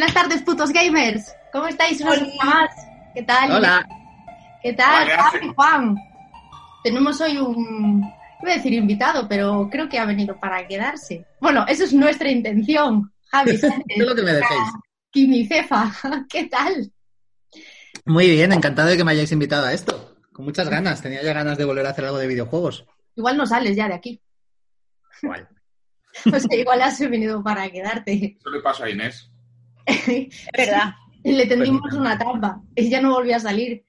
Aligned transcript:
Buenas 0.00 0.14
tardes, 0.14 0.40
putos 0.40 0.72
gamers. 0.72 1.36
¿Cómo 1.52 1.66
estáis? 1.66 2.00
Una 2.00 2.16
más. 2.42 2.70
¿Qué 3.14 3.22
tal? 3.22 3.52
Hola. 3.52 3.86
¿Qué 4.62 4.72
tal? 4.72 5.02
Hola, 5.02 5.30
¿qué 5.30 5.38
Javi, 5.38 5.52
Juan. 5.54 5.96
Tenemos 6.82 7.20
hoy 7.20 7.36
un, 7.36 8.10
iba 8.40 8.50
a 8.50 8.54
decir 8.54 8.72
invitado, 8.72 9.28
pero 9.28 9.68
creo 9.70 9.90
que 9.90 9.98
ha 9.98 10.06
venido 10.06 10.40
para 10.40 10.66
quedarse. 10.66 11.26
Bueno, 11.38 11.66
eso 11.68 11.84
es 11.84 11.92
nuestra 11.92 12.30
intención. 12.30 13.12
Javi, 13.26 13.60
Todo 13.60 14.08
lo 14.08 14.14
que 14.14 14.22
me 14.22 14.32
dejéis. 14.32 14.68
Kimi 15.10 15.46
Cefa, 15.46 15.92
¿qué 16.30 16.44
tal? 16.46 16.90
Muy 18.06 18.30
bien, 18.30 18.52
encantado 18.52 18.88
de 18.88 18.96
que 18.96 19.04
me 19.04 19.12
hayáis 19.12 19.32
invitado 19.32 19.66
a 19.66 19.74
esto. 19.74 20.16
Con 20.32 20.46
muchas 20.46 20.70
ganas, 20.70 21.02
tenía 21.02 21.22
ya 21.22 21.34
ganas 21.34 21.58
de 21.58 21.66
volver 21.66 21.84
a 21.84 21.90
hacer 21.90 22.06
algo 22.06 22.16
de 22.16 22.26
videojuegos. 22.26 22.86
Igual 23.16 23.36
no 23.36 23.44
sales 23.44 23.76
ya 23.76 23.86
de 23.86 23.94
aquí. 23.96 24.22
Igual. 25.22 25.46
O 26.34 26.40
sea, 26.40 26.58
igual 26.58 26.80
has 26.80 26.98
venido 26.98 27.42
para 27.42 27.70
quedarte. 27.70 28.38
Eso 28.40 28.50
le 28.50 28.60
pasa 28.62 28.86
a 28.86 28.90
Inés. 28.90 29.29
Es 29.90 30.46
verdad. 30.56 30.94
Y 31.22 31.32
le 31.36 31.46
tendimos 31.46 31.82
Pues- 31.82 31.94
una 31.94 32.18
trampa. 32.18 32.60
Ella 32.74 33.00
no 33.00 33.12
volvió 33.14 33.36
a 33.36 33.40
salir. 33.40 33.84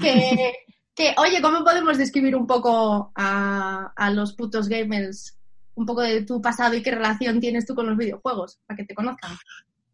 Que, 0.00 0.52
que, 0.94 1.14
oye, 1.18 1.40
¿cómo 1.42 1.64
podemos 1.64 1.98
describir 1.98 2.36
un 2.36 2.46
poco 2.46 3.12
a, 3.14 3.92
a 3.96 4.10
los 4.10 4.34
putos 4.34 4.68
gamers? 4.68 5.38
Un 5.74 5.86
poco 5.86 6.02
de 6.02 6.22
tu 6.22 6.40
pasado 6.40 6.74
y 6.74 6.82
qué 6.82 6.90
relación 6.90 7.40
tienes 7.40 7.64
tú 7.66 7.74
con 7.74 7.86
los 7.86 7.96
videojuegos, 7.96 8.58
para 8.66 8.76
que 8.76 8.84
te 8.84 8.94
conozcan. 8.94 9.32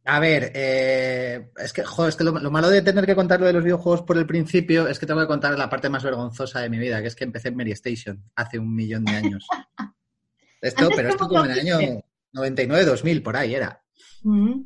A 0.04 0.18
ver, 0.20 0.50
eh, 0.54 1.50
es 1.56 1.72
que, 1.72 1.84
joder, 1.84 2.08
es 2.08 2.16
que 2.16 2.24
lo, 2.24 2.32
lo 2.32 2.50
malo 2.50 2.68
de 2.70 2.82
tener 2.82 3.04
que 3.06 3.14
contar 3.14 3.38
lo 3.40 3.46
de 3.46 3.52
los 3.52 3.62
videojuegos 3.62 4.02
por 4.02 4.16
el 4.16 4.26
principio 4.26 4.88
es 4.88 4.98
que 4.98 5.06
tengo 5.06 5.20
que 5.20 5.26
contar 5.26 5.56
la 5.58 5.68
parte 5.68 5.88
más 5.90 6.02
vergonzosa 6.02 6.60
de 6.60 6.70
mi 6.70 6.78
vida, 6.78 7.00
que 7.00 7.08
es 7.08 7.14
que 7.14 7.24
empecé 7.24 7.48
en 7.48 7.56
Mary 7.56 7.72
Station 7.72 8.24
hace 8.34 8.58
un 8.58 8.74
millón 8.74 9.04
de 9.04 9.12
años. 9.16 9.46
Esto, 10.60 10.84
Antes, 10.84 10.96
pero 10.96 11.08
esto 11.10 11.18
¿cómo 11.28 11.40
como 11.40 11.44
en 11.44 11.50
el 11.52 11.60
año 11.60 11.74
cogiste? 11.74 12.04
99, 12.32 12.84
2000, 12.84 13.22
por 13.22 13.36
ahí 13.36 13.54
era. 13.54 13.80
Mm. 14.24 14.62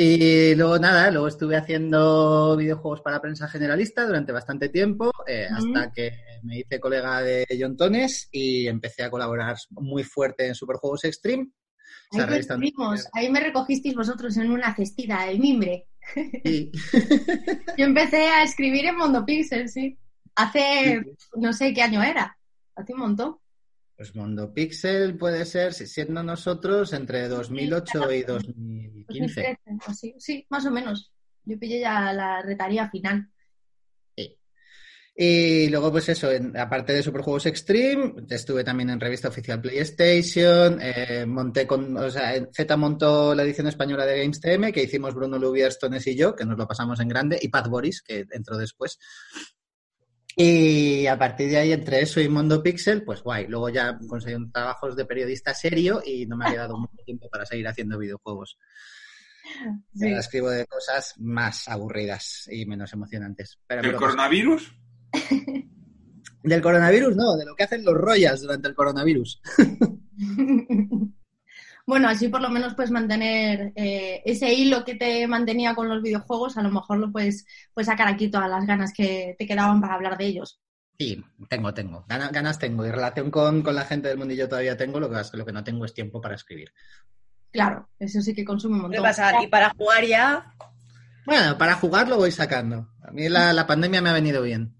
Y 0.00 0.54
luego 0.54 0.78
nada, 0.78 1.10
luego 1.10 1.26
estuve 1.26 1.56
haciendo 1.56 2.56
videojuegos 2.56 3.00
para 3.00 3.20
prensa 3.20 3.48
generalista 3.48 4.06
durante 4.06 4.30
bastante 4.30 4.68
tiempo, 4.68 5.10
eh, 5.26 5.48
hasta 5.50 5.90
que 5.90 6.12
me 6.44 6.60
hice 6.60 6.78
colega 6.78 7.20
de 7.20 7.44
John 7.58 7.76
Tones 7.76 8.28
y 8.30 8.68
empecé 8.68 9.02
a 9.02 9.10
colaborar 9.10 9.56
muy 9.70 10.04
fuerte 10.04 10.46
en 10.46 10.54
Superjuegos 10.54 11.04
Extreme. 11.04 11.48
Ahí 13.12 13.28
me 13.28 13.40
recogisteis 13.40 13.96
vosotros 13.96 14.36
en 14.36 14.52
una 14.52 14.72
cestita 14.72 15.24
de 15.26 15.36
mimbre. 15.36 15.88
Yo 17.76 17.84
empecé 17.84 18.28
a 18.28 18.44
escribir 18.44 18.86
en 18.86 18.98
Mondo 18.98 19.26
Pixel, 19.26 19.68
sí. 19.68 19.98
Hace, 20.36 21.02
no 21.34 21.52
sé 21.52 21.74
qué 21.74 21.82
año 21.82 22.04
era. 22.04 22.38
Hace 22.76 22.92
un 22.92 23.00
montón. 23.00 23.38
Pues 23.98 24.14
Mondo 24.14 24.54
Pixel 24.54 25.18
puede 25.18 25.44
ser, 25.44 25.74
si- 25.74 25.88
siendo 25.88 26.22
nosotros, 26.22 26.92
entre 26.92 27.26
2008 27.28 28.12
y 28.12 28.22
2015. 28.22 29.58
2013, 29.58 29.58
o 29.86 29.90
así. 29.90 30.14
Sí, 30.18 30.46
más 30.50 30.64
o 30.66 30.70
menos. 30.70 31.12
Yo 31.44 31.58
pillé 31.58 31.80
ya 31.80 32.12
la 32.12 32.40
retaría 32.40 32.88
final. 32.88 33.28
Y 35.20 35.68
luego, 35.68 35.90
pues 35.90 36.08
eso, 36.10 36.30
en- 36.30 36.56
aparte 36.56 36.92
de 36.92 37.02
Superjuegos 37.02 37.46
Extreme, 37.46 38.14
estuve 38.30 38.62
también 38.62 38.90
en 38.90 39.00
revista 39.00 39.26
oficial 39.26 39.60
PlayStation, 39.60 40.78
eh, 40.80 41.26
monté 41.26 41.66
con, 41.66 41.96
o 41.96 42.08
sea, 42.08 42.34
Z 42.52 42.76
montó 42.76 43.34
la 43.34 43.42
edición 43.42 43.66
española 43.66 44.06
de 44.06 44.20
Games 44.20 44.40
TM, 44.40 44.72
que 44.72 44.84
hicimos 44.84 45.16
Bruno 45.16 45.36
Lubier, 45.36 45.70
Stones 45.70 46.06
y 46.06 46.14
yo, 46.16 46.36
que 46.36 46.44
nos 46.44 46.56
lo 46.56 46.68
pasamos 46.68 47.00
en 47.00 47.08
grande, 47.08 47.36
y 47.42 47.48
Pat 47.48 47.66
Boris, 47.66 48.00
que 48.00 48.26
entró 48.30 48.56
después. 48.56 49.00
Y 50.40 51.04
a 51.08 51.18
partir 51.18 51.50
de 51.50 51.56
ahí, 51.56 51.72
entre 51.72 52.00
eso 52.00 52.20
y 52.20 52.28
Mondo 52.28 52.62
Pixel, 52.62 53.02
pues 53.02 53.24
guay. 53.24 53.48
Luego 53.48 53.70
ya 53.70 53.98
conseguí 54.06 54.36
un 54.36 54.52
trabajos 54.52 54.94
de 54.94 55.04
periodista 55.04 55.52
serio 55.52 56.00
y 56.06 56.26
no 56.26 56.36
me 56.36 56.46
ha 56.46 56.52
quedado 56.52 56.78
mucho 56.78 56.96
tiempo 57.04 57.28
para 57.28 57.44
seguir 57.44 57.66
haciendo 57.66 57.98
videojuegos. 57.98 58.56
Sí. 59.94 60.06
Ahora 60.06 60.20
escribo 60.20 60.48
de 60.50 60.64
cosas 60.66 61.14
más 61.18 61.66
aburridas 61.66 62.48
y 62.52 62.66
menos 62.66 62.92
emocionantes. 62.92 63.58
Pero 63.66 63.80
¿El 63.80 63.86
pero- 63.88 63.98
coronavirus? 63.98 64.72
Del 66.44 66.62
coronavirus, 66.62 67.16
no, 67.16 67.36
de 67.36 67.44
lo 67.44 67.56
que 67.56 67.64
hacen 67.64 67.84
los 67.84 67.94
Royals 67.94 68.42
durante 68.42 68.68
el 68.68 68.74
coronavirus. 68.76 69.42
bueno, 71.88 72.06
así 72.06 72.28
por 72.28 72.42
lo 72.42 72.50
menos 72.50 72.74
puedes 72.74 72.90
mantener 72.90 73.72
eh, 73.74 74.20
ese 74.26 74.52
hilo 74.52 74.84
que 74.84 74.94
te 74.94 75.26
mantenía 75.26 75.74
con 75.74 75.88
los 75.88 76.02
videojuegos, 76.02 76.58
a 76.58 76.62
lo 76.62 76.70
mejor 76.70 76.98
lo 76.98 77.10
puedes, 77.10 77.46
puedes 77.72 77.86
sacar 77.86 78.08
aquí 78.08 78.30
todas 78.30 78.50
las 78.50 78.66
ganas 78.66 78.92
que 78.92 79.34
te 79.38 79.46
quedaban 79.46 79.80
para 79.80 79.94
hablar 79.94 80.18
de 80.18 80.26
ellos. 80.26 80.60
Sí, 80.98 81.24
tengo, 81.48 81.72
tengo. 81.72 82.04
Ganas, 82.06 82.30
ganas 82.30 82.58
tengo. 82.58 82.84
Y 82.84 82.90
relación 82.90 83.30
con, 83.30 83.62
con 83.62 83.74
la 83.74 83.86
gente 83.86 84.08
del 84.08 84.18
mundillo 84.18 84.50
todavía 84.50 84.76
tengo, 84.76 85.00
lo 85.00 85.08
que, 85.08 85.14
pasa 85.14 85.38
lo 85.38 85.46
que 85.46 85.52
no 85.52 85.64
tengo 85.64 85.86
es 85.86 85.94
tiempo 85.94 86.20
para 86.20 86.34
escribir. 86.34 86.74
Claro, 87.50 87.88
eso 87.98 88.20
sí 88.20 88.34
que 88.34 88.44
consume 88.44 88.74
un 88.74 88.82
montón. 88.82 89.02
pasar. 89.02 89.42
Y 89.42 89.46
para 89.46 89.70
jugar 89.70 90.04
ya, 90.04 90.54
Bueno, 91.24 91.56
para 91.56 91.76
jugar 91.76 92.06
lo 92.06 92.18
voy 92.18 92.32
sacando. 92.32 92.86
A 93.02 93.12
mí 93.12 93.30
la, 93.30 93.54
la 93.54 93.66
pandemia 93.66 94.02
me 94.02 94.10
ha 94.10 94.12
venido 94.12 94.42
bien. 94.42 94.76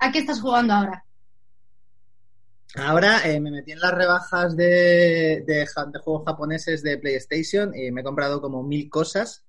¿A 0.00 0.10
qué 0.10 0.18
estás 0.18 0.40
jugando 0.40 0.74
ahora? 0.74 1.04
Ahora 2.76 3.28
eh, 3.28 3.40
me 3.40 3.50
metí 3.50 3.72
en 3.72 3.80
las 3.80 3.92
rebajas 3.94 4.56
de, 4.56 5.42
de, 5.46 5.66
ja- 5.66 5.86
de 5.86 5.98
juegos 6.00 6.24
japoneses 6.26 6.82
de 6.82 6.98
PlayStation 6.98 7.74
y 7.74 7.90
me 7.90 8.02
he 8.02 8.04
comprado 8.04 8.40
como 8.40 8.62
mil 8.62 8.88
cosas. 8.90 9.44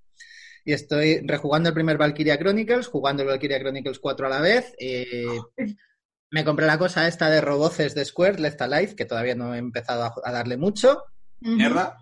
Y 0.65 0.73
estoy 0.73 1.21
rejugando 1.25 1.69
el 1.69 1.75
primer 1.75 1.97
Valkyria 1.97 2.37
Chronicles, 2.37 2.87
jugando 2.87 3.23
el 3.23 3.29
Valkyria 3.29 3.59
Chronicles 3.59 3.99
4 3.99 4.27
a 4.27 4.29
la 4.29 4.41
vez. 4.41 4.73
y 4.79 5.05
me 6.31 6.45
compré 6.45 6.67
la 6.67 6.77
cosa 6.77 7.07
esta 7.07 7.29
de 7.29 7.41
roboces 7.41 7.95
de 7.95 8.05
Square, 8.05 8.39
Left 8.39 8.61
Alive, 8.61 8.95
que 8.95 9.05
todavía 9.05 9.33
no 9.35 9.55
he 9.55 9.57
empezado 9.57 10.03
a, 10.03 10.13
a 10.23 10.31
darle 10.31 10.57
mucho. 10.57 11.03
¿Mierda? 11.41 11.97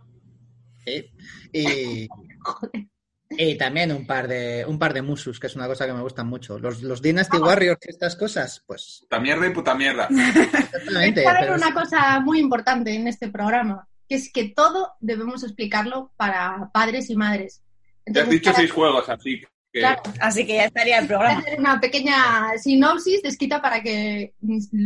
Sí. 0.85 1.11
Y, 1.53 2.07
y 3.29 3.57
también 3.57 3.91
un 3.91 4.05
par 4.05 4.27
de 4.27 4.65
un 4.67 4.79
par 4.79 4.93
de 4.93 5.01
musus, 5.01 5.39
que 5.39 5.47
es 5.47 5.55
una 5.55 5.67
cosa 5.67 5.85
que 5.85 5.93
me 5.93 6.01
gustan 6.01 6.27
mucho. 6.27 6.57
Los, 6.59 6.81
los 6.81 7.01
Dynasty 7.01 7.38
Warriors 7.38 7.79
y 7.85 7.89
estas 7.89 8.15
cosas, 8.15 8.63
pues 8.65 8.99
Puta 9.01 9.19
mierda 9.19 9.47
y 9.47 9.49
puta 9.51 9.75
mierda. 9.75 10.07
exactamente. 10.53 11.23
Pero 11.39 11.55
una 11.55 11.73
cosa 11.73 12.19
muy 12.21 12.39
importante 12.39 12.93
en 12.93 13.07
este 13.07 13.29
programa, 13.29 13.88
que 14.07 14.15
es 14.15 14.31
que 14.31 14.49
todo 14.55 14.93
debemos 14.99 15.43
explicarlo 15.43 16.11
para 16.15 16.69
padres 16.73 17.09
y 17.09 17.15
madres. 17.15 17.61
Te 18.05 18.21
has 18.21 18.29
dicho 18.29 18.45
para- 18.51 18.57
seis 18.59 18.71
juegos, 18.71 19.09
así 19.09 19.41
que... 19.73 19.79
Claro. 19.81 20.01
así 20.21 20.47
que 20.47 20.55
ya 20.55 20.65
estaría 20.65 20.97
el 20.97 21.05
Voy 21.05 21.15
a 21.15 21.17
programa. 21.19 21.39
hacer 21.39 21.59
una 21.59 21.79
pequeña 21.79 22.57
sinopsis 22.57 23.21
descrita 23.21 23.61
para 23.61 23.83
que 23.83 24.33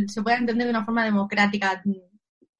se 0.08 0.22
pueda 0.22 0.36
entender 0.36 0.66
de 0.66 0.70
una 0.72 0.84
forma 0.84 1.04
democrática 1.04 1.80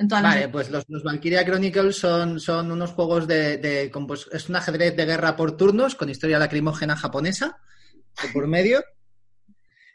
Vale, 0.08 0.40
las... 0.42 0.50
pues 0.50 0.70
los, 0.70 0.84
los 0.88 1.02
Valkyria 1.02 1.44
Chronicles 1.44 1.96
son, 1.96 2.38
son 2.40 2.70
unos 2.72 2.90
juegos 2.92 3.26
de, 3.26 3.58
de- 3.58 3.90
con, 3.90 4.06
pues, 4.06 4.28
es 4.32 4.48
un 4.48 4.56
ajedrez 4.56 4.96
de 4.96 5.04
guerra 5.06 5.36
por 5.36 5.56
turnos 5.56 5.94
con 5.94 6.08
historia 6.08 6.38
lacrimógena 6.38 6.96
japonesa 6.96 7.58
por 8.32 8.46
medio. 8.46 8.82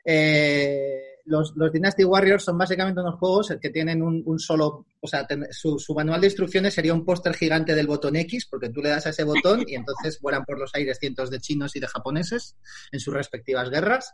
Eh, 0.09 1.01
los, 1.25 1.51
los 1.57 1.71
Dynasty 1.73 2.05
Warriors 2.05 2.45
son 2.45 2.57
básicamente 2.57 3.01
unos 3.01 3.19
juegos 3.19 3.53
que 3.61 3.69
tienen 3.69 4.01
un, 4.01 4.23
un 4.25 4.39
solo, 4.39 4.85
o 5.01 5.07
sea, 5.07 5.27
ten- 5.27 5.47
su, 5.51 5.77
su 5.79 5.93
manual 5.93 6.21
de 6.21 6.27
instrucciones 6.27 6.73
sería 6.73 6.93
un 6.93 7.03
póster 7.03 7.33
gigante 7.33 7.75
del 7.75 7.87
botón 7.87 8.15
X, 8.15 8.47
porque 8.49 8.69
tú 8.69 8.81
le 8.81 8.87
das 8.89 9.05
a 9.05 9.09
ese 9.09 9.25
botón 9.25 9.65
y 9.67 9.75
entonces 9.75 10.19
vuelan 10.21 10.45
por 10.45 10.57
los 10.57 10.73
aires 10.75 10.97
cientos 10.99 11.29
de 11.29 11.39
chinos 11.41 11.75
y 11.75 11.81
de 11.81 11.87
japoneses 11.87 12.55
en 12.93 13.01
sus 13.01 13.13
respectivas 13.13 13.69
guerras. 13.69 14.13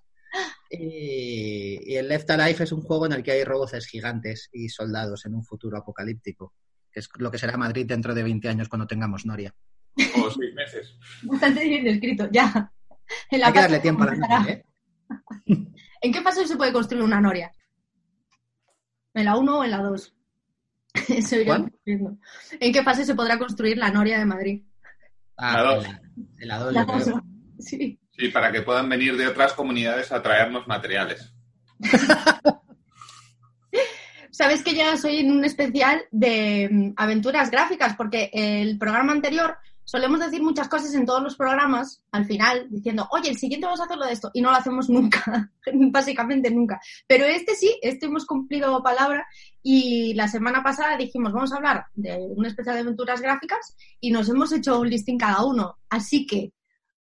Y, 0.70 1.92
y 1.94 1.96
el 1.98 2.08
Left 2.08 2.30
Alive 2.32 2.64
es 2.64 2.72
un 2.72 2.82
juego 2.82 3.06
en 3.06 3.12
el 3.14 3.24
que 3.24 3.32
hay 3.32 3.44
roboces 3.44 3.86
gigantes 3.88 4.50
y 4.52 4.70
soldados 4.70 5.26
en 5.26 5.36
un 5.36 5.44
futuro 5.44 5.78
apocalíptico, 5.78 6.54
que 6.92 7.00
es 7.00 7.10
lo 7.20 7.30
que 7.32 7.38
será 7.38 7.58
Madrid 7.58 7.86
dentro 7.86 8.14
de 8.16 8.24
20 8.24 8.50
años 8.50 8.70
cuando 8.70 8.88
tengamos 8.88 9.26
Noria. 9.26 9.54
O 10.18 10.30
seis 10.32 10.54
meses. 10.56 10.98
Bastante 11.24 11.64
bien 11.64 11.84
descrito, 11.84 12.28
ya. 12.32 12.72
En 13.30 13.40
la 13.42 13.48
Hay 13.48 13.54
que 13.54 13.60
darle 13.60 13.80
tiempo 13.80 14.04
a 14.04 14.06
la. 14.08 14.16
Noria, 14.16 14.54
¿eh? 14.54 14.66
¿En 16.02 16.12
qué 16.12 16.22
fase 16.22 16.48
se 16.48 16.56
puede 16.58 16.74
construir 16.74 17.04
una 17.04 17.22
noria? 17.22 17.52
¿En 19.14 19.26
la 19.26 19.38
1 19.38 19.60
o 19.60 19.64
en 19.64 19.72
la 19.72 19.78
2? 19.84 20.16
Eso 21.10 21.36
descubriendo. 21.38 22.18
¿En 22.60 22.74
qué 22.74 22.84
fase 22.84 23.06
se 23.06 23.14
podrá 23.16 23.38
construir 23.38 23.78
la 23.78 23.92
noria 23.92 24.18
de 24.18 24.26
Madrid? 24.26 24.64
Ah, 25.38 25.54
La 25.62 25.76
dos. 25.76 25.86
en 25.86 25.92
la- 25.92 26.02
en 26.40 26.48
la 26.48 26.58
dos, 26.60 26.74
La 26.74 26.82
yo 26.82 26.88
creo. 26.88 27.06
2. 27.16 27.24
Sí. 27.60 28.00
Sí, 28.18 28.28
para 28.30 28.52
que 28.52 28.62
puedan 28.62 28.90
venir 28.90 29.18
de 29.18 29.28
otras 29.28 29.54
comunidades 29.54 30.12
a 30.12 30.22
traernos 30.22 30.68
materiales. 30.68 31.34
Sabes 34.32 34.64
que 34.64 34.74
ya 34.74 34.98
soy 34.98 35.20
en 35.20 35.32
un 35.32 35.46
especial 35.46 36.04
de 36.12 36.70
mm, 36.72 36.94
aventuras 36.96 37.52
gráficas, 37.52 37.96
porque 37.96 38.30
el 38.34 38.78
programa 38.78 39.12
anterior 39.12 39.58
solemos 39.84 40.20
decir 40.20 40.42
muchas 40.42 40.68
cosas 40.70 40.94
en 40.96 41.06
todos 41.06 41.22
los 41.22 41.36
programas, 41.36 42.04
al 42.12 42.26
final, 42.26 42.68
diciendo, 42.70 43.08
oye, 43.12 43.30
el 43.30 43.38
siguiente 43.38 43.66
vamos 43.66 43.82
a 43.82 43.86
hacerlo 43.86 44.06
de 44.06 44.14
esto, 44.14 44.32
y 44.34 44.42
no 44.42 44.52
lo 44.52 44.58
hacemos 44.58 44.90
nunca, 44.90 45.52
básicamente 45.92 46.50
nunca. 46.52 46.80
Pero 47.08 47.26
este 47.26 47.56
sí, 47.56 47.78
este 47.82 48.06
hemos 48.06 48.26
cumplido 48.26 48.82
palabra, 48.82 49.26
y 49.62 50.14
la 50.14 50.28
semana 50.28 50.64
pasada 50.64 50.98
dijimos, 50.98 51.34
vamos 51.34 51.52
a 51.52 51.58
hablar 51.58 51.86
de 51.94 52.18
un 52.18 52.46
especial 52.46 52.76
de 52.76 52.82
aventuras 52.82 53.22
gráficas, 53.22 53.76
y 54.00 54.12
nos 54.12 54.30
hemos 54.30 54.52
hecho 54.52 54.80
un 54.80 54.90
listing 54.90 55.18
cada 55.18 55.44
uno. 55.46 55.78
Así 55.90 56.26
que 56.26 56.54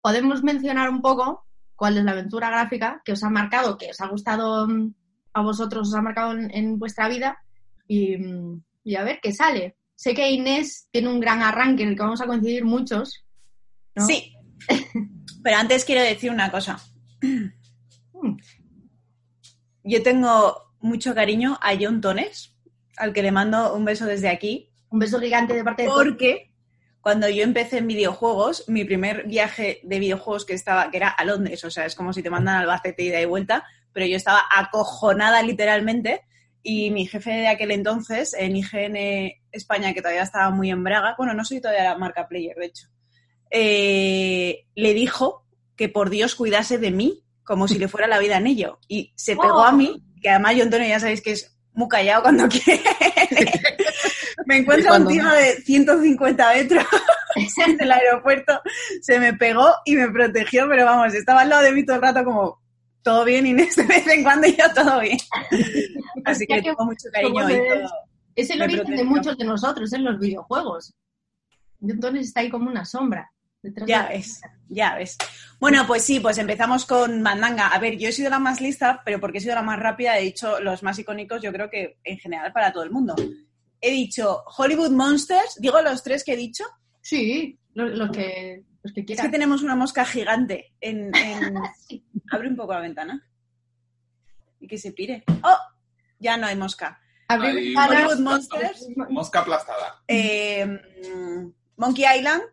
podemos 0.07 0.41
mencionar 0.41 0.89
un 0.89 1.01
poco 1.01 1.45
cuál 1.75 1.97
es 1.97 2.03
la 2.05 2.11
aventura 2.11 2.49
gráfica 2.49 3.01
que 3.03 3.11
os 3.11 3.21
ha 3.25 3.29
marcado, 3.29 3.77
que 3.77 3.89
os 3.89 3.99
ha 3.99 4.07
gustado 4.07 4.65
mm, 4.65 4.93
a 5.33 5.41
vosotros, 5.41 5.89
os 5.89 5.95
ha 5.95 6.01
marcado 6.01 6.31
en, 6.31 6.49
en 6.55 6.79
vuestra 6.79 7.09
vida 7.09 7.43
y, 7.89 8.15
mm, 8.15 8.63
y 8.85 8.95
a 8.95 9.03
ver 9.03 9.19
qué 9.21 9.33
sale. 9.33 9.75
Sé 9.95 10.15
que 10.15 10.31
Inés 10.31 10.87
tiene 10.91 11.09
un 11.09 11.19
gran 11.19 11.41
arranque 11.41 11.83
en 11.83 11.89
el 11.89 11.95
que 11.97 12.03
vamos 12.03 12.21
a 12.21 12.25
coincidir 12.25 12.63
muchos, 12.63 13.25
¿no? 13.95 14.05
Sí. 14.05 14.33
Pero 15.43 15.57
antes 15.57 15.83
quiero 15.83 16.01
decir 16.01 16.31
una 16.31 16.49
cosa. 16.51 16.79
Mm. 17.21 18.37
Yo 19.83 20.03
tengo 20.03 20.71
mucho 20.79 21.13
cariño 21.13 21.59
a 21.61 21.73
John 21.77 21.99
Tones, 21.99 22.55
al 22.95 23.11
que 23.11 23.23
le 23.23 23.33
mando 23.33 23.75
un 23.75 23.83
beso 23.83 24.05
desde 24.05 24.29
aquí, 24.29 24.71
Un 24.87 24.99
beso 24.99 25.19
gigante 25.19 25.53
de 25.53 25.65
parte 25.65 25.83
de 25.83 25.89
porque 25.89 26.53
cuando 27.07 27.29
yo 27.29 27.43
empecé 27.43 27.77
en 27.77 27.87
videojuegos, 27.87 28.65
mi 28.67 28.83
primer 28.83 29.27
viaje 29.27 29.79
de 29.81 29.97
videojuegos 29.97 30.43
que 30.43 30.53
estaba, 30.53 30.91
que 30.91 30.97
era 30.97 31.07
a 31.07 31.23
Londres, 31.23 31.63
o 31.63 31.71
sea, 31.71 31.85
es 31.85 31.95
como 31.95 32.11
si 32.11 32.21
te 32.21 32.29
mandan 32.29 32.55
al 32.55 32.61
Albacete 32.63 33.01
ida 33.01 33.21
y 33.21 33.23
vuelta, 33.23 33.63
pero 33.93 34.05
yo 34.05 34.17
estaba 34.17 34.41
acojonada 34.53 35.41
literalmente 35.41 36.25
y 36.61 36.91
mi 36.91 37.07
jefe 37.07 37.29
de 37.29 37.47
aquel 37.47 37.71
entonces, 37.71 38.33
en 38.33 38.57
IGN 38.57 39.31
España, 39.53 39.93
que 39.93 40.01
todavía 40.01 40.23
estaba 40.23 40.49
muy 40.49 40.69
en 40.69 40.83
braga, 40.83 41.15
bueno, 41.17 41.33
no 41.33 41.45
soy 41.45 41.61
todavía 41.61 41.85
la 41.85 41.97
marca 41.97 42.27
player, 42.27 42.57
de 42.57 42.65
hecho, 42.65 42.87
eh, 43.51 44.65
le 44.75 44.93
dijo 44.93 45.45
que 45.77 45.87
por 45.87 46.09
Dios 46.09 46.35
cuidase 46.35 46.77
de 46.77 46.91
mí 46.91 47.23
como 47.45 47.69
si 47.69 47.79
le 47.79 47.87
fuera 47.87 48.07
la 48.07 48.19
vida 48.19 48.35
en 48.35 48.47
ello. 48.47 48.79
Y 48.89 49.13
se 49.15 49.37
pegó 49.37 49.59
Oh. 49.59 49.63
a 49.63 49.71
mí, 49.71 50.03
que 50.21 50.27
además 50.29 50.57
yo, 50.57 50.63
Antonio, 50.63 50.89
ya 50.89 50.99
sabéis 50.99 51.21
que 51.21 51.31
es 51.31 51.57
muy 51.71 51.87
callado 51.87 52.23
cuando 52.23 52.49
quiere. 52.49 52.83
Me 54.47 54.57
encuentro 54.57 54.95
un 54.95 55.07
tío 55.07 55.27
de 55.29 55.61
150 55.63 56.53
metros 56.53 56.85
en 57.67 57.77
el 57.81 57.91
aeropuerto, 57.91 58.61
se 59.01 59.19
me 59.19 59.33
pegó 59.33 59.73
y 59.85 59.95
me 59.95 60.09
protegió, 60.09 60.67
pero 60.69 60.85
vamos, 60.85 61.13
estaba 61.13 61.41
al 61.41 61.49
lado 61.49 61.63
de 61.63 61.71
mí 61.73 61.85
todo 61.85 61.97
el 61.97 62.01
rato 62.01 62.23
como, 62.23 62.61
todo 63.01 63.25
bien, 63.25 63.45
Inés, 63.45 63.75
de 63.77 63.83
vez 63.83 64.07
en 64.07 64.23
cuando 64.23 64.47
y 64.47 64.55
yo 64.55 64.65
todo 64.73 64.99
bien. 65.01 65.17
Así 66.25 66.47
que 66.47 66.61
tengo 66.61 66.85
mucho 66.85 67.09
cariño 67.11 67.49
y 67.49 67.53
todo. 67.53 67.89
Es 68.35 68.49
el 68.51 68.59
Me 68.59 68.65
origen 68.65 68.95
de 68.95 69.03
muchos 69.03 69.37
de 69.37 69.45
nosotros 69.45 69.91
en 69.93 70.03
los 70.03 70.19
videojuegos. 70.19 70.93
Entonces 71.81 72.27
está 72.27 72.41
ahí 72.41 72.49
como 72.49 72.69
una 72.69 72.85
sombra. 72.85 73.31
detrás 73.61 73.87
Ya 73.87 74.03
de- 74.07 74.15
ves, 74.15 74.41
ya 74.69 74.95
ves. 74.95 75.17
Bueno, 75.59 75.85
pues 75.87 76.03
sí, 76.03 76.19
pues 76.19 76.37
empezamos 76.37 76.85
con 76.85 77.21
Mandanga. 77.21 77.67
A 77.69 77.79
ver, 77.79 77.97
yo 77.97 78.09
he 78.09 78.11
sido 78.11 78.29
la 78.29 78.39
más 78.39 78.61
lista, 78.61 79.01
pero 79.03 79.19
porque 79.19 79.39
he 79.39 79.41
sido 79.41 79.55
la 79.55 79.63
más 79.63 79.79
rápida, 79.79 80.17
he 80.17 80.23
dicho 80.23 80.59
los 80.59 80.83
más 80.83 80.99
icónicos, 80.99 81.41
yo 81.41 81.51
creo 81.51 81.69
que 81.69 81.97
en 82.03 82.17
general 82.19 82.53
para 82.53 82.71
todo 82.71 82.83
el 82.83 82.91
mundo. 82.91 83.15
He 83.81 83.91
dicho 83.91 84.43
Hollywood 84.57 84.91
Monsters, 84.91 85.57
digo 85.59 85.81
los 85.81 86.03
tres 86.03 86.23
que 86.23 86.33
he 86.33 86.37
dicho. 86.37 86.63
Sí, 87.01 87.57
lo, 87.73 87.87
lo 87.87 88.11
que, 88.11 88.63
los 88.83 88.91
que 88.93 89.01
Es 89.01 89.05
quieran. 89.05 89.25
que 89.27 89.31
tenemos 89.31 89.61
una 89.61 89.75
mosca 89.75 90.03
gigante 90.05 90.73
en... 90.81 91.11
en- 91.15 91.55
Abre 92.31 92.49
un 92.49 92.55
poco 92.55 92.73
la 92.73 92.81
ventana. 92.81 93.25
Y 94.59 94.67
que 94.67 94.77
se 94.77 94.91
pire. 94.91 95.23
¡Oh! 95.43 95.57
Ya 96.19 96.35
no 96.37 96.47
hay 96.47 96.55
mosca. 96.55 96.99
Hollywood 97.29 98.19
Monsters, 98.19 98.87
Mosca 99.09 99.39
aplastada. 99.41 100.01
eh, 100.07 100.65
Monkey 101.75 102.05
Island 102.17 102.43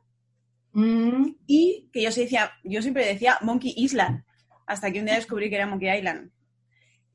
Mm, 0.77 1.37
y 1.47 1.89
que 1.93 2.03
yo, 2.03 2.11
se 2.11 2.23
decía, 2.23 2.51
yo 2.65 2.83
siempre 2.83 3.07
decía 3.07 3.39
Monkey 3.43 3.73
Island, 3.77 4.25
hasta 4.67 4.91
que 4.91 4.99
un 4.99 5.07
día 5.07 5.15
descubrí 5.15 5.49
que 5.49 5.55
era 5.55 5.69
Monkey 5.69 5.89
Island. 5.99 6.33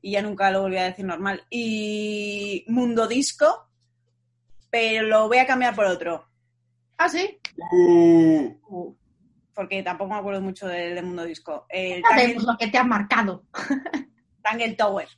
Y 0.00 0.12
ya 0.12 0.22
nunca 0.22 0.50
lo 0.50 0.62
volví 0.62 0.78
a 0.78 0.84
decir 0.84 1.04
normal. 1.04 1.44
Y 1.50 2.64
Mundo 2.68 3.06
Disco, 3.06 3.69
pero 4.70 5.06
lo 5.06 5.28
voy 5.28 5.38
a 5.38 5.46
cambiar 5.46 5.74
por 5.74 5.86
otro, 5.86 6.26
Ah, 6.96 7.08
sí. 7.08 7.38
Uh, 7.72 8.54
Uh, 8.68 8.94
porque 9.54 9.82
tampoco 9.82 10.10
me 10.12 10.18
acuerdo 10.18 10.42
mucho 10.42 10.68
del 10.68 10.94
de 10.94 11.02
Mundo 11.02 11.24
Disco. 11.24 11.66
El 11.70 12.02
sabemos 12.02 12.44
Tangle, 12.44 12.52
lo 12.52 12.58
que 12.58 12.66
te 12.68 12.78
ha 12.78 12.84
marcado. 12.84 13.44
Tangle 14.42 14.74
Tower. 14.74 15.08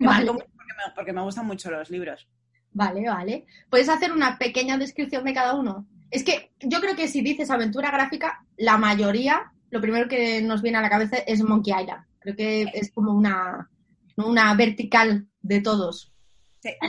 Me 0.00 0.06
Vale. 0.08 0.26
porque, 0.26 0.44
me, 0.44 0.94
porque 0.94 1.12
me 1.12 1.22
gustan 1.22 1.46
mucho 1.46 1.70
los 1.70 1.90
libros. 1.90 2.28
Vale, 2.72 3.08
vale. 3.08 3.46
¿Puedes 3.70 3.88
hacer 3.88 4.12
una 4.12 4.36
pequeña 4.36 4.76
descripción 4.76 5.24
de 5.24 5.32
cada 5.32 5.54
uno? 5.54 5.86
Es 6.10 6.24
que 6.24 6.52
yo 6.60 6.80
creo 6.80 6.96
que 6.96 7.08
si 7.08 7.22
dices 7.22 7.50
aventura 7.50 7.90
gráfica, 7.92 8.44
la 8.56 8.76
mayoría, 8.76 9.52
lo 9.70 9.80
primero 9.80 10.08
que 10.08 10.42
nos 10.42 10.60
viene 10.60 10.78
a 10.78 10.82
la 10.82 10.90
cabeza 10.90 11.18
es 11.18 11.42
Monkey 11.42 11.72
Island. 11.72 12.04
Creo 12.18 12.34
que 12.34 12.66
es 12.74 12.90
como 12.92 13.12
una, 13.12 13.70
una 14.16 14.54
vertical 14.54 15.28
de 15.40 15.60
todos. 15.60 16.13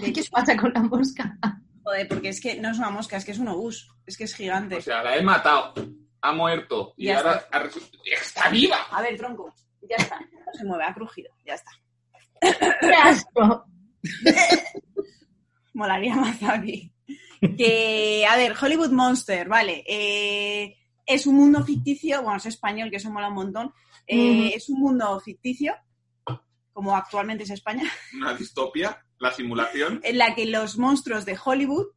De 0.01 0.13
¿Qué 0.13 0.23
pasa 0.31 0.55
con 0.57 0.71
la 0.73 0.81
mosca? 0.81 1.37
joder, 1.83 2.07
porque 2.07 2.29
es 2.29 2.41
que 2.41 2.59
no 2.59 2.71
es 2.71 2.77
una 2.77 2.89
mosca, 2.89 3.17
es 3.17 3.25
que 3.25 3.31
es 3.31 3.39
un 3.39 3.47
obús. 3.49 3.87
Es 4.05 4.17
que 4.17 4.23
es 4.25 4.35
gigante. 4.35 4.75
o 4.77 4.81
sea, 4.81 5.03
la 5.03 5.15
he 5.17 5.21
matado. 5.21 5.73
Ha 6.21 6.31
muerto. 6.33 6.93
Y 6.97 7.05
Ya 7.05 7.17
ahora 7.17 7.45
ha 7.51 7.63
resu- 7.63 7.89
¡Está 8.03 8.49
viva! 8.49 8.77
A 8.91 9.01
ver, 9.01 9.15
tronco, 9.17 9.53
ya 9.87 9.95
está. 9.97 10.19
Se 10.53 10.63
mueve, 10.65 10.83
ha 10.85 10.93
crujido, 10.93 11.29
ya 11.45 11.53
está. 11.55 11.71
¡Qué 12.81 12.93
asco! 12.93 13.65
Molaría 15.73 16.15
más 16.15 16.41
aquí. 16.43 16.91
Que, 17.57 18.25
a 18.27 18.37
ver, 18.37 18.55
Hollywood 18.59 18.91
Monster, 18.91 19.47
vale. 19.47 19.83
eh, 19.87 20.75
es 21.05 21.27
un 21.27 21.35
mundo 21.35 21.63
ficticio, 21.63 22.21
bueno, 22.23 22.37
es 22.37 22.45
español, 22.47 22.89
que 22.89 22.95
eso 22.97 23.11
mola 23.11 23.27
un 23.27 23.35
montón. 23.35 23.73
eh. 24.07 24.51
Es 24.55 24.69
un 24.69 24.79
mundo 24.79 25.19
ficticio, 25.19 25.75
como 26.73 26.95
actualmente 26.95 27.43
es 27.43 27.51
España, 27.51 27.83
Una 28.15 28.33
distopia. 28.33 29.04
La 29.19 29.31
simulación. 29.31 30.01
en 30.03 30.17
la 30.17 30.35
que 30.35 30.45
los 30.45 30.77
monstruos 30.77 31.25
de 31.25 31.37
Hollywood 31.43 31.87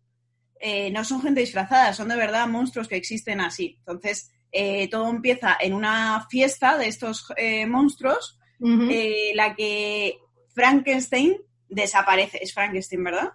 eh, 0.60 0.90
no 0.90 1.04
son 1.04 1.22
gente 1.22 1.40
disfrazada, 1.40 1.92
son 1.92 2.08
de 2.08 2.16
verdad 2.16 2.46
monstruos 2.48 2.88
que 2.88 2.96
existen 2.96 3.40
así. 3.40 3.76
Entonces, 3.78 4.30
eh, 4.50 4.88
todo 4.88 5.08
empieza 5.08 5.56
en 5.60 5.74
una 5.74 6.26
fiesta 6.30 6.78
de 6.78 6.88
estos 6.88 7.26
eh, 7.36 7.66
monstruos, 7.66 8.38
eh, 8.60 9.30
la 9.34 9.54
que 9.54 10.18
Frankenstein 10.54 11.36
desaparece. 11.68 12.42
Es 12.42 12.52
Frankenstein, 12.54 13.04
¿verdad? 13.04 13.32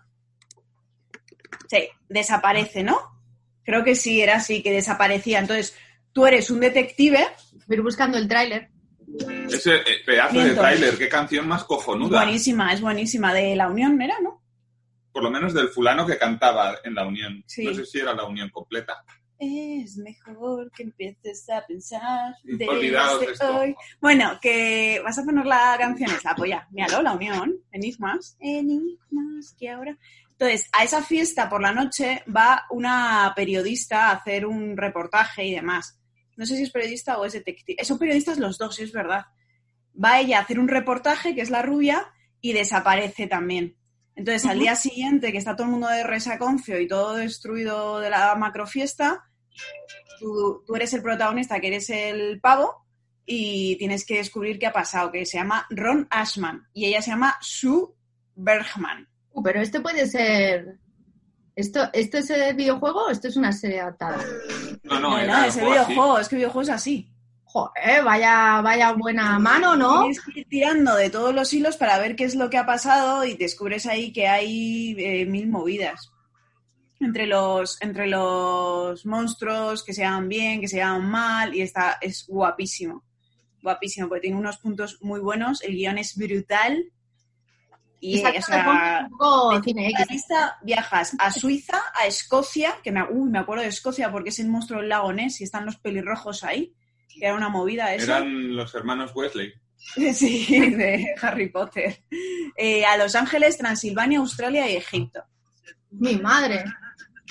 Sí, 1.69 1.87
desaparece, 2.09 2.83
¿no? 2.83 2.99
Creo 3.63 3.83
que 3.83 3.95
sí, 3.95 4.21
era 4.21 4.35
así, 4.35 4.61
que 4.61 4.71
desaparecía. 4.71 5.39
Entonces, 5.39 5.77
tú 6.11 6.25
eres 6.25 6.49
un 6.49 6.59
detective, 6.59 7.25
Voy 7.67 7.79
buscando 7.79 8.17
el 8.17 8.27
tráiler. 8.27 8.69
Ese 9.49 9.75
eh, 9.75 10.01
pedazo 10.05 10.39
de 10.39 10.53
tráiler. 10.53 10.97
Qué 10.97 11.09
canción 11.09 11.47
más 11.47 11.63
cojonuda. 11.63 12.23
buenísima, 12.23 12.73
es 12.73 12.81
buenísima, 12.81 13.33
de 13.33 13.55
La 13.55 13.69
Unión, 13.69 14.01
¿era, 14.01 14.19
no? 14.21 14.41
Por 15.11 15.23
lo 15.23 15.29
menos 15.29 15.53
del 15.53 15.69
fulano 15.69 16.05
que 16.05 16.17
cantaba 16.17 16.77
en 16.83 16.95
la 16.95 17.05
unión. 17.05 17.43
Sí. 17.45 17.65
No 17.65 17.73
sé 17.73 17.85
si 17.85 17.99
era 17.99 18.13
la 18.13 18.25
unión 18.25 18.49
completa. 18.49 19.03
Es 19.37 19.97
mejor 19.97 20.71
que 20.71 20.83
empieces 20.83 21.49
a 21.49 21.65
pensar 21.65 22.33
de 22.43 22.65
esto. 23.29 23.57
hoy. 23.57 23.75
Bueno, 23.99 24.39
que 24.41 25.01
vas 25.03 25.17
a 25.17 25.23
poner 25.23 25.45
la 25.45 25.75
canción 25.77 26.11
esa, 26.11 26.33
pues 26.33 26.51
ya, 26.51 26.67
míralo, 26.71 27.01
La 27.01 27.13
Unión, 27.13 27.53
Enigmas. 27.71 28.37
Enigmas, 28.39 29.53
que 29.59 29.69
ahora... 29.69 29.97
Entonces, 30.31 30.69
a 30.71 30.83
esa 30.83 31.03
fiesta 31.03 31.49
por 31.49 31.61
la 31.61 31.73
noche 31.73 32.23
va 32.35 32.65
una 32.69 33.33
periodista 33.35 34.09
a 34.09 34.13
hacer 34.13 34.45
un 34.45 34.75
reportaje 34.77 35.45
y 35.45 35.55
demás. 35.55 35.99
No 36.37 36.45
sé 36.45 36.55
si 36.57 36.63
es 36.63 36.71
periodista 36.71 37.17
o 37.17 37.25
es 37.25 37.33
detective. 37.33 37.83
Son 37.83 37.97
periodistas 37.97 38.39
los 38.39 38.57
dos, 38.57 38.79
es 38.79 38.91
verdad. 38.91 39.25
Va 40.01 40.19
ella 40.19 40.39
a 40.39 40.41
hacer 40.41 40.59
un 40.59 40.67
reportaje, 40.67 41.35
que 41.35 41.41
es 41.41 41.49
la 41.49 41.61
rubia, 41.61 42.11
y 42.41 42.53
desaparece 42.53 43.27
también. 43.27 43.77
Entonces, 44.15 44.45
al 44.45 44.59
día 44.59 44.75
siguiente, 44.75 45.31
que 45.31 45.37
está 45.37 45.55
todo 45.55 45.65
el 45.65 45.71
mundo 45.71 45.87
de 45.87 46.03
resaconcio 46.03 46.79
y 46.79 46.87
todo 46.87 47.15
destruido 47.15 47.99
de 47.99 48.09
la 48.09 48.35
macrofiesta, 48.35 49.23
tú, 50.19 50.63
tú 50.65 50.75
eres 50.75 50.93
el 50.93 51.01
protagonista, 51.01 51.59
que 51.59 51.67
eres 51.67 51.89
el 51.89 52.39
pavo, 52.39 52.83
y 53.25 53.75
tienes 53.77 54.05
que 54.05 54.17
descubrir 54.17 54.59
qué 54.59 54.67
ha 54.67 54.73
pasado, 54.73 55.11
que 55.11 55.25
se 55.25 55.37
llama 55.37 55.65
Ron 55.69 56.07
Ashman, 56.09 56.67
y 56.73 56.85
ella 56.85 57.01
se 57.01 57.11
llama 57.11 57.37
Sue 57.41 57.87
Bergman. 58.35 59.07
Uh, 59.31 59.43
pero 59.43 59.61
este 59.61 59.79
puede 59.79 60.07
ser. 60.07 60.79
¿Esto, 61.55 61.89
¿Esto 61.93 62.17
es 62.17 62.29
el 62.31 62.55
videojuego 62.55 63.05
o 63.05 63.09
esto 63.09 63.27
es 63.27 63.35
una 63.35 63.51
serie 63.51 63.81
adaptada? 63.81 64.17
No, 64.83 64.99
no, 64.99 65.09
No, 65.11 65.17
era 65.19 65.37
no, 65.37 65.43
el 65.43 65.49
así. 65.49 65.59
videojuego, 65.59 66.17
es 66.19 66.27
que 66.27 66.35
el 66.35 66.39
videojuego 66.39 66.61
es 66.63 66.69
así. 66.69 67.09
Joder, 67.45 68.03
vaya, 68.03 68.61
vaya 68.61 68.93
buena 68.93 69.37
mano, 69.37 69.75
¿no? 69.75 69.99
Tienes 70.01 70.21
que 70.21 70.39
ir 70.39 70.47
tirando 70.49 70.95
de 70.95 71.11
todos 71.11 71.35
los 71.35 71.53
hilos 71.53 71.77
para 71.77 71.99
ver 71.99 72.15
qué 72.15 72.23
es 72.23 72.33
lo 72.33 72.49
que 72.49 72.57
ha 72.57 72.65
pasado 72.65 73.23
y 73.25 73.35
descubres 73.35 73.85
ahí 73.85 74.11
que 74.11 74.27
hay 74.27 74.95
eh, 74.97 75.25
mil 75.27 75.47
movidas. 75.47 76.11
Entre 76.99 77.27
los, 77.27 77.79
entre 77.81 78.07
los 78.07 79.05
monstruos 79.05 79.83
que 79.83 79.93
se 79.93 80.01
llaman 80.01 80.29
bien, 80.29 80.61
que 80.61 80.67
se 80.67 80.77
llaman 80.77 81.05
mal, 81.07 81.53
y 81.55 81.61
está, 81.61 81.97
es 82.01 82.25
guapísimo. 82.27 83.03
Guapísimo, 83.61 84.07
porque 84.07 84.21
tiene 84.21 84.37
unos 84.37 84.57
puntos 84.57 84.97
muy 85.01 85.19
buenos, 85.19 85.61
el 85.63 85.75
guion 85.75 85.99
es 85.99 86.15
brutal. 86.17 86.83
Y, 88.05 88.17
Exacto, 88.17 88.39
o 88.39 88.43
sea, 88.43 89.07
un 89.09 89.17
poco 89.17 89.55
de 89.55 89.63
cine 89.63 89.87
esta 89.87 90.03
X. 90.03 90.11
lista 90.11 90.57
viajas 90.61 91.15
a 91.17 91.31
Suiza, 91.31 91.81
a 91.95 92.05
Escocia, 92.05 92.75
que 92.83 92.91
me, 92.91 93.01
uy, 93.01 93.29
me 93.29 93.39
acuerdo 93.39 93.63
de 93.63 93.69
Escocia 93.69 94.11
porque 94.11 94.27
es 94.27 94.39
el 94.39 94.49
monstruo 94.49 94.81
del 94.81 94.89
lago 94.89 95.13
Ness 95.13 95.39
y 95.39 95.45
están 95.45 95.65
los 95.65 95.77
pelirrojos 95.77 96.43
ahí, 96.43 96.75
que 97.07 97.25
era 97.25 97.33
una 97.33 97.47
movida 97.47 97.95
eso. 97.95 98.11
Eran 98.11 98.57
los 98.57 98.75
hermanos 98.75 99.11
Wesley. 99.15 99.53
Sí, 100.13 100.45
de 100.71 101.15
Harry 101.21 101.49
Potter. 101.49 102.03
Eh, 102.57 102.85
a 102.85 102.97
Los 102.97 103.15
Ángeles, 103.15 103.57
Transilvania, 103.57 104.19
Australia 104.19 104.69
y 104.69 104.75
Egipto. 104.75 105.23
Mi 105.91 106.17
madre. 106.17 106.65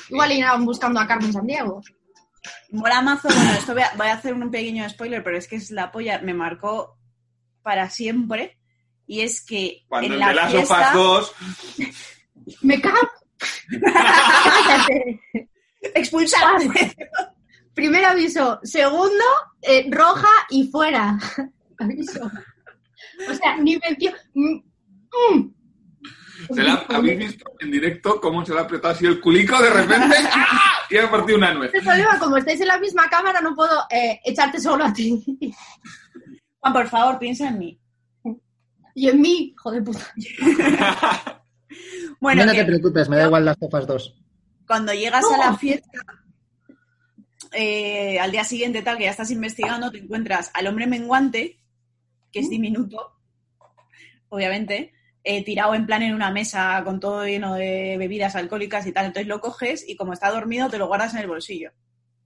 Igual 0.09 0.33
irán 0.33 0.65
buscando 0.65 1.01
a 1.01 1.07
Carmen 1.07 1.35
Sandiego. 1.35 1.83
Mola 2.71 3.03
mazo, 3.03 3.29
bueno, 3.29 3.53
esto 3.53 3.75
voy 3.75 3.83
a, 3.83 3.93
voy 3.97 4.07
a 4.07 4.15
hacer 4.15 4.33
un 4.33 4.51
pequeño 4.51 4.89
spoiler, 4.89 5.23
pero 5.23 5.37
es 5.37 5.49
que 5.49 5.57
es 5.57 5.71
la 5.71 5.93
polla, 5.93 6.19
me 6.21 6.33
marcó 6.33 6.97
para 7.63 7.91
siempre. 7.91 8.59
Y 9.07 9.21
es 9.21 9.45
que 9.45 9.85
Cuando 9.89 10.15
en 10.15 10.21
la 10.21 10.45
of 10.47 10.51
fiesta... 10.51 10.93
Us 10.95 10.95
2 10.95 11.35
Me 12.63 12.81
cago. 12.81 12.99
Cállate. 13.81 15.21
¡Expulsado! 15.95 16.59
Primer 17.75 18.05
aviso. 18.05 18.61
Segundo, 18.63 19.25
eh, 19.63 19.87
roja 19.91 20.29
y 20.51 20.69
fuera. 20.69 21.19
aviso. 21.79 22.31
O 23.29 23.35
sea, 23.35 23.57
ni 23.57 23.77
mención. 23.79 24.15
Mm, 24.35 24.55
mm. 24.57 25.55
Se 26.55 26.63
la- 26.63 26.85
¿Habéis 26.89 27.19
visto 27.19 27.45
en 27.61 27.71
directo 27.71 28.21
cómo 28.21 28.45
se 28.45 28.53
le 28.53 28.59
ha 28.61 28.63
apretado 28.63 28.95
así 28.95 29.07
el 29.07 29.21
culico 29.21 29.61
de 29.63 29.71
repente? 29.71 30.17
¡Ah! 30.33 30.73
Y 30.91 30.97
ha 30.99 31.11
partido 31.11 31.39
una 31.39 31.55
nuez. 31.55 31.71
El 31.73 31.83
problema, 31.83 32.19
como 32.19 32.37
estáis 32.37 32.61
en 32.61 32.69
la 32.69 32.79
misma 32.79 33.09
cámara, 33.09 33.41
no 33.41 33.55
puedo 33.55 33.85
eh, 33.91 34.21
echarte 34.25 34.61
solo 34.61 34.85
a 34.85 34.93
ti. 34.93 35.23
Juan, 36.59 36.73
por 36.73 36.89
favor, 36.89 37.19
piensa 37.19 37.49
en 37.49 37.59
mí. 37.59 37.81
Y 38.95 39.09
en 39.09 39.21
mí, 39.21 39.55
joder 39.57 39.85
puta. 39.85 40.01
Bueno, 42.21 42.47
no 42.47 42.53
te 42.53 42.65
preocupes, 42.65 43.09
me 43.09 43.17
da 43.17 43.27
igual 43.27 43.45
las 43.45 43.59
tofas 43.59 43.85
dos. 43.85 44.15
cuando 44.65 44.93
llegas 44.93 45.25
a 45.25 45.39
la 45.39 45.57
fiesta, 45.59 45.91
eh, 47.53 48.21
al 48.21 48.31
día 48.31 48.45
siguiente, 48.45 48.83
tal, 48.83 48.97
que 48.97 49.05
ya 49.05 49.11
estás 49.11 49.33
investigando, 49.33 49.91
te 49.91 49.99
encuentras 49.99 50.53
al 50.55 50.69
hombre 50.69 50.87
menguante, 50.87 51.59
que 52.31 52.39
es 52.39 52.49
diminuto, 52.49 53.19
obviamente, 54.29 54.93
eh, 55.25 55.45
tirado 55.45 55.75
en 55.75 55.85
plan 55.85 56.03
en 56.03 56.15
una 56.15 56.31
mesa 56.31 56.81
con 56.85 57.01
todo 57.01 57.27
lleno 57.27 57.55
de 57.55 57.97
bebidas 57.99 58.37
alcohólicas 58.37 58.87
y 58.87 58.93
tal. 58.93 59.07
Entonces 59.07 59.27
lo 59.27 59.41
coges 59.41 59.85
y 59.89 59.97
como 59.97 60.13
está 60.13 60.31
dormido, 60.31 60.71
te 60.71 60.79
lo 60.79 60.87
guardas 60.87 61.15
en 61.15 61.21
el 61.21 61.27
bolsillo. 61.27 61.73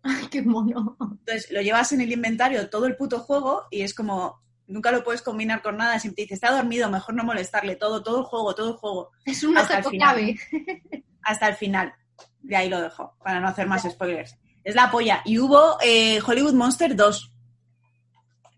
Ay, 0.02 0.26
qué 0.30 0.42
mono. 0.42 0.96
Entonces 1.00 1.50
lo 1.50 1.60
llevas 1.62 1.90
en 1.92 2.02
el 2.02 2.12
inventario 2.12 2.70
todo 2.70 2.86
el 2.86 2.96
puto 2.96 3.20
juego 3.20 3.64
y 3.70 3.80
es 3.80 3.92
como, 3.94 4.42
nunca 4.66 4.90
lo 4.92 5.02
puedes 5.04 5.22
combinar 5.22 5.62
con 5.62 5.76
nada. 5.76 5.98
Siempre 5.98 6.16
te 6.16 6.22
dice, 6.22 6.34
está 6.34 6.50
dormido, 6.52 6.90
mejor 6.90 7.14
no 7.14 7.24
molestarle. 7.24 7.76
Todo, 7.76 8.02
todo 8.02 8.18
el 8.20 8.24
juego, 8.24 8.54
todo 8.54 8.70
el 8.70 8.76
juego. 8.76 9.10
Es 9.24 9.42
un 9.44 9.56
Hasta 9.58 9.78
el 9.78 9.84
final. 9.84 10.14
clave. 10.14 11.04
hasta 11.22 11.48
el 11.48 11.54
final. 11.56 11.92
De 12.40 12.56
ahí 12.56 12.68
lo 12.68 12.80
dejo, 12.80 13.16
para 13.22 13.40
no 13.40 13.48
hacer 13.48 13.66
más 13.66 13.82
spoilers. 13.82 14.36
Es 14.62 14.74
la 14.74 14.90
polla. 14.90 15.22
Y 15.24 15.38
hubo 15.38 15.78
eh, 15.82 16.20
Hollywood 16.24 16.54
Monster 16.54 16.94
2. 16.94 17.32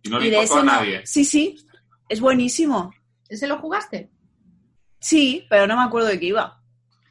Y 0.05 0.09
no 0.11 0.19
le 0.19 0.31
de 0.31 0.37
importó 0.43 0.55
a 0.61 0.65
no- 0.65 0.73
nadie. 0.73 1.07
Sí, 1.07 1.25
sí. 1.25 1.57
Es 2.09 2.21
buenísimo. 2.21 2.93
¿Ese 3.29 3.47
lo 3.47 3.59
jugaste? 3.59 4.11
Sí, 5.01 5.47
pero 5.51 5.67
no 5.67 5.77
me 5.77 5.83
acuerdo 5.83 6.09
de 6.09 6.19
qué 6.19 6.27
iba. 6.27 6.63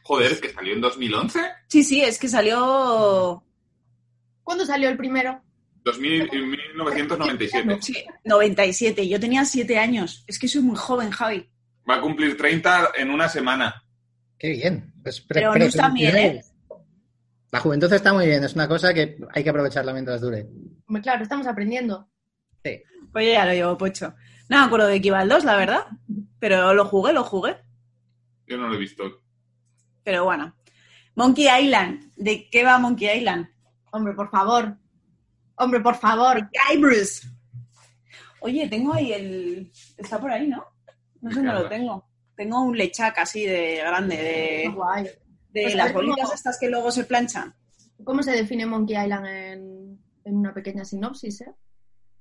Joder, 0.04 0.32
es 0.32 0.42
que 0.42 0.50
salió 0.50 0.74
en 0.74 0.82
2011. 0.82 1.39
Sí, 1.68 1.84
sí, 1.84 2.01
es 2.01 2.18
que 2.18 2.27
salió. 2.27 3.44
¿Cuándo 4.44 4.66
salió 4.66 4.89
el 4.89 4.98
primero? 4.98 5.42
2000, 5.88 6.29
en 6.34 6.50
1997. 6.50 7.77
Sí, 7.82 8.06
97. 8.25 9.08
Yo 9.08 9.20
tenía 9.20 9.46
7 9.46 9.77
años. 9.77 10.24
Es 10.27 10.38
que 10.38 10.48
soy 10.48 10.62
muy 10.62 10.75
joven, 10.75 11.12
Javi. 11.12 11.50
Va 11.89 11.96
a 11.96 12.01
cumplir 12.01 12.36
30 12.36 12.91
en 12.98 13.10
una 13.10 13.29
semana. 13.29 13.84
Qué 14.38 14.51
bien. 14.51 14.94
Pues, 15.01 15.22
Pero 15.22 15.56
no 15.56 15.63
está 15.63 15.89
bien, 15.89 16.17
¿eh? 16.17 16.44
La 17.51 17.62
juventud 17.62 17.91
está 17.94 18.12
muy 18.12 18.25
bien, 18.25 18.44
es 18.44 18.53
una 18.56 18.67
cosa 18.67 18.94
que 18.94 19.17
hay 19.34 19.44
que 19.44 19.50
aprovecharla 19.50 19.94
mientras 19.94 20.20
dure. 20.20 20.48
Claro, 21.01 21.24
estamos 21.24 21.48
aprendiendo. 21.48 22.10
Sí. 22.63 22.84
Pues 23.13 23.25
yo 23.25 23.32
ya 23.32 23.46
lo 23.46 23.53
llevo 23.53 23.77
pocho. 23.77 24.13
No 24.50 24.60
me 24.60 24.65
acuerdo 24.65 24.88
de 24.88 25.01
qué 25.01 25.08
iba 25.08 25.22
el 25.22 25.29
2, 25.29 25.46
la 25.46 25.56
verdad. 25.56 25.86
Pero 26.39 26.74
lo 26.74 26.86
jugué, 26.86 27.13
lo 27.13 27.24
jugué. 27.24 27.56
Yo 28.46 28.58
no 28.58 28.67
lo 28.67 28.75
he 28.75 28.77
visto. 28.77 29.22
Pero 30.03 30.25
bueno. 30.25 30.53
Monkey 31.15 31.48
Island. 31.48 32.12
¿De 32.17 32.50
qué 32.50 32.65
va 32.65 32.77
Monkey 32.77 33.17
Island? 33.17 33.48
Hombre, 33.91 34.13
por 34.13 34.29
favor. 34.29 34.77
Hombre, 35.57 35.79
por 35.81 35.95
favor. 35.95 36.49
Guybrush. 36.71 37.25
Oye, 38.41 38.67
tengo 38.67 38.93
ahí 38.93 39.11
el. 39.13 39.71
Está 39.97 40.19
por 40.19 40.31
ahí, 40.31 40.47
¿no? 40.47 40.63
No 41.21 41.31
sé 41.31 41.37
¿De 41.39 41.41
qué 41.41 41.47
dónde 41.47 41.63
lo 41.63 41.69
tengo. 41.69 42.09
Tengo 42.35 42.61
un 42.63 42.77
lechac 42.77 43.17
así 43.17 43.45
de 43.45 43.77
grande, 43.77 44.15
Qué 44.15 44.23
de, 44.23 44.69
guay. 44.75 45.03
de 45.49 45.61
Pues 45.63 45.75
las 45.75 45.91
cómo- 45.91 46.09
bolitas 46.09 46.33
estas 46.33 46.59
que 46.59 46.69
luego 46.69 46.91
se 46.91 47.03
planchan. 47.05 47.55
¿Cómo 48.03 48.21
se 48.21 48.31
define 48.31 48.67
Monkey 48.67 48.95
Island 48.95 49.25
en, 49.25 49.99
en 50.23 50.35
una 50.37 50.53
pequeña 50.53 50.85
sinopsis, 50.85 51.41
eh? 51.41 51.51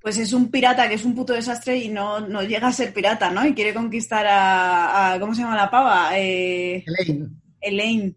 Pues 0.00 0.16
es 0.18 0.32
un 0.32 0.50
pirata 0.50 0.88
que 0.88 0.94
es 0.94 1.04
un 1.04 1.14
puto 1.14 1.34
desastre 1.34 1.76
y 1.76 1.88
no, 1.90 2.20
no 2.20 2.42
llega 2.42 2.68
a 2.68 2.72
ser 2.72 2.94
pirata, 2.94 3.30
¿no? 3.30 3.44
Y 3.44 3.52
quiere 3.54 3.74
conquistar 3.74 4.26
a. 4.26 5.12
a- 5.12 5.20
¿Cómo 5.20 5.34
se 5.34 5.42
llama 5.42 5.56
la 5.56 5.70
pava? 5.70 6.18
Eh, 6.18 6.82
Elaine, 6.86 7.28
Elaine. 7.60 8.16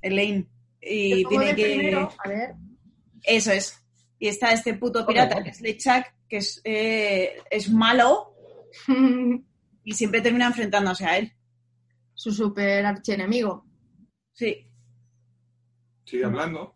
Elaine. 0.00 0.46
Y 0.80 1.24
tiene 1.26 1.54
que. 1.54 1.64
primero, 1.64 2.10
a 2.24 2.28
ver. 2.28 2.54
Eso 3.22 3.50
es. 3.52 3.78
Y 4.18 4.28
está 4.28 4.52
este 4.52 4.74
puto 4.74 5.06
pirata 5.06 5.42
que 5.42 5.50
es 5.50 5.60
Lechak, 5.60 6.14
que 6.28 6.38
es, 6.38 6.60
eh, 6.64 7.36
es 7.50 7.70
malo 7.70 8.34
y 9.84 9.92
siempre 9.94 10.20
termina 10.20 10.46
enfrentándose 10.46 11.04
a 11.06 11.18
él. 11.18 11.32
Su 12.14 12.32
super 12.32 12.84
archienemigo. 12.86 13.66
Sí, 14.32 14.66
Sigue 16.04 16.24
hablando. 16.24 16.74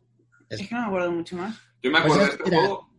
es 0.49 0.67
que 0.69 0.75
no 0.75 0.81
me 0.83 0.87
acuerdo 0.89 1.13
mucho 1.13 1.37
más. 1.37 1.57
Yo 1.83 1.91
me 1.91 2.01
Pues 2.01 2.13
acuerdo 2.13 2.23
es- 2.25 2.39
de 2.39 2.45
este 2.45 2.57
juego 2.57 2.91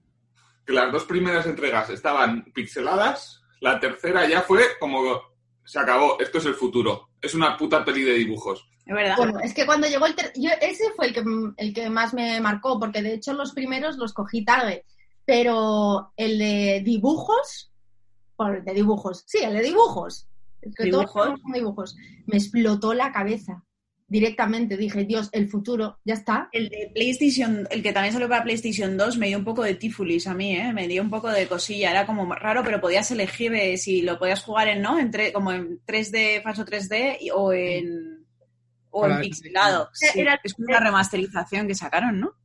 que 0.66 0.74
las 0.74 0.92
dos 0.92 1.04
primeras 1.06 1.46
entregas 1.46 1.90
estaban 1.90 2.46
pixeladas. 2.54 3.44
La 3.60 3.80
tercera 3.80 4.28
ya 4.28 4.42
fue 4.42 4.64
como 4.80 5.20
se 5.66 5.80
acabó. 5.80 6.20
Esto 6.20 6.38
es 6.40 6.46
el 6.46 6.54
futuro. 6.56 7.10
Es 7.22 7.36
una 7.36 7.58
puta 7.58 7.84
peli 7.86 8.04
de 8.04 8.14
dibujos. 8.14 8.68
Es 8.86 8.94
verdad. 8.96 9.16
Bueno, 9.18 9.40
es 9.40 9.54
que 9.54 9.66
cuando 9.66 9.88
llegó 9.88 10.06
el 10.06 10.16
ter- 10.16 10.34
yo 10.36 10.50
ese 10.62 10.86
fue 10.96 11.08
el 11.08 11.14
que 11.14 11.24
el 11.58 11.74
que 11.74 11.90
más 11.90 12.14
me 12.14 12.40
marcó, 12.42 12.80
porque 12.80 13.02
de 13.02 13.14
hecho 13.14 13.34
los 13.34 13.54
primeros 13.54 13.98
los 13.98 14.14
cogí 14.14 14.44
tarde. 14.44 14.86
Pero 15.26 16.12
el 16.18 16.40
de 16.40 16.82
dibujos, 16.84 17.72
o 18.38 18.46
el 18.48 18.66
de 18.66 18.74
dibujos, 18.74 19.24
sí, 19.28 19.38
el 19.44 19.54
de 19.54 19.62
dibujos, 19.62 20.28
el 20.62 20.74
que 20.76 20.90
todos 20.90 21.06
¿Dibujos? 21.14 21.40
dibujos, 21.54 21.96
me 22.26 22.38
explotó 22.38 22.94
la 22.94 23.12
cabeza 23.12 23.64
directamente. 24.08 24.76
Dije, 24.78 25.06
Dios, 25.06 25.30
el 25.32 25.48
futuro, 25.48 26.00
ya 26.04 26.16
está. 26.16 26.50
El 26.52 26.68
de 26.70 26.92
PlayStation, 26.94 27.66
el 27.72 27.82
que 27.82 27.94
también 27.94 28.12
salió 28.14 28.28
para 28.28 28.44
PlayStation 28.44 28.98
2, 28.98 29.18
me 29.18 29.28
dio 29.28 29.38
un 29.38 29.46
poco 29.46 29.64
de 29.64 29.76
tifulis 29.76 30.28
a 30.28 30.34
mí, 30.34 30.56
¿eh? 30.58 30.74
Me 30.74 30.88
dio 30.88 31.02
un 31.02 31.10
poco 31.10 31.30
de 31.30 31.48
cosilla. 31.48 31.92
Era 31.92 32.06
como 32.06 32.34
raro, 32.36 32.62
pero 32.64 32.82
podías 32.82 33.10
elegir 33.12 33.54
eh, 33.54 33.78
si 33.78 34.02
lo 34.02 34.20
podías 34.20 34.44
jugar 34.44 34.68
en, 34.68 34.82
¿no? 34.82 35.00
En 35.00 35.12
como 35.32 35.52
en 35.54 35.80
3D, 35.86 36.42
falso 36.44 36.66
3D 36.66 37.18
y- 37.22 37.30
o 37.30 37.54
en, 37.54 38.11
o 38.92 39.06
en 39.06 39.12
Hola, 39.14 39.22
pixelado. 39.22 39.90
sí. 39.94 40.08
Sí, 40.14 40.20
Era- 40.22 40.40
es 40.44 40.54
una 40.58 40.80
remasterización 40.80 41.68
que 41.68 41.76
sacaron, 41.76 42.20
¿no? 42.20 42.36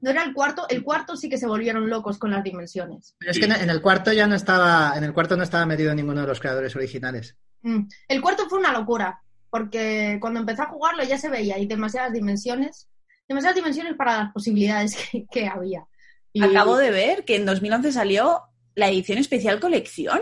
No 0.00 0.10
era 0.10 0.22
el 0.24 0.32
cuarto, 0.34 0.66
el 0.68 0.82
cuarto 0.84 1.16
sí 1.16 1.28
que 1.28 1.38
se 1.38 1.46
volvieron 1.46 1.88
locos 1.88 2.18
con 2.18 2.30
las 2.30 2.44
dimensiones. 2.44 3.14
Pero 3.18 3.32
es 3.32 3.38
que 3.38 3.46
en 3.46 3.52
en 3.52 3.70
el 3.70 3.80
cuarto 3.82 4.12
ya 4.12 4.26
no 4.26 4.34
estaba, 4.34 4.92
en 4.96 5.04
el 5.04 5.12
cuarto 5.12 5.36
no 5.36 5.42
estaba 5.42 5.66
metido 5.66 5.94
ninguno 5.94 6.20
de 6.20 6.26
los 6.26 6.38
creadores 6.40 6.76
originales. 6.76 7.36
Mm. 7.62 7.88
El 8.08 8.20
cuarto 8.20 8.48
fue 8.48 8.58
una 8.58 8.72
locura, 8.72 9.20
porque 9.50 10.18
cuando 10.20 10.40
empecé 10.40 10.62
a 10.62 10.66
jugarlo 10.66 11.02
ya 11.02 11.16
se 11.18 11.28
veía, 11.30 11.56
hay 11.56 11.66
demasiadas 11.66 12.12
dimensiones, 12.12 12.88
demasiadas 13.26 13.56
dimensiones 13.56 13.94
para 13.96 14.18
las 14.24 14.32
posibilidades 14.32 14.96
que, 15.10 15.26
que 15.30 15.48
había. 15.48 15.86
Y- 16.32 16.42
Acabo 16.44 16.76
de 16.76 16.90
ver 16.90 17.24
que 17.24 17.36
en 17.36 17.46
2011 17.46 17.90
salió 17.92 18.42
la 18.74 18.88
edición 18.90 19.18
especial 19.18 19.58
colección. 19.58 20.20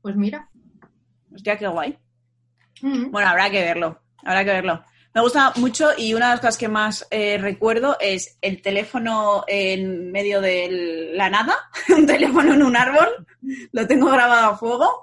Pues 0.00 0.16
mira. 0.16 0.48
Hostia, 1.34 1.58
qué 1.58 1.66
guay. 1.68 1.98
Mm. 2.80 3.10
Bueno, 3.10 3.28
habrá 3.28 3.50
que 3.50 3.60
verlo, 3.60 4.00
habrá 4.24 4.44
que 4.44 4.50
verlo. 4.50 4.84
Me 5.14 5.20
gusta 5.20 5.52
mucho 5.56 5.90
y 5.98 6.14
una 6.14 6.26
de 6.28 6.32
las 6.32 6.40
cosas 6.40 6.56
que 6.56 6.68
más 6.68 7.06
eh, 7.10 7.36
recuerdo 7.36 7.98
es 8.00 8.38
el 8.40 8.62
teléfono 8.62 9.44
en 9.46 10.10
medio 10.10 10.40
de 10.40 11.10
la 11.14 11.28
nada, 11.28 11.54
un 11.96 12.06
teléfono 12.06 12.54
en 12.54 12.62
un 12.62 12.76
árbol, 12.76 13.26
lo 13.72 13.86
tengo 13.86 14.10
grabado 14.10 14.52
a 14.52 14.56
fuego 14.56 15.02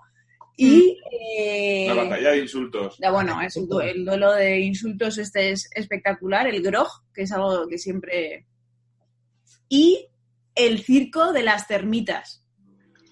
y... 0.58 0.98
eh, 1.38 1.86
La 1.88 1.94
batalla 1.94 2.32
de 2.32 2.40
insultos. 2.40 2.98
ya, 3.00 3.12
bueno, 3.12 3.40
es 3.42 3.56
un 3.56 3.70
el 3.84 4.04
duelo 4.04 4.34
de 4.34 4.60
insultos 4.62 5.20
este 5.20 5.52
es 5.52 5.70
espectacular, 5.76 6.48
el 6.48 6.62
grog, 6.64 6.88
que 7.14 7.22
es 7.24 7.32
algo 7.32 7.68
que 7.68 7.78
siempre... 7.78 8.48
Y 9.70 10.08
el 10.56 10.84
circo 10.84 11.32
de 11.32 11.44
las 11.44 11.68
termitas, 11.68 12.44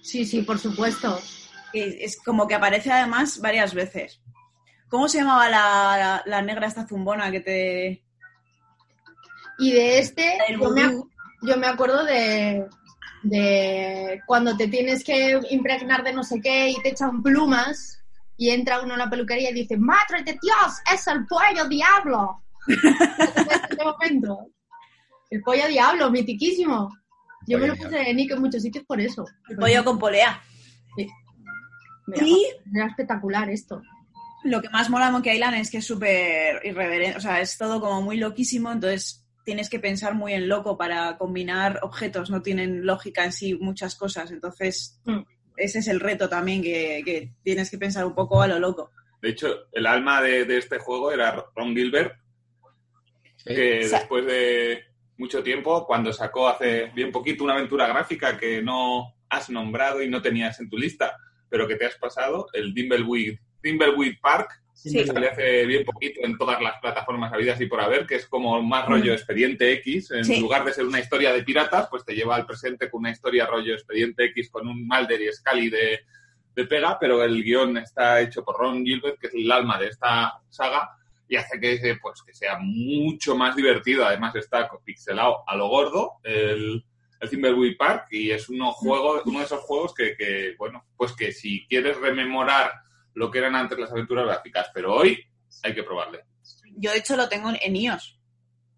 Sí, 0.02 0.24
sí, 0.24 0.42
por 0.42 0.58
supuesto. 0.58 1.20
es 1.72 2.16
como 2.24 2.48
que 2.48 2.54
aparece 2.54 2.90
además 2.90 3.40
varias 3.40 3.74
veces. 3.74 4.20
¿Cómo 4.88 5.08
se 5.08 5.18
llamaba 5.18 5.48
la, 5.48 5.58
la- 5.98 6.22
la 6.26 6.42
negra 6.42 6.66
esta 6.66 6.86
zumbona 6.86 7.30
que 7.30 7.40
te... 7.40 8.02
Y 9.58 9.72
de 9.72 9.98
este, 9.98 10.38
yo 10.60 10.70
me, 10.70 11.02
yo 11.42 11.56
me 11.56 11.66
acuerdo 11.66 12.04
de, 12.04 12.64
de 13.24 14.20
cuando 14.26 14.56
te 14.56 14.68
tienes 14.68 15.02
que 15.02 15.40
impregnar 15.50 16.04
de 16.04 16.12
no 16.12 16.22
sé 16.22 16.40
qué 16.40 16.70
y 16.70 16.80
te 16.80 16.90
echan 16.90 17.22
plumas 17.22 18.00
y 18.36 18.50
entra 18.50 18.80
uno 18.80 18.92
en 18.92 19.00
la 19.00 19.10
peluquería 19.10 19.50
y 19.50 19.54
dice, 19.54 19.76
¡Madre 19.76 20.22
de 20.24 20.38
Dios! 20.40 20.74
¡Es 20.94 21.06
el 21.08 21.26
pollo 21.26 21.68
diablo! 21.68 22.40
en 22.68 22.76
este 23.50 23.84
momento. 23.84 24.46
El 25.30 25.42
pollo 25.42 25.66
diablo, 25.66 26.08
mitiquísimo. 26.10 26.96
Yo 27.46 27.58
me 27.58 27.66
lo 27.66 27.74
puse 27.74 27.88
de 27.90 28.14
nick 28.14 28.30
en 28.30 28.40
muchos 28.40 28.62
sitios 28.62 28.84
por 28.84 29.00
eso. 29.00 29.24
El 29.48 29.56
pollo 29.56 29.84
con 29.84 29.98
polea. 29.98 30.40
Mira, 30.96 32.24
Y 32.26 32.46
Era 32.74 32.86
espectacular 32.86 33.50
esto. 33.50 33.82
Lo 34.50 34.60
que 34.62 34.68
más 34.70 34.88
mola 34.90 35.10
Monkey 35.10 35.34
Island 35.34 35.56
es 35.56 35.70
que 35.70 35.78
es 35.78 35.86
súper 35.86 36.60
irreverente, 36.64 37.16
o 37.18 37.20
sea, 37.20 37.40
es 37.40 37.56
todo 37.58 37.80
como 37.80 38.02
muy 38.02 38.16
loquísimo, 38.16 38.70
entonces 38.72 39.24
tienes 39.44 39.68
que 39.70 39.78
pensar 39.80 40.14
muy 40.14 40.32
en 40.34 40.48
loco 40.48 40.76
para 40.76 41.16
combinar 41.16 41.80
objetos, 41.82 42.30
no 42.30 42.42
tienen 42.42 42.84
lógica 42.84 43.24
en 43.24 43.32
sí 43.32 43.54
muchas 43.54 43.94
cosas, 43.94 44.30
entonces 44.30 45.00
Mm. 45.04 45.20
ese 45.56 45.78
es 45.78 45.88
el 45.88 46.00
reto 46.00 46.28
también, 46.28 46.62
que, 46.62 47.02
que 47.04 47.32
tienes 47.42 47.70
que 47.70 47.78
pensar 47.78 48.04
un 48.04 48.14
poco 48.14 48.42
a 48.42 48.46
lo 48.46 48.58
loco. 48.58 48.90
De 49.22 49.30
hecho, 49.30 49.48
el 49.72 49.86
alma 49.86 50.20
de, 50.22 50.44
de 50.44 50.58
este 50.58 50.78
juego 50.78 51.10
era 51.12 51.44
Ron 51.56 51.74
Gilbert, 51.74 52.14
Sí. 53.36 53.54
que 53.54 53.80
O 53.84 53.88
sea- 53.88 53.98
después 54.00 54.26
de, 54.26 54.84
mucho 55.16 55.42
tiempo 55.42 55.84
cuando 55.86 56.12
sacó 56.12 56.48
hace 56.48 56.92
bien 56.94 57.10
poquito 57.10 57.42
una 57.42 57.54
aventura 57.54 57.88
gráfica 57.88 58.36
que 58.38 58.62
no 58.62 59.14
has 59.28 59.50
nombrado 59.50 60.00
y 60.02 60.08
no 60.08 60.22
tenías 60.22 60.60
en 60.60 60.68
tu 60.70 60.78
lista, 60.78 61.16
pero 61.48 61.66
que 61.66 61.74
te 61.76 61.86
has 61.86 61.96
pasado, 61.96 62.46
el 62.52 62.72
Dimbleweed, 62.72 63.38
Dimbleweed 63.62 64.18
Park, 64.20 64.50
Sí. 64.72 64.92
que 64.92 65.06
salió 65.06 65.28
hace 65.28 65.66
bien 65.66 65.84
poquito 65.84 66.20
en 66.22 66.38
todas 66.38 66.62
las 66.62 66.78
plataformas 66.80 67.32
habidas 67.32 67.60
y 67.60 67.66
por 67.66 67.80
haber, 67.80 68.06
que 68.06 68.14
es 68.14 68.28
como 68.28 68.62
más 68.62 68.86
rollo 68.86 69.12
expediente 69.12 69.72
X. 69.72 70.12
En 70.12 70.24
Sí. 70.24 70.38
lugar 70.40 70.64
de 70.64 70.72
ser 70.72 70.84
una 70.86 71.00
historia 71.00 71.32
de 71.32 71.42
piratas, 71.42 71.88
pues 71.90 72.04
te 72.04 72.14
lleva 72.14 72.36
al 72.36 72.46
presente 72.46 72.88
con 72.88 73.00
una 73.00 73.10
historia 73.10 73.44
rollo 73.46 73.74
expediente 73.74 74.26
X 74.26 74.50
con 74.50 74.68
un 74.68 74.86
Mulder 74.86 75.20
y 75.20 75.32
Scully 75.32 75.68
de, 75.68 76.00
de 76.54 76.64
pega, 76.64 76.96
pero 76.96 77.24
el 77.24 77.42
guion 77.42 77.76
está 77.78 78.20
hecho 78.20 78.44
por 78.44 78.56
Ron 78.56 78.84
Gilbert, 78.84 79.18
que 79.18 79.26
es 79.26 79.34
el 79.34 79.50
alma 79.50 79.80
de 79.80 79.88
esta 79.88 80.34
saga, 80.48 80.90
y 81.28 81.34
hace 81.34 81.58
que, 81.58 81.98
pues, 82.00 82.22
que 82.22 82.32
sea 82.32 82.56
mucho 82.60 83.34
más 83.36 83.56
divertido. 83.56 84.04
Además 84.06 84.36
está 84.36 84.70
pixelado 84.84 85.42
a 85.44 85.56
lo 85.56 85.66
gordo, 85.66 86.12
el, 86.22 86.84
el 87.20 87.28
Thimbleweed 87.28 87.76
Park, 87.76 88.06
y 88.12 88.30
es 88.30 88.48
uno, 88.48 88.70
juego, 88.70 89.22
uno 89.26 89.40
de 89.40 89.44
esos 89.44 89.60
juegos 89.62 89.92
que, 89.92 90.16
que, 90.16 90.54
bueno, 90.56 90.84
pues 90.96 91.12
que 91.16 91.32
si 91.32 91.66
quieres 91.66 91.96
rememorar 91.98 92.72
lo 93.18 93.30
que 93.30 93.38
eran 93.38 93.54
antes 93.56 93.78
las 93.78 93.90
aventuras 93.90 94.24
gráficas, 94.26 94.68
pero 94.72 94.94
hoy 94.94 95.18
hay 95.62 95.74
que 95.74 95.82
probarle. 95.82 96.20
Yo, 96.76 96.92
de 96.92 96.98
hecho, 96.98 97.16
lo 97.16 97.28
tengo 97.28 97.50
en 97.60 97.76
iOS. 97.76 98.20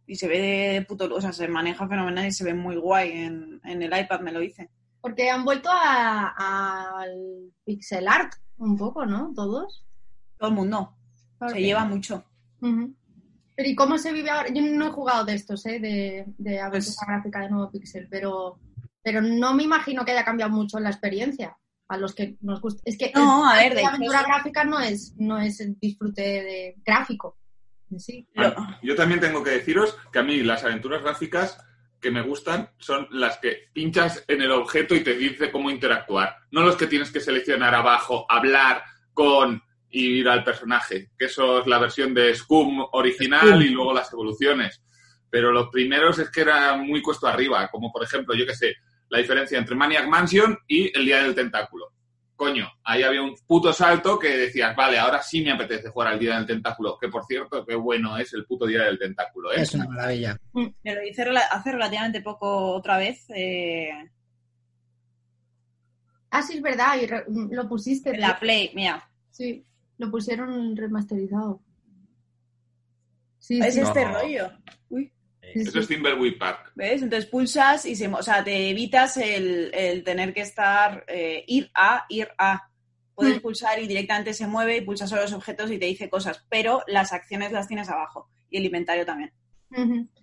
Y 0.06 0.16
se 0.16 0.26
ve 0.26 0.38
de 0.40 0.82
puto... 0.82 1.08
O 1.14 1.20
sea, 1.20 1.32
se 1.32 1.46
maneja 1.46 1.86
fenomenal 1.86 2.26
y 2.26 2.32
se 2.32 2.42
ve 2.44 2.54
muy 2.54 2.76
guay. 2.76 3.10
En, 3.12 3.60
en 3.64 3.82
el 3.82 3.96
iPad 3.96 4.20
me 4.20 4.32
lo 4.32 4.42
hice. 4.42 4.70
Porque 5.00 5.30
han 5.30 5.44
vuelto 5.44 5.68
a- 5.70 7.00
al 7.00 7.52
pixel 7.64 8.08
art 8.08 8.32
un 8.56 8.76
poco, 8.76 9.06
¿no? 9.06 9.32
Todos. 9.34 9.84
Todo 10.38 10.48
el 10.50 10.56
mundo. 10.56 10.96
Se 11.48 11.60
lleva 11.60 11.84
mucho. 11.84 12.24
Pero 12.60 13.68
¿y 13.68 13.74
cómo 13.74 13.98
se 13.98 14.12
vive 14.12 14.30
ahora? 14.30 14.48
Yo 14.52 14.62
no 14.62 14.86
he 14.88 14.90
jugado 14.90 15.24
de 15.24 15.34
estos, 15.34 15.64
¿eh? 15.66 15.78
De, 15.78 16.24
de 16.38 16.58
aventura 16.60 16.70
Pues- 16.70 16.96
gráfica 17.06 17.40
de 17.40 17.50
nuevo 17.50 17.70
pixel, 17.70 18.08
pero, 18.10 18.58
pero 19.02 19.20
no 19.22 19.54
me 19.54 19.62
imagino 19.64 20.04
que 20.04 20.12
haya 20.12 20.24
cambiado 20.24 20.50
mucho 20.52 20.80
la 20.80 20.90
experiencia. 20.90 21.56
A 21.90 21.96
los 21.96 22.14
que 22.14 22.36
nos 22.40 22.60
gusta. 22.60 22.80
Es 22.84 22.96
que 22.96 23.10
No, 23.14 23.42
el- 23.52 23.58
a 23.58 23.62
ver, 23.62 23.74
de 23.74 23.82
la 23.82 23.88
aventura 23.88 24.20
eso- 24.20 24.28
gráfica 24.28 24.64
no 24.64 24.78
es, 24.80 25.14
no 25.18 25.38
es 25.40 25.60
el 25.60 25.76
disfrute 25.80 26.22
de 26.22 26.74
gráfico. 26.84 27.36
Sí. 27.98 28.28
Lo- 28.34 28.54
Yo 28.82 28.94
también 28.94 29.18
tengo 29.20 29.42
que 29.42 29.50
deciros 29.50 29.96
que 30.12 30.20
a 30.20 30.22
mí 30.22 30.40
las 30.42 30.62
aventuras 30.62 31.02
gráficas 31.02 31.58
que 32.00 32.12
me 32.12 32.22
gustan 32.22 32.70
son 32.78 33.08
las 33.10 33.38
que 33.38 33.68
pinchas 33.72 34.24
en 34.28 34.40
el 34.40 34.52
objeto 34.52 34.94
y 34.94 35.00
te 35.02 35.16
dice 35.16 35.50
cómo 35.50 35.68
interactuar. 35.68 36.36
No 36.52 36.62
los 36.62 36.76
que 36.76 36.86
tienes 36.86 37.10
que 37.10 37.18
seleccionar 37.20 37.74
abajo, 37.74 38.24
hablar 38.28 38.84
con 39.12 39.60
y 39.90 40.20
ir 40.20 40.28
al 40.28 40.44
personaje, 40.44 41.10
que 41.18 41.24
eso 41.24 41.60
es 41.60 41.66
la 41.66 41.78
versión 41.80 42.14
de 42.14 42.32
Scum 42.36 42.86
original 42.92 43.48
Scum. 43.48 43.62
y 43.62 43.68
luego 43.70 43.92
las 43.92 44.12
evoluciones. 44.12 44.80
Pero 45.28 45.50
los 45.50 45.68
primeros 45.70 46.20
es 46.20 46.30
que 46.30 46.42
eran 46.42 46.86
muy 46.86 47.02
cuesto 47.02 47.26
arriba, 47.26 47.68
como 47.68 47.90
por 47.92 48.04
ejemplo, 48.04 48.34
yo 48.36 48.46
que 48.46 48.54
sé, 48.54 48.76
la 49.10 49.18
diferencia 49.18 49.58
entre 49.58 49.74
Maniac 49.76 50.06
Mansion 50.08 50.56
y 50.66 50.96
El 50.96 51.04
Día 51.04 51.22
del 51.22 51.34
Tentáculo. 51.34 51.92
Coño, 52.34 52.66
ahí 52.84 53.02
había 53.02 53.20
un 53.20 53.34
puto 53.46 53.70
salto 53.72 54.18
que 54.18 54.28
decías, 54.34 54.74
vale, 54.74 54.98
ahora 54.98 55.20
sí 55.22 55.42
me 55.42 55.52
apetece 55.52 55.90
jugar 55.90 56.08
al 56.08 56.18
Día 56.18 56.36
del 56.36 56.46
Tentáculo, 56.46 56.96
que 56.98 57.08
por 57.08 57.26
cierto, 57.26 57.66
qué 57.66 57.74
bueno 57.74 58.16
es 58.16 58.32
el 58.32 58.46
puto 58.46 58.64
Día 58.66 58.84
del 58.84 58.98
Tentáculo, 58.98 59.52
¿eh? 59.52 59.60
Es 59.60 59.74
una 59.74 59.86
maravilla. 59.86 60.38
Me 60.54 60.94
lo 60.94 61.04
hice 61.04 61.22
hace 61.50 61.72
relativamente 61.72 62.22
poco 62.22 62.72
otra 62.72 62.96
vez. 62.96 63.26
eh, 63.28 63.90
Ah, 66.30 66.42
sí, 66.42 66.54
es 66.56 66.62
verdad, 66.62 66.96
y 67.02 67.06
re- 67.06 67.24
lo 67.50 67.68
pusiste. 67.68 68.10
en 68.10 68.20
la 68.20 68.38
Play, 68.38 68.70
mira. 68.74 69.10
Sí, 69.30 69.64
lo 69.98 70.10
pusieron 70.10 70.76
remasterizado. 70.76 71.60
Sí, 73.38 73.58
Es 73.60 73.74
sí. 73.74 73.80
este 73.80 74.04
No. 74.04 74.12
rollo. 74.14 74.50
Uy. 74.90 75.12
Sí, 75.52 75.60
Eso 75.60 75.80
es 75.80 75.88
Timberwolf 75.88 76.38
Park. 76.38 76.72
¿Ves? 76.74 77.02
Entonces 77.02 77.28
pulsas 77.30 77.86
y 77.86 77.94
se, 77.96 78.08
o 78.08 78.22
sea, 78.22 78.42
te 78.44 78.70
evitas 78.70 79.16
el, 79.16 79.70
el 79.74 80.02
tener 80.04 80.32
que 80.34 80.40
estar, 80.42 81.04
eh, 81.08 81.44
ir 81.46 81.70
a, 81.74 82.04
ir 82.08 82.28
a. 82.38 82.68
Puedes 83.14 83.36
Mm. 83.38 83.40
pulsar 83.42 83.78
y 83.78 83.86
directamente 83.86 84.32
se 84.32 84.46
mueve 84.46 84.78
y 84.78 84.80
pulsas 84.80 85.10
solo 85.10 85.22
los 85.22 85.32
objetos 85.34 85.70
y 85.70 85.78
te 85.78 85.84
dice 85.86 86.08
cosas, 86.08 86.44
pero 86.48 86.82
las 86.86 87.12
acciones 87.12 87.52
las 87.52 87.68
tienes 87.68 87.88
abajo 87.90 88.30
y 88.48 88.56
el 88.58 88.64
inventario 88.64 89.04
también. 89.04 89.32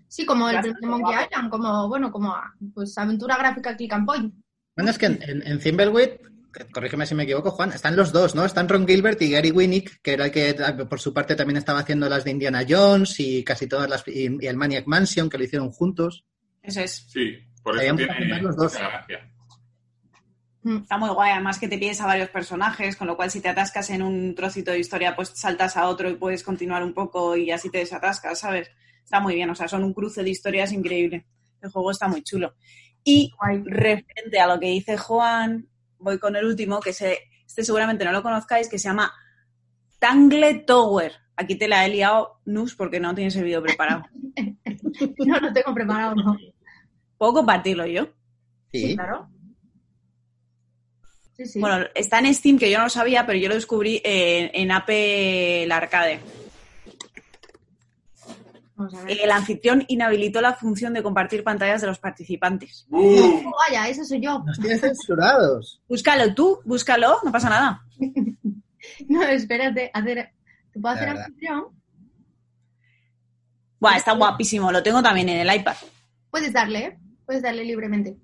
Sí, 0.07 0.25
como 0.25 0.49
el 0.49 0.59
primer 0.61 0.81
Monkey. 0.81 1.15
Island, 1.25 1.49
como, 1.51 1.87
bueno, 1.87 2.11
como 2.11 2.35
pues 2.73 2.97
aventura 2.97 3.37
gráfica 3.37 3.75
click 3.77 3.93
and 3.93 4.05
point. 4.05 4.33
Bueno, 4.75 4.89
es 4.91 4.97
que 4.97 5.05
en, 5.07 5.19
en, 5.21 5.45
en 5.47 5.59
Thimbleweed, 5.59 6.09
que- 6.17 6.27
corrígeme 6.71 7.05
si 7.05 7.15
me 7.15 7.23
equivoco, 7.23 7.51
Juan, 7.51 7.71
están 7.71 7.95
los 7.95 8.11
dos, 8.11 8.35
¿no? 8.35 8.45
Están 8.45 8.69
Ron 8.69 8.87
Gilbert 8.87 9.21
y 9.21 9.31
Gary 9.31 9.51
Winnick, 9.51 10.01
que 10.01 10.13
era 10.13 10.25
el 10.25 10.31
que 10.31 10.49
eh, 10.49 10.55
por 10.89 10.99
su 10.99 11.13
parte 11.13 11.35
también 11.35 11.57
estaba 11.57 11.79
haciendo 11.79 12.09
las 12.09 12.23
de 12.23 12.31
Indiana 12.31 12.65
Jones 12.67 13.19
y 13.19 13.43
casi 13.43 13.67
todas 13.67 13.89
las. 13.89 14.07
y, 14.07 14.37
y 14.39 14.47
el 14.47 14.57
Maniac 14.57 14.87
Mansion, 14.87 15.29
que 15.29 15.37
lo 15.37 15.43
hicieron 15.43 15.71
juntos. 15.71 16.25
Eso 16.61 16.81
es. 16.81 17.05
Sí, 17.09 17.37
por 17.63 17.81
eso 17.81 17.95
tiene 17.95 18.41
los 18.41 18.55
dos. 18.55 18.73
gracia. 18.77 19.31
Está 20.75 20.97
muy 20.97 21.09
guay, 21.09 21.31
además 21.31 21.59
que 21.59 21.69
te 21.69 21.77
pides 21.77 22.01
a 22.01 22.05
varios 22.05 22.29
personajes, 22.29 22.97
con 22.97 23.07
lo 23.07 23.15
cual 23.15 23.31
si 23.31 23.39
te 23.39 23.47
atascas 23.47 23.89
en 23.89 24.01
un 24.01 24.35
trocito 24.35 24.71
de 24.71 24.79
historia, 24.79 25.15
pues 25.15 25.31
saltas 25.35 25.77
a 25.77 25.87
otro 25.87 26.09
y 26.09 26.15
puedes 26.15 26.43
continuar 26.43 26.83
un 26.83 26.93
poco 26.93 27.37
y 27.37 27.51
así 27.51 27.69
te 27.69 27.77
desatascas, 27.77 28.39
¿sabes? 28.39 28.69
Está 29.03 29.21
muy 29.21 29.35
bien, 29.35 29.49
o 29.49 29.55
sea, 29.55 29.69
son 29.69 29.85
un 29.85 29.93
cruce 29.93 30.23
de 30.23 30.29
historias 30.29 30.73
increíble. 30.73 31.25
El 31.61 31.71
juego 31.71 31.91
está 31.91 32.09
muy 32.09 32.21
chulo. 32.21 32.55
Y 33.03 33.31
referente 33.65 34.39
a 34.39 34.47
lo 34.47 34.59
que 34.59 34.67
dice 34.67 34.97
Juan, 34.97 35.69
voy 35.99 36.19
con 36.19 36.35
el 36.35 36.45
último, 36.45 36.79
que 36.79 36.93
se, 36.93 37.19
este 37.45 37.63
seguramente 37.63 38.05
no 38.05 38.11
lo 38.11 38.23
conozcáis, 38.23 38.67
que 38.69 38.79
se 38.79 38.87
llama 38.89 39.11
Tangle 39.99 40.55
Tower. 40.65 41.13
Aquí 41.35 41.55
te 41.55 41.67
la 41.67 41.85
he 41.85 41.89
liado, 41.89 42.39
Nus, 42.45 42.75
porque 42.75 42.99
no 42.99 43.13
tienes 43.15 43.35
el 43.35 43.43
vídeo 43.45 43.61
preparado. 43.61 44.03
No 45.19 45.39
lo 45.39 45.53
tengo 45.53 45.73
preparado, 45.75 46.15
¿no? 46.15 46.35
¿Puedo 47.19 47.33
compartirlo 47.33 47.85
yo? 47.85 48.05
Sí, 48.71 48.87
Sí. 48.89 48.95
claro. 48.95 49.29
Sí, 51.35 51.45
sí. 51.45 51.59
Bueno, 51.59 51.85
está 51.93 52.17
en 52.19 52.33
Steam, 52.33 52.57
que 52.57 52.71
yo 52.71 52.79
no 52.79 52.85
lo 52.85 52.89
sabía, 52.89 53.25
pero 53.27 53.37
yo 53.37 53.47
lo 53.47 53.53
descubrí 53.55 54.01
en, 54.03 54.49
en 54.53 54.71
Apple 54.71 55.71
Arcade. 55.71 56.19
El 59.07 59.31
anfitrión 59.31 59.83
inhabilitó 59.87 60.39
la 60.39 60.53
función 60.53 60.93
de 60.93 61.01
compartir 61.01 61.43
pantallas 61.43 61.81
de 61.81 61.87
los 61.87 61.99
participantes. 61.99 62.85
¡Bum! 62.89 63.51
Vaya, 63.67 63.87
ese 63.89 64.05
soy 64.05 64.21
yo. 64.21 64.39
Nos 64.45 64.59
tienes 64.59 64.81
censurados. 64.81 65.81
Búscalo 65.87 66.33
tú, 66.35 66.59
búscalo, 66.63 67.19
no 67.23 67.31
pasa 67.31 67.49
nada. 67.49 67.85
No, 69.09 69.21
espérate, 69.23 69.91
hacer. 69.93 70.31
¿Te 70.71 70.79
puedo 70.79 70.95
hacer 70.95 71.09
verdad. 71.09 71.25
anfitrión? 71.25 71.65
Buah, 73.79 73.97
está 73.97 74.13
guapísimo, 74.13 74.71
lo 74.71 74.81
tengo 74.81 75.03
también 75.03 75.27
en 75.27 75.45
el 75.45 75.55
iPad. 75.55 75.75
Puedes 76.31 76.53
darle, 76.53 76.79
¿eh? 76.85 76.99
Puedes 77.25 77.41
darle 77.43 77.65
libremente. 77.65 78.17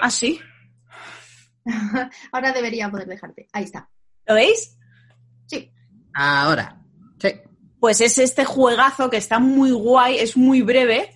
¿Ah, 0.00 0.10
sí? 0.10 0.40
Ahora 2.32 2.52
debería 2.52 2.90
poder 2.90 3.08
dejarte. 3.08 3.48
Ahí 3.52 3.64
está. 3.64 3.88
¿Lo 4.26 4.34
veis? 4.34 4.76
Sí. 5.46 5.72
Ahora. 6.14 6.80
Sí. 7.18 7.32
Pues 7.84 8.00
es 8.00 8.16
este 8.16 8.46
juegazo 8.46 9.10
que 9.10 9.18
está 9.18 9.38
muy 9.38 9.70
guay, 9.70 10.16
es 10.16 10.38
muy 10.38 10.62
breve 10.62 11.14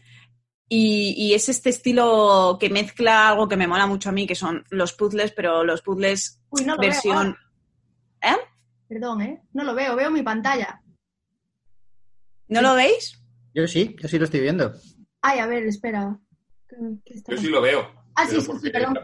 y, 0.69 1.15
y 1.17 1.33
es 1.33 1.49
este 1.49 1.71
estilo 1.71 2.59
que 2.61 2.69
mezcla 2.69 3.27
algo 3.31 3.49
que 3.49 3.57
me 3.57 3.67
mola 3.67 3.87
mucho 3.87 4.11
a 4.11 4.13
mí, 4.13 4.27
que 4.27 4.35
son 4.35 4.67
los 4.69 4.93
puzzles, 4.93 5.33
pero 5.33 5.65
los 5.65 5.81
puzzles 5.81 6.43
Uy, 6.51 6.67
no 6.67 6.75
lo 6.75 6.81
versión... 6.83 7.35
veo. 8.23 8.35
¿Eh? 8.35 8.39
Perdón, 8.87 9.23
¿eh? 9.23 9.43
No 9.55 9.65
lo 9.65 9.75
veo, 9.75 9.97
veo 9.97 10.11
mi 10.11 10.23
pantalla. 10.23 10.83
¿No 12.49 12.61
lo 12.61 12.75
veis? 12.75 13.19
Yo 13.55 13.67
sí, 13.67 13.97
yo 14.03 14.07
sí 14.07 14.19
lo 14.19 14.27
estoy 14.27 14.41
viendo. 14.41 14.75
Ay, 15.23 15.39
a 15.39 15.47
ver, 15.47 15.63
espera. 15.63 16.19
¿Qué- 16.69 16.77
qué 17.03 17.15
está 17.15 17.33
Yo 17.35 17.39
sí 17.39 17.47
lo 17.49 17.63
veo. 17.63 17.91
Ah, 18.15 18.27
sí, 18.27 18.37
perdón. 18.71 18.99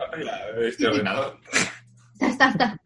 este 0.59 0.77
Sí. 0.77 0.85
ordenador. 0.85 1.41
Está, 2.21 2.29
está, 2.29 2.47
está. 2.51 2.81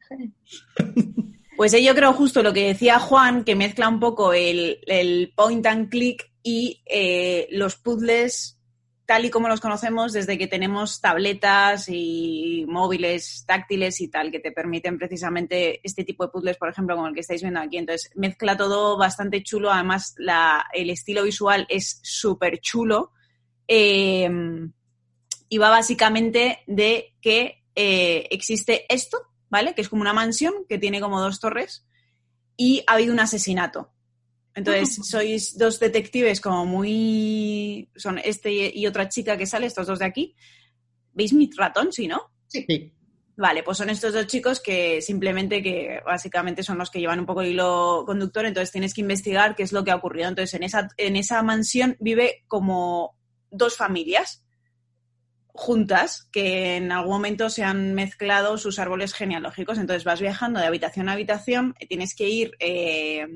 Pues 1.59 1.73
yo 1.73 1.92
creo 1.92 2.12
justo 2.12 2.44
lo 2.44 2.53
que 2.53 2.68
decía 2.68 3.01
Juan, 3.01 3.42
que 3.42 3.57
mezcla 3.57 3.88
un 3.88 3.99
poco 3.99 4.33
el, 4.33 4.79
el 4.87 5.33
point 5.35 5.66
and 5.66 5.88
click 5.90 6.31
y 6.40 6.85
eh, 6.87 7.49
los 7.51 7.75
puzzles 7.75 8.55
tal 9.07 9.25
y 9.25 9.31
como 9.31 9.49
los 9.49 9.59
conocemos 9.61 10.12
desde 10.12 10.38
que 10.38 10.47
tenemos 10.47 11.01
tabletas 11.01 11.87
y 11.88 12.64
móviles 12.68 13.42
táctiles 13.44 14.01
y 14.01 14.07
tal, 14.07 14.31
que 14.31 14.38
te 14.38 14.53
permiten 14.53 14.99
precisamente 14.99 15.81
este 15.83 16.05
tipo 16.05 16.25
de 16.25 16.31
puzzles, 16.31 16.59
por 16.59 16.68
ejemplo, 16.68 16.94
como 16.94 17.09
el 17.09 17.14
que 17.14 17.21
estáis 17.23 17.42
viendo 17.42 17.59
aquí. 17.59 17.77
Entonces, 17.79 18.12
mezcla 18.14 18.57
todo 18.57 18.97
bastante 18.97 19.42
chulo. 19.42 19.73
Además, 19.73 20.14
la- 20.16 20.64
el 20.73 20.90
estilo 20.90 21.25
visual 21.25 21.66
es 21.68 21.99
súper 22.05 22.61
chulo. 22.61 23.11
Eh, 23.66 24.31
y 25.49 25.59
va 25.59 25.71
básicamente 25.71 26.61
de 26.68 27.16
que 27.21 27.64
eh, 27.75 28.29
existe 28.31 28.85
esto, 28.88 29.18
¿vale? 29.51 29.75
Que 29.75 29.83
es 29.83 29.89
como 29.89 30.03
una 30.03 30.13
mansión 30.13 30.55
que 30.69 30.79
tiene 30.79 31.01
como 31.01 31.21
dos 31.21 31.41
torres 31.41 31.87
y 32.57 32.83
ha 32.87 32.95
habido 32.95 33.13
un 33.13 33.21
asesinato. 33.21 33.93
Entonces, 34.55 35.07
sois 35.09 35.57
dos 35.57 35.79
detectives 35.79 36.41
como 36.41 36.67
muy... 36.67 37.91
Son 37.95 38.19
este 38.19 38.51
y 38.51 38.87
otra 38.87 39.09
chica 39.09 39.37
que 39.37 39.47
sale, 39.47 39.67
estos 39.67 39.87
dos 39.87 40.01
de 40.01 40.07
aquí. 40.07 40.35
¿Veis 41.13 41.33
mi 41.33 41.49
ratón? 41.57 41.93
Sí, 41.93 42.09
¿no? 42.09 42.33
Sí. 42.49 42.93
Vale, 43.37 43.63
pues 43.63 43.79
son 43.79 43.89
estos 43.89 44.15
dos 44.15 44.27
chicos 44.27 44.59
que 44.59 45.01
simplemente 45.01 45.63
que 45.63 46.01
básicamente 46.05 46.65
son 46.65 46.77
los 46.77 46.91
que 46.91 46.99
llevan 46.99 47.21
un 47.21 47.27
poco 47.27 47.43
el 47.43 47.53
hilo 47.53 48.03
conductor, 48.05 48.45
entonces 48.47 48.73
tienes 48.73 48.95
que 48.95 49.03
investigar 49.03 49.55
qué 49.55 49.63
es 49.63 49.73
lo 49.73 49.85
que 49.85 49.93
ha 49.93 49.97
ocurrido. 49.97 50.29
Entonces, 50.29 50.55
en 50.55 50.65
esa, 50.65 50.89
en 50.97 51.15
esa 51.15 51.41
mansión 51.45 51.97
vive 52.01 52.43
como 52.49 53.17
dos 53.53 53.77
familias 53.77 54.45
juntas 55.59 56.29
que 56.31 56.77
en 56.77 56.92
algún 56.92 57.14
momento 57.14 57.51
se 57.51 57.64
han 57.64 57.92
mezclado 57.92 58.59
sus 58.59 58.79
árboles 58.79 59.12
genealógicos. 59.12 59.77
Entonces 59.77 60.05
vas 60.05 60.21
viajando 60.21 60.61
de 60.61 60.66
habitación 60.66 61.09
a 61.09 61.14
habitación, 61.14 61.75
tienes 61.88 62.14
que 62.14 62.29
ir 62.29 62.53
eh, 62.61 63.27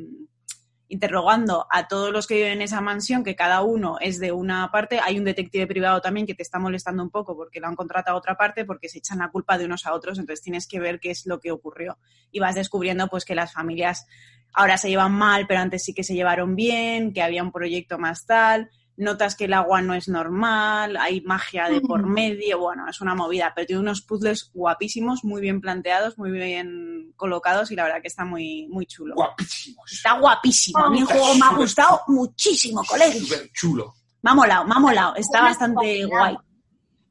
interrogando 0.87 1.67
a 1.69 1.89
todos 1.89 2.13
los 2.13 2.29
que 2.29 2.37
viven 2.37 2.53
en 2.53 2.63
esa 2.63 2.81
mansión, 2.81 3.25
que 3.25 3.35
cada 3.35 3.63
uno 3.63 3.97
es 4.01 4.21
de 4.21 4.31
una 4.31 4.71
parte. 4.71 5.01
Hay 5.03 5.19
un 5.19 5.25
detective 5.25 5.67
privado 5.67 6.01
también 6.01 6.25
que 6.25 6.37
te 6.37 6.45
está 6.45 6.61
molestando 6.61 7.03
un 7.03 7.11
poco 7.11 7.35
porque 7.35 7.59
lo 7.59 7.67
han 7.67 7.75
contratado 7.75 8.17
a 8.17 8.21
otra 8.21 8.37
parte, 8.37 8.65
porque 8.65 8.89
se 8.89 8.99
echan 8.99 9.19
la 9.19 9.33
culpa 9.33 9.59
de 9.59 9.65
unos 9.65 9.85
a 9.85 9.93
otros, 9.93 10.21
entonces 10.21 10.45
tienes 10.45 10.69
que 10.69 10.79
ver 10.79 11.01
qué 11.01 11.11
es 11.11 11.27
lo 11.27 11.41
que 11.41 11.51
ocurrió. 11.51 11.99
Y 12.31 12.39
vas 12.39 12.55
descubriendo 12.55 13.09
pues 13.09 13.25
que 13.25 13.35
las 13.35 13.53
familias 13.53 14.07
ahora 14.53 14.77
se 14.77 14.91
llevan 14.91 15.13
mal, 15.13 15.47
pero 15.49 15.59
antes 15.59 15.83
sí 15.83 15.93
que 15.93 16.05
se 16.05 16.15
llevaron 16.15 16.55
bien, 16.55 17.13
que 17.13 17.21
había 17.21 17.43
un 17.43 17.51
proyecto 17.51 17.99
más 17.99 18.27
tal 18.27 18.71
notas 19.03 19.35
que 19.37 19.45
el 19.45 19.53
agua 19.53 19.83
no 19.83 19.95
es 19.95 20.09
normal, 20.09 20.97
hay 20.97 21.21
magia 21.21 21.69
de 21.69 21.81
por 21.81 22.07
medio, 22.07 22.59
bueno, 22.59 22.89
es 22.89 23.01
una 23.01 23.15
movida, 23.15 23.53
pero 23.55 23.67
tiene 23.67 23.83
unos 23.83 24.03
puzzles 24.03 24.51
guapísimos, 24.55 25.25
muy 25.25 25.41
bien 25.41 25.61
planteados, 25.61 26.17
muy 26.17 26.31
bien 26.31 27.13
colocados 27.17 27.71
y 27.71 27.77
la 27.77 27.85
verdad 27.85 28.01
que 28.01 28.09
está 28.09 28.25
muy, 28.25 28.67
muy 28.69 28.87
chulo. 28.87 29.15
Guapísimos. 29.15 29.93
Está 29.93 30.19
guapísimo, 30.19 30.79
a 30.79 30.91
mí 30.91 31.01
el 31.01 31.07
juego 31.07 31.35
me 31.35 31.47
ha 31.47 31.55
gustado 31.55 32.01
muchísimo, 32.09 32.83
colega. 32.85 33.13
Súper 33.13 33.51
chulo. 33.53 33.95
Me 34.23 34.31
ha 34.31 34.35
molado, 34.35 34.65
me 34.65 34.75
ha 34.75 34.79
molado, 34.79 35.15
está 35.17 35.43
bastante 35.43 36.07
guay. 36.07 36.37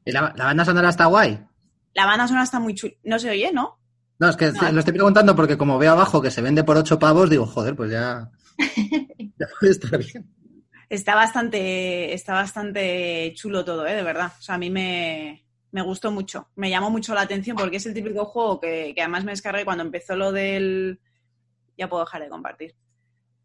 ¿Y 0.04 0.12
la, 0.12 0.32
la 0.34 0.46
banda 0.46 0.64
sonora 0.64 0.88
está 0.88 1.06
guay? 1.06 1.38
La 1.94 2.06
banda 2.06 2.26
sonora 2.26 2.44
está 2.44 2.58
muy 2.58 2.74
chula, 2.74 2.94
no 3.04 3.18
se 3.18 3.30
oye, 3.30 3.52
¿no? 3.52 3.78
No, 4.18 4.28
es 4.28 4.36
que 4.36 4.52
lo 4.52 4.78
estoy 4.78 4.94
preguntando 4.94 5.34
porque 5.34 5.58
como 5.58 5.78
veo 5.78 5.92
abajo 5.92 6.22
que 6.22 6.30
se 6.30 6.42
vende 6.42 6.62
por 6.62 6.76
ocho 6.76 6.98
pavos, 6.98 7.28
digo, 7.28 7.44
joder, 7.44 7.74
pues 7.74 7.90
ya, 7.90 8.30
ya 9.38 9.46
puede 9.58 9.72
estar 9.72 9.98
bien. 9.98 10.30
Está 10.92 11.14
bastante, 11.14 12.12
está 12.12 12.34
bastante 12.34 13.32
chulo 13.34 13.64
todo, 13.64 13.86
¿eh? 13.86 13.94
de 13.94 14.02
verdad. 14.02 14.30
O 14.38 14.42
sea, 14.42 14.56
a 14.56 14.58
mí 14.58 14.68
me, 14.68 15.42
me 15.70 15.80
gustó 15.80 16.12
mucho. 16.12 16.48
Me 16.54 16.68
llamó 16.68 16.90
mucho 16.90 17.14
la 17.14 17.22
atención 17.22 17.56
porque 17.56 17.78
es 17.78 17.86
el 17.86 17.94
típico 17.94 18.26
juego 18.26 18.60
que, 18.60 18.92
que 18.94 19.00
además 19.00 19.24
me 19.24 19.32
descargué 19.32 19.64
cuando 19.64 19.84
empezó 19.84 20.16
lo 20.16 20.32
del... 20.32 21.00
Ya 21.78 21.88
puedo 21.88 22.04
dejar 22.04 22.20
de 22.20 22.28
compartir. 22.28 22.74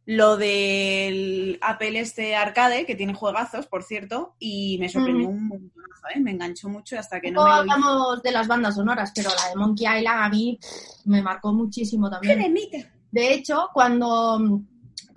Lo 0.06 0.36
del 0.36 1.58
Apple 1.62 1.98
este 2.02 2.36
arcade, 2.36 2.86
que 2.86 2.96
tiene 2.96 3.14
juegazos, 3.14 3.66
por 3.66 3.84
cierto, 3.84 4.36
y 4.40 4.78
me 4.80 4.90
sorprendió 4.90 5.30
un 5.30 5.48
montón, 5.48 5.84
¿eh? 6.14 6.20
Me 6.20 6.32
enganchó 6.32 6.68
mucho 6.68 7.00
hasta 7.00 7.22
que 7.22 7.32
no 7.32 7.46
me 7.46 7.50
lo 7.50 7.56
hablamos 7.56 8.24
de 8.24 8.32
las 8.34 8.50
bandas 8.50 8.76
sonoras, 8.76 9.14
pero 9.16 9.30
la 9.30 9.50
de 9.52 9.56
Monkey 9.56 9.88
Island 9.88 10.22
a 10.22 10.28
mí 10.28 10.60
pff, 10.62 11.06
me 11.06 11.22
marcó 11.22 11.54
muchísimo 11.54 12.10
también. 12.10 12.54
De 13.10 13.34
hecho, 13.34 13.70
cuando, 13.74 14.38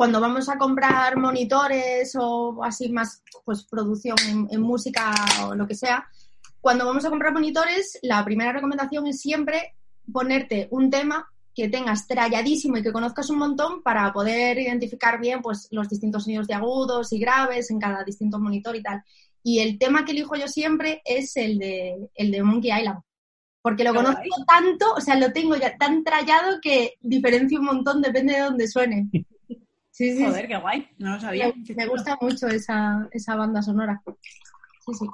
cuando 0.00 0.18
vamos 0.18 0.48
a 0.48 0.56
comprar 0.56 1.18
monitores 1.18 2.16
o 2.18 2.64
así 2.64 2.88
más 2.88 3.22
pues 3.44 3.64
producción 3.64 4.16
en, 4.26 4.48
en 4.50 4.62
música 4.62 5.12
o 5.44 5.54
lo 5.54 5.66
que 5.66 5.74
sea, 5.74 6.08
cuando 6.58 6.86
vamos 6.86 7.04
a 7.04 7.10
comprar 7.10 7.34
monitores, 7.34 7.98
la 8.00 8.24
primera 8.24 8.50
recomendación 8.50 9.06
es 9.08 9.20
siempre 9.20 9.74
ponerte 10.10 10.68
un 10.70 10.88
tema 10.88 11.28
que 11.54 11.68
tengas 11.68 12.06
tralladísimo 12.06 12.78
y 12.78 12.82
que 12.82 12.92
conozcas 12.92 13.28
un 13.28 13.40
montón 13.40 13.82
para 13.82 14.10
poder 14.10 14.58
identificar 14.58 15.20
bien 15.20 15.42
pues 15.42 15.68
los 15.70 15.90
distintos 15.90 16.24
sonidos 16.24 16.46
de 16.46 16.54
agudos 16.54 17.12
y 17.12 17.18
graves 17.18 17.70
en 17.70 17.78
cada 17.78 18.02
distinto 18.02 18.38
monitor 18.38 18.76
y 18.76 18.82
tal. 18.82 19.02
Y 19.42 19.58
el 19.58 19.78
tema 19.78 20.06
que 20.06 20.12
elijo 20.12 20.34
yo 20.34 20.48
siempre 20.48 21.02
es 21.04 21.36
el 21.36 21.58
de, 21.58 22.08
el 22.14 22.30
de 22.30 22.42
Monkey 22.42 22.70
Island. 22.70 23.00
Porque 23.60 23.84
lo 23.84 23.94
conozco 23.94 24.22
tanto, 24.48 24.94
o 24.94 25.00
sea, 25.02 25.16
lo 25.16 25.30
tengo 25.30 25.56
ya 25.56 25.76
tan 25.76 26.02
trallado 26.04 26.58
que 26.62 26.94
diferencio 27.00 27.60
un 27.60 27.66
montón, 27.66 28.00
depende 28.00 28.32
de 28.32 28.40
dónde 28.40 28.66
suene. 28.66 29.10
Sí, 30.00 30.16
sí, 30.16 30.24
Joder, 30.24 30.48
qué 30.48 30.56
guay, 30.56 30.88
no 30.96 31.12
lo 31.12 31.20
sabía. 31.20 31.52
me, 31.54 31.74
me 31.74 31.86
gusta 31.86 32.16
mucho 32.22 32.48
esa, 32.48 33.06
esa 33.12 33.36
banda 33.36 33.60
sonora. 33.60 34.00
Sí, 34.86 34.94
sí. 34.94 35.06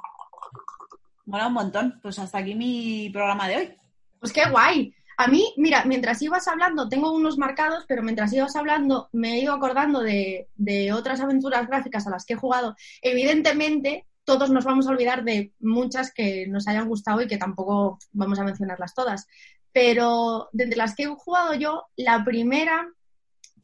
Mola 1.25 1.47
un 1.47 1.53
montón. 1.55 1.99
Pues 2.01 2.17
hasta 2.19 2.37
aquí 2.37 2.55
mi 2.55 3.09
programa 3.11 3.49
de 3.49 3.57
hoy. 3.57 3.73
Pues 4.21 4.31
qué 4.31 4.49
guay. 4.49 4.95
A 5.17 5.27
mí, 5.27 5.53
mira, 5.57 5.83
mientras 5.83 6.21
ibas 6.21 6.47
hablando, 6.47 6.87
tengo 6.87 7.11
unos 7.11 7.37
marcados, 7.37 7.83
pero 7.85 8.01
mientras 8.01 8.31
ibas 8.31 8.55
hablando 8.55 9.09
me 9.11 9.33
he 9.33 9.41
ido 9.41 9.53
acordando 9.53 9.99
de, 9.99 10.47
de 10.55 10.93
otras 10.93 11.19
aventuras 11.19 11.67
gráficas 11.67 12.07
a 12.07 12.11
las 12.11 12.23
que 12.23 12.35
he 12.35 12.37
jugado. 12.37 12.73
Evidentemente, 13.01 14.05
todos 14.23 14.49
nos 14.51 14.63
vamos 14.63 14.87
a 14.87 14.91
olvidar 14.91 15.25
de 15.25 15.51
muchas 15.59 16.13
que 16.13 16.47
nos 16.47 16.65
hayan 16.69 16.87
gustado 16.87 17.21
y 17.21 17.27
que 17.27 17.37
tampoco 17.37 17.99
vamos 18.13 18.39
a 18.39 18.45
mencionarlas 18.45 18.93
todas. 18.93 19.27
Pero 19.73 20.47
de 20.53 20.63
entre 20.63 20.77
las 20.77 20.95
que 20.95 21.03
he 21.03 21.07
jugado 21.07 21.55
yo, 21.55 21.87
la 21.97 22.23
primera 22.23 22.87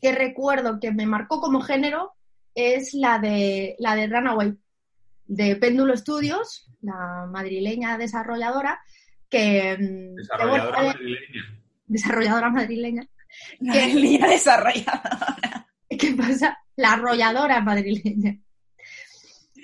que 0.04 0.12
recuerdo 0.12 0.82
que 0.82 0.92
me 0.92 1.06
marcó 1.06 1.40
como 1.40 1.62
género 1.62 2.12
es 2.54 2.94
la 2.94 3.20
de, 3.20 3.78
la 3.80 3.96
de 3.96 4.08
Runaway, 4.08 4.54
de 5.26 5.56
Péndulo 5.56 5.96
Studios, 5.96 6.70
la 6.82 7.26
madrileña 7.32 7.98
desarrolladora, 7.98 8.82
que... 9.30 9.78
mm, 9.80 10.16
que, 10.16 10.22
Desarrolladora 10.22 10.78
bueno, 10.82 10.94
madrileña. 10.94 11.64
desarrolladora 11.88 12.50
madrileña. 12.50 13.08
La 13.62 13.88
línea 13.88 14.28
desarrollada. 14.28 15.68
¿Qué 15.90 16.14
pasa? 16.18 16.58
La 16.76 16.94
arrolladora 16.94 17.62
madrileña. 17.62 18.38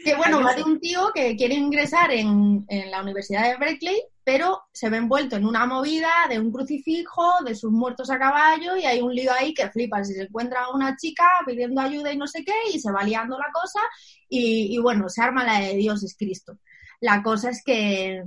Que 0.03 0.15
bueno, 0.15 0.41
va 0.41 0.55
de 0.55 0.63
un 0.63 0.79
tío 0.79 1.11
que 1.13 1.35
quiere 1.35 1.55
ingresar 1.55 2.11
en, 2.11 2.65
en 2.69 2.89
la 2.89 3.01
Universidad 3.01 3.43
de 3.43 3.57
Berkeley, 3.57 4.01
pero 4.23 4.61
se 4.71 4.89
ve 4.89 4.97
envuelto 4.97 5.35
en 5.35 5.45
una 5.45 5.65
movida 5.65 6.09
de 6.29 6.39
un 6.39 6.51
crucifijo, 6.51 7.43
de 7.43 7.55
sus 7.55 7.71
muertos 7.71 8.09
a 8.09 8.17
caballo, 8.17 8.77
y 8.77 8.85
hay 8.85 9.01
un 9.01 9.13
lío 9.13 9.31
ahí 9.33 9.53
que 9.53 9.69
flipa. 9.69 10.03
Si 10.03 10.13
se 10.13 10.23
encuentra 10.23 10.69
una 10.69 10.95
chica 10.95 11.25
pidiendo 11.45 11.81
ayuda 11.81 12.13
y 12.13 12.17
no 12.17 12.27
sé 12.27 12.45
qué, 12.45 12.53
y 12.73 12.79
se 12.79 12.91
va 12.91 13.03
liando 13.03 13.37
la 13.37 13.51
cosa, 13.51 13.79
y, 14.29 14.73
y 14.73 14.77
bueno, 14.77 15.09
se 15.09 15.21
arma 15.21 15.43
la 15.43 15.59
de 15.59 15.75
Dios 15.75 16.03
es 16.03 16.15
Cristo. 16.15 16.59
La 17.01 17.21
cosa 17.23 17.49
es 17.49 17.63
que, 17.63 18.23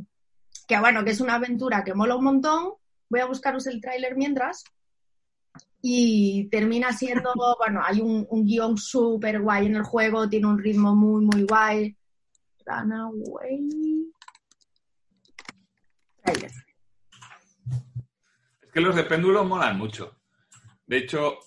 que 0.66 0.78
bueno, 0.78 1.04
que 1.04 1.10
es 1.10 1.20
una 1.20 1.36
aventura 1.36 1.84
que 1.84 1.94
mola 1.94 2.16
un 2.16 2.24
montón. 2.24 2.74
Voy 3.08 3.20
a 3.20 3.26
buscaros 3.26 3.66
el 3.66 3.80
tráiler 3.80 4.16
mientras. 4.16 4.64
Y 5.84 6.48
termina 6.48 6.92
siendo, 6.92 7.32
bueno, 7.58 7.80
hay 7.84 8.00
un, 8.00 8.24
un 8.30 8.46
guion 8.46 8.78
súper 8.78 9.40
guay 9.42 9.66
en 9.66 9.76
el 9.76 9.82
juego, 9.82 10.28
tiene 10.28 10.46
un 10.46 10.58
ritmo 10.58 10.94
muy, 10.94 11.24
muy 11.24 11.42
guay. 11.42 11.96
Runaway. 12.64 13.68
Es 18.62 18.72
que 18.72 18.80
los 18.80 18.94
de 18.94 19.04
péndulo 19.04 19.44
molan 19.44 19.76
mucho. 19.76 20.16
De 20.86 20.98
hecho, 20.98 21.38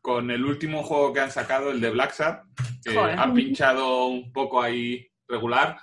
con 0.00 0.30
el 0.30 0.44
último 0.44 0.82
juego 0.82 1.12
que 1.12 1.20
han 1.20 1.30
sacado, 1.30 1.70
el 1.70 1.80
de 1.80 1.90
Black 1.90 2.12
Sat, 2.12 2.42
que 2.84 2.94
Joder. 2.94 3.18
ha 3.18 3.32
pinchado 3.32 4.06
un 4.06 4.32
poco 4.32 4.60
ahí 4.62 5.06
regular, 5.28 5.78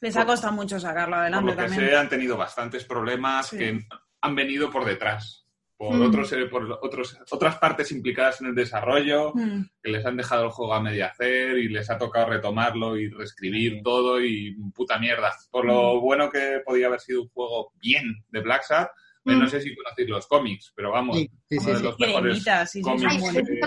Les 0.00 0.16
ha 0.16 0.26
costado 0.26 0.52
mucho 0.52 0.78
sacarlo 0.80 1.14
por 1.14 1.20
adelante 1.22 1.50
lo 1.50 1.56
que 1.56 1.62
también. 1.62 1.90
sé, 1.90 1.96
han 1.96 2.08
tenido 2.08 2.36
bastantes 2.36 2.84
problemas 2.84 3.48
Sí. 3.48 3.58
que 3.58 3.86
han 4.20 4.34
venido 4.34 4.70
por 4.70 4.84
detrás. 4.84 5.41
Por, 5.82 5.96
Mm. 5.96 6.02
otros, 6.02 6.32
eh, 6.32 6.46
por 6.46 6.78
otros, 6.80 7.18
otras 7.32 7.56
partes 7.58 7.90
implicadas 7.90 8.40
en 8.40 8.46
el 8.46 8.54
desarrollo, 8.54 9.32
Mm. 9.34 9.62
que 9.82 9.90
les 9.90 10.06
han 10.06 10.16
dejado 10.16 10.44
el 10.44 10.50
juego 10.50 10.74
a 10.74 10.80
media 10.80 11.06
hacer 11.08 11.58
y 11.58 11.68
les 11.68 11.90
ha 11.90 11.98
tocado 11.98 12.26
retomarlo 12.26 12.96
y 12.96 13.08
reescribir 13.08 13.82
todo 13.82 14.22
y 14.24 14.54
puta 14.72 15.00
mierda. 15.00 15.32
Por 15.50 15.64
lo 15.64 16.00
bueno 16.00 16.30
que 16.30 16.60
podía 16.64 16.86
haber 16.86 17.00
sido 17.00 17.22
un 17.22 17.28
juego 17.30 17.72
bien 17.80 18.14
de 18.28 18.40
Black 18.42 18.62
Sat, 18.62 18.90
eh, 18.90 19.34
no 19.34 19.44
Mm. 19.44 19.48
sé 19.48 19.60
si 19.60 19.74
conocéis 19.74 20.08
los 20.08 20.26
cómics, 20.28 20.72
pero 20.76 20.92
vamos, 20.92 21.16
Sí, 21.18 21.28
sí, 21.48 21.56
uno 21.58 21.64
sí, 21.64 21.70
de 21.72 21.76
sí. 21.78 21.82
los 21.82 21.98
mejores 21.98 22.22
Cremita, 22.30 22.66
sí, 22.66 22.78
sí, 22.78 22.82
cómics 22.84 23.04
Ay, 23.08 23.18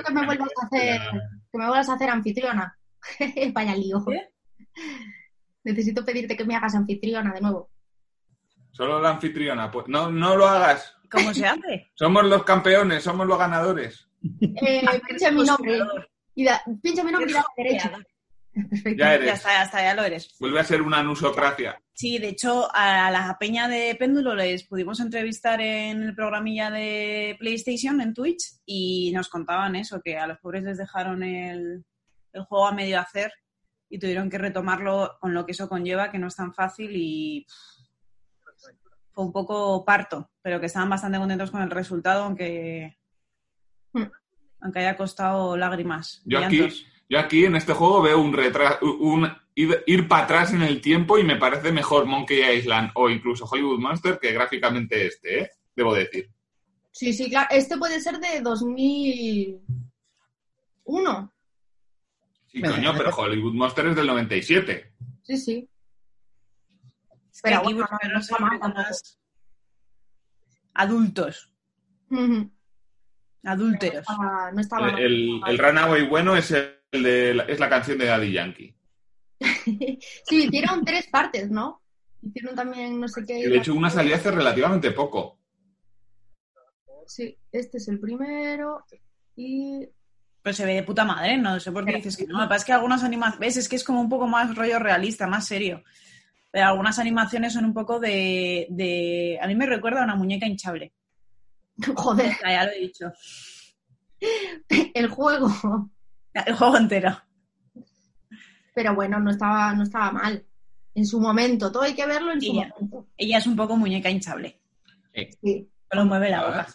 que 0.05 0.13
me 0.13 0.25
vuelvas 0.25 0.49
a 0.61 0.65
hacer, 0.67 1.01
que 1.51 1.57
me 1.57 1.65
vuelvas 1.67 1.89
a 1.89 1.93
hacer 1.95 2.09
anfitriona. 2.09 2.79
Vaya 3.53 3.75
lío. 3.75 4.05
¿Qué? 4.07 4.29
Necesito 5.65 6.05
pedirte 6.05 6.37
que 6.37 6.45
me 6.45 6.55
hagas 6.55 6.75
anfitriona 6.75 7.33
de 7.33 7.41
nuevo. 7.41 7.69
Solo 8.71 9.01
la 9.01 9.09
anfitriona, 9.09 9.69
pues 9.69 9.89
no, 9.89 10.09
no 10.09 10.37
lo 10.37 10.47
hagas. 10.47 10.94
¿Cómo 11.15 11.33
se 11.33 11.45
hace? 11.47 11.91
Somos 11.95 12.23
los 12.25 12.43
campeones, 12.43 13.03
somos 13.03 13.25
los 13.27 13.37
ganadores. 13.37 14.07
Eh, 14.41 14.81
pinche 15.07 15.31
mi 15.31 15.43
nombre. 15.43 15.79
Y 16.35 16.43
da, 16.43 16.61
pinche 16.81 17.03
mi 17.03 17.11
nombre 17.11 17.31
y 17.31 17.63
derecho. 17.63 17.89
Perfecto. 18.53 18.89
Ya 18.97 19.05
Ya 19.05 19.13
eres. 19.15 19.33
está, 19.33 19.49
ya 19.49 19.63
está, 19.63 19.83
ya 19.83 19.93
lo 19.95 20.03
eres. 20.03 20.35
Vuelve 20.39 20.59
a 20.59 20.63
ser 20.63 20.81
una 20.81 20.99
anusocracia. 20.99 21.77
Sí, 21.93 22.17
de 22.19 22.29
hecho, 22.29 22.69
a 22.73 23.11
la 23.11 23.37
peña 23.39 23.67
de 23.67 23.95
Péndulo 23.95 24.33
les 24.35 24.63
pudimos 24.63 24.99
entrevistar 24.99 25.59
en 25.61 26.03
el 26.03 26.15
programilla 26.15 26.69
de 26.71 27.35
PlayStation 27.39 27.99
en 28.01 28.13
Twitch 28.13 28.43
y 28.65 29.11
nos 29.13 29.27
contaban 29.29 29.75
eso, 29.75 30.01
que 30.03 30.17
a 30.17 30.27
los 30.27 30.37
pobres 30.39 30.63
les 30.63 30.77
dejaron 30.77 31.21
el, 31.23 31.83
el 32.33 32.43
juego 32.43 32.67
a 32.67 32.73
medio 32.73 32.99
hacer 32.99 33.31
y 33.89 33.99
tuvieron 33.99 34.29
que 34.29 34.37
retomarlo 34.37 35.17
con 35.19 35.33
lo 35.33 35.45
que 35.45 35.51
eso 35.51 35.69
conlleva, 35.69 36.09
que 36.11 36.19
no 36.19 36.27
es 36.27 36.35
tan 36.35 36.53
fácil 36.53 36.91
y 36.93 37.45
pff, 37.45 37.74
fue 39.15 39.23
un 39.23 39.31
poco 39.31 39.85
parto, 39.85 40.29
pero 40.41 40.59
que 40.59 40.65
estaban 40.65 40.89
bastante 40.89 41.17
contentos 41.17 41.49
con 41.49 41.61
el 41.61 41.71
resultado, 41.71 42.25
aunque, 42.25 42.97
Hmm. 43.93 44.11
aunque 44.59 44.79
haya 44.79 44.97
costado 44.97 45.55
lágrimas. 45.55 46.21
Yo 46.25 46.39
aquí. 46.39 46.67
Yo 47.07 47.19
aquí 47.19 47.45
en 47.45 47.55
este 47.55 47.73
juego 47.73 48.01
veo 48.01 48.19
un 48.19 48.33
retra 48.33 48.79
un 48.81 49.31
ir, 49.53 49.83
ir 49.85 50.07
para 50.07 50.23
atrás 50.23 50.53
en 50.53 50.63
el 50.63 50.81
tiempo 50.81 51.19
y 51.19 51.23
me 51.23 51.35
parece 51.35 51.71
mejor 51.71 52.07
Monkey 52.07 52.41
Island 52.57 52.89
o 52.95 53.11
incluso 53.11 53.45
Hollywood 53.45 53.79
Monster 53.79 54.17
que 54.19 54.33
gráficamente 54.33 55.05
este, 55.05 55.43
¿eh? 55.43 55.51
Debo 55.75 55.93
decir. 55.93 56.31
Sí, 56.91 57.13
sí, 57.13 57.29
claro. 57.29 57.47
Este 57.51 57.77
puede 57.77 58.01
ser 58.01 58.17
de 58.19 58.41
2001. 58.41 61.31
Sí, 62.47 62.61
coño, 62.61 62.93
pero 62.97 63.15
Hollywood 63.15 63.53
Monster 63.53 63.85
es 63.87 63.95
del 63.95 64.07
97. 64.07 64.93
Sí, 65.21 65.37
sí. 65.37 65.69
Es 67.35 67.41
que 67.41 67.49
Pero 67.49 67.57
aquí 67.59 67.73
bueno, 67.73 67.89
no- 67.91 68.69
más 68.69 69.17
adultos, 70.73 71.51
Ujú. 72.09 72.51
No 73.43 73.51
adúlteros. 73.51 73.99
estaba, 73.99 74.51
no 74.53 74.61
estaba 74.61 74.89
El, 74.91 74.97
el, 74.99 75.41
el 75.47 75.57
Runaway 75.57 76.07
bueno 76.07 76.35
es, 76.35 76.51
el 76.51 77.03
de 77.03 77.33
la, 77.33 77.43
es 77.43 77.59
la 77.59 77.69
canción 77.69 77.97
de 77.97 78.05
Daddy 78.05 78.31
Yankee. 78.31 78.75
Sí, 80.27 80.45
hicieron 80.45 80.83
tres 80.85 81.07
partes, 81.07 81.49
¿no? 81.51 81.81
Hicieron 82.21 82.55
también 82.55 82.99
no 82.99 83.07
sé 83.07 83.23
qué. 83.25 83.39
Y 83.39 83.49
de 83.49 83.57
hecho, 83.57 83.73
una 83.75 83.89
salió 83.89 84.15
hace 84.15 84.31
relativamente 84.31 84.91
poco. 84.91 85.39
Sí, 87.05 87.37
este 87.51 87.77
es 87.77 87.87
el 87.87 87.99
primero. 87.99 88.83
Y. 89.35 89.87
Pero 90.41 90.53
se 90.55 90.65
ve 90.65 90.73
de 90.75 90.83
puta 90.83 91.03
madre, 91.05 91.37
no 91.37 91.59
sé 91.59 91.71
por 91.71 91.85
qué 91.85 91.93
dices 91.95 92.17
que 92.17 92.25
no. 92.25 92.39
Me 92.39 92.47
parece 92.47 92.65
que 92.67 92.73
algunas 92.73 93.03
animaciones, 93.03 93.39
ves, 93.39 93.57
es 93.57 93.69
que 93.69 93.75
es 93.75 93.83
como 93.83 93.99
un 94.01 94.09
poco 94.09 94.25
más 94.27 94.55
rollo 94.55 94.79
realista, 94.79 95.27
más 95.27 95.45
serio. 95.47 95.83
Pero 96.55 96.67
algunas 96.67 96.97
animaciones 96.99 97.51
son 97.51 97.65
un 97.65 97.73
poco 97.73 97.99
de, 97.99 98.65
de... 98.69 99.37
A 99.41 99.47
mí 99.47 99.55
me 99.55 99.65
recuerda 99.65 99.99
a 99.99 100.03
una 100.05 100.15
muñeca 100.15 100.45
hinchable. 100.47 100.93
Joder, 101.95 102.31
Ya, 102.41 102.49
ya 102.49 102.63
lo 102.63 102.71
he 102.71 102.79
dicho. 102.79 103.11
el 104.93 105.07
juego. 105.09 105.49
El 106.33 106.55
juego 106.55 106.77
entero. 106.77 107.21
Pero 108.73 108.95
bueno, 108.95 109.19
no 109.19 109.31
estaba, 109.31 109.73
no 109.73 109.83
estaba 109.83 110.13
mal. 110.13 110.45
En 110.93 111.05
su 111.05 111.19
momento, 111.19 111.69
todo 111.73 111.83
hay 111.83 111.93
que 111.93 112.05
verlo 112.05 112.31
en 112.31 112.39
su 112.39 112.47
Y 112.53 112.55
ya. 112.55 112.69
momento. 112.69 113.07
Ella 113.17 113.37
es 113.39 113.47
un 113.47 113.57
poco 113.57 113.75
muñeca 113.75 114.09
hinchable. 114.09 114.57
Sí. 115.41 115.67
Solo 115.91 116.05
mueve 116.05 116.29
la 116.29 116.45
boca. 116.45 116.67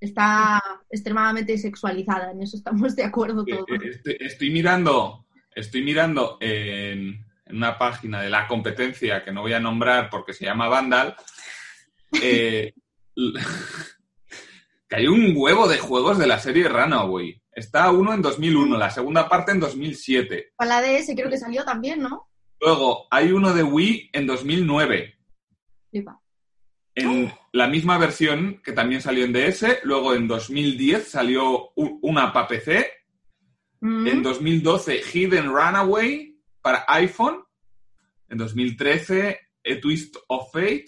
Está 0.00 0.60
extremadamente 0.90 1.56
sexualizada, 1.58 2.32
en 2.32 2.42
eso 2.42 2.56
estamos 2.56 2.96
de 2.96 3.04
acuerdo 3.04 3.44
Eh, 3.46 3.52
todos. 3.52 3.68
eh, 3.84 3.88
Estoy, 3.90 4.16
estoy 4.18 4.50
mirando, 4.50 5.26
estoy 5.54 5.82
mirando 5.84 6.38
en, 6.40 7.24
en 7.48 7.56
una 7.56 7.78
página 7.78 8.20
de 8.22 8.30
la 8.30 8.46
competencia 8.46 9.24
que 9.24 9.32
no 9.32 9.42
voy 9.42 9.52
a 9.52 9.60
nombrar 9.60 10.10
porque 10.10 10.32
se 10.32 10.44
llama 10.44 10.68
Vandal, 10.68 11.16
eh, 12.22 12.72
que 14.88 14.96
hay 14.96 15.06
un 15.06 15.34
huevo 15.36 15.68
de 15.68 15.78
juegos 15.78 16.18
de 16.18 16.26
la 16.26 16.38
serie 16.38 16.68
Runaway. 16.68 17.40
Está 17.52 17.90
uno 17.90 18.14
en 18.14 18.22
2001, 18.22 18.76
la 18.76 18.90
segunda 18.90 19.28
parte 19.28 19.52
en 19.52 19.60
2007. 19.60 20.52
Para 20.56 20.80
la 20.80 20.88
DS 20.88 21.12
creo 21.14 21.28
que 21.28 21.38
salió 21.38 21.64
también, 21.64 22.00
¿no? 22.00 22.28
Luego 22.60 23.06
hay 23.10 23.32
uno 23.32 23.52
de 23.52 23.62
Wii 23.62 24.10
en 24.12 24.26
2009. 24.26 25.18
Flipa. 25.90 26.20
En 26.94 27.32
la 27.52 27.68
misma 27.68 27.98
versión 27.98 28.60
que 28.64 28.72
también 28.72 29.00
salió 29.00 29.24
en 29.24 29.32
DS. 29.32 29.80
Luego 29.84 30.14
en 30.14 30.26
2010 30.26 31.08
salió 31.08 31.70
una 31.74 32.32
para 32.32 32.48
PC. 32.48 32.90
Mm. 33.80 34.06
En 34.06 34.22
2012, 34.22 35.02
Hidden 35.12 35.46
Runaway 35.46 36.37
para 36.60 36.84
iPhone. 36.88 37.44
En 38.28 38.38
2013, 38.38 39.38
A 39.64 39.80
Twist 39.80 40.16
of 40.28 40.52
Fate. 40.52 40.86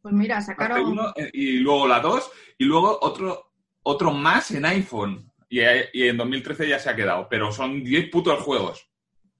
Pues 0.00 0.14
mira, 0.14 0.40
sacaron. 0.40 0.92
uno, 0.92 1.12
eh, 1.16 1.30
y 1.32 1.58
luego 1.58 1.86
la 1.86 2.00
2. 2.00 2.30
Y 2.58 2.64
luego 2.64 2.98
otro, 3.00 3.52
otro 3.82 4.10
más 4.10 4.50
en 4.52 4.64
iPhone. 4.64 5.30
Y, 5.48 5.60
y 5.92 6.08
en 6.08 6.16
2013 6.16 6.68
ya 6.68 6.78
se 6.78 6.90
ha 6.90 6.96
quedado. 6.96 7.28
Pero 7.28 7.52
son 7.52 7.84
10 7.84 8.10
putos 8.10 8.42
juegos. 8.42 8.84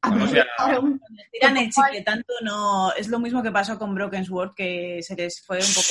Bueno, 0.08 0.24
o 0.26 0.28
sea, 0.28 0.46
aprovecharon. 0.56 1.00
Tiran 1.32 1.56
el 1.56 1.70
chicle 1.70 2.02
tanto, 2.02 2.32
no... 2.42 2.92
Es 2.92 3.08
lo 3.08 3.18
mismo 3.18 3.42
que 3.42 3.50
pasó 3.50 3.76
con 3.76 3.96
Broken 3.96 4.24
Sword, 4.24 4.54
que 4.54 5.00
se 5.02 5.16
les 5.16 5.44
fue 5.44 5.58
un 5.58 5.74
poco... 5.74 5.88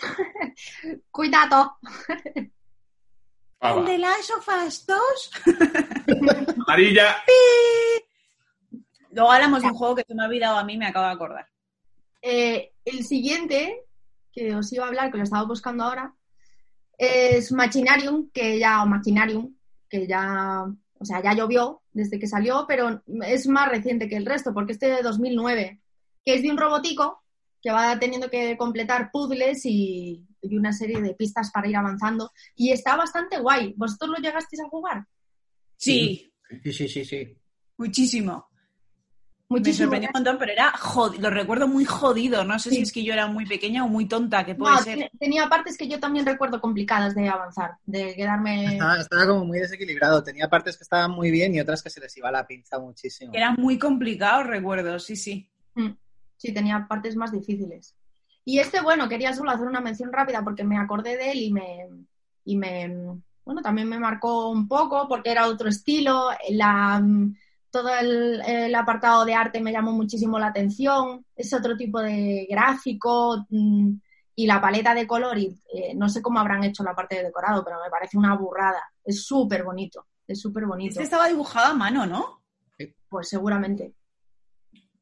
Cuidado. 1.10 1.78
pava. 3.58 3.80
¿El 3.80 3.86
de 3.86 3.98
Last 3.98 4.30
of 4.30 4.48
Us 4.66 4.86
2? 4.86 4.98
Amarilla. 6.66 7.22
Luego 9.18 9.32
hablamos 9.32 9.62
de 9.62 9.68
un 9.68 9.74
juego 9.74 9.96
que 9.96 10.04
se 10.06 10.14
me 10.14 10.22
ha 10.22 10.26
olvidado 10.26 10.58
a 10.58 10.62
mí, 10.62 10.78
me 10.78 10.86
acabo 10.86 11.06
de 11.06 11.12
acordar. 11.12 11.48
Eh, 12.22 12.70
el 12.84 13.04
siguiente, 13.04 13.82
que 14.32 14.54
os 14.54 14.72
iba 14.72 14.84
a 14.84 14.88
hablar, 14.88 15.10
que 15.10 15.18
lo 15.18 15.24
estaba 15.24 15.42
buscando 15.42 15.82
ahora, 15.82 16.14
es 16.96 17.50
Machinarium, 17.50 18.30
que 18.30 18.60
ya, 18.60 18.80
o 18.80 18.86
Machinarium, 18.86 19.56
que 19.90 20.06
ya, 20.06 20.62
o 21.00 21.04
sea, 21.04 21.20
ya 21.20 21.34
llovió 21.34 21.82
desde 21.92 22.20
que 22.20 22.28
salió, 22.28 22.64
pero 22.68 23.02
es 23.26 23.48
más 23.48 23.68
reciente 23.68 24.08
que 24.08 24.14
el 24.14 24.24
resto, 24.24 24.54
porque 24.54 24.74
este 24.74 24.86
de 24.86 25.02
2009, 25.02 25.80
que 26.24 26.34
es 26.34 26.42
de 26.42 26.52
un 26.52 26.56
robotico 26.56 27.24
que 27.60 27.72
va 27.72 27.98
teniendo 27.98 28.30
que 28.30 28.56
completar 28.56 29.10
puzzles 29.10 29.66
y, 29.66 30.24
y 30.42 30.56
una 30.56 30.72
serie 30.72 31.02
de 31.02 31.14
pistas 31.14 31.50
para 31.50 31.66
ir 31.68 31.76
avanzando, 31.76 32.30
y 32.54 32.70
está 32.70 32.94
bastante 32.94 33.40
guay. 33.40 33.74
¿Vosotros 33.76 34.10
lo 34.10 34.22
llegasteis 34.22 34.62
a 34.62 34.68
jugar? 34.68 35.04
Sí, 35.76 36.24
Sí, 36.62 36.72
sí, 36.72 36.88
sí, 36.88 37.04
sí. 37.04 37.36
muchísimo. 37.76 38.47
Me 39.50 39.60
Muchísimo. 39.60 39.84
sorprendió 39.86 40.10
un 40.10 40.12
montón, 40.18 40.36
pero 40.38 40.52
era 40.52 40.70
jodido, 40.76 41.22
lo 41.22 41.30
recuerdo 41.30 41.66
muy 41.68 41.86
jodido. 41.86 42.44
No 42.44 42.58
sé 42.58 42.68
Sí. 42.68 42.76
si 42.76 42.82
es 42.82 42.92
que 42.92 43.02
yo 43.02 43.14
era 43.14 43.26
muy 43.28 43.46
pequeña 43.46 43.82
o 43.82 43.88
muy 43.88 44.04
tonta, 44.06 44.44
que 44.44 44.54
puede 44.54 44.74
No, 44.74 44.82
ser. 44.82 44.98
te- 44.98 45.10
tenía 45.18 45.48
partes 45.48 45.78
que 45.78 45.88
yo 45.88 45.98
también 45.98 46.26
recuerdo 46.26 46.60
complicadas 46.60 47.14
de 47.14 47.28
avanzar, 47.30 47.76
de 47.86 48.14
quedarme... 48.14 48.66
Estaba, 48.74 49.00
estaba 49.00 49.26
como 49.26 49.46
muy 49.46 49.58
desequilibrado. 49.58 50.22
Tenía 50.22 50.50
partes 50.50 50.76
que 50.76 50.82
estaban 50.84 51.12
muy 51.12 51.30
bien 51.30 51.54
y 51.54 51.60
otras 51.60 51.82
que 51.82 51.88
se 51.88 51.98
les 52.00 52.14
iba 52.18 52.30
la 52.30 52.46
pinza 52.46 52.78
muchísimo. 52.78 53.32
Era 53.34 53.52
muy 53.52 53.78
complicado, 53.78 54.42
recuerdo, 54.42 54.98
sí, 54.98 55.16
sí. 55.16 55.50
Mm, 55.74 55.92
Sí, 56.36 56.52
tenía 56.52 56.86
partes 56.86 57.16
más 57.16 57.32
difíciles. 57.32 57.96
Y 58.44 58.58
este, 58.58 58.80
bueno, 58.82 59.08
quería 59.08 59.32
solo 59.32 59.50
hacer 59.50 59.66
una 59.66 59.80
mención 59.80 60.12
rápida 60.12 60.44
porque 60.44 60.62
me 60.62 60.76
acordé 60.78 61.16
de 61.16 61.32
él 61.32 61.38
y 61.40 61.52
me, 61.52 61.88
y 62.44 62.56
me, 62.56 62.94
bueno, 63.46 63.62
también 63.62 63.88
me 63.88 63.98
marcó 63.98 64.50
un 64.50 64.68
poco 64.68 65.08
porque 65.08 65.30
era 65.30 65.48
otro 65.48 65.68
estilo, 65.70 66.28
la, 66.50 67.02
todo 67.70 67.94
el, 67.96 68.40
el 68.46 68.74
apartado 68.74 69.24
de 69.24 69.34
arte 69.34 69.60
me 69.60 69.72
llamó 69.72 69.92
muchísimo 69.92 70.38
la 70.38 70.48
atención, 70.48 71.24
es 71.36 71.52
otro 71.52 71.76
tipo 71.76 72.00
de 72.00 72.46
gráfico 72.50 73.46
mm, 73.50 73.92
y 74.36 74.46
la 74.46 74.60
paleta 74.60 74.94
de 74.94 75.06
color, 75.06 75.36
y 75.38 75.58
eh, 75.74 75.94
no 75.94 76.08
sé 76.08 76.22
cómo 76.22 76.38
habrán 76.40 76.64
hecho 76.64 76.82
la 76.84 76.94
parte 76.94 77.16
de 77.16 77.24
decorado, 77.24 77.64
pero 77.64 77.76
me 77.82 77.90
parece 77.90 78.16
una 78.16 78.34
burrada, 78.36 78.82
es 79.04 79.24
súper 79.24 79.64
bonito, 79.64 80.06
es 80.26 80.40
súper 80.40 80.64
bonito, 80.66 80.92
Este 80.92 81.02
estaba 81.02 81.28
dibujado 81.28 81.72
a 81.72 81.76
mano, 81.76 82.06
¿no? 82.06 82.38
pues 83.08 83.28
seguramente. 83.30 83.94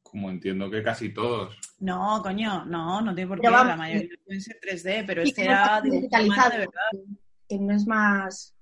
Como 0.01 0.29
entiendo 0.29 0.71
que 0.71 0.81
casi 0.81 1.13
todos. 1.13 1.53
No, 1.79 2.21
coño, 2.23 2.63
no, 2.65 3.01
no 3.01 3.13
tiene 3.13 3.27
por 3.27 3.41
qué. 3.41 3.49
La 3.49 3.75
mayoría 3.75 4.07
pueden 4.25 4.41
ser 4.41 4.57
3D, 4.61 5.03
pero 5.05 5.23
Sí, 5.23 5.29
este 5.29 5.41
que 5.43 5.47
no 5.49 5.53
era 5.53 5.81
digitalizado, 5.81 6.49
de 6.51 6.57
verdad. 6.59 7.05
que 7.49 7.59
no 7.59 7.73
es 7.75 7.85
más... 7.85 8.55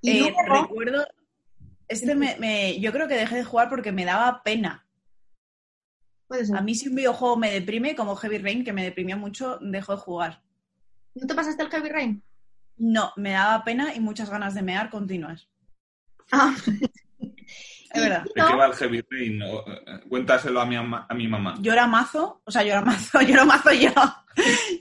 Y 0.00 0.10
Eh, 0.10 0.20
luego- 0.20 0.62
recuerdo, 0.62 1.06
este 1.88 2.14
me, 2.14 2.36
me- 2.38 2.78
yo 2.80 2.92
creo 2.92 3.08
que 3.08 3.14
dejé 3.16 3.36
de 3.36 3.44
jugar 3.44 3.68
porque 3.68 3.92
me 3.92 4.04
daba 4.04 4.42
pena. 4.42 4.86
Puede 6.26 6.44
ser. 6.46 6.56
A 6.56 6.60
mí 6.60 6.74
si 6.74 6.88
un 6.88 6.94
videojuego 6.94 7.36
me 7.36 7.50
deprime, 7.50 7.96
como 7.96 8.14
Heavy 8.16 8.38
Rain, 8.38 8.64
que 8.64 8.72
me 8.72 8.84
deprimió 8.84 9.16
mucho, 9.16 9.58
dejo 9.60 9.92
de 9.92 9.98
jugar. 9.98 10.42
¿No 11.14 11.26
te 11.26 11.34
pasaste 11.34 11.62
el 11.62 11.70
Heavy 11.70 11.88
Rain? 11.88 12.22
No, 12.76 13.12
me 13.16 13.30
daba 13.32 13.64
pena 13.64 13.94
y 13.94 14.00
muchas 14.00 14.30
ganas 14.30 14.54
de 14.54 14.62
mear 14.62 14.90
continuas. 14.90 15.48
Ah. 16.30 16.54
Es 17.90 18.02
verdad. 18.02 18.22
¿De 18.22 18.32
qué 18.34 18.54
va 18.54 18.66
el 18.66 18.74
Heavy 18.74 19.02
Rain? 19.10 19.42
O, 19.44 19.60
eh, 19.66 20.00
Cuéntaselo 20.10 20.60
a 20.60 20.66
mi, 20.66 20.76
a 20.76 21.14
mi 21.14 21.26
mamá. 21.26 21.54
Llora 21.58 21.86
mazo, 21.86 22.42
o 22.44 22.50
sea, 22.50 22.62
llora 22.62 22.82
mazo, 22.82 23.18
lloro 23.26 23.46
mazo 23.46 23.72
yo. 23.72 23.90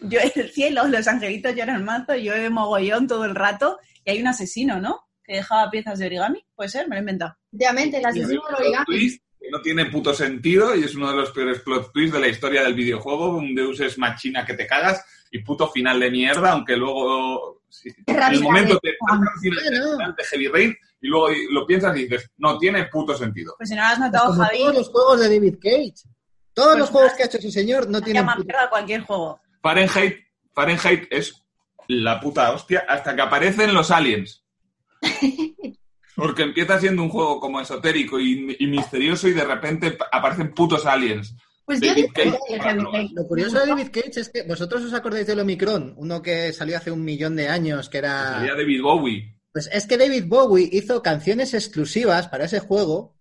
Yo 0.01 0.19
el 0.19 0.51
cielo, 0.51 0.85
los 0.89 1.07
angelitos 1.07 1.55
lloran 1.55 1.85
mazo, 1.85 2.15
yo 2.17 2.33
mogollón 2.51 3.07
todo 3.07 3.23
el 3.23 3.33
rato 3.33 3.79
y 4.03 4.11
hay 4.11 4.19
un 4.21 4.27
asesino, 4.27 4.81
¿no? 4.81 5.06
Que 5.27 5.35
dejaba 5.35 5.69
piezas 5.69 5.99
de 5.99 6.05
origami, 6.05 6.43
puede 6.55 6.69
ser, 6.69 6.87
me 6.87 6.95
lo 6.95 6.99
he 6.99 6.99
inventado. 7.01 7.35
Y 7.51 7.63
hay 7.65 7.95
asesino 8.05 8.41
del 8.47 8.55
origami. 8.55 8.85
twist 8.85 9.23
que 9.39 9.49
no 9.51 9.61
tiene 9.61 9.85
puto 9.85 10.13
sentido 10.13 10.73
y 10.75 10.83
es 10.85 10.95
uno 10.95 11.11
de 11.11 11.17
los 11.17 11.31
peores 11.31 11.59
plot 11.59 11.91
twists 11.93 12.13
de 12.13 12.19
la 12.19 12.27
historia 12.27 12.63
del 12.63 12.73
videojuego. 12.73 13.35
Un 13.37 13.53
Deus 13.53 13.79
es 13.81 13.97
machina 13.97 14.45
que 14.45 14.53
te 14.55 14.65
cagas 14.65 15.03
y 15.31 15.39
puto 15.39 15.69
final 15.69 15.99
de 15.99 16.09
mierda, 16.09 16.53
aunque 16.53 16.75
luego 16.77 17.61
sí, 17.69 17.89
en 18.07 18.19
el 18.33 18.41
momento 18.41 18.79
de 18.81 18.91
te 18.91 18.97
Juan. 18.99 19.19
pasa 19.19 19.31
el 19.43 19.53
final 19.53 20.15
de 20.17 20.23
Heavy 20.23 20.47
Rain 20.47 20.77
y 21.01 21.07
luego 21.07 21.27
lo 21.51 21.67
piensas 21.67 21.95
y 21.97 22.03
dices, 22.07 22.31
no 22.37 22.57
tiene 22.57 22.85
puto 22.85 23.15
sentido. 23.15 23.53
Pues 23.57 23.69
si 23.69 23.75
no 23.75 23.81
lo 23.81 23.87
has 23.87 23.97
Pues 23.99 24.11
notado, 24.11 24.31
como 24.31 24.43
Javi, 24.43 24.57
todos 24.59 24.75
los 24.75 24.89
juegos 24.89 25.19
de 25.19 25.25
David 25.29 25.55
Cage. 25.61 25.93
Todos 26.53 26.69
Pues 26.69 26.79
los 26.79 26.89
juegos 26.89 27.13
que 27.13 27.23
ha 27.23 27.25
hecho 27.27 27.37
ese 27.37 27.51
señor 27.51 27.87
no 27.89 28.01
tienen 28.01 28.25
puto- 28.25 28.57
a 28.57 28.69
cualquier 28.69 29.01
juego. 29.01 29.39
Fahrenheit, 29.61 30.17
Fahrenheit 30.53 31.07
es 31.11 31.43
la 31.89 32.19
puta 32.19 32.51
hostia 32.53 32.85
hasta 32.89 33.15
que 33.15 33.21
aparecen 33.21 33.73
los 33.73 33.91
aliens. 33.91 34.43
Porque 36.15 36.43
empieza 36.43 36.79
siendo 36.79 37.03
un 37.03 37.09
juego 37.09 37.39
como 37.39 37.61
esotérico 37.61 38.19
y, 38.19 38.55
y 38.59 38.67
misterioso 38.67 39.27
y 39.27 39.33
de 39.33 39.43
repente 39.43 39.91
pa- 39.91 40.07
aparecen 40.11 40.53
putos 40.53 40.85
aliens. 40.85 41.35
Pues 41.63 41.79
yo 41.81 41.89
David 41.89 42.05
disfruté 42.15 42.57
Cage. 42.57 43.09
Lo 43.13 43.27
curioso 43.27 43.59
de 43.59 43.67
David 43.67 43.89
Cage 43.91 44.21
es 44.21 44.29
que 44.29 44.43
vosotros 44.43 44.83
os 44.83 44.93
acordáis 44.93 45.27
del 45.27 45.41
Omicron, 45.41 45.93
uno 45.97 46.21
que 46.21 46.53
salió 46.53 46.77
hace 46.77 46.91
un 46.91 47.03
millón 47.03 47.35
de 47.35 47.49
años, 47.49 47.89
que 47.89 47.97
era... 47.99 48.35
Salía 48.35 48.55
David 48.55 48.81
Bowie. 48.81 49.35
Pues 49.51 49.69
es 49.73 49.85
que 49.85 49.97
David 49.97 50.23
Bowie 50.27 50.69
hizo 50.71 51.01
canciones 51.03 51.53
exclusivas 51.53 52.27
para 52.29 52.45
ese 52.45 52.61
juego 52.61 53.16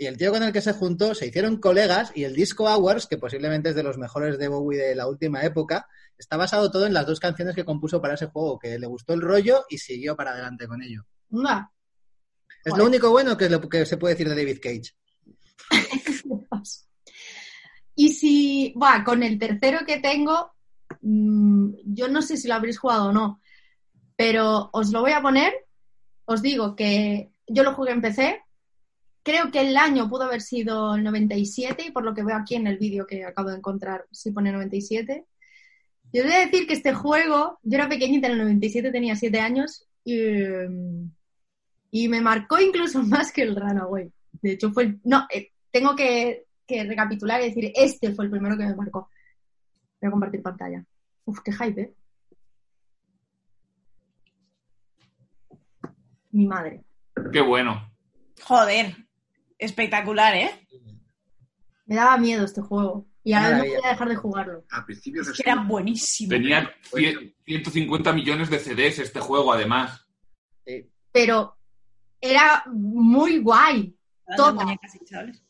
y 0.00 0.06
el 0.06 0.16
tío 0.16 0.32
con 0.32 0.42
el 0.42 0.50
que 0.50 0.62
se 0.62 0.72
juntó 0.72 1.14
se 1.14 1.26
hicieron 1.26 1.58
colegas 1.58 2.10
y 2.14 2.24
el 2.24 2.34
Disco 2.34 2.64
Hours, 2.64 3.06
que 3.06 3.18
posiblemente 3.18 3.68
es 3.68 3.74
de 3.74 3.82
los 3.82 3.98
mejores 3.98 4.38
de 4.38 4.48
Bowie 4.48 4.78
de 4.78 4.94
la 4.94 5.06
última 5.06 5.42
época, 5.42 5.86
está 6.16 6.38
basado 6.38 6.70
todo 6.70 6.86
en 6.86 6.94
las 6.94 7.04
dos 7.04 7.20
canciones 7.20 7.54
que 7.54 7.66
compuso 7.66 8.00
para 8.00 8.14
ese 8.14 8.24
juego, 8.24 8.58
que 8.58 8.78
le 8.78 8.86
gustó 8.86 9.12
el 9.12 9.20
rollo 9.20 9.66
y 9.68 9.76
siguió 9.76 10.16
para 10.16 10.30
adelante 10.30 10.66
con 10.66 10.82
ello. 10.82 11.04
Nah. 11.28 11.66
Es 12.64 12.74
lo 12.78 12.86
único 12.86 13.10
bueno 13.10 13.36
que, 13.36 13.44
es 13.44 13.50
lo 13.50 13.60
que 13.60 13.84
se 13.84 13.98
puede 13.98 14.14
decir 14.14 14.30
de 14.30 14.36
David 14.36 14.58
Cage. 14.62 14.94
Y 17.94 18.14
si, 18.14 18.72
va, 18.82 19.04
con 19.04 19.22
el 19.22 19.38
tercero 19.38 19.80
que 19.86 20.00
tengo, 20.00 20.52
mm, 21.02 21.72
yo 21.84 22.08
no 22.08 22.22
sé 22.22 22.38
si 22.38 22.48
lo 22.48 22.54
habréis 22.54 22.78
jugado 22.78 23.08
o 23.08 23.12
no, 23.12 23.42
pero 24.16 24.70
os 24.72 24.90
lo 24.90 25.02
voy 25.02 25.12
a 25.12 25.20
poner. 25.20 25.52
Os 26.24 26.40
digo 26.40 26.74
que 26.74 27.32
yo 27.46 27.62
lo 27.62 27.74
jugué 27.74 27.92
en 27.92 28.00
PC. 28.00 28.40
Creo 29.22 29.50
que 29.50 29.60
el 29.60 29.76
año 29.76 30.08
pudo 30.08 30.24
haber 30.24 30.40
sido 30.40 30.94
el 30.94 31.04
97 31.04 31.86
y 31.86 31.90
por 31.90 32.04
lo 32.04 32.14
que 32.14 32.24
veo 32.24 32.36
aquí 32.36 32.54
en 32.54 32.66
el 32.66 32.78
vídeo 32.78 33.06
que 33.06 33.24
acabo 33.24 33.50
de 33.50 33.56
encontrar, 33.56 34.06
sí 34.10 34.30
pone 34.30 34.50
97. 34.50 35.26
Yo 36.12 36.24
voy 36.24 36.32
a 36.32 36.46
decir 36.46 36.66
que 36.66 36.72
este 36.72 36.94
juego, 36.94 37.58
yo 37.62 37.76
era 37.76 37.88
pequeñita 37.88 38.26
en 38.26 38.32
el 38.32 38.38
97, 38.38 38.90
tenía 38.90 39.14
7 39.14 39.40
años 39.40 39.86
y, 40.04 40.16
mm, 40.16 41.10
y 41.90 42.08
me 42.08 42.20
marcó 42.20 42.60
incluso 42.60 43.02
más 43.02 43.30
que 43.32 43.42
el 43.42 43.56
Runaway. 43.56 44.10
De 44.42 44.52
hecho, 44.52 44.72
fue 44.72 44.84
el, 44.84 45.00
no, 45.04 45.26
eh, 45.32 45.52
tengo 45.70 45.94
que, 45.94 46.46
que 46.66 46.84
recapitular 46.84 47.40
y 47.42 47.46
decir, 47.46 47.72
este 47.74 48.14
fue 48.14 48.24
el 48.24 48.30
primero 48.30 48.56
que 48.56 48.64
me 48.64 48.74
marcó. 48.74 49.10
Voy 50.00 50.08
a 50.08 50.10
compartir 50.10 50.42
pantalla. 50.42 50.84
Uf, 51.26 51.40
qué 51.44 51.52
hype, 51.52 51.80
¿eh? 51.80 51.94
Mi 56.32 56.46
madre. 56.46 56.84
Qué 57.32 57.40
bueno. 57.40 57.92
Joder, 58.42 58.96
espectacular, 59.60 60.34
¿eh? 60.34 60.50
Me 61.86 61.94
daba 61.96 62.16
miedo 62.18 62.44
este 62.44 62.60
juego. 62.60 63.06
Y 63.22 63.32
ahora 63.34 63.48
no 63.50 63.54
Maravilla. 63.58 63.76
podía 63.78 63.90
dejar 63.92 64.08
de 64.08 64.16
jugarlo. 64.16 64.64
A 64.70 64.86
principios 64.86 65.26
de 65.26 65.32
Es 65.32 65.38
que 65.38 65.50
era 65.50 65.62
buenísimo. 65.62 66.30
Tenía 66.30 66.70
cien- 66.92 67.34
150 67.44 68.12
millones 68.12 68.48
de 68.50 68.58
CDs 68.58 68.98
este 68.98 69.20
juego, 69.20 69.52
además. 69.52 70.06
Sí. 70.66 70.90
Pero 71.12 71.56
era 72.20 72.64
muy 72.72 73.38
guay. 73.38 73.94
Hinchables. 74.28 75.42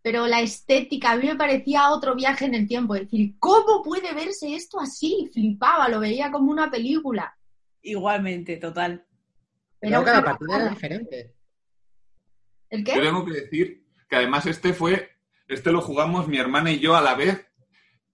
Pero 0.00 0.26
la 0.26 0.40
estética 0.40 1.10
a 1.10 1.16
mí 1.16 1.26
me 1.26 1.36
parecía 1.36 1.90
otro 1.90 2.14
viaje 2.14 2.46
en 2.46 2.54
el 2.54 2.66
tiempo. 2.68 2.94
Es 2.94 3.02
decir, 3.02 3.34
¿cómo 3.38 3.82
puede 3.82 4.14
verse 4.14 4.54
esto 4.54 4.80
así? 4.80 5.28
Flipaba, 5.34 5.88
lo 5.88 6.00
veía 6.00 6.30
como 6.30 6.50
una 6.52 6.70
película. 6.70 7.36
Igualmente, 7.82 8.56
total. 8.56 9.04
Pero 9.80 10.02
cada 10.04 10.24
partida 10.24 10.56
era 10.56 10.68
diferente. 10.70 11.34
¿El 12.70 12.84
Yo 12.84 13.00
tengo 13.00 13.24
que 13.24 13.32
decir 13.32 13.84
que 14.08 14.16
además 14.16 14.46
este 14.46 14.72
fue, 14.72 15.10
este 15.48 15.72
lo 15.72 15.80
jugamos 15.80 16.28
mi 16.28 16.38
hermana 16.38 16.70
y 16.70 16.78
yo 16.80 16.96
a 16.96 17.00
la 17.02 17.14
vez 17.14 17.46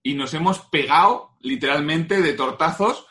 y 0.03 0.15
nos 0.15 0.35
hemos 0.35 0.61
pegado 0.61 1.31
literalmente 1.41 2.21
de 2.23 2.33
tortazos 2.35 3.07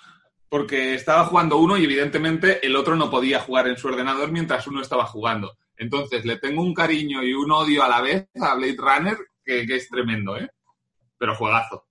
porque 0.50 0.94
estaba 0.94 1.26
jugando 1.26 1.58
uno 1.58 1.78
y 1.78 1.84
evidentemente 1.86 2.66
el 2.66 2.76
otro 2.76 2.96
no 2.96 3.10
podía 3.10 3.40
jugar 3.40 3.68
en 3.68 3.78
su 3.78 3.88
ordenador 3.88 4.32
mientras 4.32 4.68
uno 4.68 4.82
estaba 4.82 5.06
jugando. 5.06 5.58
Entonces 5.78 6.24
le 6.26 6.38
tengo 6.38 6.62
un 6.62 6.74
cariño 6.74 7.24
y 7.24 7.34
un 7.34 7.52
odio 7.52 7.84
a 7.84 7.90
la 7.90 8.02
vez 8.02 8.28
a 8.40 8.54
Blade 8.56 8.76
Runner 8.78 9.18
que, 9.44 9.66
que 9.66 9.76
es 9.78 9.90
tremendo, 9.90 10.38
¿eh? 10.38 10.50
Pero 11.18 11.36
juegazo. 11.36 11.88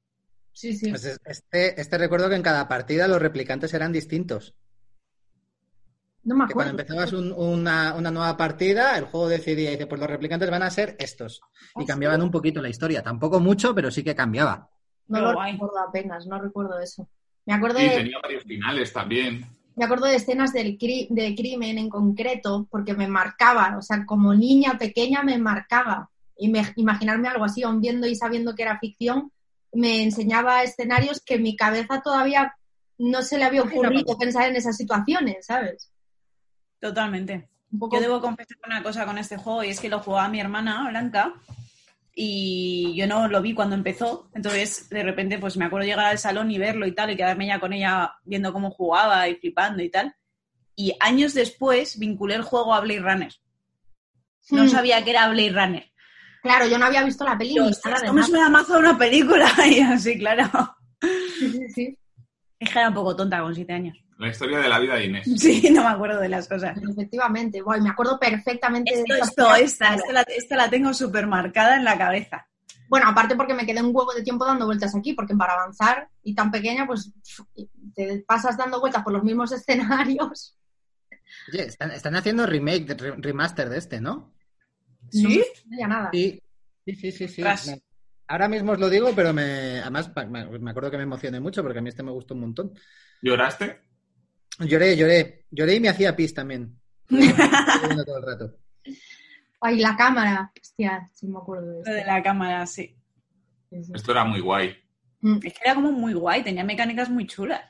Sí, 0.53 0.77
sí. 0.77 0.91
Pues 0.91 1.05
es- 1.05 1.21
este, 1.25 1.81
este 1.81 1.99
recuerdo 1.99 2.29
que 2.29 2.37
en 2.37 2.43
cada 2.43 2.69
partida 2.69 3.09
los 3.09 3.21
replicantes 3.21 3.75
eran 3.75 3.91
distintos. 3.93 4.55
No 6.25 6.37
me 6.37 6.47
Que 6.47 6.55
cuando 6.55 6.73
acuerdo. 6.75 6.95
empezabas 6.99 7.13
un- 7.13 7.33
una, 7.33 7.95
una 7.95 8.11
nueva 8.11 8.37
partida, 8.37 8.97
el 8.97 9.05
juego 9.07 9.29
decidía, 9.29 9.71
dice, 9.71 9.87
pues 9.87 10.01
los 10.01 10.09
replicantes 10.11 10.51
van 10.51 10.63
a 10.63 10.71
ser 10.71 10.97
estos. 10.99 11.41
Y 11.77 11.83
¿Ah, 11.83 11.87
cambiaban 11.87 12.21
sí? 12.21 12.25
un 12.25 12.31
poquito 12.31 12.63
la 12.63 12.69
historia. 12.69 13.03
Tampoco 13.03 13.41
mucho, 13.41 13.75
pero 13.75 13.91
sí 13.91 14.05
que 14.05 14.15
cambiaba. 14.15 14.69
No 15.09 15.21
lo 15.21 15.33
guay. 15.35 15.53
recuerdo 15.53 15.79
apenas, 15.81 16.27
no 16.27 16.41
recuerdo 16.41 16.79
eso. 16.79 17.09
Me 17.45 17.55
acuerdo, 17.55 17.81
Y 17.81 17.85
de, 17.85 17.91
tenía 17.91 18.19
varios 18.23 18.45
finales 18.45 18.93
también. 18.93 19.45
me 19.75 19.85
acuerdo 19.85 20.07
de 20.07 20.15
escenas 20.17 20.53
del 20.53 20.79
cri- 20.79 21.09
de 21.11 21.35
crimen 21.35 21.77
en 21.79 21.89
concreto, 21.89 22.69
porque 22.71 22.95
me 22.95 23.09
marcaban, 23.09 23.75
o 23.75 23.83
sea, 23.83 24.05
como 24.07 24.33
niña 24.35 24.79
pequeña 24.79 25.23
me 25.25 25.39
marcaba. 25.39 26.09
Y 26.37 26.49
me- 26.51 26.73
imaginarme 26.77 27.29
algo 27.29 27.45
así, 27.45 27.63
aun 27.65 27.81
viendo 27.81 28.07
y 28.07 28.15
sabiendo 28.15 28.55
que 28.55 28.63
era 28.63 28.79
ficción, 28.79 29.33
me 29.73 30.03
enseñaba 30.05 30.63
escenarios 30.63 31.21
que 31.25 31.39
mi 31.39 31.57
cabeza 31.57 32.01
todavía 32.03 32.55
no 32.99 33.23
se 33.23 33.39
le 33.39 33.45
había 33.45 33.63
ocurrido 33.63 34.17
pensar 34.19 34.49
en 34.49 34.57
esas 34.57 34.77
situaciones, 34.77 35.47
¿sabes? 35.47 35.91
Totalmente. 36.83 37.49
Un 37.71 37.79
poco... 37.79 37.97
Yo 37.97 38.03
debo 38.03 38.21
confesar 38.21 38.59
una 38.67 38.83
cosa 38.83 39.07
con 39.07 39.17
este 39.17 39.37
juego 39.37 39.63
y 39.63 39.69
es 39.69 39.79
que 39.81 39.89
lo 39.89 40.01
jugaba 40.01 40.29
mi 40.29 40.41
hermana 40.41 40.89
Blanca 40.91 41.33
y 42.15 42.93
yo 42.97 43.07
no 43.07 43.29
lo 43.29 43.41
vi 43.41 43.55
cuando 43.55 43.77
empezó. 43.77 44.29
Entonces, 44.35 44.89
de 44.91 45.03
repente, 45.05 45.39
pues 45.39 45.57
me 45.57 45.65
acuerdo 45.65 45.87
llegar 45.87 46.07
al 46.07 46.19
salón 46.19 46.51
y 46.51 46.59
verlo 46.59 46.87
y 46.87 46.93
tal 46.95 47.11
y 47.11 47.17
quedarme 47.17 47.47
ya 47.47 47.61
con 47.61 47.73
ella 47.73 48.15
viendo 48.25 48.53
cómo 48.53 48.71
jugaba 48.71 49.29
y 49.29 49.37
flipando 49.37 49.83
y 49.83 49.91
tal. 49.91 50.15
Y 50.75 50.95
años 51.01 51.35
después 51.35 51.99
vinculé 51.99 52.35
el 52.35 52.43
juego 52.43 52.75
a 52.75 52.81
Blade 52.81 53.01
Runner. 53.01 53.33
No 54.51 54.65
Hmm. 54.65 54.69
sabía 54.69 55.05
que 55.05 55.11
era 55.11 55.29
Blade 55.29 55.53
Runner. 55.53 55.93
Claro, 56.43 56.67
yo 56.67 56.77
no 56.77 56.87
había 56.87 57.05
visto 57.05 57.25
la 57.25 57.39
peli 57.39 57.55
Yo, 57.55 57.63
ni 57.63 57.69
"Ostras, 57.71 57.93
nada 57.95 58.01
de 58.03 58.07
¿Cómo 58.09 58.17
nada. 58.19 58.27
se 58.27 58.33
me 58.33 58.39
da 58.41 58.49
mazo 58.49 58.79
una 58.79 58.99
película? 58.99 59.47
Y 59.67 59.81
así, 59.81 60.19
claro. 60.19 60.51
Sí, 61.39 61.49
sí, 61.53 61.69
sí. 61.73 61.99
Es 62.59 62.69
que 62.71 62.79
era 62.81 62.89
un 62.89 62.95
poco 62.95 63.15
tonta 63.15 63.41
con 63.41 63.55
siete 63.55 63.73
años. 63.73 63.97
La 64.23 64.29
historia 64.29 64.61
de 64.61 64.69
la 64.69 64.79
vida 64.79 64.95
de 64.95 65.07
Inés. 65.07 65.29
Sí, 65.37 65.69
no 65.73 65.83
me 65.83 65.89
acuerdo 65.89 66.21
de 66.21 66.29
las 66.29 66.47
cosas. 66.47 66.79
Efectivamente, 66.81 67.61
Buah, 67.61 67.79
y 67.79 67.81
me 67.81 67.91
acuerdo 67.91 68.21
perfectamente 68.21 68.93
Esto, 68.95 69.15
de 69.15 69.21
esto, 69.21 69.55
esta, 69.57 69.95
esta 69.97 70.13
la, 70.13 70.23
esta 70.23 70.57
la 70.57 70.71
tengo 70.71 70.95
súper 70.95 71.27
marcada 71.27 71.75
en 71.75 71.83
la 71.83 71.99
cabeza. 71.99 72.47
Bueno, 72.87 73.09
aparte 73.09 73.35
porque 73.35 73.53
me 73.53 73.67
quedé 73.67 73.83
un 73.83 73.91
huevo 73.93 74.13
de 74.15 74.23
tiempo 74.23 74.45
dando 74.45 74.67
vueltas 74.67 74.95
aquí, 74.95 75.15
porque 75.15 75.35
para 75.35 75.55
avanzar 75.55 76.09
y 76.23 76.37
tan 76.37 76.53
pequeña, 76.53 76.87
pues 76.87 77.13
te 77.97 78.23
pasas 78.25 78.57
dando 78.57 78.79
vueltas 78.79 79.03
por 79.03 79.13
los 79.13 79.25
mismos 79.25 79.51
escenarios. 79.59 80.57
Oye, 81.49 81.65
están, 81.65 81.91
están 81.91 82.15
haciendo 82.15 82.47
remake, 82.47 82.95
remaster 83.19 83.71
de 83.71 83.79
este, 83.79 84.01
¿no? 84.01 84.33
¿Sí? 85.11 85.45
No 85.67 85.77
me 85.79 85.89
nada. 85.89 86.11
Sí, 86.13 86.41
sí, 86.87 87.11
sí, 87.11 87.27
sí. 87.27 87.43
Ahora 88.29 88.47
mismo 88.47 88.71
os 88.71 88.79
lo 88.79 88.89
digo, 88.89 89.11
pero 89.17 89.33
me, 89.33 89.81
además 89.81 90.13
me 90.31 90.71
acuerdo 90.71 90.93
que 90.93 90.97
me 90.97 91.03
emocioné 91.03 91.41
mucho 91.41 91.61
porque 91.65 91.81
a 91.81 91.83
mí 91.83 91.89
este 91.89 92.05
me 92.05 92.13
gustó 92.13 92.35
un 92.35 92.41
montón. 92.43 92.73
¿Lloraste? 93.21 93.92
Lloré, 94.61 94.97
lloré. 94.97 95.45
Lloré 95.51 95.75
y 95.75 95.81
me 95.81 95.89
hacía 95.89 96.15
pis 96.17 96.33
también. 96.35 96.79
Todo 97.09 98.17
el 98.19 98.23
rato. 98.25 98.57
Ay, 99.61 99.79
la 99.79 99.97
cámara. 99.97 100.53
Hostia, 100.61 101.09
sí 101.13 101.27
me 101.29 101.39
acuerdo 101.39 101.67
de 101.67 101.73
Lo 101.75 101.79
esto. 101.81 101.91
de 101.93 102.05
la 102.05 102.23
cámara, 102.23 102.67
sí. 102.67 102.97
Sí, 103.71 103.85
sí. 103.85 103.93
Esto 103.95 104.13
era 104.13 104.25
muy 104.25 104.41
guay. 104.41 104.77
Mm. 105.21 105.37
Es 105.45 105.53
que 105.55 105.61
era 105.65 105.75
como 105.75 105.93
muy 105.93 106.15
guay, 106.15 106.43
tenía 106.43 106.65
mecánicas 106.65 107.09
muy 107.11 107.27
chulas. 107.27 107.63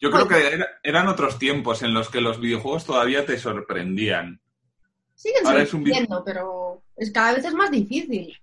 Yo 0.00 0.10
creo 0.10 0.28
que 0.28 0.46
era- 0.54 0.68
eran 0.82 1.08
otros 1.08 1.38
tiempos 1.38 1.82
en 1.82 1.94
los 1.94 2.08
que 2.10 2.20
los 2.20 2.38
videojuegos 2.40 2.84
todavía 2.84 3.24
te 3.26 3.38
sorprendían. 3.38 4.40
Siguen 5.14 5.42
es 5.46 5.48
un 5.48 5.66
sorprendiendo, 5.80 6.22
pero 6.24 6.82
es, 6.96 7.10
cada 7.10 7.32
vez 7.34 7.44
es 7.44 7.54
más 7.54 7.70
difícil. 7.70 8.36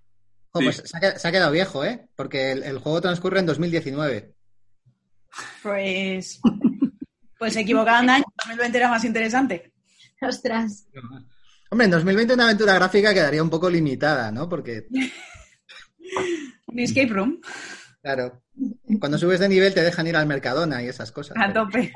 Pues 0.50 0.82
se 0.84 0.96
ha, 0.96 1.00
qued- 1.00 1.16
se 1.16 1.28
ha 1.28 1.32
quedado 1.32 1.52
viejo, 1.52 1.84
¿eh? 1.84 2.06
Porque 2.16 2.52
el, 2.52 2.64
el 2.64 2.78
juego 2.78 3.00
transcurre 3.00 3.38
en 3.40 3.46
2019. 3.46 4.34
Pues. 5.62 6.40
Pues 7.44 7.52
se 7.52 7.60
equivocaban 7.60 8.06
de 8.06 8.12
año, 8.12 8.24
2020 8.46 8.78
era 8.78 8.88
más 8.88 9.04
interesante. 9.04 9.70
Ostras. 10.22 10.86
Hombre, 11.70 11.84
en 11.84 11.90
2020 11.90 12.32
una 12.32 12.44
aventura 12.44 12.72
gráfica 12.72 13.12
quedaría 13.12 13.42
un 13.42 13.50
poco 13.50 13.68
limitada, 13.68 14.32
¿no? 14.32 14.48
Porque, 14.48 14.86
Un 16.68 16.78
escape 16.78 17.08
room, 17.08 17.42
claro, 18.00 18.40
cuando 18.98 19.18
subes 19.18 19.40
de 19.40 19.50
nivel 19.50 19.74
te 19.74 19.82
dejan 19.82 20.06
ir 20.06 20.16
al 20.16 20.26
Mercadona 20.26 20.82
y 20.82 20.88
esas 20.88 21.12
cosas. 21.12 21.36
a 21.38 21.52
tope. 21.52 21.92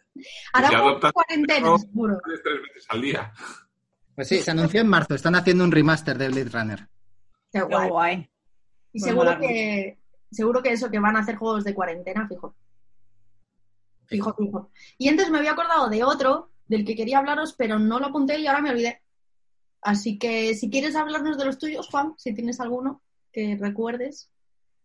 Ahora 0.52 1.00
por 1.00 1.12
cuarentena, 1.12 1.76
seguro. 1.78 2.20
Tres 2.24 2.40
tres 2.44 2.62
veces 2.62 2.86
al 2.88 3.02
día. 3.02 3.32
Pues 4.14 4.28
sí, 4.28 4.38
se 4.40 4.52
anunció 4.52 4.82
en 4.82 4.86
marzo. 4.86 5.16
Están 5.16 5.34
haciendo 5.34 5.64
un 5.64 5.72
remaster 5.72 6.16
de 6.16 6.28
Blade 6.28 6.50
Runner. 6.50 6.78
Qué 7.50 7.58
Qué 7.58 7.62
guay. 7.62 7.88
guay. 7.88 8.30
Y 8.92 9.00
Pues 9.00 9.10
seguro 9.10 9.36
que, 9.40 9.98
seguro 10.30 10.62
que 10.62 10.72
eso, 10.74 10.88
que 10.92 11.00
van 11.00 11.16
a 11.16 11.20
hacer 11.20 11.34
juegos 11.34 11.64
de 11.64 11.74
cuarentena, 11.74 12.28
fijo. 12.28 12.54
Fijo, 14.12 14.34
fijo. 14.34 14.70
Y 14.98 15.08
antes 15.08 15.30
me 15.30 15.38
había 15.38 15.52
acordado 15.52 15.88
de 15.88 16.04
otro 16.04 16.50
del 16.66 16.84
que 16.84 16.94
quería 16.94 17.18
hablaros, 17.18 17.54
pero 17.54 17.78
no 17.78 17.98
lo 17.98 18.06
apunté 18.06 18.38
y 18.38 18.46
ahora 18.46 18.62
me 18.62 18.70
olvidé. 18.70 19.02
Así 19.80 20.18
que 20.18 20.54
si 20.54 20.70
quieres 20.70 20.94
hablarnos 20.94 21.36
de 21.36 21.44
los 21.44 21.58
tuyos, 21.58 21.88
Juan, 21.88 22.14
si 22.16 22.34
tienes 22.34 22.60
alguno 22.60 23.02
que 23.32 23.56
recuerdes, 23.60 24.30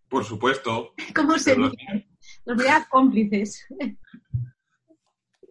Por 0.10 0.24
supuesto. 0.24 0.94
¿cómo 1.16 1.38
se 1.38 1.56
Los 1.56 1.74
Los 2.46 2.86
cómplices. 2.90 3.66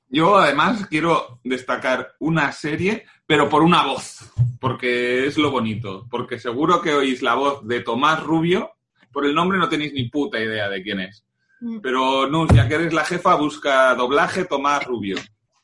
Yo 0.09 0.37
además 0.37 0.87
quiero 0.87 1.41
destacar 1.45 2.15
una 2.21 2.53
serie, 2.53 3.05
pero 3.27 3.49
por 3.49 3.63
una 3.63 3.85
voz, 3.85 4.33
porque 4.61 5.27
es 5.27 5.37
lo 5.37 5.51
bonito, 5.51 6.07
porque 6.11 6.39
seguro 6.39 6.81
que 6.81 6.95
oís 6.95 7.23
la 7.23 7.35
voz 7.35 7.67
de 7.67 7.81
Tomás 7.81 8.23
Rubio, 8.23 8.71
por 9.13 9.27
el 9.27 9.35
nombre 9.35 9.59
no 9.59 9.69
tenéis 9.69 9.93
ni 9.93 10.09
puta 10.09 10.39
idea 10.39 10.69
de 10.69 10.83
quién 10.83 11.01
es. 11.01 11.26
Mm. 11.61 11.81
Pero 11.81 12.29
no, 12.29 12.47
ya 12.49 12.69
que 12.69 12.75
eres 12.75 12.93
la 12.93 13.05
jefa, 13.05 13.35
busca 13.35 13.95
doblaje 13.95 14.45
Tomás 14.45 14.85
Rubio. 14.85 15.17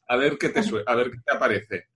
A 0.09 0.17
ver 0.17 0.39
qué 0.39 0.49
te, 0.49 0.61
a 0.87 0.95
ver 0.95 1.11
qué 1.11 1.19
te 1.25 1.35
aparece. 1.35 1.89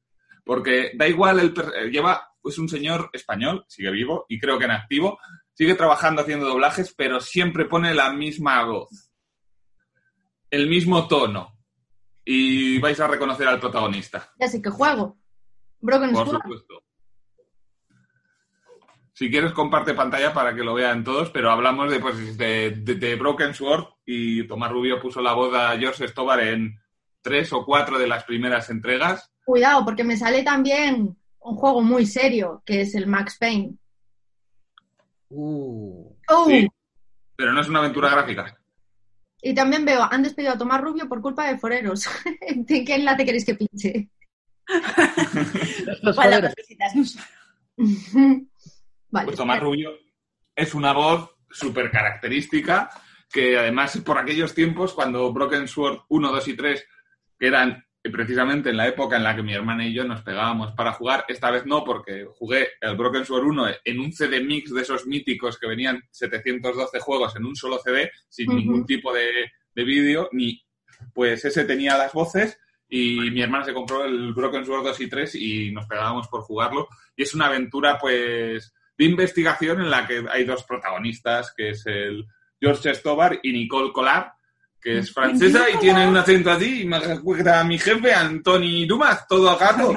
Porque 0.44 0.92
da 0.94 1.08
igual, 1.08 1.40
el 1.40 1.54
eh, 1.74 1.90
lleva, 1.90 2.34
es 2.44 2.58
un 2.58 2.68
señor 2.68 3.10
español, 3.12 3.64
sigue 3.68 3.90
vivo 3.90 4.26
y 4.28 4.38
creo 4.38 4.58
que 4.58 4.66
en 4.66 4.70
activo, 4.70 5.18
sigue 5.52 5.74
trabajando 5.74 6.22
haciendo 6.22 6.46
doblajes, 6.46 6.94
pero 6.94 7.20
siempre 7.20 7.64
pone 7.64 7.94
la 7.94 8.12
misma 8.12 8.64
voz, 8.64 9.10
el 10.50 10.68
mismo 10.68 11.08
tono. 11.08 11.54
Y 12.24 12.80
vais 12.80 12.98
a 12.98 13.06
reconocer 13.06 13.46
al 13.46 13.60
protagonista, 13.60 14.32
Ya 14.40 14.48
sé 14.48 14.60
que 14.60 14.70
juego. 14.70 15.16
Broken 15.80 16.12
por 16.12 16.28
supuesto. 16.28 16.82
Si 19.18 19.30
quieres, 19.30 19.52
comparte 19.52 19.94
pantalla 19.94 20.34
para 20.34 20.54
que 20.54 20.62
lo 20.62 20.74
vean 20.74 21.02
todos, 21.02 21.30
pero 21.30 21.50
hablamos 21.50 21.90
de, 21.90 22.00
pues, 22.00 22.36
de, 22.36 22.70
de- 22.72 22.96
de 22.96 23.14
Broken 23.16 23.54
Sword 23.54 23.86
y 24.04 24.46
Tomás 24.46 24.70
Rubio 24.70 25.00
puso 25.00 25.22
la 25.22 25.32
voz 25.32 25.54
a 25.54 25.74
George 25.78 26.06
Stobar 26.06 26.40
en 26.40 26.78
tres 27.22 27.50
o 27.54 27.64
cuatro 27.64 27.98
de 27.98 28.06
las 28.08 28.24
primeras 28.24 28.68
entregas. 28.68 29.32
Cuidado, 29.42 29.86
porque 29.86 30.04
me 30.04 30.18
sale 30.18 30.42
también 30.42 31.16
un 31.38 31.56
juego 31.56 31.80
muy 31.80 32.04
serio, 32.04 32.62
que 32.66 32.82
es 32.82 32.94
el 32.94 33.06
Max 33.06 33.38
Payne. 33.40 33.76
Uh, 35.30 36.12
¡Oh! 36.28 36.44
Sí. 36.46 36.68
Pero 37.36 37.54
no 37.54 37.62
es 37.62 37.68
una 37.70 37.78
aventura 37.78 38.10
gráfica. 38.10 38.54
Y 39.40 39.54
también 39.54 39.86
veo, 39.86 40.02
han 40.10 40.24
despedido 40.24 40.52
a 40.52 40.58
Tomás 40.58 40.82
Rubio 40.82 41.08
por 41.08 41.22
culpa 41.22 41.46
de 41.48 41.56
foreros. 41.56 42.06
¿En 42.42 42.66
qué 42.66 42.94
enlace 42.94 43.24
queréis 43.24 43.46
que 43.46 43.54
pinche? 43.54 44.10
los 46.02 46.18
necesitas. 46.18 47.16
vale. 49.16 49.26
Pues 49.26 49.36
Tomás 49.36 49.60
Rubio 49.60 49.98
es 50.54 50.74
una 50.74 50.92
voz 50.92 51.30
súper 51.50 51.90
característica 51.90 52.90
que 53.30 53.58
además 53.58 53.96
por 54.04 54.18
aquellos 54.18 54.54
tiempos 54.54 54.92
cuando 54.92 55.32
Broken 55.32 55.68
Sword 55.68 56.00
1, 56.08 56.32
2 56.32 56.48
y 56.48 56.56
3, 56.56 56.86
que 57.38 57.46
eran 57.46 57.84
precisamente 58.02 58.70
en 58.70 58.76
la 58.76 58.86
época 58.86 59.16
en 59.16 59.24
la 59.24 59.34
que 59.34 59.42
mi 59.42 59.52
hermana 59.52 59.84
y 59.84 59.92
yo 59.92 60.04
nos 60.04 60.22
pegábamos 60.22 60.72
para 60.72 60.92
jugar, 60.92 61.24
esta 61.26 61.50
vez 61.50 61.66
no 61.66 61.82
porque 61.82 62.24
jugué 62.38 62.68
el 62.80 62.96
Broken 62.96 63.24
Sword 63.24 63.44
1 63.44 63.66
en 63.84 64.00
un 64.00 64.12
CD 64.12 64.40
mix 64.40 64.72
de 64.72 64.82
esos 64.82 65.06
míticos 65.06 65.58
que 65.58 65.66
venían 65.66 66.02
712 66.12 67.00
juegos 67.00 67.34
en 67.34 67.44
un 67.44 67.56
solo 67.56 67.78
CD 67.78 68.10
sin 68.28 68.48
Ujú. 68.48 68.58
ningún 68.58 68.86
tipo 68.86 69.12
de, 69.12 69.50
de 69.74 69.84
vídeo, 69.84 70.28
ni 70.32 70.62
pues 71.12 71.44
ese 71.44 71.64
tenía 71.64 71.98
las 71.98 72.12
voces 72.12 72.60
y 72.88 73.30
mi 73.32 73.42
hermana 73.42 73.64
se 73.64 73.74
compró 73.74 74.04
el 74.04 74.32
Broken 74.32 74.64
Sword 74.64 74.84
2 74.84 75.00
y 75.00 75.08
3 75.08 75.34
y 75.34 75.72
nos 75.72 75.86
pegábamos 75.86 76.28
por 76.28 76.42
jugarlo 76.42 76.88
y 77.16 77.24
es 77.24 77.34
una 77.34 77.46
aventura 77.46 77.98
pues 77.98 78.72
de 78.96 79.04
investigación 79.04 79.80
en 79.80 79.90
la 79.90 80.06
que 80.06 80.24
hay 80.30 80.44
dos 80.44 80.64
protagonistas, 80.64 81.52
que 81.56 81.70
es 81.70 81.84
el 81.86 82.26
George 82.60 82.94
Stobar 82.94 83.38
y 83.42 83.52
Nicole 83.52 83.92
Collard, 83.92 84.32
que 84.80 84.98
es 84.98 85.12
francesa 85.12 85.68
y 85.70 85.78
tiene 85.78 86.06
un 86.06 86.16
acento 86.16 86.50
así, 86.50 86.82
y 86.82 86.86
me 86.86 86.98
recuerda 86.98 87.60
a 87.60 87.64
mi 87.64 87.78
jefe, 87.78 88.12
Antoni 88.12 88.86
Dumas, 88.86 89.26
todo 89.26 89.50
a 89.50 89.56
gato. 89.56 89.92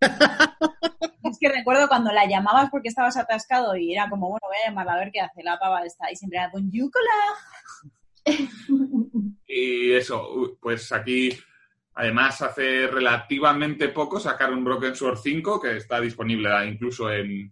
Es 1.30 1.36
que 1.38 1.48
recuerdo 1.50 1.88
cuando 1.88 2.10
la 2.10 2.26
llamabas 2.26 2.70
porque 2.70 2.88
estabas 2.88 3.16
atascado 3.18 3.76
y 3.76 3.92
era 3.92 4.08
como, 4.08 4.30
bueno, 4.30 4.46
voy 4.46 4.56
a 4.62 4.68
llamarla 4.68 4.94
a 4.94 4.98
ver 4.98 5.10
qué 5.12 5.20
hace 5.20 5.42
la 5.42 5.58
pava 5.58 5.84
esta. 5.84 6.10
Y 6.10 6.16
siempre 6.16 6.38
era 6.38 6.50
con 6.50 6.70
Yucola. 6.70 7.04
Y 9.50 9.92
eso, 9.92 10.58
pues 10.60 10.92
aquí, 10.92 11.30
además, 11.94 12.42
hace 12.42 12.86
relativamente 12.86 13.88
poco 13.88 14.20
sacaron 14.20 14.62
Broken 14.62 14.94
Sword 14.94 15.18
5, 15.22 15.60
que 15.60 15.78
está 15.78 16.00
disponible 16.00 16.50
incluso 16.66 17.10
en, 17.10 17.50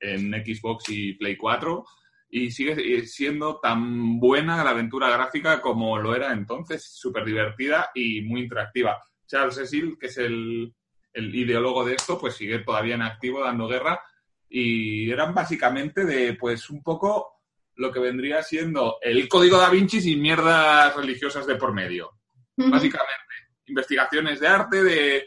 en 0.00 0.32
Xbox 0.32 0.88
y 0.88 1.14
Play 1.14 1.36
4, 1.36 1.84
y 2.28 2.50
sigue 2.50 3.06
siendo 3.06 3.60
tan 3.60 4.18
buena 4.18 4.62
la 4.64 4.70
aventura 4.70 5.08
gráfica 5.10 5.60
como 5.60 5.96
lo 5.98 6.14
era 6.14 6.32
entonces, 6.32 6.84
súper 6.84 7.24
divertida 7.24 7.90
y 7.94 8.20
muy 8.22 8.42
interactiva. 8.42 9.02
Charles 9.26 9.54
Cecil, 9.56 9.96
que 9.98 10.06
es 10.06 10.18
el, 10.18 10.74
el 11.12 11.34
ideólogo 11.34 11.84
de 11.84 11.94
esto, 11.94 12.18
pues 12.18 12.34
sigue 12.34 12.58
todavía 12.60 12.96
en 12.96 13.02
activo 13.02 13.42
dando 13.42 13.68
guerra, 13.68 14.00
y 14.48 15.10
eran 15.10 15.34
básicamente 15.34 16.04
de, 16.04 16.34
pues, 16.34 16.70
un 16.70 16.82
poco 16.82 17.40
lo 17.74 17.92
que 17.92 18.00
vendría 18.00 18.42
siendo 18.42 18.96
el 19.02 19.28
código 19.28 19.58
da 19.58 19.68
Vinci 19.70 20.00
sin 20.00 20.22
mierdas 20.22 20.94
religiosas 20.96 21.46
de 21.46 21.56
por 21.56 21.72
medio. 21.74 22.12
Básicamente, 22.70 23.34
investigaciones 23.66 24.40
de 24.40 24.48
arte, 24.48 24.82
de, 24.82 25.26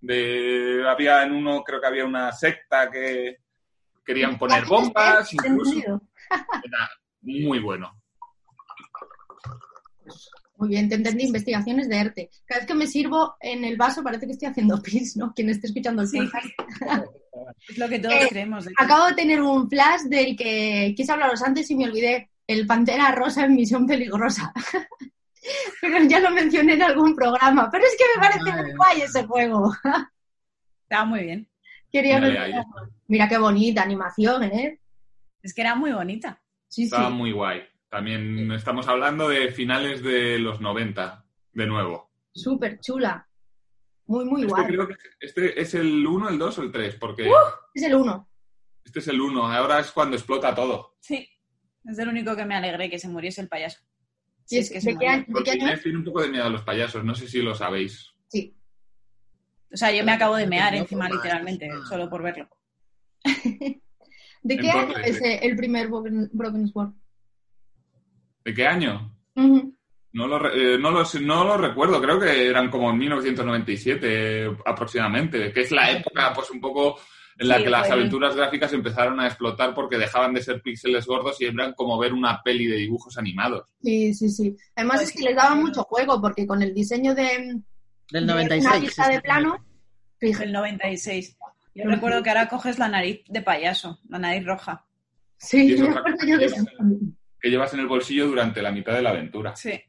de- 0.00 0.84
había 0.88 1.22
en 1.24 1.32
uno, 1.32 1.62
creo 1.64 1.80
que 1.80 1.86
había 1.86 2.04
una 2.04 2.30
secta 2.32 2.90
que 2.90 3.38
querían 4.10 4.36
poner 4.38 4.64
bombas, 4.66 5.32
incluso. 5.32 6.00
Era 6.64 6.90
muy 7.22 7.58
bueno. 7.60 7.92
Muy 10.56 10.68
bien, 10.68 10.88
te 10.88 10.96
entendí. 10.96 11.24
Investigaciones 11.24 11.88
de 11.88 11.96
ERTE. 11.96 12.30
Cada 12.44 12.60
vez 12.60 12.66
que 12.66 12.74
me 12.74 12.86
sirvo 12.86 13.36
en 13.40 13.64
el 13.64 13.76
vaso 13.76 14.02
parece 14.02 14.26
que 14.26 14.32
estoy 14.32 14.48
haciendo 14.48 14.82
pis, 14.82 15.16
¿no? 15.16 15.32
Quien 15.32 15.48
esté 15.48 15.68
escuchando 15.68 16.02
el 16.02 16.08
Sí. 16.08 16.18
podcast. 16.18 16.46
Es 17.68 17.78
lo 17.78 17.88
que 17.88 17.98
todos 17.98 18.14
Eh, 18.14 18.26
creemos. 18.28 18.66
ti. 18.66 18.72
Acabo 18.76 19.06
de 19.06 19.14
tener 19.14 19.40
un 19.40 19.68
flash 19.68 20.02
del 20.02 20.36
que 20.36 20.92
quise 20.96 21.12
hablaros 21.12 21.42
antes 21.42 21.70
y 21.70 21.74
me 21.76 21.84
olvidé. 21.86 22.30
El 22.46 22.66
Pantera 22.66 23.12
Rosa 23.12 23.44
en 23.44 23.54
Misión 23.54 23.86
Peligrosa. 23.86 24.52
Pero 25.80 26.02
ya 26.04 26.20
lo 26.20 26.30
mencioné 26.32 26.74
en 26.74 26.82
algún 26.82 27.14
programa. 27.14 27.68
Pero 27.70 27.84
es 27.84 27.96
que 27.96 28.04
me 28.14 28.20
parece 28.20 28.40
muy 28.42 28.52
Vale. 28.62 28.76
guay 28.76 29.00
ese 29.02 29.24
juego. 29.24 29.72
Estaba 30.82 31.04
muy 31.06 31.20
bien. 31.22 31.48
Quería 31.92 32.16
ahí 32.18 32.52
Mira 33.10 33.28
qué 33.28 33.38
bonita 33.38 33.82
animación, 33.82 34.44
¿eh? 34.44 34.80
Es 35.42 35.52
que 35.52 35.62
era 35.62 35.74
muy 35.74 35.90
bonita. 35.90 36.40
Sí, 36.68 36.82
sí. 36.82 36.84
Estaba 36.84 37.10
muy 37.10 37.32
guay. 37.32 37.62
También 37.88 38.52
estamos 38.52 38.86
hablando 38.86 39.28
de 39.28 39.50
finales 39.50 40.00
de 40.04 40.38
los 40.38 40.60
90, 40.60 41.24
de 41.52 41.66
nuevo. 41.66 42.12
Súper 42.32 42.78
chula. 42.78 43.28
Muy, 44.06 44.24
muy 44.26 44.42
Este 44.42 44.52
guay. 44.54 44.66
creo 44.68 44.86
que 44.86 44.94
este 45.18 45.60
es 45.60 45.74
el 45.74 46.06
1, 46.06 46.28
el 46.28 46.38
2 46.38 46.58
o 46.58 46.62
el 46.62 46.70
3, 46.70 46.94
porque 47.00 47.28
Es 47.74 47.82
el 47.82 47.96
uno. 47.96 48.28
este 48.84 49.00
es 49.00 49.08
el 49.08 49.20
1. 49.20 49.44
Ahora 49.44 49.80
es 49.80 49.90
cuando 49.90 50.16
explota 50.16 50.54
todo. 50.54 50.96
Sí. 51.00 51.28
Es 51.84 51.98
el 51.98 52.08
único 52.10 52.36
que 52.36 52.44
me 52.44 52.54
alegré 52.54 52.88
que 52.88 53.00
se 53.00 53.08
muriese 53.08 53.40
el 53.40 53.48
payaso. 53.48 53.80
Sí, 54.44 54.58
es 54.58 54.70
que 54.70 54.80
se 54.80 54.90
¿De 54.90 54.92
qué 54.92 55.06
murió. 55.06 55.10
año- 55.10 55.24
de 55.26 55.32
Porque 55.32 55.44
qué 55.46 55.50
año 55.56 55.62
Inés 55.66 55.78
es? 55.78 55.82
tiene 55.82 55.98
un 55.98 56.04
poco 56.04 56.22
de 56.22 56.28
miedo 56.28 56.44
a 56.44 56.50
los 56.50 56.62
payasos, 56.62 57.04
no 57.04 57.16
sé 57.16 57.26
si 57.26 57.42
lo 57.42 57.56
sabéis. 57.56 58.12
Sí. 58.28 58.56
O 59.72 59.76
sea, 59.76 59.90
yo 59.90 60.04
me 60.04 60.12
acabo 60.12 60.36
de 60.36 60.46
mear 60.46 60.76
encima 60.76 61.08
literalmente, 61.08 61.68
solo 61.88 62.08
por 62.08 62.22
verlo. 62.22 62.48
¿De 64.42 64.56
qué 64.58 64.70
año 64.70 64.96
es 64.98 65.20
el 65.22 65.56
primer 65.56 65.88
Broken, 65.88 66.30
Broken 66.32 66.68
Sword? 66.68 66.92
¿De 68.44 68.54
qué 68.54 68.66
año? 68.66 69.14
No 70.12 70.26
lo, 70.26 70.52
eh, 70.52 70.76
no, 70.78 70.90
lo, 70.90 71.04
sé- 71.04 71.20
no 71.20 71.44
lo 71.44 71.56
recuerdo, 71.56 72.00
creo 72.00 72.18
que 72.18 72.48
eran 72.48 72.68
como 72.70 72.90
en 72.90 72.98
1997 72.98 74.44
eh, 74.46 74.56
aproximadamente, 74.66 75.52
que 75.52 75.60
es 75.60 75.70
la 75.70 75.90
época 75.92 76.32
pues 76.34 76.50
un 76.50 76.60
poco 76.60 76.98
en 77.38 77.46
la 77.48 77.58
Sí, 77.58 77.64
que 77.64 77.70
las 77.70 77.90
aventuras 77.90 78.34
gráficas 78.34 78.72
empezaron 78.72 79.20
a 79.20 79.26
explotar 79.28 79.72
porque 79.72 79.96
dejaban 79.98 80.34
de 80.34 80.42
ser 80.42 80.60
píxeles 80.62 81.06
gordos 81.06 81.40
y 81.40 81.44
eran 81.44 81.74
como 81.74 81.96
ver 81.98 82.12
una 82.12 82.42
peli 82.42 82.66
de 82.66 82.76
dibujos 82.76 83.16
animados. 83.18 83.68
Sí, 83.82 84.12
sí, 84.12 84.28
sí. 84.30 84.56
Además 84.74 85.02
es 85.02 85.12
que 85.12 85.22
les 85.22 85.36
daba 85.36 85.54
mucho 85.54 85.84
juego 85.84 86.20
porque 86.20 86.46
con 86.46 86.60
el 86.60 86.74
diseño 86.74 87.14
de, 87.14 87.60
Del 88.10 88.26
de 88.26 88.32
96. 88.32 88.66
una 88.66 88.78
lista 88.80 89.08
de 89.08 89.20
plano, 89.20 89.64
fíjate, 90.18 90.46
El 90.46 90.52
96. 90.52 91.36
Yo 91.74 91.84
recuerdo 91.84 92.22
que 92.22 92.30
ahora 92.30 92.48
coges 92.48 92.78
la 92.78 92.88
nariz 92.88 93.22
de 93.28 93.42
payaso, 93.42 94.00
la 94.08 94.18
nariz 94.18 94.44
roja. 94.44 94.86
Y 95.40 95.46
sí, 95.46 95.76
yo 95.76 95.86
de 95.86 96.38
que 96.38 96.44
eso. 96.44 96.64
Que 97.40 97.48
llevas 97.48 97.72
en 97.74 97.80
el 97.80 97.86
bolsillo 97.86 98.26
durante 98.26 98.60
la 98.60 98.72
mitad 98.72 98.92
de 98.92 99.02
la 99.02 99.10
aventura. 99.10 99.56
Sí. 99.56 99.80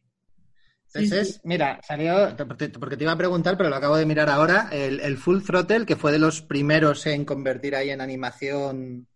Ese 0.94 1.08
Sí, 1.08 1.16
es, 1.16 1.42
mira, 1.46 1.80
salió, 1.84 2.36
porque 2.80 2.98
te 2.98 3.04
iba 3.04 3.14
a 3.14 3.18
preguntar, 3.18 3.58
pero 3.58 3.70
lo 3.70 3.78
acabo 3.78 3.96
de 3.96 4.06
mirar 4.06 4.30
ahora, 4.30 4.68
el, 4.72 5.00
el 5.00 5.18
Full 5.18 5.42
Throttle, 5.42 5.86
que 5.86 5.96
fue 5.96 6.12
de 6.12 6.20
los 6.20 6.42
primeros 6.42 7.06
en 7.06 7.24
convertir 7.24 7.76
ahí 7.76 7.92
en 7.92 8.02
animación 8.02 9.08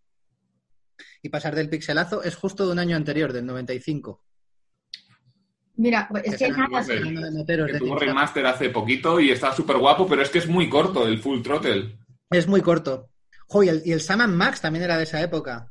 y 1.22 1.28
pasar 1.28 1.54
del 1.54 1.68
pixelazo, 1.68 2.22
es 2.22 2.34
justo 2.34 2.64
de 2.64 2.72
un 2.72 2.78
año 2.78 2.96
anterior, 2.96 3.32
del 3.32 3.44
95. 3.44 4.22
Mira, 5.76 6.08
es 6.24 6.38
que 6.38 6.48
nada, 6.48 6.82
de 6.82 7.30
moteros 7.32 7.66
Que 7.66 7.72
de 7.74 7.78
tuvo 7.78 7.98
remaster 7.98 8.46
hace 8.46 8.70
poquito 8.70 9.20
y 9.20 9.30
está 9.30 9.52
súper 9.52 9.76
guapo, 9.76 10.06
pero 10.06 10.22
es 10.22 10.30
que 10.30 10.38
es 10.38 10.48
muy 10.48 10.70
corto 10.70 11.06
el 11.06 11.18
Full 11.18 11.42
Throttle. 11.42 11.98
Es 12.30 12.46
muy 12.46 12.60
corto. 12.62 13.10
Jo, 13.48 13.62
y 13.62 13.68
el, 13.68 13.82
y 13.84 13.92
el 13.92 14.00
Sam 14.00 14.30
Max 14.34 14.60
también 14.60 14.84
era 14.84 14.96
de 14.96 15.04
esa 15.04 15.20
época. 15.20 15.70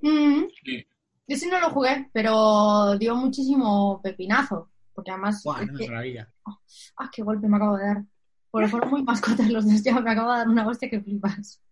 Mm, 0.00 0.42
Sí. 0.64 0.86
yo 1.28 1.36
sí 1.36 1.48
no 1.48 1.60
lo 1.60 1.70
jugué, 1.70 2.10
pero 2.12 2.96
dio 2.98 3.14
muchísimo 3.14 4.00
pepinazo. 4.02 4.70
Porque 4.94 5.10
además, 5.12 5.42
Buah, 5.44 5.62
una 5.62 5.72
que- 5.78 5.88
maravilla. 5.88 6.28
ah, 6.96 7.10
qué 7.14 7.22
golpe 7.22 7.48
me 7.48 7.56
acabo 7.56 7.76
de 7.76 7.86
dar. 7.86 8.02
Porque 8.50 8.68
fueron 8.68 8.90
muy 8.90 9.02
mascotas 9.02 9.48
los 9.50 9.64
dos, 9.64 9.82
ya 9.82 9.98
me 10.00 10.10
acabo 10.10 10.30
de 10.32 10.38
dar 10.38 10.48
una 10.48 10.66
hostia 10.68 10.90
que 10.90 11.00
flipas. 11.00 11.62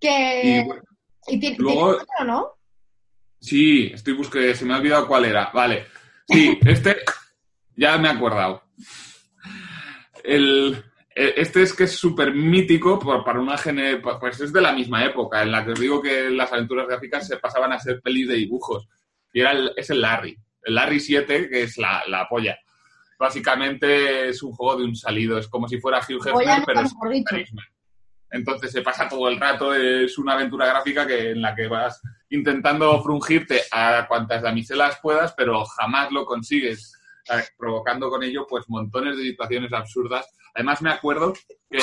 Que... 0.00 0.42
Y 0.62 0.66
bueno, 0.66 0.82
y 1.26 1.38
tiene, 1.40 1.56
luego- 1.58 1.90
tiene 1.96 2.02
otro, 2.18 2.24
¿no? 2.26 2.46
Sí, 3.40 3.90
estoy 3.92 4.14
buscando, 4.14 4.54
se 4.54 4.64
me 4.64 4.74
ha 4.74 4.78
olvidado 4.78 5.06
cuál 5.08 5.24
era. 5.26 5.50
Vale. 5.52 5.86
Sí, 6.28 6.58
este 6.64 6.96
ya 7.76 7.98
me 7.98 8.08
he 8.08 8.12
acordado. 8.12 8.62
El, 10.22 10.84
este 11.36 11.62
es 11.62 11.72
que 11.74 11.84
es 11.84 11.96
súper 11.96 12.32
mítico 12.34 12.98
para 13.24 13.40
una 13.40 13.58
gene, 13.58 13.96
pues 13.98 14.40
es 14.40 14.52
de 14.52 14.60
la 14.60 14.72
misma 14.72 15.04
época, 15.04 15.42
en 15.42 15.52
la 15.52 15.64
que 15.64 15.72
os 15.72 15.80
digo 15.80 16.00
que 16.00 16.30
las 16.30 16.52
aventuras 16.52 16.86
gráficas 16.88 17.26
se 17.26 17.36
pasaban 17.38 17.72
a 17.72 17.78
ser 17.78 18.00
pelis 18.00 18.28
de 18.28 18.34
dibujos. 18.36 18.88
Y 19.32 19.40
era 19.40 19.52
el- 19.52 19.72
es 19.76 19.90
el 19.90 20.00
Larry, 20.00 20.36
el 20.62 20.74
Larry 20.74 21.00
7, 21.00 21.48
que 21.48 21.62
es 21.62 21.76
la, 21.78 22.02
la 22.08 22.26
polla. 22.28 22.58
básicamente 23.18 24.28
es 24.30 24.42
un 24.42 24.52
juego 24.52 24.78
de 24.78 24.84
un 24.86 24.96
salido, 24.96 25.36
es 25.38 25.46
como 25.48 25.68
si 25.68 25.78
fuera 25.78 25.98
Hugh 25.98 26.26
Hefner, 26.26 26.34
pero 26.66 26.80
es. 26.86 26.92
Irishman. 27.36 27.66
Entonces 28.30 28.70
se 28.72 28.80
pasa 28.82 29.08
todo 29.08 29.28
el 29.28 29.38
rato, 29.38 29.74
es 29.74 30.16
una 30.16 30.32
aventura 30.34 30.66
gráfica 30.66 31.06
que, 31.06 31.30
en 31.32 31.42
la 31.42 31.54
que 31.54 31.66
vas 31.68 32.00
intentando 32.30 33.02
frungirte 33.02 33.60
a 33.72 34.06
cuantas 34.08 34.40
damiselas 34.42 34.98
puedas, 35.02 35.34
pero 35.36 35.64
jamás 35.64 36.10
lo 36.12 36.24
consigues, 36.24 36.94
eh, 37.30 37.42
provocando 37.58 38.08
con 38.08 38.22
ello 38.22 38.46
pues 38.48 38.64
montones 38.68 39.16
de 39.16 39.24
situaciones 39.24 39.72
absurdas. 39.72 40.26
Además 40.54 40.82
me 40.82 40.90
acuerdo 40.90 41.34
que 41.68 41.78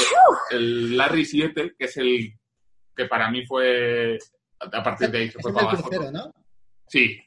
el 0.51 0.97
Larry 0.97 1.25
7, 1.25 1.75
que 1.77 1.85
es 1.85 1.97
el 1.97 2.33
que 2.95 3.05
para 3.05 3.29
mí 3.29 3.45
fue, 3.45 4.17
a 4.59 4.83
partir 4.83 5.09
de 5.09 5.17
ahí 5.19 5.31
se 5.31 5.39
fue 5.39 5.53
para 5.53 5.67
abajo. 5.67 5.83
crucero, 5.83 6.11
¿no? 6.11 6.33
Sí. 6.87 7.21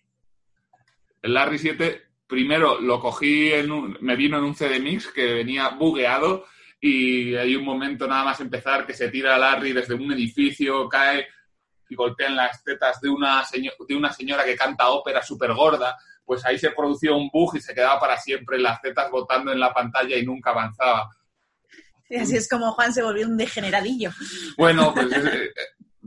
El 1.23 1.35
Larry 1.35 1.59
7, 1.59 2.03
primero 2.27 2.81
lo 2.81 3.01
cogí 3.01 3.53
en 3.53 3.71
un, 3.71 3.99
me 4.01 4.17
vino 4.17 4.39
en 4.39 4.45
un 4.45 4.55
CD 4.55 4.81
Mix 4.81 5.09
que 5.09 5.35
venía 5.35 5.69
bugueado 5.71 6.47
y 6.81 7.35
hay 7.35 7.55
un 7.57 7.65
momento 7.65 8.07
nada 8.07 8.25
más 8.25 8.41
empezar 8.41 8.87
que 8.87 8.95
se 8.95 9.11
tira 9.11 9.37
Larry 9.37 9.73
desde 9.73 9.95
un 9.95 10.13
edificio, 10.13 10.89
cae 10.89 11.29
y 11.91 11.95
golpea 11.95 12.29
en 12.29 12.37
las 12.37 12.63
tetas 12.65 13.01
de 13.01 13.11
una, 13.11 13.45
de 13.87 13.95
una 13.95 14.13
señora 14.13 14.45
que 14.45 14.57
canta 14.57 14.89
ópera 14.91 15.23
súper 15.23 15.53
gorda. 15.53 15.97
Pues 16.25 16.45
ahí 16.47 16.59
se 16.59 16.71
producía 16.71 17.13
un 17.13 17.29
bug 17.29 17.57
y 17.57 17.61
se 17.61 17.75
quedaba 17.75 17.99
para 17.99 18.17
siempre 18.17 18.59
las 18.59 18.81
tetas 18.81 19.11
botando 19.11 19.53
en 19.53 19.59
la 19.59 19.75
pantalla 19.75 20.17
y 20.17 20.25
nunca 20.25 20.51
avanzaba. 20.51 21.11
Y 22.11 22.17
así 22.17 22.37
es 22.37 22.49
como 22.49 22.73
Juan 22.73 22.93
se 22.93 23.03
volvió 23.03 23.27
un 23.27 23.37
degeneradillo. 23.37 24.11
Bueno, 24.59 24.93
pues 24.93 25.07
eh, 25.13 25.53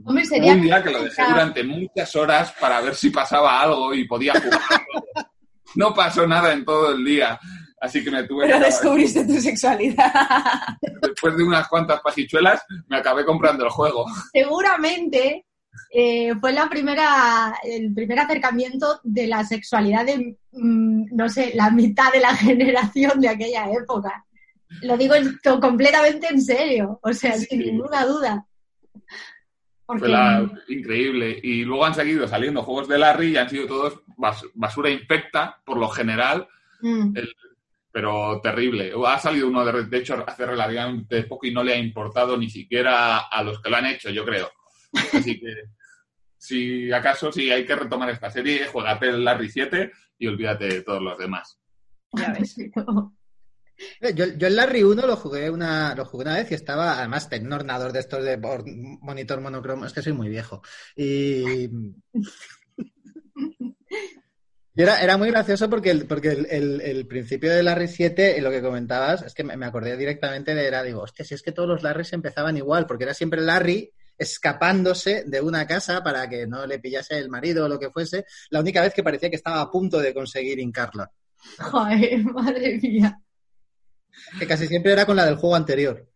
Hombre, 0.04 0.22
Hubo 0.22 0.28
sería 0.28 0.52
un 0.52 0.60
día 0.60 0.82
que 0.82 0.90
lo 0.90 1.02
dejé 1.02 1.22
durante 1.26 1.64
muchas 1.64 2.14
horas 2.16 2.52
para 2.60 2.80
ver 2.80 2.94
si 2.94 3.10
pasaba 3.10 3.60
algo 3.60 3.94
y 3.94 4.06
podía 4.06 4.34
jugar. 4.34 4.60
No 5.76 5.94
pasó 5.94 6.26
nada 6.26 6.52
en 6.52 6.64
todo 6.64 6.92
el 6.92 7.04
día, 7.04 7.38
así 7.80 8.04
que 8.04 8.10
me 8.10 8.24
tuve 8.24 8.46
Pero 8.46 8.58
que 8.58 8.64
descubriste 8.66 9.24
tu 9.24 9.40
sexualidad. 9.40 10.12
después 11.02 11.36
de 11.36 11.42
unas 11.42 11.66
cuantas 11.68 12.00
pajichuelas 12.00 12.62
me 12.88 12.98
acabé 12.98 13.24
comprando 13.24 13.64
el 13.64 13.70
juego. 13.70 14.04
seguramente 14.32 15.46
eh, 15.90 16.34
fue 16.40 16.52
la 16.52 16.68
primera, 16.68 17.54
el 17.64 17.92
primer 17.94 18.18
acercamiento 18.18 19.00
de 19.02 19.26
la 19.26 19.44
sexualidad 19.44 20.04
de, 20.04 20.36
mm, 20.52 21.06
no 21.12 21.28
sé, 21.28 21.52
la 21.54 21.70
mitad 21.70 22.12
de 22.12 22.20
la 22.20 22.34
generación 22.36 23.20
de 23.20 23.28
aquella 23.28 23.70
época. 23.70 24.24
Lo 24.82 24.96
digo 24.96 25.14
completamente 25.60 26.26
en 26.28 26.40
serio, 26.42 26.98
o 27.02 27.12
sea, 27.12 27.32
Sí. 27.38 27.46
sin 27.46 27.60
ninguna 27.60 28.04
duda. 28.04 28.46
Porque, 29.86 30.08
la- 30.08 30.50
increíble. 30.68 31.38
Y 31.42 31.64
luego 31.64 31.84
han 31.84 31.94
seguido 31.94 32.26
saliendo 32.26 32.62
juegos 32.62 32.88
de 32.88 32.98
Larry 32.98 33.28
y 33.32 33.36
han 33.36 33.50
sido 33.50 33.66
todos 33.66 34.00
bas- 34.16 34.50
basura 34.54 34.90
infecta, 34.90 35.60
por 35.64 35.76
lo 35.78 35.88
general, 35.88 36.48
mm, 36.80 37.14
pero 37.92 38.40
terrible. 38.42 38.92
Ha 39.06 39.18
salido 39.18 39.48
uno, 39.48 39.64
de, 39.64 39.84
de 39.84 39.98
hecho, 39.98 40.24
hace 40.26 40.46
relativamente 40.46 41.22
poco 41.24 41.46
y 41.46 41.52
no 41.52 41.62
le 41.62 41.74
ha 41.74 41.78
importado 41.78 42.36
ni 42.36 42.48
siquiera 42.50 43.18
a 43.18 43.42
los 43.42 43.60
que 43.60 43.70
lo 43.70 43.76
han 43.76 43.86
hecho, 43.86 44.10
yo 44.10 44.24
creo. 44.24 44.50
Así 45.12 45.38
que, 45.38 45.46
si 46.38 46.90
acaso, 46.92 47.30
sí 47.30 47.50
hay 47.50 47.64
que 47.66 47.76
retomar 47.76 48.08
esta 48.10 48.30
serie, 48.30 48.66
juegate 48.68 49.08
el 49.10 49.22
Larry 49.24 49.50
7 49.50 49.92
y 50.18 50.26
olvídate 50.26 50.66
de 50.66 50.82
todos 50.82 51.02
los 51.02 51.18
demás. 51.18 51.58
Ya 52.12 52.32
ves. 52.32 52.56
Eh, 54.00 54.14
Yo, 54.14 54.24
el 54.46 54.56
Larry 54.56 54.82
1 54.82 55.06
lo 55.06 55.16
jugué 55.16 55.50
una, 55.50 55.94
lo 55.94 56.04
jugué 56.04 56.24
una 56.24 56.34
vez 56.36 56.50
y 56.50 56.54
estaba, 56.54 56.98
además, 56.98 57.28
tenía 57.28 57.54
ordenador 57.56 57.92
de 57.92 58.00
estos 58.00 58.24
de 58.24 58.36
monitor 59.00 59.40
monocromo, 59.40 59.86
es 59.86 59.92
que 59.92 60.02
soy 60.02 60.12
muy 60.12 60.28
viejo. 60.28 60.62
Y, 60.96 61.68
era, 64.76 65.00
era 65.02 65.16
muy 65.16 65.30
gracioso 65.30 65.68
porque, 65.70 65.90
el, 65.90 66.06
porque 66.06 66.28
el, 66.30 66.80
el- 66.80 67.06
principio 67.06 67.50
de 67.52 67.62
Larry 67.62 67.88
7, 67.88 68.34
y 68.36 68.40
lo 68.40 68.50
que 68.50 68.62
comentabas, 68.62 69.22
es 69.22 69.34
que 69.34 69.44
me, 69.44 69.56
me 69.56 69.66
acordé 69.66 69.96
directamente 69.96 70.54
de, 70.54 70.66
era, 70.66 70.82
digo, 70.82 71.02
hostia, 71.02 71.24
si 71.24 71.34
es 71.34 71.42
que 71.42 71.52
todos 71.52 71.68
los 71.68 71.82
Larrys 71.82 72.12
empezaban 72.12 72.56
igual, 72.56 72.86
porque 72.86 73.04
era 73.04 73.14
siempre 73.14 73.40
Larry 73.40 73.92
escapándose 74.16 75.24
de 75.26 75.40
una 75.40 75.66
casa 75.66 76.02
para 76.02 76.28
que 76.28 76.46
no 76.46 76.66
le 76.66 76.78
pillase 76.78 77.18
el 77.18 77.28
marido 77.30 77.64
o 77.64 77.68
lo 77.68 77.78
que 77.78 77.90
fuese, 77.90 78.24
la 78.50 78.60
única 78.60 78.80
vez 78.82 78.94
que 78.94 79.02
parecía 79.02 79.30
que 79.30 79.36
estaba 79.36 79.60
a 79.60 79.70
punto 79.70 79.98
de 80.00 80.14
conseguir 80.14 80.58
hincarla. 80.60 81.10
joder, 81.58 82.24
madre 82.34 82.78
mía. 82.82 83.20
Que 84.38 84.46
casi 84.46 84.66
siempre 84.66 84.92
era 84.92 85.06
con 85.06 85.16
la 85.16 85.26
del 85.26 85.36
juego 85.36 85.56
anterior. 85.56 86.06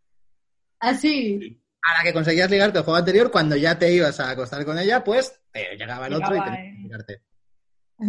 Así, 0.81 1.61
a 1.83 1.99
la 1.99 2.05
que 2.05 2.13
conseguías 2.13 2.51
ligarte 2.51 2.79
el 2.79 2.85
juego 2.85 2.99
anterior, 2.99 3.31
cuando 3.31 3.57
ya 3.57 3.79
te 3.79 3.93
ibas 3.93 4.19
a 4.21 4.31
acostar 4.31 4.65
con 4.65 4.79
ella, 4.79 5.03
pues 5.03 5.41
te 5.53 5.77
llegaba 5.77 6.07
el 6.07 6.15
otro 6.15 6.37
y 6.37 6.41
tenías 6.41 6.57
que 6.57 6.69
eh. 6.69 6.77
ligarte. 6.83 7.23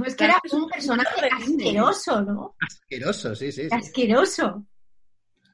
es 0.05 0.15
que 0.15 0.23
era 0.25 0.37
un 0.51 0.69
personaje 0.69 1.29
asqueroso, 1.31 2.21
¿no? 2.21 2.55
Asqueroso, 2.59 3.35
sí, 3.35 3.51
sí. 3.51 3.63
sí. 3.63 3.69
Asqueroso. 3.71 4.65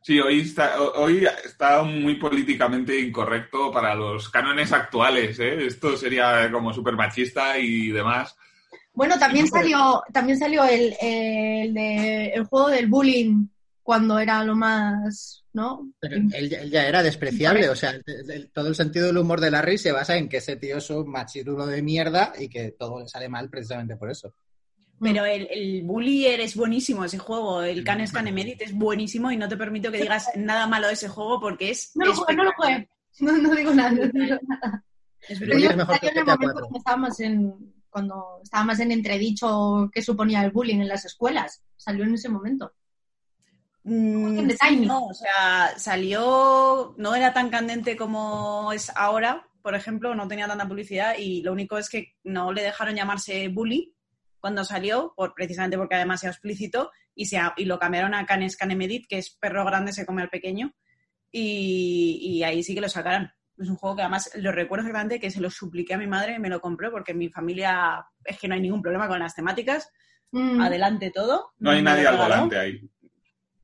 Sí, 0.02 0.20
hoy 0.20 0.42
está, 0.42 0.80
hoy 0.82 1.28
está 1.44 1.82
muy 1.82 2.16
políticamente 2.16 3.00
incorrecto 3.00 3.72
para 3.72 3.96
los 3.96 4.30
cánones 4.30 4.72
actuales. 4.72 5.40
¿eh? 5.40 5.66
Esto 5.66 5.98
sería 5.98 6.52
como 6.52 6.72
súper 6.74 6.94
machista 6.96 7.58
y 7.58 7.90
demás. 7.90 8.36
Bueno, 8.94 9.18
también 9.18 9.48
salió, 9.48 10.04
también 10.14 10.38
salió 10.38 10.64
el, 10.64 10.96
el, 11.02 11.74
de- 11.74 12.28
el 12.36 12.44
juego 12.46 12.70
del 12.70 12.88
bullying 12.88 13.48
cuando 13.86 14.18
era 14.18 14.44
lo 14.44 14.56
más, 14.56 15.46
¿no? 15.54 15.92
Pero 16.00 16.16
él, 16.16 16.50
ya- 16.50 16.60
él 16.62 16.72
ya 16.72 16.88
era 16.88 17.04
despreciable, 17.04 17.70
o 17.70 17.76
sea, 17.76 17.92
el- 17.92 18.04
el- 18.32 18.50
todo 18.52 18.68
el 18.68 18.74
sentido 18.74 19.06
del 19.06 19.18
humor 19.20 19.40
de 19.40 19.52
Larry 19.52 19.78
se 19.78 19.92
basa 19.92 20.18
en 20.18 20.28
que 20.28 20.38
ese 20.38 20.56
tío 20.56 20.78
es 20.78 20.90
un 20.90 21.08
machirulo 21.12 21.68
de 21.68 21.84
mierda 21.84 22.34
y 22.40 22.50
que 22.50 22.72
todo 22.72 23.00
le 23.02 23.08
sale 23.08 23.30
mal 23.30 23.48
precisamente 23.48 23.96
por 23.96 24.10
eso. 24.10 24.34
Pero 25.00 25.24
el, 25.26 25.48
el 25.52 25.84
Bullier 25.84 26.40
es 26.40 26.56
buenísimo 26.56 27.06
ese 27.06 27.20
juego, 27.20 27.62
el 27.62 27.84
Canes 27.84 28.12
Canemedit 28.12 28.60
es 28.64 28.74
buenísimo 28.74 29.30
y 29.32 29.38
no 29.38 29.48
te 29.48 29.56
permito 29.56 29.92
que 29.92 30.02
digas 30.02 30.30
nada 30.36 30.66
malo 30.66 30.88
de 30.88 30.94
ese 30.94 31.08
juego 31.08 31.40
porque 31.40 31.70
es 31.70 31.92
No 31.96 32.06
lo 32.08 32.16
jugué, 32.16 32.36
no 32.36 32.44
lo 32.44 32.52
jugué. 32.54 32.90
No, 33.20 33.38
no 33.38 33.54
digo 33.56 33.72
nada. 33.72 33.92
no 33.92 34.08
digo 34.08 34.38
nada. 34.48 34.84
Es 35.30 35.38
Pero 35.40 35.60
yo 35.60 35.70
es 35.70 35.78
mejor 35.78 35.96
salió 35.96 36.02
que 36.02 36.08
en 36.10 36.18
el 36.18 36.26
momento 36.26 36.54
4. 36.54 36.60
cuando 36.70 36.78
estábamos 36.80 37.20
en, 37.20 37.74
cuando 37.90 38.26
estaba 38.42 38.64
más 38.66 38.80
en 38.80 38.92
entredicho 38.92 39.90
qué 39.94 40.02
suponía 40.02 40.44
el 40.44 40.50
bullying 40.52 40.80
en 40.80 40.88
las 40.88 41.06
escuelas. 41.06 41.62
Salió 41.78 42.04
en 42.04 42.16
ese 42.16 42.30
momento. 42.30 42.74
Mm, 43.88 44.50
sí, 44.50 44.76
no, 44.78 45.06
o 45.06 45.14
sea, 45.14 45.78
salió, 45.78 46.96
no 46.98 47.16
era 47.16 47.34
tan 47.34 47.52
candente 47.52 47.96
como 47.96 48.72
es 48.74 48.92
ahora, 48.96 49.48
por 49.62 49.76
ejemplo, 49.76 50.16
no 50.16 50.28
tenía 50.28 50.48
tanta 50.48 50.68
publicidad 50.68 51.16
y 51.20 51.44
lo 51.44 51.52
único 51.52 51.78
es 51.78 51.88
que 51.88 52.16
no 52.24 52.52
le 52.52 52.64
dejaron 52.64 52.96
llamarse 52.96 53.48
Bully 53.48 53.94
cuando 54.40 54.64
salió, 54.64 55.14
por, 55.16 55.36
precisamente 55.36 55.78
porque 55.78 55.96
además 55.96 56.24
era 56.24 56.32
explícito, 56.32 56.92
y, 57.14 57.28
se, 57.28 57.40
y 57.58 57.66
lo 57.66 57.78
cambiaron 57.78 58.16
a 58.16 58.26
Canes 58.26 58.58
Canemedit, 58.58 59.08
que 59.08 59.20
es 59.20 59.30
perro 59.30 59.64
grande 59.66 59.94
se 59.94 60.06
come 60.06 60.24
al 60.24 60.30
pequeño, 60.30 60.74
y, 61.32 62.20
y 62.22 62.44
ahí 62.44 62.64
sí 62.64 62.74
que 62.74 62.82
lo 62.82 62.90
sacaron. 62.90 63.32
Es 63.58 63.70
un 63.70 63.76
juego 63.76 63.98
que 63.98 64.02
además 64.02 64.32
lo 64.36 64.52
recuerdo 64.52 64.82
exactamente 64.82 65.20
que 65.20 65.32
se 65.32 65.42
lo 65.42 65.52
supliqué 65.52 65.94
a 65.94 65.98
mi 66.00 66.08
madre 66.08 66.36
y 66.36 66.40
me 66.40 66.50
lo 66.50 66.60
compró 66.60 66.92
porque 66.92 67.12
en 67.12 67.20
mi 67.20 67.30
familia 67.30 68.04
es 68.24 68.40
que 68.40 68.48
no 68.48 68.56
hay 68.56 68.62
ningún 68.62 68.82
problema 68.82 69.08
con 69.08 69.20
las 69.20 69.36
temáticas. 69.36 69.92
Mm, 70.32 70.60
Adelante 70.60 71.12
todo. 71.12 71.54
No 71.60 71.72
hay 71.72 71.82
nadie 71.82 72.08
al 72.08 72.18
volante 72.18 72.58
ahí. 72.58 72.90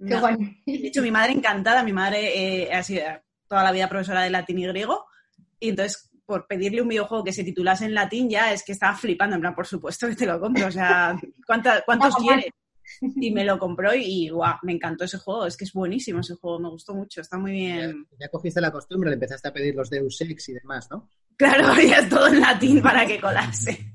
Qué 0.05 0.13
No. 0.15 0.19
guay. 0.21 0.35
De 0.65 0.87
hecho, 0.87 1.01
mi 1.01 1.11
madre 1.11 1.31
encantada, 1.33 1.83
mi 1.83 1.93
madre 1.93 2.63
eh, 2.63 2.73
ha 2.73 2.83
sido 2.83 3.03
toda 3.47 3.63
la 3.63 3.71
vida 3.71 3.87
profesora 3.89 4.21
de 4.23 4.29
latín 4.29 4.59
y 4.59 4.67
griego, 4.67 5.05
y 5.59 5.69
entonces 5.69 6.09
por 6.25 6.47
pedirle 6.47 6.81
un 6.81 6.87
videojuego 6.87 7.23
que 7.25 7.33
se 7.33 7.43
titulase 7.43 7.83
en 7.85 7.93
latín 7.93 8.29
ya 8.29 8.53
es 8.53 8.63
que 8.63 8.71
estaba 8.71 8.95
flipando, 8.95 9.35
en 9.35 9.41
plan, 9.41 9.53
por 9.53 9.67
supuesto 9.67 10.07
que 10.07 10.15
te 10.15 10.25
lo 10.25 10.39
compro, 10.39 10.67
o 10.67 10.71
sea, 10.71 11.13
¿cuánta- 11.45 11.81
¿cuántos 11.85 12.15
quieres? 12.15 12.45
Y 13.01 13.31
me 13.31 13.43
lo 13.45 13.57
compró 13.59 13.93
y, 13.93 14.29
guau, 14.29 14.55
me 14.63 14.73
encantó 14.73 15.03
ese 15.05 15.17
juego, 15.17 15.45
es 15.45 15.55
que 15.57 15.63
es 15.65 15.73
buenísimo 15.73 16.19
ese 16.21 16.35
juego, 16.35 16.59
me 16.59 16.69
gustó 16.69 16.93
mucho, 16.93 17.21
está 17.21 17.37
muy 17.37 17.51
bien. 17.51 18.05
ya 18.19 18.27
cogiste 18.29 18.59
la 18.61 18.71
costumbre, 18.71 19.09
le 19.09 19.15
empezaste 19.15 19.47
a 19.49 19.53
pedir 19.53 19.75
los 19.75 19.89
Deus 19.89 20.19
Ex 20.21 20.49
y 20.49 20.53
demás, 20.53 20.87
¿no? 20.91 21.09
Claro, 21.37 21.73
ya 21.81 21.99
es 21.99 22.09
todo 22.09 22.27
en 22.27 22.39
latín 22.41 22.81
para 22.81 23.05
que 23.05 23.19
colase. 23.19 23.93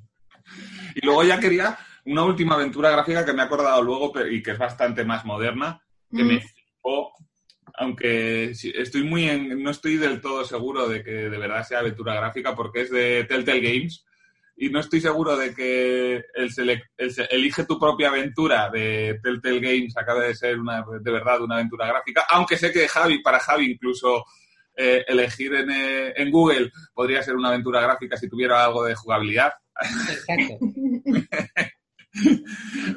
Y 0.95 1.05
luego 1.05 1.25
ya 1.25 1.39
quería 1.41 1.77
una 2.07 2.25
última 2.25 2.55
aventura 2.55 2.91
gráfica 2.91 3.25
que 3.25 3.33
me 3.33 3.43
he 3.43 3.45
acordado 3.47 3.83
luego 3.83 4.13
y 4.31 4.43
que 4.43 4.53
es 4.53 4.59
bastante 4.59 5.05
más 5.05 5.25
moderna, 5.25 5.83
que 6.15 6.23
Mm, 6.25 6.29
me 6.29 6.41
flipó, 6.41 7.13
aunque 7.75 8.51
estoy 8.51 9.03
muy 9.05 9.29
en- 9.29 9.63
no 9.63 9.71
estoy 9.71 9.97
del 9.97 10.21
todo 10.21 10.45
seguro 10.45 10.89
de 10.89 11.03
que 11.03 11.11
de 11.11 11.39
verdad 11.39 11.67
sea 11.67 11.81
aventura 11.81 12.15
gráfica 12.15 12.55
porque 12.55 12.83
es 12.83 12.91
de 12.91 13.25
Telltale 13.25 13.61
Games 13.61 14.05
y 14.57 14.71
no 14.71 14.81
estoy 14.81 15.01
seguro 15.03 15.37
de 15.37 15.55
que 15.55 16.25
el, 16.35 16.83
elige 17.31 17.65
tu 17.67 17.79
propia 17.79 18.09
aventura 18.09 18.71
de 18.71 19.19
Telltale 19.23 19.61
Games 19.61 19.95
acabe 19.97 20.29
de 20.29 20.35
ser 20.35 20.59
una 20.59 20.83
de 21.01 21.11
verdad 21.11 21.43
una 21.43 21.57
aventura 21.57 21.87
gráfica, 21.87 22.25
aunque 22.31 22.57
sé 22.57 22.73
que 22.73 22.89
Javi, 22.89 23.21
para 23.23 23.41
Javi 23.41 23.73
incluso 23.73 24.25
eh, 24.79 25.05
elegir 25.09 25.55
en, 25.55 25.71
eh, 25.71 26.13
en 26.17 26.31
Google 26.31 26.71
podría 26.95 27.23
ser 27.23 27.35
una 27.37 27.49
aventura 27.49 27.81
gráfica 27.81 28.17
si 28.17 28.29
tuviera 28.29 28.65
algo 28.65 28.85
de 28.85 28.95
jugabilidad. 28.95 29.53
Exacto. 29.83 30.59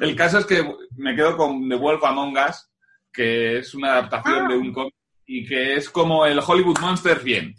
El 0.00 0.16
caso 0.16 0.38
es 0.38 0.46
que 0.46 0.64
me 0.96 1.14
quedo 1.14 1.36
con 1.36 1.68
The 1.68 1.74
Wolf 1.74 2.02
Among 2.04 2.36
Us, 2.38 2.69
que 3.12 3.58
es 3.58 3.74
una 3.74 3.92
adaptación 3.92 4.46
Ah. 4.46 4.48
de 4.48 4.56
un 4.58 4.72
cómic 4.72 4.94
y 5.26 5.46
que 5.46 5.74
es 5.74 5.88
como 5.90 6.26
el 6.26 6.40
Hollywood 6.44 6.78
Monster 6.80 7.20
bien, 7.20 7.54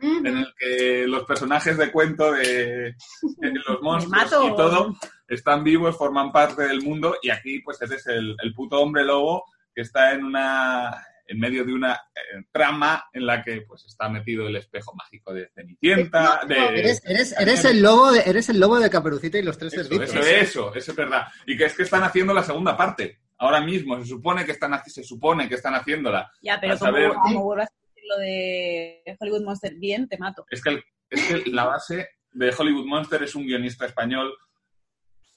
mm, 0.00 0.26
en 0.26 0.36
el 0.38 0.54
que 0.58 1.04
los 1.08 1.24
personajes 1.24 1.76
de 1.76 1.90
cuento 1.90 2.32
de, 2.32 2.94
de 3.38 3.52
los 3.66 3.80
monstruos 3.82 4.44
y 4.52 4.56
todo 4.56 4.96
están 5.26 5.64
vivos, 5.64 5.96
forman 5.96 6.30
parte 6.32 6.62
del 6.62 6.82
mundo 6.82 7.16
y 7.22 7.30
aquí 7.30 7.60
pues 7.60 7.80
eres 7.82 8.06
el, 8.06 8.36
el 8.42 8.54
puto 8.54 8.80
hombre 8.80 9.04
lobo 9.04 9.44
que 9.74 9.82
está 9.82 10.12
en 10.12 10.24
una 10.24 11.04
en 11.30 11.38
medio 11.40 11.62
de 11.62 11.74
una 11.74 11.92
eh, 11.92 12.42
trama 12.50 13.04
en 13.12 13.26
la 13.26 13.44
que 13.44 13.60
pues 13.60 13.84
está 13.84 14.08
metido 14.08 14.46
el 14.46 14.56
espejo 14.56 14.94
mágico 14.94 15.34
de 15.34 15.50
Cenicienta. 15.54 16.40
De, 16.48 16.56
Eres, 16.78 17.02
eres- 17.04 17.34
eres 17.38 17.64
el 17.66 17.82
lobo 17.82 18.10
de, 18.12 18.20
eres 18.24 18.48
el 18.48 18.58
lobo 18.58 18.80
de 18.80 18.88
Caperucita 18.88 19.36
y 19.36 19.42
los 19.42 19.58
tres 19.58 19.74
eso, 19.74 19.82
cerditos. 19.82 20.08
eso, 20.14 20.20
eso, 20.26 20.74
eso 20.74 20.90
es 20.92 20.96
verdad. 20.96 21.26
Y 21.46 21.54
que 21.58 21.66
es 21.66 21.74
que 21.74 21.82
están 21.82 22.02
haciendo 22.02 22.32
la 22.32 22.42
segunda 22.42 22.74
parte. 22.78 23.18
Ahora 23.38 23.60
mismo, 23.60 23.98
se 24.00 24.06
supone 24.06 24.44
que 24.44 24.52
están, 24.52 24.72
se 24.84 25.04
supone 25.04 25.48
que 25.48 25.54
están 25.54 25.74
haciéndola. 25.74 26.30
Ya, 26.42 26.58
pero 26.60 26.76
como, 26.78 26.90
saber- 26.92 27.12
como 27.14 27.44
vuelvas 27.44 27.68
a 27.70 27.74
decir 27.94 28.04
lo 28.08 28.18
de 28.18 29.16
Hollywood 29.20 29.44
Monster 29.44 29.74
bien, 29.76 30.08
te 30.08 30.18
mato. 30.18 30.44
Es 30.50 30.62
que, 30.62 30.70
el- 30.70 30.84
es 31.10 31.24
que 31.44 31.50
la 31.50 31.64
base 31.64 32.08
de 32.32 32.52
Hollywood 32.56 32.84
Monster 32.86 33.22
es 33.22 33.34
un 33.34 33.46
guionista 33.46 33.86
español 33.86 34.32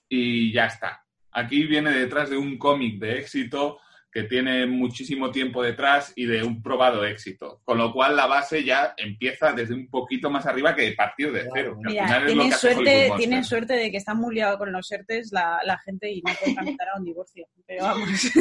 y 0.09 0.51
ya 0.51 0.65
está. 0.65 1.05
Aquí 1.31 1.65
viene 1.65 1.91
detrás 1.91 2.29
de 2.29 2.37
un 2.37 2.57
cómic 2.57 2.99
de 2.99 3.19
éxito 3.19 3.79
que 4.11 4.23
tiene 4.23 4.65
muchísimo 4.65 5.31
tiempo 5.31 5.63
detrás 5.63 6.11
y 6.15 6.25
de 6.25 6.43
un 6.43 6.61
probado 6.61 7.05
éxito. 7.05 7.61
Con 7.63 7.77
lo 7.77 7.93
cual 7.93 8.15
la 8.15 8.27
base 8.27 8.63
ya 8.63 8.93
empieza 8.97 9.53
desde 9.53 9.73
un 9.73 9.87
poquito 9.89 10.29
más 10.29 10.45
arriba 10.45 10.75
que 10.75 10.91
partir 10.91 11.31
de 11.31 11.47
cero. 11.53 11.77
que 11.81 11.87
al 11.87 11.93
Mira, 11.93 12.05
final 12.07 12.17
es 12.17 12.35
lo 12.35 12.43
tienen 12.43 12.51
suerte, 12.51 13.11
tienen 13.17 13.43
suerte 13.43 13.73
de 13.73 13.91
que 13.91 13.97
están 13.97 14.17
muy 14.17 14.35
liados 14.35 14.57
con 14.57 14.71
los 14.71 14.91
ERTES 14.91 15.31
la, 15.31 15.59
la 15.63 15.77
gente 15.79 16.11
y 16.11 16.21
no 16.21 16.33
pueden 16.33 16.77
a 16.79 16.97
un 16.97 17.05
divorcio. 17.05 17.47
Pero 17.65 17.83
vamos. 17.83 18.31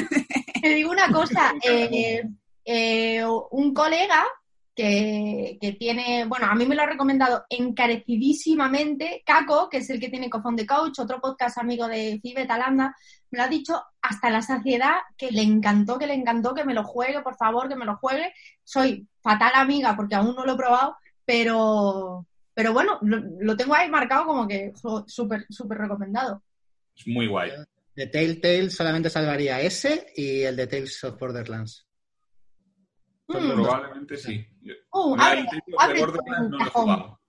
Te 0.61 0.69
digo 0.69 0.91
una 0.91 1.11
cosa, 1.13 1.55
eh, 1.65 2.23
eh, 2.65 3.25
un 3.51 3.73
colega 3.73 4.25
que, 4.75 5.59
que 5.61 5.73
tiene, 5.73 6.25
bueno, 6.27 6.47
a 6.47 6.55
mí 6.55 6.65
me 6.67 6.75
lo 6.75 6.83
ha 6.83 6.87
recomendado 6.87 7.45
encarecidísimamente, 7.49 9.23
Caco, 9.25 9.69
que 9.69 9.79
es 9.79 9.91
el 9.91 10.01
que 10.01 10.09
tiene 10.09 10.31
Cofón 10.31 10.57
de 10.57 10.67
Coach, 10.67 10.99
otro 10.99 11.21
podcast 11.21 11.59
amigo 11.59 11.89
de 11.89 12.19
Fibe 12.23 12.47
Talanda, 12.47 12.95
me 13.31 13.39
lo 13.39 13.45
ha 13.45 13.49
dicho 13.49 13.83
hasta 14.03 14.31
la 14.31 14.43
saciedad, 14.43 14.95
que 15.17 15.31
le 15.31 15.43
encantó, 15.43 15.99
que 15.99 16.07
le 16.07 16.15
encantó, 16.15 16.55
que 16.55 16.65
me 16.65 16.75
lo 16.75 16.85
juegue, 16.85 17.21
por 17.21 17.37
favor, 17.37 17.69
que 17.69 17.77
me 17.77 17.85
lo 17.85 17.97
juegue. 17.97 18.33
Soy 18.65 19.07
fatal 19.21 19.53
amiga 19.55 19.95
porque 19.97 20.15
aún 20.15 20.35
no 20.35 20.45
lo 20.45 20.55
he 20.55 20.57
probado, 20.57 20.97
pero, 21.25 22.27
pero 22.55 22.73
bueno, 22.73 22.99
lo, 23.03 23.19
lo 23.41 23.57
tengo 23.57 23.75
ahí 23.75 23.89
marcado 23.89 24.27
como 24.27 24.49
que 24.49 24.73
súper, 25.07 25.47
súper 25.49 25.79
recomendado. 25.79 26.43
Es 26.97 27.07
muy 27.07 27.27
guay. 27.27 27.53
De 27.95 28.07
Telltale 28.07 28.71
solamente 28.71 29.11
salvaría 29.11 29.61
ese 29.61 30.07
y 30.17 30.43
el 30.43 30.57
de 30.57 30.67
Tales 30.67 31.05
of 31.05 31.19
Borderlands. 31.19 31.87
Son 33.31 33.47
Mm. 33.47 33.53
Probablemente 33.63 34.17
sí. 34.17 34.47
Uh, 34.93 35.17
Mira, 35.17 35.31
abre- 35.31 35.47
abre 35.79 36.01
no. 36.49 37.21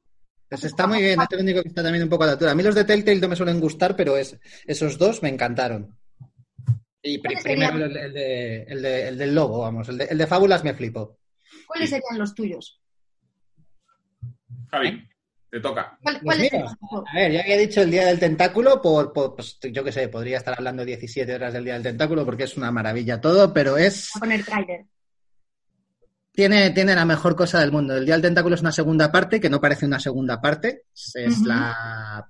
Pues 0.50 0.64
está 0.66 0.86
muy 0.88 1.00
bien, 1.02 1.22
este 1.22 1.38
único 1.38 1.62
que 1.62 1.70
está 1.70 1.82
también 1.82 2.04
un 2.04 2.10
poco 2.10 2.24
a 2.24 2.28
la 2.28 2.32
altura. 2.34 2.52
A 2.52 2.56
mí 2.56 2.62
los 2.64 2.76
de 2.76 2.84
Telltale 2.84 3.20
no 3.22 3.30
me 3.30 3.36
suelen 3.38 3.60
gustar, 3.62 3.96
pero 3.96 4.18
es, 4.18 4.38
esos 4.66 4.98
dos 4.98 5.22
me 5.24 5.30
encantaron. 5.30 5.98
Y 7.02 7.18
pri- 7.20 7.36
¿Cuáles 7.36 7.44
primero 7.44 7.86
el, 7.86 7.96
el 7.98 8.14
de, 8.14 8.64
el, 8.64 8.82
de- 8.82 9.08
el 9.08 9.18
del 9.18 9.34
lobo, 9.36 9.60
vamos. 9.60 9.88
El 9.90 9.98
de, 10.00 10.06
el 10.06 10.18
de 10.18 10.28
Fábulas 10.28 10.64
me 10.64 10.74
flipó. 10.74 11.18
¿Cuáles 11.68 11.90
serían 11.90 12.18
los 12.20 12.36
tuyos? 12.36 12.82
Javi, 14.70 15.08
te 15.50 15.60
toca. 15.60 15.98
¿Cuál- 16.02 16.16
Los 16.16 16.24
¿Cuáles 16.24 16.52
míos. 16.52 16.72
serían? 16.82 17.04
A 17.08 17.16
ver, 17.16 17.32
ya 17.32 17.42
había 17.42 17.58
dicho 17.58 17.82
el 17.82 17.92
Día 17.92 18.06
del 18.08 18.20
Tentáculo, 18.20 18.82
por, 18.82 19.14
por- 19.14 19.36
pues, 19.36 19.58
yo 19.72 19.84
qué 19.84 19.92
sé, 19.92 20.10
podría 20.10 20.38
estar 20.38 20.54
hablando 20.58 20.84
17 20.84 21.34
horas 21.34 21.54
del 21.54 21.64
Día 21.64 21.74
del 21.76 21.84
Tentáculo 21.84 22.26
porque 22.26 22.44
es 22.44 22.58
una 22.58 22.72
maravilla 22.72 23.22
todo, 23.22 23.54
pero 23.54 23.78
es... 23.78 24.10
Voy 24.16 24.20
a 24.20 24.22
poner 24.22 24.46
trailer. 24.46 24.86
Tiene, 26.34 26.70
tiene 26.72 26.96
la 26.96 27.06
mejor 27.06 27.36
cosa 27.36 27.60
del 27.60 27.72
mundo. 27.72 27.96
El 27.96 28.06
Día 28.06 28.16
del 28.16 28.22
Tentáculo 28.22 28.56
es 28.56 28.62
una 28.62 28.72
segunda 28.72 29.12
parte 29.12 29.40
que 29.42 29.50
no 29.50 29.60
parece 29.60 29.86
una 29.86 30.00
segunda 30.00 30.40
parte. 30.40 30.84
Es, 30.94 31.42
la, 31.42 32.26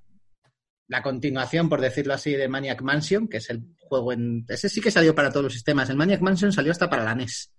la 0.87 1.01
continuación, 1.03 1.69
por 1.69 1.81
decirlo 1.81 2.13
así, 2.15 2.31
de 2.33 2.47
Maniac 2.47 2.81
Mansion, 2.81 3.27
que 3.27 3.37
es 3.37 3.49
el 3.51 3.61
juego 3.77 4.11
en... 4.13 4.43
Ese 4.47 4.69
sí 4.69 4.81
que 4.81 4.89
salió 4.91 5.13
para 5.13 5.29
todos 5.29 5.43
los 5.43 5.53
sistemas. 5.53 5.89
El 5.89 5.97
Maniac 5.97 6.21
Mansion 6.21 6.51
salió 6.51 6.71
hasta 6.71 6.89
para 6.89 7.03
la 7.03 7.13
NES. 7.15 7.51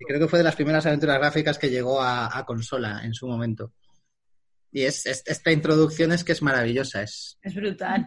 Y 0.00 0.04
creo 0.06 0.20
que 0.20 0.28
fue 0.28 0.38
de 0.38 0.44
las 0.44 0.54
primeras 0.56 0.86
aventuras 0.86 1.18
gráficas 1.18 1.58
que 1.58 1.70
llegó 1.70 2.00
a, 2.00 2.36
a 2.38 2.44
consola 2.44 3.00
en 3.04 3.12
su 3.14 3.26
momento. 3.26 3.72
Y 4.70 4.82
es, 4.82 5.04
es- 5.06 5.22
esta 5.26 5.50
introducción 5.52 6.12
es 6.12 6.22
que 6.24 6.32
es 6.32 6.42
maravillosa. 6.42 7.02
Es, 7.02 7.38
Es 7.42 7.54
brutal. 7.54 8.06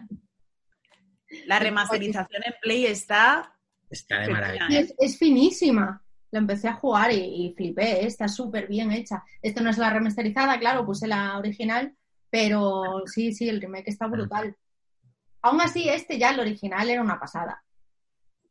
La 1.46 1.58
remasterización 1.58 2.42
en 2.44 2.54
Play 2.62 2.86
está. 2.86 3.54
está 3.90 4.20
de 4.20 4.28
maravilla. 4.28 4.66
Es 4.98 5.18
finísima. 5.18 6.02
La 6.30 6.38
empecé 6.40 6.68
a 6.68 6.74
jugar 6.74 7.10
y, 7.12 7.16
y 7.46 7.54
flipé, 7.56 8.02
¿eh? 8.02 8.06
está 8.06 8.28
súper 8.28 8.66
bien 8.68 8.92
hecha. 8.92 9.22
Esto 9.40 9.62
no 9.62 9.70
es 9.70 9.78
la 9.78 9.90
remasterizada, 9.90 10.58
claro, 10.58 10.84
puse 10.84 11.06
la 11.06 11.38
original, 11.38 11.94
pero 12.30 13.02
sí, 13.06 13.32
sí, 13.32 13.48
el 13.48 13.60
remake 13.60 13.88
está 13.88 14.06
brutal. 14.06 14.54
Aún 15.42 15.60
así, 15.60 15.88
este 15.88 16.18
ya, 16.18 16.30
el 16.30 16.40
original, 16.40 16.88
era 16.90 17.00
una 17.00 17.18
pasada. 17.18 17.62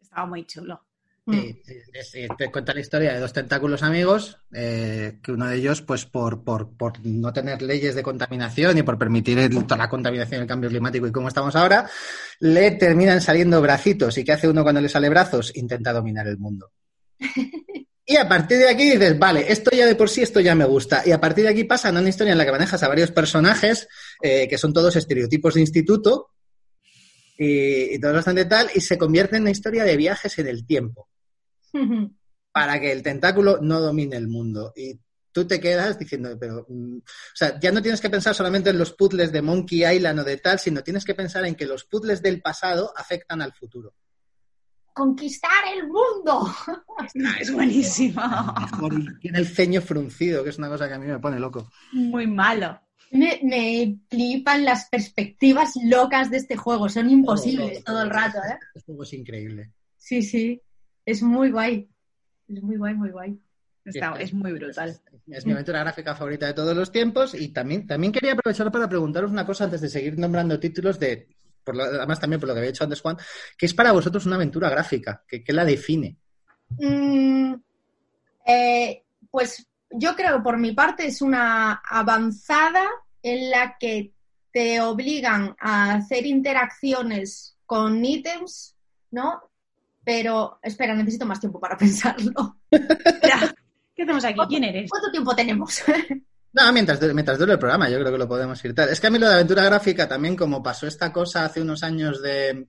Estaba 0.01 0.25
muy 0.25 0.45
chulo. 0.45 0.83
Mm. 1.25 1.33
Sí, 1.33 1.61
sí, 1.65 1.73
sí, 1.81 1.99
sí. 2.03 2.27
Te 2.37 2.49
cuenta 2.49 2.73
la 2.73 2.79
historia 2.79 3.13
de 3.13 3.19
dos 3.19 3.33
tentáculos 3.33 3.83
amigos, 3.83 4.37
eh, 4.53 5.19
que 5.21 5.33
uno 5.33 5.45
de 5.47 5.57
ellos, 5.57 5.81
pues 5.81 6.05
por, 6.05 6.43
por, 6.43 6.69
por 6.77 7.05
no 7.05 7.33
tener 7.33 7.61
leyes 7.61 7.95
de 7.95 8.01
contaminación 8.01 8.77
y 8.77 8.83
por 8.83 8.97
permitir 8.97 9.37
el- 9.37 9.51
toda 9.67 9.77
la 9.77 9.89
contaminación, 9.89 10.41
el 10.41 10.47
cambio 10.47 10.69
climático 10.69 11.05
y 11.05 11.11
cómo 11.11 11.27
estamos 11.27 11.55
ahora, 11.57 11.87
le 12.39 12.71
terminan 12.71 13.19
saliendo 13.21 13.61
bracitos. 13.61 14.17
¿Y 14.17 14.23
qué 14.23 14.31
hace 14.31 14.47
uno 14.47 14.63
cuando 14.63 14.79
le 14.81 14.87
sale 14.89 15.09
brazos? 15.09 15.55
Intenta 15.57 15.91
dominar 15.91 16.25
el 16.27 16.37
mundo. 16.37 16.71
Y 18.09 18.15
a 18.15 18.27
partir 18.27 18.57
de 18.57 18.69
aquí 18.69 18.89
dices, 18.91 19.19
vale, 19.19 19.51
esto 19.51 19.69
ya 19.71 19.85
de 19.85 19.95
por 19.95 20.09
sí, 20.09 20.21
esto 20.21 20.39
ya 20.39 20.55
me 20.55 20.63
gusta. 20.63 21.03
Y 21.05 21.11
a 21.11 21.19
partir 21.19 21.43
de 21.43 21.49
aquí 21.49 21.65
pasa 21.65 21.89
una 21.89 22.07
historia 22.07 22.31
en 22.31 22.37
la 22.37 22.45
que 22.45 22.53
manejas 22.53 22.81
a 22.81 22.87
varios 22.87 23.11
personajes, 23.11 23.89
eh, 24.21 24.47
que 24.47 24.57
son 24.57 24.71
todos 24.71 24.95
estereotipos 24.95 25.55
de 25.55 25.61
instituto, 25.61 26.29
y, 27.37 27.95
y 27.95 27.99
todo 27.99 28.13
bastante 28.13 28.45
tal, 28.45 28.69
y 28.73 28.79
se 28.79 28.97
convierte 28.97 29.35
en 29.35 29.41
una 29.41 29.51
historia 29.51 29.83
de 29.83 29.97
viajes 29.97 30.39
en 30.39 30.47
el 30.47 30.65
tiempo 30.65 31.09
para 32.57 32.79
que 32.79 32.91
el 32.91 33.03
tentáculo 33.03 33.59
no 33.61 33.79
domine 33.79 34.15
el 34.15 34.27
mundo. 34.27 34.73
Y 34.75 34.99
tú 35.31 35.45
te 35.45 35.59
quedas 35.59 35.99
diciendo, 35.99 36.35
pero, 36.39 36.65
mm, 36.67 36.97
o 36.97 37.35
sea, 37.35 37.59
ya 37.59 37.71
no 37.71 37.81
tienes 37.81 38.01
que 38.01 38.09
pensar 38.09 38.33
solamente 38.33 38.71
en 38.71 38.79
los 38.79 38.93
puzzles 38.93 39.31
de 39.31 39.43
Monkey 39.43 39.85
Island 39.85 40.21
o 40.21 40.23
de 40.23 40.37
tal, 40.37 40.57
sino 40.57 40.81
tienes 40.81 41.05
que 41.05 41.13
pensar 41.13 41.45
en 41.45 41.55
que 41.55 41.67
los 41.67 41.83
puzzles 41.85 42.21
del 42.21 42.41
pasado 42.41 42.93
afectan 42.95 43.41
al 43.41 43.53
futuro. 43.53 43.93
¡Conquistar 44.97 45.51
el 45.75 45.87
mundo! 45.87 46.51
Es 47.39 47.53
buenísimo. 47.53 48.21
Tiene 49.21 49.37
el 49.37 49.47
ceño 49.47 49.81
fruncido, 49.81 50.43
que 50.43 50.49
es 50.49 50.57
una 50.57 50.67
cosa 50.69 50.87
que 50.87 50.95
a 50.95 50.99
mí 50.99 51.05
me 51.05 51.19
pone 51.19 51.39
loco. 51.39 51.69
Muy 51.93 52.25
malo. 52.25 52.79
Me, 53.11 53.39
me 53.43 53.99
flipan 54.09 54.65
las 54.65 54.89
perspectivas 54.89 55.73
locas 55.85 56.31
de 56.31 56.37
este 56.37 56.57
juego, 56.57 56.89
son 56.89 57.09
imposibles 57.09 57.83
todo 57.83 58.01
el 58.01 58.09
rato, 58.09 58.39
¿eh? 58.39 58.57
Este 58.73 58.85
juego 58.87 59.03
es 59.03 59.13
increíble. 59.13 59.71
Sí, 59.95 60.23
sí, 60.23 60.61
es 61.05 61.21
muy 61.21 61.51
guay. 61.51 61.87
Es 62.47 62.63
muy 62.63 62.77
guay, 62.77 62.95
muy 62.95 63.11
guay. 63.11 63.39
Está- 63.85 64.15
es 64.19 64.33
muy 64.33 64.51
brutal. 64.51 64.99
Es 65.27 65.45
mi 65.45 65.53
aventura 65.53 65.79
gráfica 65.81 66.15
favorita 66.15 66.47
de 66.47 66.53
todos 66.53 66.75
los 66.75 66.91
tiempos 66.91 67.33
y 67.35 67.49
también, 67.49 67.85
también 67.87 68.11
quería 68.11 68.33
aprovechar 68.33 68.71
para 68.71 68.89
preguntaros 68.89 69.31
una 69.31 69.45
cosa 69.45 69.65
antes 69.65 69.79
de 69.81 69.89
seguir 69.89 70.17
nombrando 70.17 70.59
títulos 70.59 70.99
de, 70.99 71.29
por 71.67 71.75
lo- 71.75 71.83
además 71.83 72.19
también 72.21 72.39
por 72.39 72.47
lo 72.47 72.53
que 72.55 72.59
había 72.61 72.71
dicho 72.71 72.85
antes 72.85 73.01
Juan, 73.01 73.17
¿qué 73.57 73.65
es 73.65 73.73
para 73.73 73.91
vosotros 73.91 74.25
una 74.25 74.37
aventura 74.37 74.69
gráfica? 74.69 75.23
¿Qué, 75.27 75.43
qué 75.43 75.51
la 75.51 75.65
define? 75.65 76.15
Mm, 76.69 77.55
eh, 78.45 79.03
pues 79.29 79.67
yo 79.91 80.15
creo 80.15 80.41
por 80.41 80.57
mi 80.57 80.71
parte 80.71 81.05
es 81.07 81.21
una 81.21 81.73
avanzada 81.85 82.85
en 83.21 83.51
la 83.51 83.77
que 83.77 84.13
te 84.53 84.79
obligan 84.79 85.55
a 85.59 85.95
hacer 85.95 86.25
interacciones 86.25 87.57
con 87.65 88.03
ítems, 88.03 88.75
¿no? 89.11 89.41
Pero 90.05 90.59
espera, 90.63 90.95
necesito 90.95 91.25
más 91.25 91.41
tiempo 91.41 91.59
para 91.59 91.77
pensarlo. 91.77 92.57
Espera, 92.71 93.53
¿Qué 93.93 94.03
hacemos 94.03 94.23
aquí? 94.23 94.39
¿Quién 94.47 94.63
eres? 94.63 94.89
¿Cuánto 94.89 95.11
tiempo 95.11 95.35
tenemos? 95.35 95.83
No, 96.57 96.73
mientras, 96.73 96.99
mientras 97.13 97.37
dure 97.37 97.53
el 97.53 97.59
programa, 97.59 97.87
yo 97.87 97.99
creo 97.99 98.11
que 98.11 98.17
lo 98.17 98.27
podemos 98.27 98.65
ir 98.65 98.73
tal. 98.73 98.89
Es 98.89 98.99
que 98.99 99.05
a 99.05 99.09
mí 99.11 99.19
lo 99.19 99.27
de 99.27 99.35
aventura 99.35 99.63
gráfica 99.63 100.07
también, 100.07 100.35
como 100.35 100.63
pasó 100.63 100.87
esta 100.87 101.13
cosa 101.13 101.45
hace 101.45 101.61
unos 101.61 101.83
años 101.83 102.19
de 102.19 102.67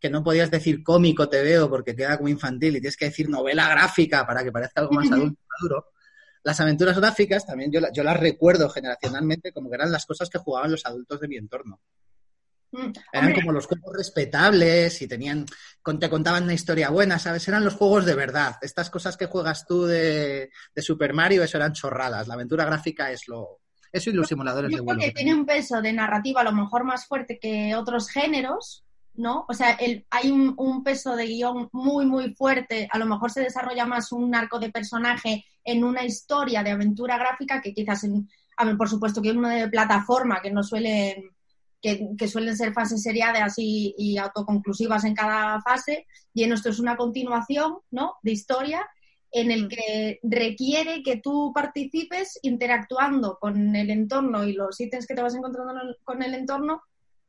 que 0.00 0.10
no 0.10 0.24
podías 0.24 0.50
decir 0.50 0.82
cómico 0.82 1.28
te 1.28 1.40
veo 1.42 1.70
porque 1.70 1.94
queda 1.94 2.16
como 2.16 2.28
infantil 2.28 2.76
y 2.76 2.80
tienes 2.80 2.96
que 2.96 3.04
decir 3.04 3.28
novela 3.28 3.68
gráfica 3.68 4.26
para 4.26 4.42
que 4.42 4.50
parezca 4.50 4.80
algo 4.80 4.94
más 4.94 5.10
adulto 5.12 5.40
maduro. 5.60 5.86
Las 6.42 6.58
aventuras 6.58 6.98
gráficas 6.98 7.46
también 7.46 7.70
yo, 7.70 7.80
yo 7.92 8.02
las 8.02 8.18
recuerdo 8.18 8.68
generacionalmente 8.70 9.52
como 9.52 9.70
que 9.70 9.76
eran 9.76 9.92
las 9.92 10.04
cosas 10.04 10.28
que 10.28 10.38
jugaban 10.38 10.72
los 10.72 10.84
adultos 10.84 11.20
de 11.20 11.28
mi 11.28 11.36
entorno. 11.36 11.80
Mm, 12.70 12.90
Eran 13.12 13.32
como 13.34 13.52
los 13.52 13.66
juegos 13.66 13.96
respetables 13.96 15.00
y 15.02 15.08
tenían, 15.08 15.46
te 15.98 16.10
contaban 16.10 16.44
una 16.44 16.54
historia 16.54 16.90
buena, 16.90 17.18
¿sabes? 17.18 17.48
Eran 17.48 17.64
los 17.64 17.74
juegos 17.74 18.04
de 18.04 18.14
verdad. 18.14 18.56
Estas 18.60 18.90
cosas 18.90 19.16
que 19.16 19.26
juegas 19.26 19.66
tú 19.66 19.84
de, 19.86 20.50
de 20.74 20.82
Super 20.82 21.14
Mario, 21.14 21.42
eso 21.42 21.56
eran 21.56 21.72
chorradas. 21.72 22.28
La 22.28 22.34
aventura 22.34 22.64
gráfica 22.64 23.10
es 23.10 23.26
lo... 23.28 23.60
Eso 23.90 24.10
y 24.10 24.12
los 24.12 24.28
simuladores 24.28 24.70
de 24.70 24.76
yo 24.76 24.84
creo 24.84 24.96
vuelo. 24.96 25.00
que 25.00 25.12
tiene 25.12 25.34
un 25.34 25.46
peso 25.46 25.80
de 25.80 25.94
narrativa 25.94 26.42
a 26.42 26.44
lo 26.44 26.52
mejor 26.52 26.84
más 26.84 27.06
fuerte 27.06 27.38
que 27.38 27.74
otros 27.74 28.10
géneros, 28.10 28.84
¿no? 29.14 29.46
O 29.48 29.54
sea, 29.54 29.70
el- 29.72 30.06
hay 30.10 30.30
un, 30.30 30.52
un 30.58 30.84
peso 30.84 31.16
de 31.16 31.26
guion 31.26 31.70
muy, 31.72 32.04
muy 32.04 32.34
fuerte. 32.34 32.86
A 32.92 32.98
lo 32.98 33.06
mejor 33.06 33.30
se 33.30 33.40
desarrolla 33.40 33.86
más 33.86 34.12
un 34.12 34.34
arco 34.34 34.58
de 34.58 34.70
personaje 34.70 35.42
en 35.64 35.84
una 35.84 36.04
historia 36.04 36.62
de 36.62 36.72
aventura 36.72 37.16
gráfica 37.16 37.62
que 37.62 37.72
quizás 37.72 38.04
en, 38.04 38.28
a 38.58 38.64
ver, 38.66 38.76
por 38.76 38.90
supuesto 38.90 39.22
que 39.22 39.30
uno 39.30 39.48
de 39.48 39.68
plataforma 39.68 40.42
que 40.42 40.50
no 40.50 40.62
suelen 40.62 41.30
que, 41.80 42.08
que 42.16 42.28
suelen 42.28 42.56
ser 42.56 42.72
fases 42.72 43.02
seriadas 43.02 43.54
y, 43.58 43.94
y 43.96 44.18
autoconclusivas 44.18 45.04
en 45.04 45.14
cada 45.14 45.60
fase, 45.62 46.06
y 46.34 46.44
en 46.44 46.52
esto 46.52 46.70
es 46.70 46.78
una 46.78 46.96
continuación, 46.96 47.78
¿no? 47.90 48.14
De 48.22 48.32
historia 48.32 48.86
en 49.30 49.50
el 49.50 49.68
que 49.68 50.18
requiere 50.22 51.02
que 51.02 51.18
tú 51.18 51.52
participes 51.54 52.38
interactuando 52.42 53.38
con 53.40 53.76
el 53.76 53.90
entorno 53.90 54.44
y 54.44 54.54
los 54.54 54.80
ítems 54.80 55.06
que 55.06 55.14
te 55.14 55.22
vas 55.22 55.34
encontrando 55.34 55.74
con 56.02 56.22
el 56.22 56.34
entorno 56.34 56.82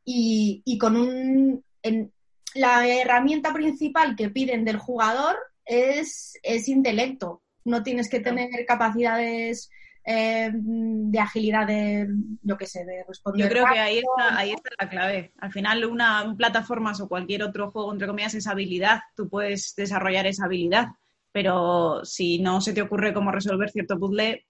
y, 0.06 0.62
y 0.66 0.78
con 0.78 0.96
un... 0.96 1.64
en- 1.84 2.12
la 2.56 2.88
herramienta 2.88 3.54
principal 3.54 4.16
que 4.16 4.32
piden 4.32 4.66
del 4.66 4.78
jugador 4.78 5.38
es, 5.66 6.34
es 6.42 6.68
intelecto. 6.68 7.44
No 7.64 7.84
tienes 7.84 8.10
que 8.10 8.22
tener 8.22 8.50
capacidades 8.66 9.70
eh, 10.04 10.50
de 10.54 11.20
agilidad 11.20 11.68
de, 11.68 12.08
yo 12.42 12.58
qué 12.58 12.66
sé, 12.66 12.86
de 12.86 13.04
responder. 13.08 13.46
Yo 13.46 13.50
creo 13.52 13.66
que 13.72 13.80
ahí 13.80 13.98
está, 14.00 14.38
ahí 14.38 14.52
está 14.52 14.70
la 14.80 14.90
clave. 14.90 15.34
Al 15.40 15.52
final, 15.52 15.86
una 15.86 16.24
un 16.24 16.38
plataformas 16.38 17.00
o 17.02 17.08
cualquier 17.08 17.44
otro 17.44 17.72
juego, 17.72 17.92
entre 17.92 18.08
comillas, 18.08 18.34
es 18.34 18.48
habilidad. 18.48 19.02
Tú 19.16 19.30
puedes 19.30 19.76
desarrollar 19.76 20.26
esa 20.28 20.46
habilidad, 20.46 20.88
pero 21.32 22.04
si 22.04 22.40
no 22.40 22.62
se 22.62 22.74
te 22.74 22.82
ocurre 22.82 23.14
cómo 23.14 23.32
resolver 23.32 23.70
cierto 23.70 24.00
puzzle, 24.00 24.46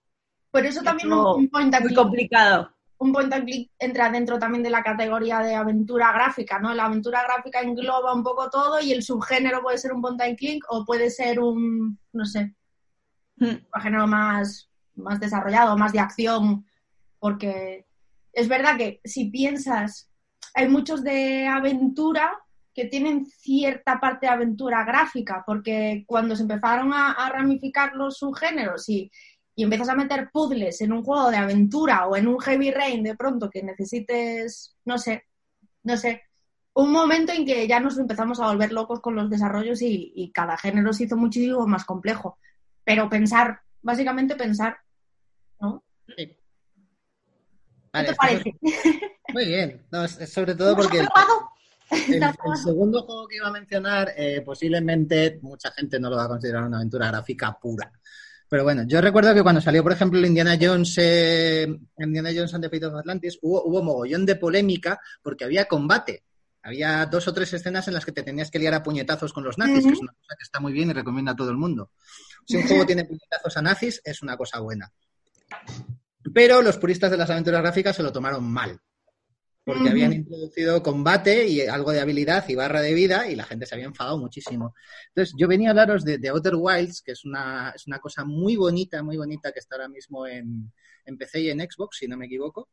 Por 0.52 0.66
eso 0.66 0.82
también 0.82 1.12
un, 1.12 1.50
point 1.50 1.74
and 1.74 1.86
muy 1.86 1.94
complicado. 1.94 2.72
un 3.00 3.12
point 3.12 3.34
and 3.34 3.46
click 3.46 3.72
entra 3.80 4.10
dentro 4.10 4.40
también 4.40 4.64
de 4.64 4.70
la 4.70 4.84
categoría 4.84 5.40
de 5.40 5.56
aventura 5.56 6.12
gráfica, 6.14 6.60
¿no? 6.60 6.74
La 6.74 6.86
aventura 6.86 7.24
gráfica 7.24 7.62
engloba 7.62 8.14
un 8.14 8.24
poco 8.24 8.50
todo 8.50 8.80
y 8.80 8.92
el 8.92 9.04
subgénero 9.04 9.62
puede 9.62 9.78
ser 9.78 9.94
un 9.94 10.02
point 10.02 10.22
and 10.22 10.38
click 10.38 10.64
o 10.70 10.86
puede 10.86 11.10
ser 11.10 11.40
un, 11.40 11.98
no 12.14 12.26
sé, 12.26 12.54
Mm. 13.40 13.46
un 13.74 13.82
género 13.82 14.06
más, 14.06 14.69
más 15.00 15.20
desarrollado, 15.20 15.78
más 15.78 15.92
de 15.92 16.00
acción, 16.00 16.66
porque 17.20 17.86
es 18.34 18.48
verdad 18.48 18.78
que 18.78 19.02
si 19.04 19.26
piensas, 19.30 20.10
hay 20.54 20.68
muchos 20.68 21.04
de 21.04 21.48
aventura 21.48 22.32
que 22.74 22.86
tienen 22.86 23.26
cierta 23.26 24.00
parte 24.00 24.28
de 24.28 24.32
aventura 24.32 24.84
gráfica, 24.86 25.44
porque 25.46 26.04
cuando 26.08 26.36
se 26.36 26.44
empezaron 26.44 26.94
a, 26.94 27.30
ramificar 27.30 27.96
los 27.96 28.18
subgéneros 28.18 28.88
y, 28.88 29.12
y 29.56 29.64
empiezas 29.64 29.90
a 29.90 29.96
meter 29.96 30.30
puzzles 30.32 30.80
en 30.82 30.94
un 30.94 31.04
juego 31.04 31.30
de 31.30 31.38
aventura 31.38 32.08
o 32.08 32.16
en 32.16 32.28
un 32.28 32.40
heavy 32.40 32.72
rain 32.72 33.04
de 33.04 33.16
pronto 33.16 33.50
que 33.50 33.64
necesites, 33.64 34.78
no 34.86 34.98
sé, 34.98 35.26
no 35.84 35.98
sé, 35.98 36.24
un 36.74 36.92
momento 36.92 37.34
en 37.34 37.46
que 37.46 37.68
ya 37.68 37.80
nos 37.80 37.98
empezamos 37.98 38.40
a 38.40 38.48
volver 38.48 38.72
locos 38.72 39.02
con 39.02 39.16
los 39.16 39.30
desarrollos 39.30 39.82
y, 39.82 40.14
y 40.16 40.32
cada 40.32 40.58
género 40.58 40.94
se 40.94 41.04
hizo 41.04 41.18
muchísimo 41.18 41.68
más 41.68 41.84
complejo. 41.84 42.38
Pero 42.86 43.10
pensar, 43.10 43.62
básicamente 43.82 44.36
pensar, 44.36 44.78
¿no? 46.10 46.16
Sí. 46.18 46.26
¿Qué 46.28 46.38
Vale, 47.94 48.10
te 48.10 48.16
parece? 48.16 48.56
Muy 49.34 49.46
bien. 49.46 49.86
No, 49.92 50.04
es- 50.06 50.20
es 50.20 50.32
sobre 50.32 50.56
todo 50.56 50.74
¿Hemos 50.74 50.86
porque 50.86 51.00
el, 51.00 52.24
segundo 52.64 53.02
juego 53.04 53.28
que 53.28 53.38
iba 53.38 53.48
a 53.48 53.52
mencionar 53.52 54.14
eh, 54.16 54.42
posiblemente 54.42 55.40
mucha 55.42 55.72
gente 55.72 56.00
no 56.00 56.10
lo 56.10 56.18
va 56.18 56.26
a 56.26 56.28
considerar 56.28 56.64
una 56.64 56.78
aventura 56.78 57.08
gráfica 57.08 57.58
pura. 57.60 57.92
Pero 58.48 58.64
bueno, 58.64 58.84
yo 58.88 59.00
recuerdo 59.00 59.34
que 59.34 59.44
cuando 59.44 59.62
salió, 59.62 59.84
por 59.84 59.92
ejemplo, 59.92 60.18
el 60.20 60.26
Indiana 60.26 60.58
Jones, 60.60 60.96
eh, 60.98 61.68
Indiana 61.98 62.30
Jones 62.34 62.54
and 62.54 62.64
the 62.64 62.70
Fate 62.70 62.86
of 62.88 62.96
Atlantis, 62.96 63.38
hubo, 63.42 63.64
hubo 63.64 63.84
mogollón 63.84 64.26
de 64.26 64.36
polémica 64.36 65.00
porque 65.22 65.46
había 65.46 65.66
combate. 65.66 66.24
Había 66.62 67.06
dos 67.06 67.28
o 67.28 67.34
tres 67.34 67.54
escenas 67.54 67.88
en 67.88 67.94
las 67.94 68.06
que 68.06 68.12
te 68.12 68.22
tenías 68.24 68.52
que 68.52 68.60
liar 68.60 68.74
a 68.74 68.84
puñetazos 68.84 69.34
con 69.34 69.44
los 69.44 69.58
nazis, 69.58 69.86
que 69.86 69.94
es 69.94 70.00
una 70.00 70.12
cosa 70.12 70.36
que 70.38 70.44
está 70.44 70.60
muy 70.60 70.74
bien 70.74 70.90
y 70.90 70.94
recomienda 70.94 71.32
a 71.32 71.36
todo 71.36 71.52
el 71.52 71.58
mundo. 71.58 71.92
Si 72.46 72.58
un 72.58 72.68
juego 72.68 72.86
tiene 72.88 73.06
puñetazos 73.06 73.56
a 73.56 73.62
nazis, 73.62 74.02
es 74.04 74.22
una 74.22 74.36
cosa 74.36 74.60
buena. 74.60 74.92
Pero 76.34 76.62
los 76.62 76.78
puristas 76.78 77.12
de 77.12 77.18
las 77.18 77.30
aventuras 77.30 77.62
gráficas 77.62 77.96
se 77.96 78.04
lo 78.04 78.12
tomaron 78.12 78.44
mal. 78.44 78.80
Porque 79.66 79.90
habían 79.90 80.14
introducido 80.14 80.82
combate 80.82 81.46
y 81.48 81.62
algo 81.62 81.92
de 81.92 82.00
habilidad 82.00 82.48
y 82.50 82.56
barra 82.56 82.82
de 82.82 82.94
vida 82.94 83.28
y 83.30 83.36
la 83.36 83.44
gente 83.44 83.68
se 83.68 83.76
había 83.76 83.86
enfadado 83.86 84.18
muchísimo. 84.18 84.74
Entonces, 85.10 85.36
yo 85.38 85.48
venía 85.48 85.70
a 85.70 85.72
hablaros 85.72 86.04
de, 86.04 86.18
de 86.18 86.30
Outer 86.30 86.54
Wilds, 86.56 87.04
que 87.04 87.12
es 87.12 87.24
una, 87.24 87.72
es 87.76 87.86
una 87.86 88.00
cosa 88.00 88.26
muy 88.26 88.56
bonita, 88.56 89.04
muy 89.04 89.16
bonita 89.18 89.52
que 89.52 89.60
está 89.60 89.76
ahora 89.76 89.88
mismo 89.90 90.26
en, 90.26 90.72
en 91.06 91.18
PC 91.18 91.42
y 91.42 91.50
en 91.52 91.60
Xbox, 91.60 91.98
si 91.98 92.08
no 92.08 92.18
me 92.18 92.26
equivoco. 92.26 92.70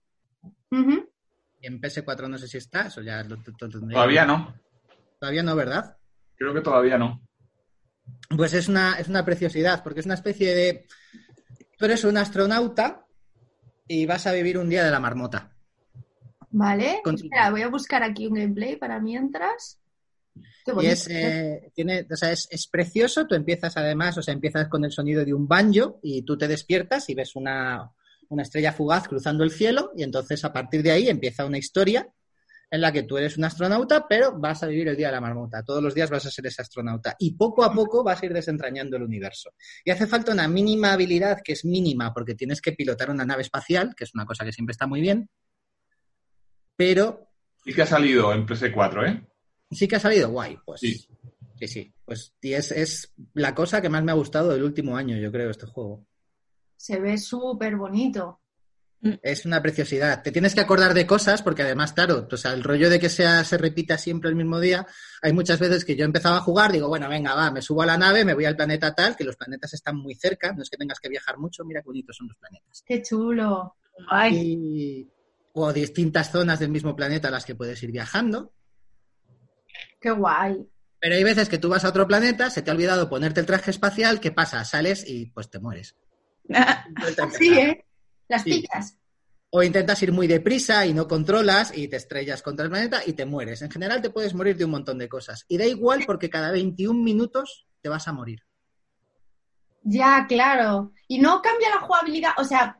Y 1.61 1.67
en 1.67 1.81
PS4 1.81 2.29
no 2.29 2.39
sé 2.39 2.49
si 2.49 2.57
está, 2.59 2.87
eso 2.87 3.03
ya 3.03 3.23
lo, 3.25 3.37
lo- 3.37 3.43
lo 3.61 3.69
tendré. 3.69 3.93
Todavía 3.95 4.25
no. 4.25 4.55
Todavía 5.21 5.43
no, 5.43 5.55
¿verdad? 5.57 5.97
Creo 6.37 6.55
que 6.55 6.61
todavía 6.63 6.97
no. 6.97 7.21
Pues 8.37 8.55
es 8.55 8.69
una, 8.69 8.99
es 8.99 9.09
una 9.09 9.25
preciosidad, 9.25 9.83
porque 9.83 10.01
es 10.01 10.07
una 10.07 10.15
especie 10.15 10.55
de... 10.55 10.87
Tú 11.77 11.85
eres 11.85 12.05
un 12.05 12.17
astronauta 12.17 13.06
y 13.89 14.07
vas 14.07 14.27
a 14.27 14.33
vivir 14.33 14.59
un 14.59 14.69
día 14.69 14.85
de 14.85 14.91
la 14.91 15.01
marmota. 15.01 15.53
Vale, 16.51 17.03
espera, 17.05 17.51
voy 17.51 17.63
a 17.63 17.69
buscar 17.69 18.03
aquí 18.03 18.27
un 18.27 18.35
gameplay 18.35 18.77
para 18.77 19.01
mientras. 19.01 19.79
Qué 20.65 20.73
Y 20.81 20.87
es, 20.87 21.09
eh, 21.09 21.71
tiene, 21.75 22.07
o 22.11 22.17
sea, 22.17 22.33
es, 22.33 22.49
es 22.51 22.67
precioso, 22.67 23.27
tú 23.27 23.35
empiezas 23.35 23.77
además, 23.77 24.17
o 24.19 24.23
sea, 24.23 24.35
empiezas 24.35 24.69
con 24.69 24.85
el 24.85 24.93
sonido 24.93 25.25
de 25.25 25.35
un 25.35 25.47
banjo 25.47 25.99
y 26.03 26.23
tú 26.23 26.37
te 26.37 26.49
despiertas 26.49 27.09
y 27.09 27.15
ves 27.15 27.37
una, 27.37 27.93
una 28.29 28.43
estrella 28.43 28.73
fugaz 28.73 29.07
cruzando 29.09 29.45
el 29.45 29.51
cielo 29.51 29.93
y 29.97 30.03
entonces 30.03 30.45
a 30.45 30.53
partir 30.53 30.83
de 30.83 30.93
ahí 30.93 31.09
empieza 31.09 31.47
una 31.47 31.59
historia 31.59 32.09
en 32.71 32.81
la 32.81 32.93
que 32.93 33.05
tú 33.05 33.17
eres 33.17 33.39
un 33.39 33.45
astronauta, 33.45 34.07
pero 34.09 34.39
vas 34.39 34.63
a 34.63 34.67
vivir 34.67 34.89
el 34.89 34.97
día 34.97 35.09
de 35.09 35.13
la 35.13 35.21
marmota. 35.21 35.63
Todos 35.63 35.83
los 35.83 35.95
días 35.95 36.11
vas 36.11 36.27
a 36.27 36.31
ser 36.31 36.47
ese 36.47 36.63
astronauta 36.63 37.15
y 37.19 37.35
poco 37.35 37.65
a 37.65 37.73
poco 37.73 38.03
vas 38.03 38.23
a 38.23 38.27
ir 38.27 38.33
desentrañando 38.33 38.97
el 38.97 39.05
universo. 39.05 39.51
Y 39.85 39.91
hace 39.91 40.07
falta 40.07 40.33
una 40.33 40.49
mínima 40.49 40.93
habilidad 40.93 41.39
que 41.45 41.53
es 41.53 41.65
mínima 41.65 42.13
porque 42.13 42.35
tienes 42.35 42.61
que 42.61 42.73
pilotar 42.73 43.11
una 43.11 43.25
nave 43.25 43.43
espacial, 43.43 43.95
que 43.97 44.05
es 44.05 44.15
una 44.15 44.27
cosa 44.27 44.45
que 44.45 44.53
siempre 44.53 44.73
está 44.73 44.87
muy 44.87 45.01
bien, 45.01 45.29
pero 46.75 47.31
Y 47.65 47.73
que 47.73 47.83
ha 47.83 47.87
salido 47.87 48.33
en 48.33 48.47
PS4, 48.47 49.09
¿eh? 49.09 49.27
sí 49.71 49.89
que 49.89 49.97
ha 49.97 50.01
salido 50.01 50.31
guay, 50.31 50.59
pues. 50.65 50.81
Sí. 50.81 51.09
Sí, 51.59 51.69
sí. 51.69 51.95
Pues 52.05 52.35
y 52.43 52.53
es, 52.53 52.71
es 52.71 53.15
la 53.33 53.55
cosa 53.55 53.81
que 53.81 53.89
más 53.89 54.05
me 54.05 54.13
ha 54.13 54.17
gustado 54.17 54.51
del 54.51 54.63
último 54.63 54.97
año, 54.97 55.17
yo 55.17 55.33
creo, 55.33 55.51
este 55.51 55.67
juego. 55.67 56.07
Se 56.77 57.01
ve 57.01 57.17
súper 57.17 57.77
bonito. 57.77 58.43
Es 59.23 59.45
una 59.45 59.63
preciosidad. 59.63 60.23
Te 60.23 60.33
tienes 60.33 60.55
que 60.55 60.61
acordar 60.61 60.95
de 60.95 61.07
cosas 61.07 61.43
porque 61.43 61.63
además, 61.63 61.93
claro, 61.93 62.27
sea, 62.37 62.53
el 62.53 62.65
rollo 62.65 62.91
de 62.91 62.99
que 62.99 63.09
sea, 63.09 63.45
se 63.45 63.59
repita 63.59 63.99
siempre 63.99 64.31
el 64.31 64.37
mismo 64.37 64.59
día, 64.59 64.87
hay 65.23 65.33
muchas 65.33 65.61
veces 65.61 65.85
que 65.85 65.97
yo 65.97 66.05
empezaba 66.05 66.39
a 66.39 66.41
jugar, 66.41 66.73
digo, 66.73 66.89
bueno, 66.89 67.09
venga, 67.09 67.35
va, 67.35 67.51
me 67.51 67.63
subo 67.63 67.83
a 67.83 67.87
la 67.87 67.97
nave, 67.97 68.25
me 68.25 68.35
voy 68.35 68.47
al 68.47 68.57
planeta 68.57 68.95
tal, 68.95 69.17
que 69.17 69.25
los 69.25 69.37
planetas 69.37 69.75
están 69.75 69.97
muy 69.97 70.15
cerca, 70.15 70.53
no 70.53 70.63
es 70.63 70.71
que 70.71 70.77
tengas 70.77 70.99
que 70.99 71.09
viajar 71.09 71.39
mucho, 71.39 71.65
mira 71.65 71.83
qué 71.83 71.87
bonitos 71.87 72.17
son 72.17 72.29
los 72.29 72.37
planetas. 72.37 72.83
Qué 72.87 73.03
chulo. 73.03 73.77
Ay, 74.09 74.37
Y, 74.37 75.11
o 75.53 75.73
distintas 75.73 76.31
zonas 76.31 76.59
del 76.59 76.71
mismo 76.71 76.97
planeta 76.97 77.29
a 77.29 77.31
las 77.31 77.45
que 77.45 77.55
puedes 77.55 77.83
ir 77.83 77.93
viajando. 77.93 78.53
Qué 80.01 80.11
guay. 80.11 80.69
Pero 80.99 81.15
hay 81.15 81.25
veces 81.25 81.49
que 81.49 81.59
tú 81.59 81.69
vas 81.69 81.85
a 81.85 81.91
otro 81.91 82.07
planeta, 82.07 82.51
se 82.51 82.63
te 82.63 82.71
ha 82.71 82.75
olvidado 82.75 83.09
ponerte 83.09 83.41
el 83.41 83.47
traje 83.47 83.71
espacial, 83.71 84.21
¿qué 84.21 84.33
pasa? 84.33 84.65
Sales 84.65 85.05
y 85.07 85.27
pues 85.27 85.51
te 85.51 85.61
mueres. 85.61 85.97
Así. 86.53 87.59
¿eh? 87.59 87.86
Las 88.29 88.43
Sí. 88.43 88.51
picas. 88.61 88.99
O 89.51 89.63
intentas 89.63 90.03
ir 90.03 90.13
muy 90.13 90.27
deprisa 90.27 90.85
y 90.87 90.93
no 90.93 91.07
controlas 91.09 91.77
y 91.77 91.89
te 91.89 91.97
estrellas 91.97 92.43
contra 92.43 92.65
el 92.65 92.71
planeta 92.71 93.01
y 93.07 93.13
te 93.15 93.25
mueres. 93.25 93.63
En 93.63 93.71
general 93.71 94.03
te 94.03 94.11
puedes 94.11 94.35
morir 94.35 94.57
de 94.57 94.65
un 94.65 94.73
montón 94.73 94.99
de 94.99 95.09
cosas. 95.09 95.45
Y 95.49 95.57
da 95.57 95.65
igual 95.65 96.03
porque 96.07 96.29
cada 96.29 96.51
21 96.51 97.03
minutos 97.03 97.67
te 97.81 97.89
vas 97.89 98.07
a 98.09 98.13
morir. 98.13 98.43
Ya, 99.83 100.27
claro. 100.29 100.93
Y 101.07 101.19
no 101.21 101.41
cambia 101.43 101.71
la 101.71 101.81
jugabilidad. 101.81 102.33
O 102.39 102.45
sea, 102.45 102.79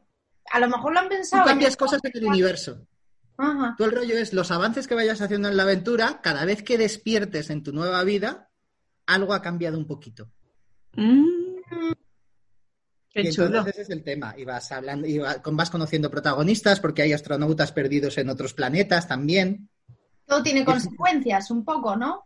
a 0.51 0.59
lo 0.61 0.69
mejor 0.69 0.93
lo 0.93 0.99
han 0.99 1.05
Tú 1.09 1.11
pensado. 1.11 1.43
en- 1.45 1.49
cambias 1.49 1.77
cosas 1.77 2.01
en 2.03 2.11
el 2.15 2.27
universo. 2.29 2.87
Ajá. 3.39 3.75
Tú 3.79 3.85
el 3.85 3.93
rollo 3.93 4.17
es 4.19 4.33
los 4.33 4.51
avances 4.51 4.89
que 4.89 4.95
vayas 4.95 5.21
haciendo 5.21 5.49
en 5.49 5.57
la 5.57 5.63
aventura, 5.63 6.21
cada 6.23 6.45
vez 6.45 6.63
que 6.63 6.79
despiertes 6.79 7.51
en 7.51 7.63
tu 7.63 7.73
nueva 7.73 8.03
vida, 8.03 8.51
algo 9.07 9.35
ha 9.35 9.43
cambiado 9.43 9.79
un 9.79 9.87
poquito. 9.87 10.31
Mm. 10.95 11.93
Qué 13.23 13.29
y 13.29 13.33
chulo. 13.33 13.47
entonces 13.47 13.73
ese 13.75 13.83
es 13.83 13.91
el 13.91 14.03
tema. 14.05 14.35
Y 14.37 14.45
vas 14.45 14.71
hablando, 14.73 15.07
y 15.07 15.19
vas 15.19 15.71
conociendo 15.71 16.11
protagonistas 16.11 16.81
porque 16.81 17.03
hay 17.03 17.13
astronautas 17.13 17.73
perdidos 17.73 18.19
en 18.19 18.29
otros 18.29 18.53
planetas 18.55 19.09
también. 19.09 19.69
Todo 20.27 20.43
tiene 20.43 20.65
consecuencias, 20.65 21.51
un 21.51 21.65
poco, 21.65 21.97
¿no? 21.97 22.25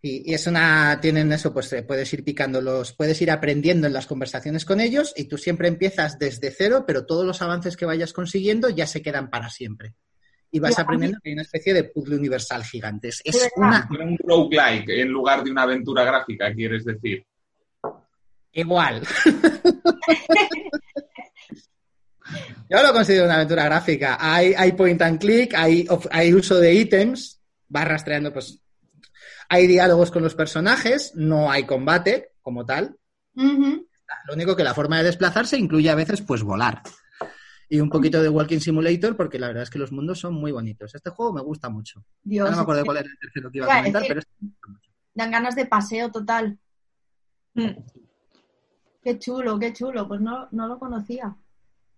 Y, 0.00 0.30
y 0.30 0.34
es 0.34 0.46
una, 0.46 0.98
tienen 1.00 1.30
eso, 1.32 1.52
pues 1.52 1.72
eh, 1.74 1.82
puedes 1.82 2.12
ir 2.12 2.24
picando 2.24 2.60
los, 2.60 2.92
puedes 2.92 3.20
ir 3.22 3.30
aprendiendo 3.30 3.86
en 3.86 3.92
las 3.92 4.06
conversaciones 4.06 4.64
con 4.64 4.80
ellos 4.80 5.12
y 5.16 5.24
tú 5.24 5.38
siempre 5.38 5.68
empiezas 5.68 6.18
desde 6.18 6.50
cero, 6.50 6.84
pero 6.86 7.06
todos 7.06 7.24
los 7.24 7.40
avances 7.42 7.76
que 7.76 7.84
vayas 7.86 8.12
consiguiendo 8.12 8.68
ya 8.68 8.86
se 8.86 9.00
quedan 9.02 9.30
para 9.30 9.48
siempre. 9.48 9.94
Y 10.50 10.58
vas 10.60 10.76
Ya. 10.76 10.82
aprendiendo 10.82 11.18
que 11.22 11.30
hay 11.30 11.34
una 11.34 11.42
especie 11.42 11.72
de 11.72 11.84
puzzle 11.84 12.16
universal 12.16 12.64
gigante. 12.64 13.08
Es, 13.08 13.48
una 13.56 13.88
un 13.90 14.18
roguelike 14.18 14.88
en 14.88 15.08
lugar 15.08 15.44
de 15.44 15.50
una 15.50 15.62
aventura 15.62 16.04
gráfica, 16.04 16.52
quieres 16.52 16.84
decir. 16.84 17.24
Igual. 18.52 19.02
Yo 22.70 22.82
lo 22.82 22.92
considero 22.92 23.24
una 23.26 23.34
aventura 23.34 23.64
gráfica. 23.64 24.16
Hay, 24.18 24.54
hay 24.56 24.72
point 24.72 25.00
and 25.02 25.20
click, 25.20 25.52
hay, 25.54 25.86
of- 25.88 26.06
hay 26.10 26.32
uso 26.32 26.58
de 26.58 26.72
ítems, 26.74 27.40
vas 27.68 27.86
rastreando, 27.86 28.32
pues. 28.32 28.58
Hay 29.48 29.66
diálogos 29.66 30.10
con 30.10 30.22
los 30.22 30.34
personajes, 30.34 31.12
no 31.14 31.50
hay 31.50 31.64
combate 31.66 32.30
como 32.40 32.64
tal. 32.64 32.96
Lo 33.34 34.34
único 34.34 34.56
que 34.56 34.64
la 34.64 34.72
forma 34.72 34.96
de 34.98 35.04
desplazarse 35.04 35.58
incluye 35.58 35.90
a 35.90 35.94
veces 35.94 36.22
pues 36.22 36.42
volar. 36.42 36.80
y 37.68 37.80
un 37.80 37.90
poquito 37.90 38.22
de 38.22 38.30
Walking 38.30 38.60
Simulator, 38.60 39.14
porque 39.16 39.38
la 39.38 39.48
verdad 39.48 39.64
es 39.64 39.70
que 39.70 39.78
los 39.78 39.92
mundos 39.92 40.20
son 40.20 40.32
muy 40.34 40.52
bonitos. 40.52 40.94
Este 40.94 41.10
juego 41.10 41.34
me 41.34 41.42
gusta 41.42 41.68
mucho. 41.68 42.02
Dios, 42.22 42.50
no 42.50 42.56
me 42.56 42.62
acuerdo 42.62 42.80
es 42.80 42.84
que 42.84 42.86
cuál 42.86 42.96
era 42.98 43.08
el 43.10 43.18
tercero 43.18 43.50
que 43.50 43.58
iba 43.58 43.66
a 43.66 43.76
comentar, 43.78 44.02
pero 44.08 44.20
este 44.20 44.32
me 44.40 44.48
gusta 44.48 44.68
mucho. 44.68 44.90
dan 45.14 45.30
ganas 45.30 45.54
de 45.54 45.66
paseo 45.66 46.10
total. 46.10 46.58
Mm. 47.54 47.70
Qué 49.02 49.18
chulo, 49.18 49.58
qué 49.58 49.72
chulo. 49.72 50.06
Pues 50.06 50.20
no, 50.20 50.48
no 50.52 50.68
lo 50.68 50.78
conocía. 50.78 51.34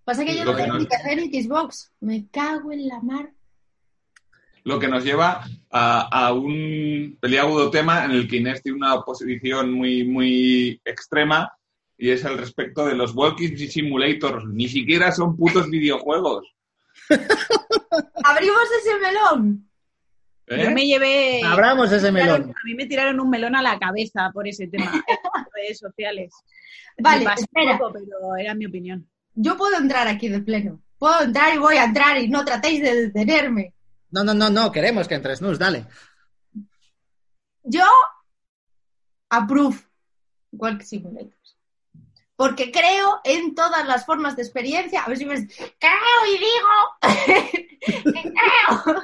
Pasa 0.05 0.25
que 0.25 0.37
yo 0.37 0.45
Lo 0.45 0.53
no 0.53 0.59
tengo 0.59 0.79
ni 0.79 0.87
PC 0.87 1.17
ni 1.17 1.43
Xbox. 1.43 1.93
Me 2.01 2.29
cago 2.31 2.73
en 2.73 2.89
la 2.89 3.01
mar. 3.01 3.33
Lo 4.65 4.79
que 4.79 4.89
nos 4.89 5.05
lleva 5.05 5.45
a, 5.71 6.27
a 6.27 6.33
un 6.33 7.19
peliagudo 7.21 7.71
tema 7.71 8.05
en 8.05 8.13
el 8.13 8.27
que 8.27 8.37
Inés 8.37 8.63
tiene 8.63 8.79
una 8.79 9.03
posición 9.03 9.73
muy, 9.73 10.05
muy 10.05 10.81
extrema 10.85 11.53
y 11.99 12.11
es 12.11 12.25
al 12.25 12.39
respecto 12.39 12.87
de 12.87 12.95
los 12.95 13.15
Walking 13.15 13.57
Simulators. 13.57 14.47
Ni 14.47 14.69
siquiera 14.69 15.13
son 15.13 15.37
putos 15.37 15.69
videojuegos. 15.69 16.55
Abrimos 18.25 18.69
ese 18.81 18.99
melón. 18.99 19.69
¿eh? 20.47 20.65
Yo 20.65 20.71
me 20.71 20.87
llevé. 20.87 21.43
Abramos 21.45 21.93
ese 21.93 22.11
melón. 22.11 22.51
A 22.51 22.67
mí 22.67 22.75
me 22.75 22.87
tiraron 22.87 23.21
un 23.21 23.31
melón 23.31 23.55
a 23.55 23.63
la 23.63 23.79
cabeza 23.79 24.31
por 24.33 24.49
ese 24.49 24.67
tema 24.67 24.91
en 24.93 25.03
redes 25.55 25.79
sociales. 25.79 26.33
Vale, 26.99 27.25
espera. 27.37 27.79
poco, 27.79 27.93
pero 27.93 28.37
era 28.37 28.55
mi 28.55 28.67
opinión. 28.67 29.09
Yo 29.35 29.57
puedo 29.57 29.77
entrar 29.77 30.07
aquí 30.09 30.29
de 30.29 30.41
pleno. 30.41 30.81
Puedo 30.99 31.23
entrar 31.23 31.55
y 31.55 31.59
voy 31.59 31.77
a 31.77 31.85
entrar 31.85 32.19
y 32.19 32.29
no 32.29 32.45
tratéis 32.45 32.83
de 32.83 33.09
detenerme. 33.09 33.75
No, 34.11 34.23
no, 34.23 34.33
no, 34.33 34.49
no, 34.49 34.71
queremos 34.71 35.09
que 35.09 35.15
entres, 35.17 35.43
Nus, 35.43 35.59
dale. 35.59 35.87
Yo 37.65 37.85
approve 39.29 39.79
Walk 40.53 40.83
Simulators. 40.83 41.57
Porque 42.37 42.71
creo 42.71 43.21
en 43.25 43.55
todas 43.55 43.87
las 43.87 44.07
formas 44.07 44.37
de 44.37 44.43
experiencia. 44.43 45.03
A 45.03 45.09
ver 45.09 45.19
si 45.19 45.25
me... 45.25 45.47
Creo 45.47 46.21
y 46.29 46.39
digo 46.39 48.13
que 48.13 48.33
creo 48.33 49.03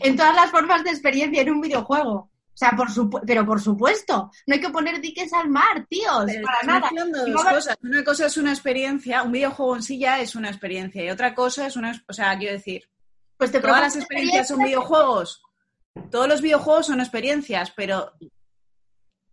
en 0.00 0.16
todas 0.16 0.34
las 0.34 0.50
formas 0.50 0.84
de 0.84 0.90
experiencia 0.90 1.42
en 1.42 1.50
un 1.50 1.60
videojuego. 1.60 2.30
O 2.54 2.56
sea, 2.56 2.70
por 2.76 2.88
supu- 2.88 3.20
pero 3.26 3.44
por 3.44 3.60
supuesto, 3.60 4.30
no 4.46 4.54
hay 4.54 4.60
que 4.60 4.70
poner 4.70 5.00
diques 5.00 5.32
al 5.32 5.50
mar, 5.50 5.86
tíos, 5.88 6.22
Pero 6.26 6.46
para 6.46 6.62
nada. 6.62 6.90
dos 7.26 7.44
cosas. 7.44 7.76
Una 7.82 8.04
cosa 8.04 8.26
es 8.26 8.36
una 8.36 8.52
experiencia, 8.52 9.24
un 9.24 9.32
videojuego 9.32 9.74
en 9.74 9.82
sí 9.82 9.98
ya 9.98 10.20
es 10.20 10.36
una 10.36 10.50
experiencia 10.50 11.04
y 11.04 11.10
otra 11.10 11.34
cosa 11.34 11.66
es 11.66 11.74
una, 11.76 12.00
o 12.08 12.12
sea, 12.12 12.38
quiero 12.38 12.54
decir, 12.54 12.88
Pues 13.36 13.50
te 13.50 13.60
todas 13.60 13.80
las 13.80 13.96
experiencias 13.96 14.46
son 14.48 14.60
videojuegos. 14.60 15.42
Todos 16.10 16.28
los 16.28 16.40
videojuegos 16.40 16.86
son 16.86 17.00
experiencias, 17.00 17.72
pero 17.72 18.12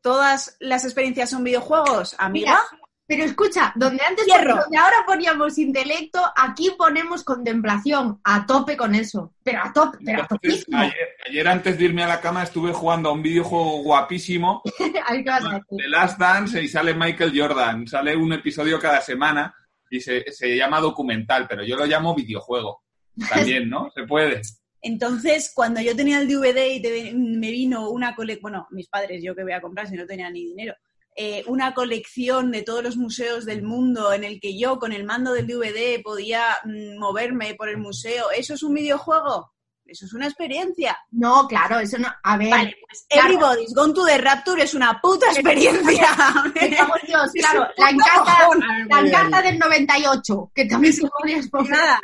todas 0.01 0.57
las 0.59 0.83
experiencias 0.83 1.29
son 1.29 1.43
videojuegos, 1.43 2.15
amiga. 2.17 2.51
Mira, 2.71 2.81
pero 3.11 3.25
escucha, 3.25 3.73
donde 3.75 4.01
antes 4.07 4.25
donde 4.25 4.77
ahora 4.77 5.03
poníamos 5.05 5.57
intelecto, 5.57 6.21
aquí 6.33 6.71
ponemos 6.77 7.25
contemplación, 7.25 8.21
a 8.23 8.45
tope 8.45 8.77
con 8.77 8.95
eso. 8.95 9.33
Pero 9.43 9.59
a 9.61 9.73
tope, 9.73 9.97
pero 10.05 10.19
a 10.19 10.27
Entonces, 10.31 10.65
ayer, 10.73 11.09
ayer 11.27 11.47
antes 11.49 11.77
de 11.77 11.83
irme 11.83 12.03
a 12.03 12.07
la 12.07 12.21
cama 12.21 12.43
estuve 12.43 12.71
jugando 12.71 13.09
a 13.09 13.11
un 13.11 13.21
videojuego 13.21 13.83
guapísimo, 13.83 14.61
A 15.05 15.11
ver 15.11 15.23
qué 15.25 15.29
vas 15.29 15.43
a 15.43 15.49
decir. 15.49 15.77
The 15.77 15.89
Last 15.89 16.17
Dance, 16.17 16.63
y 16.63 16.69
sale 16.69 16.93
Michael 16.93 17.33
Jordan. 17.37 17.85
Sale 17.85 18.15
un 18.15 18.31
episodio 18.31 18.79
cada 18.79 19.01
semana 19.01 19.53
y 19.89 19.99
se, 19.99 20.31
se 20.31 20.55
llama 20.55 20.79
documental, 20.79 21.47
pero 21.49 21.65
yo 21.65 21.75
lo 21.75 21.85
llamo 21.85 22.15
videojuego. 22.15 22.81
También, 23.29 23.69
¿no? 23.69 23.91
Se 23.93 24.03
puede. 24.03 24.39
Entonces, 24.81 25.51
cuando 25.53 25.81
yo 25.81 25.97
tenía 25.97 26.21
el 26.21 26.29
DVD 26.29 26.65
y 26.75 26.81
te- 26.81 27.13
me 27.13 27.51
vino 27.51 27.89
una 27.89 28.15
colección, 28.15 28.41
bueno, 28.43 28.67
mis 28.71 28.87
padres, 28.87 29.21
yo 29.21 29.35
que 29.35 29.43
voy 29.43 29.51
a 29.51 29.59
comprar 29.59 29.85
si 29.87 29.95
no 29.97 30.05
tenía 30.05 30.29
ni 30.31 30.45
dinero, 30.45 30.73
eh, 31.15 31.43
una 31.47 31.73
colección 31.73 32.51
de 32.51 32.61
todos 32.61 32.83
los 32.83 32.97
museos 32.97 33.45
del 33.45 33.63
mundo 33.63 34.13
en 34.13 34.23
el 34.23 34.39
que 34.39 34.57
yo 34.57 34.79
con 34.79 34.93
el 34.93 35.03
mando 35.03 35.33
del 35.33 35.47
DVD 35.47 36.01
podía 36.01 36.57
mm, 36.63 36.97
moverme 36.97 37.55
por 37.55 37.69
el 37.69 37.77
museo, 37.77 38.31
¿eso 38.31 38.53
es 38.53 38.63
un 38.63 38.73
videojuego? 38.75 39.51
Eso 39.85 40.05
es 40.05 40.13
una 40.13 40.25
experiencia. 40.25 40.97
No, 41.11 41.47
claro, 41.47 41.79
eso 41.79 41.97
no. 41.97 42.07
A 42.23 42.37
ver, 42.37 42.49
Vale, 42.49 42.75
pues 42.87 43.05
Claro. 43.09 43.27
Everybody's 43.27 43.73
Gone 43.73 43.93
to 43.93 44.05
the 44.05 44.17
Rapture 44.19 44.63
es 44.63 44.73
una 44.73 45.01
puta 45.01 45.25
experiencia. 45.31 46.07
en 46.55 46.69
Dios, 46.69 47.31
claro, 47.33 47.67
la 47.77 47.89
encarta, 47.89 48.49
la 48.87 48.99
encarta 49.01 49.41
del 49.41 49.59
98, 49.59 50.51
que 50.55 50.65
también 50.65 50.93
se 50.93 51.07
podrías 51.07 51.47
poner. 51.49 51.71
Nada. 51.71 51.99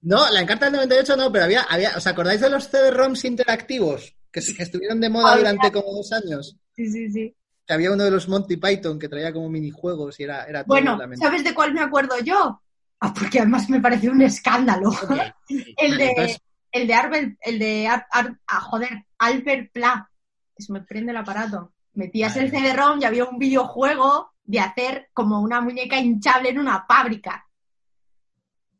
No, 0.00 0.28
la 0.30 0.40
encarta 0.40 0.64
del 0.64 0.74
98 0.74 1.16
no, 1.16 1.30
pero 1.30 1.44
había, 1.44 1.62
había 1.62 1.96
¿os 1.96 2.06
acordáis 2.08 2.40
de 2.40 2.50
los 2.50 2.68
CD-ROMs 2.68 3.24
interactivos? 3.24 4.16
Que, 4.32 4.40
estuvieron 4.40 5.00
de 5.00 5.08
moda 5.08 5.36
durante 5.36 5.70
como 5.70 5.92
dos 5.92 6.10
años. 6.12 6.56
Sí, 6.74 6.90
sí, 6.90 7.10
sí. 7.12 7.36
Que 7.72 7.76
había 7.76 7.92
uno 7.92 8.04
de 8.04 8.10
los 8.10 8.28
Monty 8.28 8.58
Python 8.58 8.98
que 8.98 9.08
traía 9.08 9.32
como 9.32 9.48
minijuegos 9.48 10.20
y 10.20 10.24
era, 10.24 10.44
era 10.44 10.62
todo 10.62 10.74
Bueno. 10.74 10.98
¿sabes 11.16 11.42
de 11.42 11.54
cuál 11.54 11.72
me 11.72 11.80
acuerdo 11.80 12.18
yo? 12.22 12.60
Ah, 13.00 13.14
porque 13.18 13.38
además 13.38 13.70
me 13.70 13.80
pareció 13.80 14.12
un 14.12 14.20
escándalo. 14.20 14.90
el 15.78 15.96
de, 15.96 16.38
el 16.70 16.86
de 16.86 16.92
Arbel, 16.94 17.38
el 17.40 17.58
de 17.58 17.88
Ar- 17.88 18.06
Ar- 18.10 18.38
ah, 18.46 18.60
joder, 18.60 19.06
Albert 19.16 19.72
Pla. 19.72 20.06
Se 20.54 20.70
me 20.70 20.82
prende 20.82 21.12
el 21.12 21.16
aparato. 21.16 21.72
Metías 21.94 22.36
el 22.36 22.50
CD-ROM 22.50 23.00
y 23.00 23.04
había 23.06 23.24
un 23.24 23.38
videojuego 23.38 24.34
de 24.44 24.60
hacer 24.60 25.08
como 25.14 25.40
una 25.40 25.62
muñeca 25.62 25.96
hinchable 25.98 26.50
en 26.50 26.58
una 26.58 26.84
fábrica. 26.84 27.46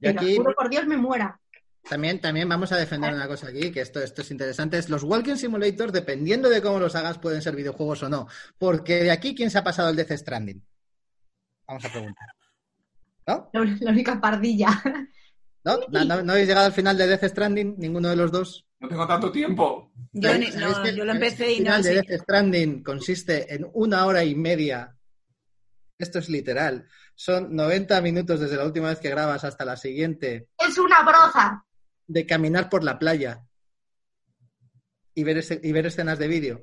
Y 0.00 0.08
aquí 0.08 0.36
juro 0.36 0.54
por 0.54 0.68
Dios 0.68 0.86
me 0.86 0.98
muera. 0.98 1.40
También, 1.88 2.20
también 2.20 2.48
vamos 2.48 2.70
a 2.72 2.76
defender 2.76 3.12
una 3.12 3.26
cosa 3.28 3.48
aquí, 3.48 3.70
que 3.72 3.80
esto, 3.80 4.00
esto 4.02 4.22
es 4.22 4.30
interesante. 4.30 4.78
Es 4.78 4.88
los 4.88 5.02
Walking 5.02 5.36
Simulators, 5.36 5.92
dependiendo 5.92 6.48
de 6.48 6.62
cómo 6.62 6.78
los 6.78 6.94
hagas, 6.94 7.18
pueden 7.18 7.42
ser 7.42 7.56
videojuegos 7.56 8.02
o 8.04 8.08
no. 8.08 8.28
Porque 8.58 9.02
de 9.02 9.10
aquí, 9.10 9.34
¿quién 9.34 9.50
se 9.50 9.58
ha 9.58 9.64
pasado 9.64 9.88
el 9.90 9.96
Death 9.96 10.12
Stranding? 10.12 10.64
Vamos 11.66 11.84
a 11.84 11.90
preguntar. 11.90 12.26
¿No? 13.26 13.50
La, 13.52 13.64
la 13.80 13.90
única 13.90 14.20
pardilla. 14.20 14.68
¿No? 15.64 15.78
¿No, 15.90 16.04
no, 16.04 16.22
no 16.22 16.32
habéis 16.32 16.48
llegado 16.48 16.66
al 16.66 16.72
final 16.72 16.96
de 16.98 17.06
Death 17.06 17.24
Stranding? 17.24 17.76
¿Ninguno 17.78 18.08
de 18.08 18.16
los 18.16 18.32
dos? 18.32 18.66
No 18.80 18.88
tengo 18.88 19.06
tanto 19.06 19.30
tiempo. 19.30 19.92
Yo, 20.12 20.36
ni- 20.36 20.46
¿Sabéis 20.50 20.76
no, 20.76 20.82
que- 20.82 20.96
yo 20.96 21.04
lo 21.04 21.12
empecé 21.12 21.52
y 21.52 21.58
el 21.58 21.64
no 21.64 21.70
final 21.70 21.82
de. 21.84 21.94
Death 22.02 22.22
Stranding 22.22 22.82
consiste 22.82 23.54
en 23.54 23.66
una 23.74 24.06
hora 24.06 24.24
y 24.24 24.34
media. 24.34 24.96
Esto 25.98 26.18
es 26.18 26.28
literal. 26.28 26.88
Son 27.14 27.54
90 27.54 28.00
minutos 28.00 28.40
desde 28.40 28.56
la 28.56 28.64
última 28.64 28.88
vez 28.88 28.98
que 28.98 29.10
grabas 29.10 29.44
hasta 29.44 29.64
la 29.64 29.76
siguiente 29.76 30.48
es 30.58 30.76
una 30.78 31.02
broza. 31.04 31.64
De 32.06 32.26
caminar 32.26 32.68
por 32.68 32.84
la 32.84 32.98
playa 32.98 33.44
y 35.14 35.24
ver, 35.24 35.38
ese- 35.38 35.60
y 35.62 35.72
ver 35.72 35.86
escenas 35.86 36.18
de 36.18 36.28
vídeo. 36.28 36.62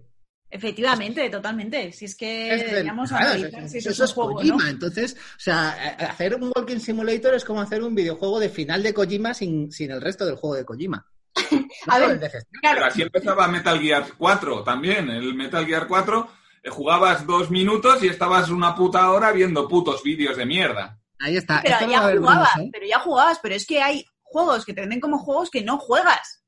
Efectivamente, 0.52 1.30
totalmente. 1.30 1.92
Si 1.92 2.06
es 2.06 2.16
que 2.16 2.52
Es 2.56 2.72
del- 2.72 2.84
claro, 2.86 3.02
analizar 3.04 3.60
eso, 3.62 3.70
si 3.70 3.78
eso 3.78 3.90
eso 3.92 4.04
es 4.06 4.14
juego, 4.14 4.34
Kojima. 4.34 4.64
¿no? 4.64 4.68
Entonces, 4.70 5.14
o 5.16 5.40
sea, 5.40 5.70
a- 5.70 6.06
hacer 6.12 6.34
un 6.36 6.52
Walking 6.56 6.80
Simulator 6.80 7.36
es 7.36 7.46
como 7.46 7.62
hacer 7.62 7.84
un 7.84 7.94
videojuego 7.94 8.40
de 8.40 8.50
final 8.50 8.82
de 8.82 8.94
Kojima 8.94 9.36
sin, 9.36 9.72
sin 9.72 9.92
el 9.92 10.02
resto 10.02 10.26
del 10.26 10.38
juego 10.38 10.56
de 10.56 10.66
Kojima. 10.66 11.06
No 11.86 11.94
A 11.94 12.00
ver. 12.00 12.20
Claro, 12.20 12.40
Pero 12.62 12.86
así 12.86 13.02
empezaba 13.04 13.48
Metal 13.48 13.80
Gear 13.80 14.06
4 14.18 14.64
también. 14.64 15.10
El 15.10 15.34
Metal 15.36 15.66
Gear 15.66 15.88
4 15.88 16.28
eh, 16.64 16.70
jugabas 16.70 17.26
dos 17.28 17.52
minutos 17.52 18.04
y 18.04 18.08
estabas 18.08 18.50
una 18.50 18.76
puta 18.76 19.10
hora 19.12 19.32
viendo 19.32 19.68
putos 19.68 20.02
vídeos 20.04 20.36
de 20.36 20.46
mierda. 20.48 21.00
Ahí 21.20 21.38
está. 21.38 21.62
Pero 21.62 21.76
Esto 21.76 21.92
ya 21.92 22.00
jugabas, 22.18 22.58
¿eh? 22.58 22.70
pero 22.74 22.86
ya 22.88 23.00
jugabas, 23.00 23.40
pero 23.42 23.56
es 23.56 23.66
que 23.68 23.82
hay 23.82 24.04
juegos 24.32 24.66
que 24.66 24.74
te 24.74 24.82
venden 24.82 25.00
como 25.00 25.18
juegos 25.18 25.50
que 25.50 25.64
no 25.64 25.78
juegas. 25.78 26.44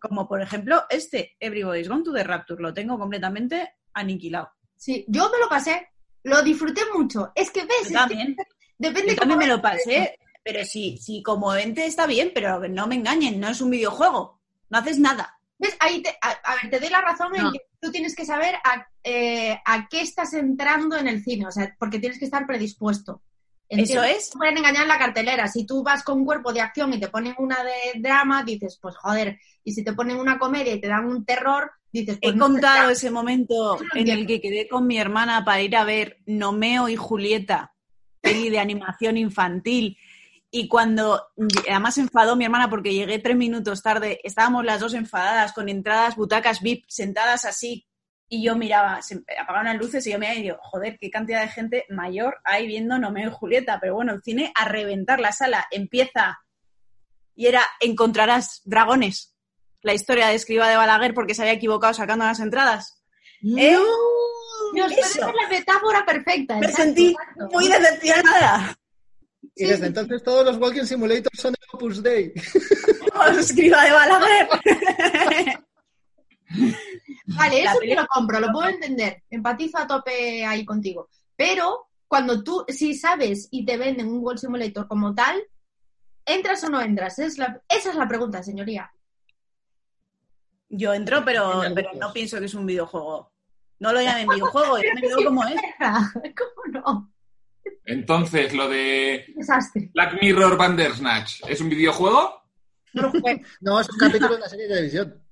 Como 0.00 0.28
por 0.28 0.40
ejemplo 0.42 0.84
este, 0.90 1.36
Everybody's 1.40 1.88
Gone 1.88 2.04
to 2.04 2.12
the 2.12 2.22
Rapture, 2.24 2.62
lo 2.62 2.72
tengo 2.74 2.98
completamente 2.98 3.74
aniquilado. 3.94 4.50
sí, 4.76 5.04
yo 5.08 5.30
me 5.30 5.38
lo 5.38 5.48
pasé, 5.48 5.88
lo 6.22 6.42
disfruté 6.42 6.82
mucho. 6.94 7.32
Es 7.34 7.50
que 7.50 7.62
ves, 7.62 7.70
Yo 7.70 7.82
es 7.82 7.88
que 7.88 7.94
también. 7.94 8.36
depende 8.78 9.10
Yo 9.12 9.16
también 9.16 9.38
me 9.38 9.46
lo 9.46 9.60
pasé, 9.60 10.16
pero 10.44 10.64
sí, 10.64 10.98
sí, 10.98 11.22
como 11.22 11.54
ente 11.54 11.86
está 11.86 12.06
bien, 12.06 12.30
pero 12.34 12.60
no 12.68 12.86
me 12.86 12.94
engañen, 12.94 13.40
no 13.40 13.48
es 13.48 13.60
un 13.60 13.70
videojuego. 13.70 14.40
No 14.70 14.78
haces 14.78 14.98
nada. 14.98 15.34
¿Ves? 15.58 15.76
Ahí 15.80 16.02
te, 16.02 16.10
a, 16.22 16.30
a 16.30 16.54
ver, 16.56 16.70
te 16.70 16.78
doy 16.78 16.90
la 16.90 17.00
razón 17.00 17.34
en 17.34 17.50
que 17.50 17.60
tú 17.80 17.90
tienes 17.90 18.14
que 18.14 18.24
saber 18.24 18.54
a, 18.62 18.86
eh, 19.02 19.58
a 19.64 19.88
qué 19.88 20.00
estás 20.02 20.32
entrando 20.34 20.96
en 20.96 21.08
el 21.08 21.22
cine, 21.24 21.46
o 21.46 21.50
sea, 21.50 21.74
porque 21.78 21.98
tienes 21.98 22.18
que 22.18 22.26
estar 22.26 22.46
predispuesto. 22.46 23.22
Eso 23.68 24.02
es. 24.02 24.30
Pueden 24.32 24.58
engañar 24.58 24.82
en 24.82 24.88
la 24.88 24.98
cartelera. 24.98 25.46
Si 25.46 25.66
tú 25.66 25.82
vas 25.82 26.02
con 26.02 26.24
cuerpo 26.24 26.52
de 26.52 26.60
acción 26.60 26.92
y 26.92 27.00
te 27.00 27.08
ponen 27.08 27.34
una 27.38 27.62
de 27.62 28.00
drama, 28.00 28.42
dices, 28.42 28.78
pues 28.80 28.96
joder. 28.96 29.38
Y 29.62 29.72
si 29.72 29.84
te 29.84 29.92
ponen 29.92 30.18
una 30.18 30.38
comedia 30.38 30.72
y 30.72 30.80
te 30.80 30.88
dan 30.88 31.04
un 31.04 31.24
terror, 31.24 31.70
dices, 31.92 32.18
pues 32.20 32.34
He 32.34 32.36
no, 32.36 32.46
contado 32.46 32.90
ese 32.90 33.10
momento 33.10 33.78
en 33.94 34.08
el 34.08 34.26
que 34.26 34.40
quedé 34.40 34.68
con 34.68 34.86
mi 34.86 34.98
hermana 34.98 35.44
para 35.44 35.60
ir 35.60 35.76
a 35.76 35.84
ver 35.84 36.18
Nomeo 36.26 36.88
y 36.88 36.96
Julieta, 36.96 37.74
peli 38.20 38.48
de 38.48 38.58
animación 38.58 39.16
infantil. 39.16 39.98
Y 40.50 40.66
cuando, 40.66 41.26
además 41.68 41.98
enfadó 41.98 42.34
mi 42.34 42.46
hermana 42.46 42.70
porque 42.70 42.94
llegué 42.94 43.18
tres 43.18 43.36
minutos 43.36 43.82
tarde, 43.82 44.18
estábamos 44.24 44.64
las 44.64 44.80
dos 44.80 44.94
enfadadas 44.94 45.52
con 45.52 45.68
entradas, 45.68 46.16
butacas 46.16 46.62
VIP, 46.62 46.84
sentadas 46.88 47.44
así. 47.44 47.87
Y 48.30 48.42
yo 48.44 48.56
miraba, 48.56 49.00
se 49.00 49.22
apagaban 49.40 49.66
las 49.66 49.76
luces 49.76 50.06
y 50.06 50.12
yo 50.12 50.18
miraba 50.18 50.36
y 50.36 50.42
digo, 50.42 50.58
joder, 50.60 50.98
qué 51.00 51.10
cantidad 51.10 51.40
de 51.40 51.48
gente 51.48 51.86
mayor 51.88 52.36
hay 52.44 52.66
viendo 52.66 52.98
Nomeo 52.98 53.28
y 53.28 53.32
Julieta. 53.32 53.78
Pero 53.80 53.94
bueno, 53.94 54.12
el 54.12 54.22
cine 54.22 54.52
a 54.54 54.66
reventar 54.66 55.18
la 55.18 55.32
sala. 55.32 55.66
Empieza 55.70 56.38
y 57.34 57.46
era 57.46 57.62
Encontrarás 57.80 58.62
dragones. 58.64 59.34
La 59.82 59.94
historia 59.94 60.26
de 60.26 60.34
Escriba 60.34 60.68
de 60.68 60.76
Balaguer 60.76 61.14
porque 61.14 61.34
se 61.34 61.42
había 61.42 61.54
equivocado 61.54 61.94
sacando 61.94 62.24
las 62.24 62.40
entradas. 62.40 63.02
¿Eh? 63.56 63.78
Dios, 64.74 64.92
esa 64.92 65.28
es 65.28 65.34
la 65.34 65.48
metáfora 65.48 66.04
perfecta. 66.04 66.56
Me 66.56 66.66
exacto, 66.66 66.82
sentí 66.82 67.10
exacto. 67.10 67.48
muy 67.52 67.68
decepcionada. 67.68 68.78
Y 69.54 69.64
desde 69.66 69.86
entonces 69.86 70.22
todos 70.22 70.44
los 70.44 70.56
Walking 70.58 70.84
Simulators 70.84 71.40
son 71.40 71.52
de 71.52 71.58
Opus 71.72 72.02
Dei. 72.02 72.32
Os 73.14 73.36
escriba 73.38 73.84
de 73.84 73.92
Balaguer. 73.92 74.48
Vale, 77.26 77.62
eso 77.64 77.78
te 77.80 77.94
lo 77.94 78.06
compro, 78.06 78.40
lo 78.40 78.52
puedo 78.52 78.68
entender. 78.68 79.22
Empatizo 79.30 79.78
a 79.78 79.86
tope 79.86 80.44
ahí 80.44 80.64
contigo. 80.64 81.08
Pero 81.36 81.88
cuando 82.06 82.42
tú, 82.42 82.64
si 82.68 82.94
sabes 82.94 83.48
y 83.50 83.64
te 83.64 83.76
venden 83.76 84.08
un 84.08 84.22
World 84.22 84.40
Simulator 84.40 84.88
como 84.88 85.14
tal, 85.14 85.42
¿entras 86.24 86.64
o 86.64 86.70
no 86.70 86.80
entras? 86.80 87.18
Es 87.18 87.38
la- 87.38 87.60
esa 87.68 87.90
es 87.90 87.96
la 87.96 88.08
pregunta, 88.08 88.42
señoría. 88.42 88.90
Yo 90.70 90.92
entro, 90.92 91.24
pero, 91.24 91.62
pero 91.74 91.90
no 91.98 92.12
pienso 92.12 92.38
que 92.38 92.44
es 92.46 92.54
un 92.54 92.66
videojuego. 92.66 93.32
No 93.78 93.92
lo 93.92 94.02
llamen 94.02 94.26
videojuego, 94.34 94.78
yo 94.78 94.94
me 94.94 95.00
quedo 95.00 95.24
como 95.24 95.44
es. 95.46 95.54
¿Cómo 95.78 96.80
no? 96.84 97.12
Entonces, 97.84 98.52
lo 98.54 98.68
de 98.68 99.24
Desastre. 99.34 99.90
Black 99.94 100.20
Mirror 100.20 100.56
Bandersnatch, 100.58 101.40
¿es 101.48 101.60
un 101.60 101.68
videojuego? 101.70 102.42
No, 103.60 103.80
es 103.80 103.88
un 103.90 103.98
capítulo 103.98 104.30
de 104.30 104.36
una 104.36 104.48
serie 104.48 104.66
de 104.66 104.74
televisión. 104.74 105.22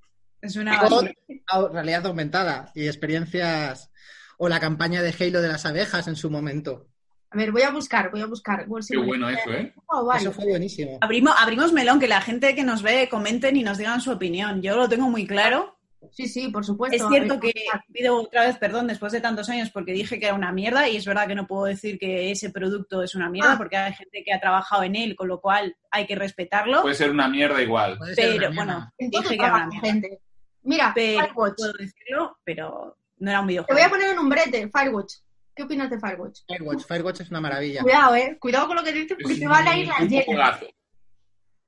Es 0.46 0.56
una 0.56 0.78
Con 0.80 1.72
realidad 1.72 2.06
aumentada 2.06 2.70
y 2.74 2.86
experiencias. 2.86 3.90
O 4.38 4.48
la 4.48 4.60
campaña 4.60 5.00
de 5.02 5.14
Halo 5.18 5.40
de 5.40 5.48
las 5.48 5.64
abejas 5.64 6.08
en 6.08 6.16
su 6.16 6.30
momento. 6.30 6.88
A 7.30 7.38
ver, 7.38 7.52
voy 7.52 7.62
a 7.62 7.70
buscar, 7.70 8.10
voy 8.10 8.20
a 8.20 8.26
buscar. 8.26 8.66
Qué 8.88 8.96
bueno 8.98 9.28
eso, 9.28 9.50
¿eh? 9.50 9.74
Oh, 9.86 10.04
vale. 10.04 10.20
Eso 10.20 10.32
fue 10.32 10.46
buenísimo. 10.46 10.98
Abrimos, 11.00 11.34
abrimos 11.38 11.72
melón, 11.72 11.98
que 11.98 12.06
la 12.06 12.20
gente 12.20 12.54
que 12.54 12.62
nos 12.62 12.82
ve 12.82 13.08
comenten 13.10 13.56
y 13.56 13.62
nos 13.62 13.78
digan 13.78 14.00
su 14.00 14.10
opinión. 14.12 14.60
Yo 14.62 14.76
lo 14.76 14.88
tengo 14.88 15.08
muy 15.08 15.26
claro. 15.26 15.72
Sí, 16.12 16.28
sí, 16.28 16.48
por 16.48 16.64
supuesto. 16.64 16.96
Es 16.96 17.02
cierto 17.10 17.40
que 17.40 17.52
pido 17.92 18.20
otra 18.22 18.46
vez 18.46 18.58
perdón 18.58 18.86
después 18.86 19.12
de 19.12 19.20
tantos 19.20 19.48
años 19.48 19.70
porque 19.70 19.92
dije 19.92 20.20
que 20.20 20.26
era 20.26 20.34
una 20.34 20.52
mierda 20.52 20.88
y 20.88 20.96
es 20.96 21.04
verdad 21.04 21.26
que 21.26 21.34
no 21.34 21.46
puedo 21.48 21.64
decir 21.64 21.98
que 21.98 22.30
ese 22.30 22.50
producto 22.50 23.02
es 23.02 23.14
una 23.16 23.28
mierda 23.28 23.54
Ah. 23.54 23.58
porque 23.58 23.76
hay 23.76 23.92
gente 23.94 24.22
que 24.24 24.32
ha 24.32 24.38
trabajado 24.40 24.84
en 24.84 24.94
él, 24.94 25.16
con 25.16 25.26
lo 25.28 25.40
cual 25.40 25.74
hay 25.90 26.06
que 26.06 26.14
respetarlo. 26.14 26.82
Puede 26.82 26.94
ser 26.94 27.10
una 27.10 27.28
mierda 27.28 27.60
igual. 27.60 27.98
Puede 27.98 28.14
ser 28.14 28.36
pero 28.36 28.50
una 28.50 28.64
mierda. 28.64 28.92
bueno, 28.98 29.10
dije 29.10 29.28
que 29.36 29.44
era 29.44 29.54
una 29.56 29.66
mierda. 29.66 29.88
gente. 29.88 30.20
Mira, 30.66 30.92
Pero 30.94 31.20
Firewatch. 31.20 31.54
puedo 31.56 31.72
decirlo, 31.72 32.38
pero 32.44 32.98
no 33.18 33.30
era 33.30 33.40
un 33.40 33.46
Te 33.46 33.50
videojuego. 33.52 33.78
voy 33.80 33.86
a 33.86 33.90
poner 33.90 34.10
en 34.12 34.18
un 34.18 34.28
brete, 34.28 34.68
Firewatch. 34.70 35.14
¿Qué 35.54 35.62
opinas 35.62 35.88
de 35.88 35.98
Firewatch? 35.98 36.40
Firewatch, 36.46 36.84
Firewatch 36.86 37.20
es 37.22 37.30
una 37.30 37.40
maravilla. 37.40 37.82
Cuidado, 37.82 38.14
eh. 38.14 38.36
Cuidado 38.38 38.66
con 38.66 38.76
lo 38.76 38.84
que 38.84 38.92
dices 38.92 39.16
porque 39.18 39.32
Es 39.34 39.40
te 39.40 39.48
van 39.48 39.66
a 39.66 39.76
ir 39.78 39.88
las 39.88 40.00
llenas. 40.00 40.26
juegazo. 40.26 40.66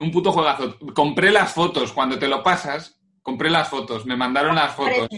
Un 0.00 0.10
puto 0.12 0.30
juegazo. 0.32 0.78
Compré 0.94 1.30
las 1.30 1.52
fotos. 1.52 1.92
Cuando 1.92 2.18
te 2.18 2.28
lo 2.28 2.42
pasas, 2.42 3.00
compré 3.22 3.48
las 3.50 3.68
fotos. 3.68 4.04
Me 4.04 4.14
mandaron 4.16 4.54
las 4.54 4.74
fotos. 4.74 5.08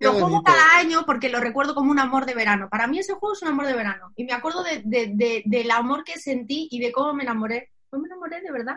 Lo 0.00 0.12
juego 0.12 0.42
cada 0.42 0.76
año 0.78 1.04
porque 1.06 1.28
lo 1.28 1.40
recuerdo 1.40 1.74
como 1.74 1.90
un 1.90 1.98
amor 1.98 2.24
de 2.26 2.34
verano. 2.34 2.68
Para 2.70 2.86
mí 2.86 2.98
ese 2.98 3.14
juego 3.14 3.34
es 3.34 3.42
un 3.42 3.48
amor 3.48 3.66
de 3.66 3.72
verano. 3.74 4.12
Y 4.16 4.24
me 4.24 4.32
acuerdo 4.32 4.62
de, 4.62 4.82
de- 4.84 5.10
de- 5.14 5.42
del 5.44 5.70
amor 5.70 6.04
que 6.04 6.18
sentí 6.18 6.68
y 6.70 6.78
de 6.80 6.92
cómo 6.92 7.14
me 7.14 7.22
enamoré. 7.24 7.70
¿Cómo 7.90 8.02
me 8.02 8.08
enamoré 8.08 8.40
de 8.40 8.52
verdad? 8.52 8.76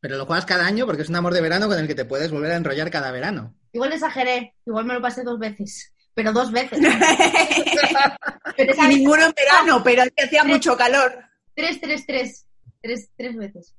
Pero 0.00 0.16
lo 0.18 0.26
juegas 0.26 0.46
cada 0.46 0.66
año 0.66 0.86
porque 0.86 1.02
es 1.02 1.08
un 1.08 1.16
amor 1.16 1.34
de 1.34 1.40
verano 1.40 1.66
con 1.68 1.78
el 1.78 1.86
que 1.88 1.94
te 1.94 2.04
puedes 2.04 2.30
volver 2.30 2.52
a 2.52 2.56
enrollar 2.56 2.90
cada 2.90 3.10
verano. 3.10 3.54
Igual 3.76 3.92
exageré. 3.92 4.54
Igual 4.64 4.86
me 4.86 4.94
lo 4.94 5.02
pasé 5.02 5.22
dos 5.22 5.38
veces. 5.38 5.92
Pero 6.14 6.32
dos 6.32 6.50
veces. 6.50 6.78
Pero 8.56 8.74
Y 8.74 8.86
ninguno 8.88 9.22
en 9.26 9.32
verano, 9.36 9.82
pero 9.84 10.02
es 10.02 10.10
que 10.16 10.24
hacía 10.24 10.44
mucho 10.44 10.74
calor. 10.78 11.12
Tres, 11.54 11.78
tres, 11.78 12.06
tres. 12.06 12.46
Tres, 12.80 13.10
tres 13.16 13.36
veces. 13.36 13.76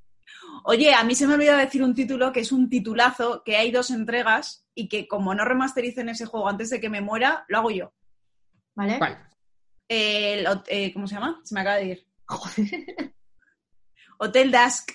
Oye, 0.65 0.93
a 0.93 1.03
mí 1.03 1.15
se 1.15 1.25
me 1.25 1.33
olvidó 1.33 1.57
decir 1.57 1.81
un 1.81 1.95
título 1.95 2.31
que 2.31 2.41
es 2.41 2.51
un 2.51 2.69
titulazo, 2.69 3.41
que 3.43 3.57
hay 3.57 3.71
dos 3.71 3.89
entregas 3.89 4.65
y 4.75 4.87
que 4.87 5.07
como 5.07 5.33
no 5.33 5.45
remastericen 5.45 6.09
ese 6.09 6.25
juego 6.27 6.47
antes 6.47 6.69
de 6.69 6.79
que 6.79 6.89
me 6.89 7.01
muera, 7.01 7.43
lo 7.47 7.57
hago 7.57 7.71
yo. 7.71 7.93
¿Vale? 8.75 8.99
¿Cuál? 8.99 9.17
El 9.87 10.45
hot- 10.45 10.67
eh, 10.67 10.93
¿Cómo 10.93 11.07
se 11.07 11.15
llama? 11.15 11.41
Se 11.43 11.55
me 11.55 11.61
acaba 11.61 11.77
de 11.77 11.85
ir. 11.85 12.07
Joder. 12.25 13.13
Hotel 14.19 14.51
Dusk 14.51 14.91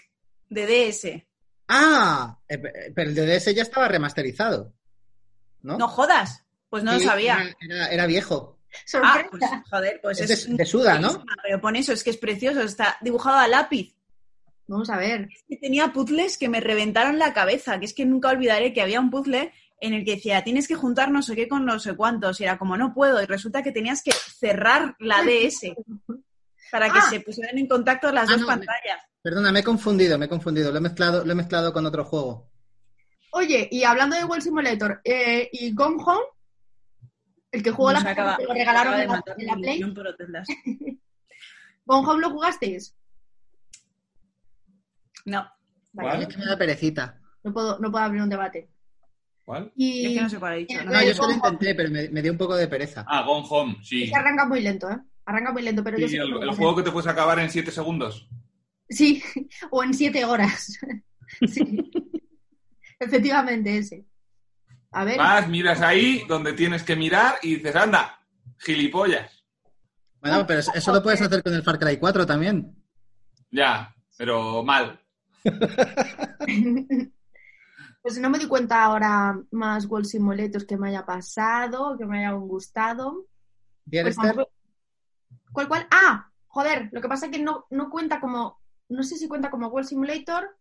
de 0.49 0.67
DS. 0.67 1.27
Ah, 1.69 2.39
eh, 2.49 2.59
pe- 2.59 2.93
pero 2.95 3.11
el 3.11 3.15
DDS 3.17 3.53
ya 3.55 3.63
estaba 3.63 3.89
remasterizado. 3.89 4.73
¿No? 5.63 5.79
No 5.79 5.89
jodas. 5.89 6.45
Pues 6.71 6.83
no 6.85 6.93
Sí, 6.99 7.05
lo 7.05 7.11
sabía. 7.11 7.35
Era, 7.61 7.77
era- 7.77 7.87
era 7.89 8.07
viejo. 8.07 8.59
Ah, 8.75 8.79
Sorpresa. 8.87 9.29
pues 9.31 9.43
joder, 9.71 10.01
pues 10.03 10.21
Es 10.21 10.31
es... 10.31 10.49
de, 10.49 10.55
de 10.57 10.65
Suda, 10.67 10.99
¿no? 10.99 11.23
Pero 11.43 11.61
pone 11.61 11.81
eso, 11.81 11.93
es 11.93 12.03
que 12.03 12.11
es 12.11 12.17
precioso, 12.17 12.63
está 12.63 12.97
dibujado 13.03 13.37
a 13.37 13.47
lápiz. 13.49 13.95
Vamos 14.67 14.89
a 14.89 14.97
ver. 14.97 15.29
Es 15.31 15.45
que 15.49 15.57
tenía 15.59 15.93
puzzles 15.93 16.39
que 16.39 16.49
me 16.49 16.61
reventaron 16.61 17.19
la 17.19 17.35
cabeza, 17.35 17.79
que 17.79 17.85
es 17.85 17.93
que 17.93 18.07
nunca 18.07 18.31
olvidaré 18.31 18.73
que 18.73 18.81
había 18.81 19.01
un 19.01 19.11
puzzle 19.11 19.53
en 19.81 19.93
el 19.95 20.05
que 20.05 20.13
decía, 20.15 20.43
tienes 20.45 20.69
que 20.69 20.77
juntar 20.77 21.11
no 21.11 21.21
sé 21.23 21.35
qué 21.37 21.49
con 21.49 21.67
no 21.67 21.79
sé 21.81 21.95
cuántos, 21.97 22.41
y 22.41 22.45
era 22.45 22.57
como, 22.57 22.77
no 22.77 22.95
puedo, 22.95 23.21
y 23.23 23.27
resulta 23.27 23.63
que 23.63 23.73
tenías 23.73 24.01
que 24.03 24.13
cerrar 24.13 24.95
la 25.01 25.23
DS 25.23 25.75
para 26.71 26.91
que 26.91 27.01
Ah. 27.01 27.07
se 27.11 27.21
pusieran 27.21 27.59
en 27.59 27.67
contacto 27.67 28.11
las 28.13 28.29
Ah, 28.31 28.33
dos 28.33 28.41
no, 28.43 28.47
me- 28.47 28.53
pantallas. 28.55 29.03
Perdona, 29.21 29.53
me 29.53 29.61
he 29.61 29.65
confundido, 29.65 30.17
me 30.19 30.27
he 30.27 30.29
confundido. 30.29 30.71
Lo 30.73 30.79
he 30.79 30.81
mezclado, 30.81 31.25
lo 31.25 31.33
he 31.33 31.35
mezclado 31.35 31.73
con 31.73 31.85
otro 31.85 32.05
juego. 32.05 32.51
Oye, 33.35 33.69
y 33.71 33.85
hablando 33.85 34.15
de 34.17 34.25
World 34.25 34.43
Simulator, 34.43 35.01
eh, 35.05 35.49
¿y 35.53 35.73
Gone 35.75 35.97
Home? 36.05 36.25
El 37.51 37.63
que 37.63 37.71
jugó 37.71 37.93
la 37.93 38.01
acaba- 38.01 38.37
que 38.37 38.45
lo 38.45 38.53
regalaron 38.55 39.01
en 39.01 39.09
la, 39.09 39.25
en 39.39 39.47
la 39.47 39.55
Play. 39.57 39.83
¿Gone 41.87 42.09
Home 42.09 42.21
lo 42.21 42.31
jugasteis? 42.31 42.95
No, 45.25 45.47
¿Cuál? 45.95 46.23
Es 46.23 46.29
que 46.29 46.37
me 46.39 46.45
da 46.47 46.57
perecita. 46.59 47.21
No 47.45 47.53
puedo, 47.53 47.79
no 47.79 47.91
puedo 47.91 48.05
abrir 48.05 48.23
un 48.23 48.29
debate. 48.29 48.71
¿Cuál? 49.45 49.73
Y 49.77 50.07
es 50.07 50.13
que 50.15 50.21
no 50.23 50.29
sé 50.29 50.39
cuál 50.39 50.53
he 50.55 50.57
dicho. 50.59 50.85
¿no? 50.85 50.91
No, 50.93 51.03
yo 51.03 51.15
solo 51.15 51.33
intenté, 51.33 51.75
pero 51.75 51.91
me, 51.91 52.09
me 52.09 52.23
dio 52.23 52.33
un 52.33 52.39
poco 52.39 52.55
de 52.55 52.69
pereza. 52.69 53.05
Ah, 53.09 53.23
Gone 53.23 53.47
Home, 53.51 53.77
sí. 53.83 54.05
es 54.05 54.11
que 54.11 54.17
arranca 54.17 54.47
muy 54.47 54.61
lento, 54.61 54.91
¿eh? 54.91 54.99
Arranca 55.25 55.53
muy 55.53 55.63
lento, 55.63 55.83
pero 55.85 55.99
yo 55.99 56.07
Sí, 56.07 56.17
sé 56.17 56.19
que 56.19 56.25
el, 56.29 56.43
el 56.43 56.51
juego 56.55 56.77
que 56.77 56.83
te 56.83 56.91
puedes 56.91 57.09
acabar 57.11 57.39
en 57.39 57.51
7 57.51 57.71
segundos. 57.71 58.29
Sí, 58.89 59.23
o 59.71 59.83
en 59.83 59.95
siete 59.95 60.25
horas. 60.25 60.79
sí. 61.49 61.91
Efectivamente, 63.03 63.79
ese. 63.79 64.07
A 64.93 65.05
ver, 65.05 65.19
Vas, 65.19 65.49
miras 65.49 65.81
ahí 65.81 66.25
donde 66.29 66.53
tienes 66.53 66.83
que 66.83 66.97
mirar 66.97 67.37
y 67.43 67.57
dices, 67.57 67.75
anda, 67.75 68.21
gilipollas. 68.59 69.45
Bueno, 70.21 70.47
pero 70.47 70.61
eso 70.61 70.93
lo 70.93 71.03
puedes 71.03 71.21
hacer 71.21 71.43
con 71.43 71.55
el 71.55 71.63
Far 71.63 71.79
Cry 71.79 71.97
4 71.97 72.27
también. 72.27 72.77
Ya, 73.51 73.95
pero 74.17 74.63
mal. 74.63 75.01
pues 78.03 78.19
no 78.21 78.31
me 78.31 78.39
di 78.39 78.47
cuenta 78.47 78.85
ahora 78.85 79.37
más 79.51 79.87
World 79.87 80.07
Simulators 80.07 80.65
que 80.65 80.77
me 80.77 80.91
haya 80.91 81.05
pasado, 81.05 81.97
que 81.99 82.05
me 82.05 82.21
haya 82.21 82.33
gustado. 82.33 83.27
Dear 83.85 84.05
Pues 84.05 84.17
Esther, 84.17 84.47
¿Cuál, 85.53 85.69
cuál? 85.69 85.89
Ah, 85.91 86.31
joder, 86.47 86.89
lo 86.93 87.01
que 87.01 87.09
pasa 87.09 87.27
es 87.27 87.33
que 87.33 87.41
no, 87.41 87.67
no 87.71 87.91
cuenta 87.91 88.21
como, 88.21 88.61
no 88.89 89.03
sé 89.03 89.17
si 89.17 89.27
cuenta 89.27 89.51
como 89.51 89.69
World 89.69 89.89
Simulator. 89.89 90.57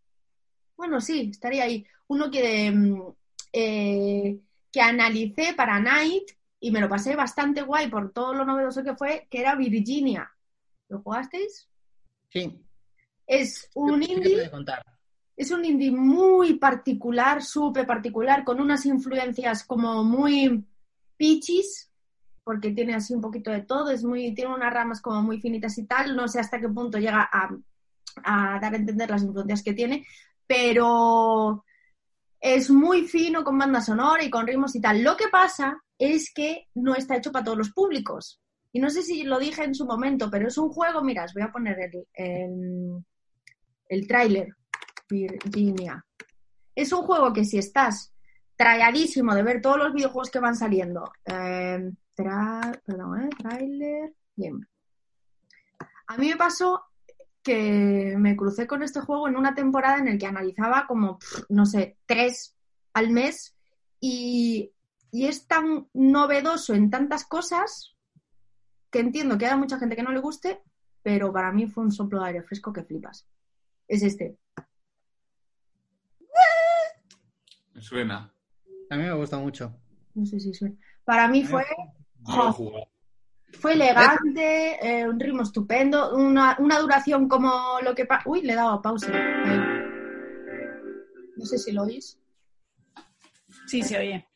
Bueno, 0.75 1.01
sí, 1.01 1.29
estaría 1.31 1.63
ahí. 1.63 1.85
Uno 2.07 2.29
que, 2.29 2.71
mm, 2.71 3.01
eh, 3.53 4.39
que 4.71 4.81
analicé 4.81 5.53
para 5.55 5.79
Night 5.79 6.31
y 6.59 6.71
me 6.71 6.79
lo 6.79 6.89
pasé 6.89 7.15
bastante 7.15 7.61
guay 7.61 7.89
por 7.89 8.11
todo 8.11 8.33
lo 8.33 8.45
novedoso 8.45 8.83
que 8.83 8.95
fue, 8.95 9.27
que 9.29 9.39
era 9.39 9.55
Virginia. 9.55 10.31
¿Lo 10.89 11.01
jugasteis? 11.01 11.67
sí. 12.29 12.59
Es 13.27 13.69
un 13.75 14.01
¿Qué 14.01 14.07
te 14.07 14.13
indie 14.13 14.51
es 15.41 15.49
un 15.49 15.65
indie 15.65 15.91
muy 15.91 16.55
particular, 16.55 17.41
súper 17.41 17.87
particular, 17.87 18.43
con 18.43 18.61
unas 18.61 18.85
influencias 18.85 19.63
como 19.63 20.03
muy 20.03 20.63
pichis, 21.17 21.89
porque 22.43 22.69
tiene 22.71 22.93
así 22.93 23.15
un 23.15 23.21
poquito 23.21 23.49
de 23.49 23.63
todo, 23.63 23.89
es 23.89 24.03
muy, 24.03 24.35
tiene 24.35 24.53
unas 24.53 24.71
ramas 24.71 25.01
como 25.01 25.21
muy 25.23 25.39
finitas 25.41 25.77
y 25.79 25.85
tal, 25.85 26.15
no 26.15 26.27
sé 26.27 26.39
hasta 26.39 26.59
qué 26.59 26.69
punto 26.69 26.99
llega 26.99 27.27
a, 27.31 27.49
a 28.23 28.59
dar 28.59 28.73
a 28.73 28.77
entender 28.77 29.09
las 29.09 29.23
influencias 29.23 29.63
que 29.63 29.73
tiene, 29.73 30.05
pero 30.51 31.63
es 32.37 32.69
muy 32.69 33.07
fino 33.07 33.41
con 33.41 33.57
banda 33.57 33.79
sonora 33.79 34.21
y 34.21 34.29
con 34.29 34.45
ritmos 34.45 34.75
y 34.75 34.81
tal. 34.81 35.01
Lo 35.01 35.15
que 35.15 35.29
pasa 35.29 35.81
es 35.97 36.33
que 36.33 36.67
no 36.75 36.93
está 36.93 37.15
hecho 37.15 37.31
para 37.31 37.45
todos 37.45 37.57
los 37.57 37.71
públicos. 37.71 38.41
Y 38.73 38.81
no 38.81 38.89
sé 38.89 39.01
si 39.01 39.23
lo 39.23 39.39
dije 39.39 39.63
en 39.63 39.73
su 39.73 39.85
momento, 39.85 40.29
pero 40.29 40.49
es 40.49 40.57
un 40.57 40.67
juego, 40.67 41.01
mira, 41.01 41.23
os 41.23 41.33
voy 41.33 41.43
a 41.43 41.51
poner 41.53 41.77
el, 42.13 43.01
el, 43.87 44.07
tráiler. 44.07 44.49
Virginia. 45.09 46.05
Es 46.75 46.91
un 46.91 47.03
juego 47.03 47.31
que 47.31 47.45
si 47.45 47.57
estás 47.57 48.13
trayadísimo 48.57 49.33
de 49.33 49.43
ver 49.43 49.61
todos 49.61 49.77
los 49.77 49.93
videojuegos 49.93 50.31
que 50.31 50.39
van 50.39 50.55
saliendo, 50.55 51.13
eh, 51.25 51.91
perdón, 52.13 53.21
eh, 53.21 53.29
trailer, 53.37 54.13
bien. 54.35 54.67
A 56.07 56.17
mí 56.17 56.27
me 56.29 56.35
pasó 56.35 56.90
que 57.43 58.15
me 58.17 58.35
crucé 58.35 58.67
con 58.67 58.83
este 58.83 59.01
juego 59.01 59.27
en 59.27 59.35
una 59.35 59.55
temporada 59.55 59.97
en 59.97 60.07
el 60.07 60.17
que 60.19 60.27
analizaba 60.27 60.85
como, 60.87 61.17
pff, 61.17 61.43
no 61.49 61.65
sé, 61.65 61.97
tres 62.05 62.55
al 62.93 63.09
mes 63.09 63.55
y, 63.99 64.71
y 65.11 65.25
es 65.25 65.47
tan 65.47 65.87
novedoso 65.93 66.73
en 66.73 66.89
tantas 66.89 67.25
cosas 67.25 67.95
que 68.89 68.99
entiendo 68.99 69.37
que 69.37 69.45
haya 69.45 69.57
mucha 69.57 69.79
gente 69.79 69.95
que 69.95 70.03
no 70.03 70.11
le 70.11 70.19
guste, 70.19 70.61
pero 71.01 71.31
para 71.31 71.51
mí 71.51 71.67
fue 71.67 71.83
un 71.83 71.91
soplo 71.91 72.21
de 72.21 72.27
aire 72.27 72.43
fresco 72.43 72.73
que 72.73 72.83
flipas. 72.83 73.27
Es 73.87 74.03
este. 74.03 74.37
Me 77.73 77.81
suena. 77.81 78.33
A 78.89 78.95
mí 78.95 79.03
me 79.03 79.13
gusta 79.13 79.37
mucho. 79.37 79.73
No 80.13 80.25
sé 80.25 80.39
si 80.39 80.53
suena. 80.53 80.75
Para 81.03 81.27
mí 81.27 81.43
fue. 81.43 81.65
No 82.27 82.37
lo 82.37 82.49
he 82.49 82.51
jugado. 82.51 82.87
Fue 83.59 83.73
elegante, 83.73 84.77
eh, 84.81 85.07
un 85.07 85.19
ritmo 85.19 85.43
estupendo, 85.43 86.15
una, 86.15 86.55
una 86.59 86.79
duración 86.79 87.27
como 87.27 87.79
lo 87.83 87.93
que... 87.93 88.07
Uy, 88.25 88.41
le 88.41 88.53
he 88.53 88.55
dado 88.55 88.71
a 88.71 88.81
pausa. 88.81 89.11
No 91.35 91.45
sé 91.45 91.57
si 91.57 91.71
lo 91.71 91.83
oís. 91.83 92.19
Sí, 93.67 93.83
se 93.83 93.97
oye. 93.97 94.27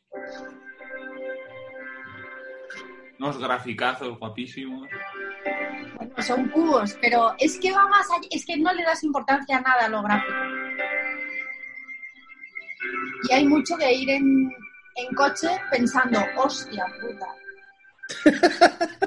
Unos 3.18 3.38
graficazos 3.38 4.18
guapísimos. 4.18 4.88
Bueno, 5.96 6.22
son 6.22 6.48
cubos, 6.50 6.96
pero 7.00 7.34
es 7.38 7.58
que 7.58 7.72
va 7.72 7.86
más 7.88 8.06
allá, 8.10 8.28
es 8.30 8.44
que 8.44 8.56
no 8.56 8.72
le 8.72 8.82
das 8.82 9.02
importancia 9.04 9.56
a 9.56 9.60
nada 9.60 9.86
a 9.86 9.88
lo 9.88 10.02
gráfico. 10.02 10.34
Y 13.28 13.32
hay 13.32 13.46
mucho 13.46 13.76
de 13.76 13.92
ir 13.92 14.10
en, 14.10 14.52
en 14.96 15.14
coche 15.14 15.48
pensando, 15.70 16.20
hostia 16.36 16.86
puta. 17.00 17.26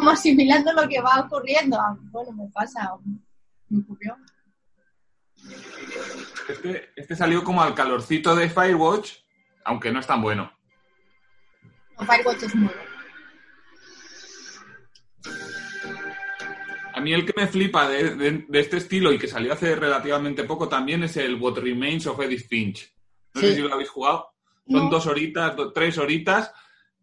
Como 0.00 0.10
asimilando 0.12 0.72
lo 0.72 0.88
que 0.88 1.00
va 1.00 1.20
ocurriendo. 1.20 1.78
Ah, 1.78 1.94
Bueno, 2.10 2.32
me 2.32 2.48
pasa, 2.48 2.90
me 3.68 3.80
ocurrió. 3.80 4.16
Este, 6.48 6.90
este 6.96 7.14
salió 7.16 7.44
como 7.44 7.62
al 7.62 7.74
calorcito 7.74 8.34
de 8.34 8.48
Firewatch, 8.48 9.12
aunque 9.64 9.92
no 9.92 10.00
es 10.00 10.06
tan 10.06 10.22
bueno. 10.22 10.50
No, 11.98 12.06
Firewatch 12.06 12.42
es 12.44 12.54
nuevo. 12.54 12.80
A 16.94 17.00
mí 17.00 17.12
el 17.12 17.24
que 17.24 17.32
me 17.36 17.46
flipa 17.46 17.88
de, 17.88 18.14
de- 18.16 18.46
de 18.48 18.60
este 18.60 18.78
estilo 18.78 19.12
y 19.12 19.18
que 19.18 19.28
salió 19.28 19.52
hace 19.52 19.76
relativamente 19.76 20.44
poco 20.44 20.68
también 20.68 21.02
es 21.04 21.16
el 21.18 21.36
What 21.36 21.58
Remains 21.58 22.06
of 22.06 22.20
Edith 22.20 22.48
Finch. 22.48 22.92
No 23.34 23.40
sé 23.42 23.54
si 23.54 23.60
lo 23.60 23.72
habéis 23.72 23.90
jugado. 23.90 24.30
Son 24.66 24.84
No. 24.84 24.90
dos 24.90 25.06
horitas, 25.06 25.54
do- 25.56 25.72
tres 25.72 25.98
horitas. 25.98 26.52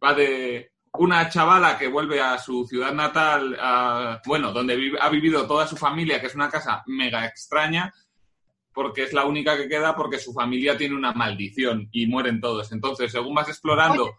Va 0.04 0.14
de 0.14 0.72
una 0.94 1.30
chavala 1.30 1.78
que 1.78 1.88
vuelve 1.88 2.20
a 2.22 2.38
su 2.38 2.66
ciudad 2.66 2.94
natal, 2.94 3.56
a- 3.60 4.22
bueno, 4.26 4.52
donde 4.52 4.76
vive- 4.76 4.98
ha 5.00 5.10
vivido 5.10 5.46
toda 5.48 5.68
su 5.68 5.78
familia, 5.78 6.20
que 6.20 6.28
es 6.28 6.36
una 6.36 6.50
casa 6.50 6.84
mega 6.88 7.26
extraña, 7.26 7.94
porque 8.74 9.04
es 9.04 9.14
la 9.14 9.26
única 9.26 9.58
que 9.58 9.68
queda 9.68 9.96
porque 9.96 10.20
su 10.20 10.34
familia 10.34 10.78
tiene 10.78 10.96
una 10.96 11.12
maldición 11.14 11.90
y 11.92 12.08
mueren 12.08 12.40
todos. 12.40 12.72
Entonces, 12.72 13.12
según 13.12 13.34
vas 13.36 13.50
explorando 13.50 14.12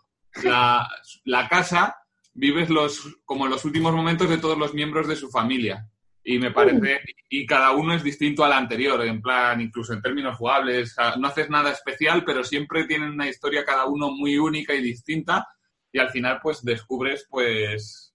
la, 0.43 0.89
la 1.25 1.49
casa, 1.49 1.97
vives 2.35 2.69
los 2.71 3.19
como 3.25 3.47
los 3.47 3.65
últimos 3.65 3.93
momentos 3.93 4.29
de 4.29 4.39
todos 4.39 4.59
los 4.59 4.75
miembros 4.75 5.07
de 5.09 5.17
su 5.17 5.31
familia. 5.31 5.89
Y 6.25 6.39
me 6.39 6.51
parece, 6.51 7.01
y 7.31 7.47
cada 7.47 7.71
uno 7.71 7.95
es 7.95 8.03
distinto 8.03 8.45
al 8.45 8.53
anterior, 8.53 9.01
en 9.07 9.23
plan, 9.23 9.61
incluso 9.61 9.95
en 9.95 10.03
términos 10.03 10.37
jugables, 10.37 10.95
no 11.19 11.29
haces 11.29 11.49
nada 11.49 11.71
especial, 11.71 12.23
pero 12.25 12.45
siempre 12.45 12.85
tienen 12.85 13.11
una 13.11 13.29
historia 13.29 13.65
cada 13.65 13.87
uno 13.87 14.11
muy 14.11 14.37
única 14.37 14.75
y 14.75 14.83
distinta, 14.83 15.47
y 15.93 15.99
al 15.99 16.11
final 16.11 16.39
pues 16.43 16.63
descubres 16.65 17.27
pues 17.29 18.15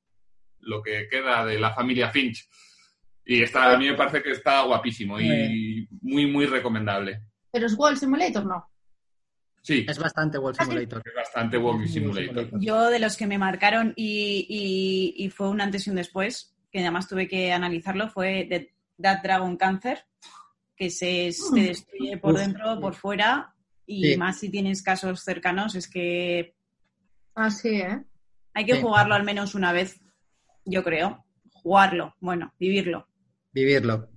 lo 0.59 0.81
que 0.81 1.07
queda 1.09 1.45
de 1.45 1.59
la 1.59 1.73
familia 1.73 2.09
Finch. 2.09 2.47
Y 3.25 3.41
está, 3.41 3.73
a 3.73 3.77
mí 3.77 3.87
me 3.89 3.95
parece 3.95 4.21
que 4.21 4.31
está 4.31 4.61
guapísimo 4.63 5.19
y 5.19 5.87
muy, 6.01 6.25
muy 6.27 6.45
recomendable. 6.45 7.21
Pero 7.51 7.65
es 7.67 7.73
Wall 7.77 7.97
Simulator, 7.97 8.45
no. 8.45 8.69
Sí, 9.61 9.85
Es 9.87 9.97
bastante 9.97 10.37
World 10.37 10.57
Ah. 10.59 10.65
Simulator. 10.65 11.01
es 11.05 11.13
bastante 11.15 11.57
muy 11.57 11.87
Simulator. 11.87 12.49
Yo 12.59 12.89
de 12.89 12.99
los 12.99 13.15
que 13.15 13.27
me 13.27 13.37
marcaron 13.37 13.93
y, 13.95 14.45
y- 15.17 15.23
y 15.25 15.29
fue 15.29 15.47
un 15.49 15.61
antes 15.61 15.87
y 15.87 15.89
un 15.89 15.95
después, 15.95 16.53
que 16.69 16.79
además 16.79 17.07
tuve 17.07 17.27
que 17.29 17.53
analizarlo, 17.53 18.09
fue 18.09 18.45
de 18.49 18.73
That 19.01 19.21
Dragon 19.23 19.55
Cancer, 19.55 20.05
que 20.75 20.89
se, 20.89 21.31
se 21.31 21.61
destruye 21.61 22.17
por 22.17 22.35
dentro, 22.37 22.77
por 22.81 22.93
fuera, 22.95 23.55
y 23.85 24.11
Sí. 24.13 24.17
más 24.17 24.39
si 24.39 24.49
tienes 24.49 24.81
casos 24.83 25.21
cercanos, 25.23 25.75
es 25.75 25.87
que 25.87 26.55
Ah, 27.35 27.49
sí, 27.49 27.81
¿eh? 27.81 28.03
hay 28.53 28.65
que 28.65 28.75
Sí. 28.75 28.81
jugarlo 28.81 29.15
al 29.15 29.23
menos 29.23 29.55
una 29.55 29.71
vez, 29.73 29.99
yo 30.65 30.83
creo. 30.83 31.25
Jugarlo, 31.51 32.15
bueno, 32.19 32.53
vivirlo, 32.59 33.07
Vivirlo. 33.53 34.09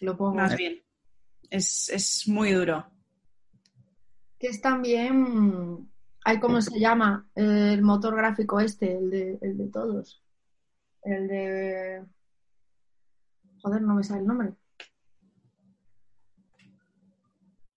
Lo 0.00 0.16
pongo. 0.16 0.34
más 0.36 0.56
bien. 0.56 0.82
Es, 1.50 1.88
es 1.90 2.26
muy 2.28 2.52
duro. 2.52 2.86
Que 4.38 4.48
es 4.48 4.60
también. 4.60 5.88
Ay, 6.24 6.40
¿cómo 6.40 6.60
se 6.60 6.78
llama? 6.78 7.28
El 7.34 7.82
motor 7.82 8.16
gráfico 8.16 8.58
este, 8.60 8.96
el 8.96 9.10
de, 9.10 9.38
el 9.42 9.56
de 9.58 9.68
todos. 9.68 10.22
El 11.02 11.28
de. 11.28 12.04
Joder, 13.62 13.82
no 13.82 13.94
me 13.94 14.02
sale 14.02 14.20
el 14.20 14.26
nombre. 14.26 14.54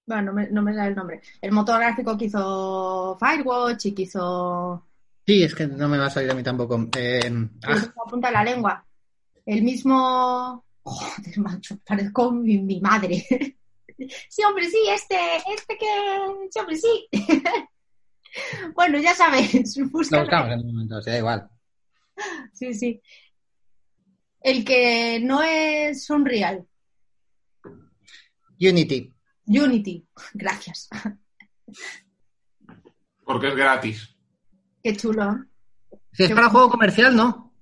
Bueno, 0.10 0.24
no 0.24 0.34
me, 0.34 0.50
no 0.50 0.64
me 0.64 0.74
sale 0.74 0.90
el 0.90 0.96
nombre. 0.96 1.22
El 1.40 1.52
motor 1.52 1.80
gráfico 1.80 2.18
que 2.18 2.26
hizo 2.26 3.16
Firewatch 3.20 3.86
y 3.86 3.92
que 3.94 4.02
hizo. 4.02 4.84
Sí, 5.24 5.44
es 5.44 5.54
que 5.54 5.68
no 5.68 5.88
me 5.88 6.00
va 6.00 6.08
a 6.08 6.10
salir 6.10 6.32
a 6.32 6.34
mí 6.34 6.42
tampoco. 6.42 6.90
Eh, 6.98 7.32
ah, 7.64 7.94
apunta 8.08 8.32
la 8.32 8.44
lengua. 8.44 8.84
El 9.46 9.62
mismo. 9.62 10.66
Joder, 10.82 11.38
macho, 11.38 11.78
parezco 11.86 12.32
mi, 12.32 12.58
mi 12.58 12.82
madre. 12.82 13.24
sí, 14.30 14.44
hombre, 14.44 14.68
sí, 14.68 14.80
este, 14.92 15.16
este 15.54 15.78
que. 15.78 15.86
Sí, 16.50 16.60
hombre, 16.60 16.76
sí. 16.76 17.08
bueno, 18.74 18.98
ya 18.98 19.14
sabéis. 19.14 19.78
lo 19.78 19.90
búscalo. 19.92 20.24
buscamos 20.24 20.54
en 20.54 20.60
un 20.62 20.74
momento, 20.74 21.02
sea, 21.04 21.14
da 21.14 21.20
igual. 21.20 21.50
Sí, 22.52 22.74
sí. 22.74 23.00
El 24.42 24.66
que 24.66 25.20
no 25.22 25.44
es 25.44 26.10
Unreal. 26.10 26.66
Unity. 28.60 29.14
Unity. 29.50 30.06
Gracias. 30.34 30.88
Porque 33.24 33.48
es 33.50 33.56
gratis. 33.56 34.16
Qué 34.84 34.96
chulo. 34.96 35.46
Si 36.12 36.24
es 36.24 36.32
para 36.32 36.50
juego 36.50 36.70
comercial, 36.70 37.16
no. 37.16 37.54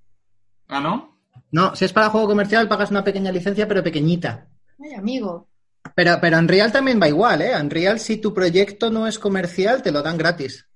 ¿Ah, 0.67 0.79
no? 0.79 1.17
No, 1.51 1.75
si 1.75 1.85
es 1.85 1.93
para 1.93 2.09
juego 2.09 2.27
comercial 2.27 2.67
pagas 2.67 2.91
una 2.91 3.03
pequeña 3.03 3.31
licencia, 3.31 3.67
pero 3.67 3.83
pequeñita. 3.83 4.47
Ay, 4.83 4.93
amigo. 4.93 5.49
Pero, 5.95 6.17
pero 6.21 6.37
Unreal 6.37 6.71
también 6.71 7.01
va 7.01 7.07
igual, 7.07 7.41
¿eh? 7.41 7.51
Unreal, 7.59 7.99
si 7.99 8.17
tu 8.17 8.33
proyecto 8.33 8.89
no 8.89 9.07
es 9.07 9.17
comercial, 9.19 9.81
te 9.81 9.91
lo 9.91 10.01
dan 10.01 10.17
gratis. 10.17 10.67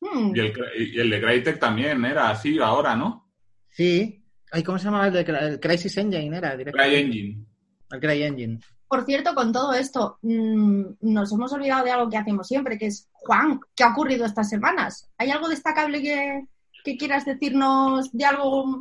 Hmm, 0.00 0.34
Y 0.36 0.40
el, 0.40 0.52
y 0.78 1.00
el 1.00 1.10
de 1.10 1.20
Crytek 1.20 1.58
también 1.58 2.04
era 2.04 2.30
así 2.30 2.58
ahora, 2.58 2.94
¿no? 2.94 3.32
Sí. 3.70 4.22
Ay, 4.50 4.62
¿cómo 4.62 4.78
se 4.78 4.84
llama 4.84 5.06
el 5.06 5.12
de 5.14 5.24
Cry- 5.24 5.42
el 5.42 5.60
Crisis 5.60 5.96
Engine? 5.96 6.36
Era 6.36 6.56
directamente. 6.56 6.94
CryEngine. 6.98 7.46
El 7.90 8.00
CryEngine. 8.00 8.60
Por 8.92 9.06
cierto, 9.06 9.34
con 9.34 9.54
todo 9.54 9.72
esto, 9.72 10.18
mm, 10.20 10.82
nos 11.00 11.32
hemos 11.32 11.50
olvidado 11.54 11.82
de 11.82 11.92
algo 11.92 12.10
que 12.10 12.18
hacemos 12.18 12.46
siempre, 12.46 12.76
que 12.76 12.88
es, 12.88 13.08
Juan, 13.10 13.58
¿qué 13.74 13.84
ha 13.84 13.92
ocurrido 13.92 14.26
estas 14.26 14.50
semanas? 14.50 15.08
¿Hay 15.16 15.30
algo 15.30 15.48
destacable 15.48 16.02
que, 16.02 16.44
que 16.84 16.98
quieras 16.98 17.24
decirnos 17.24 18.12
de 18.12 18.24
algo 18.26 18.80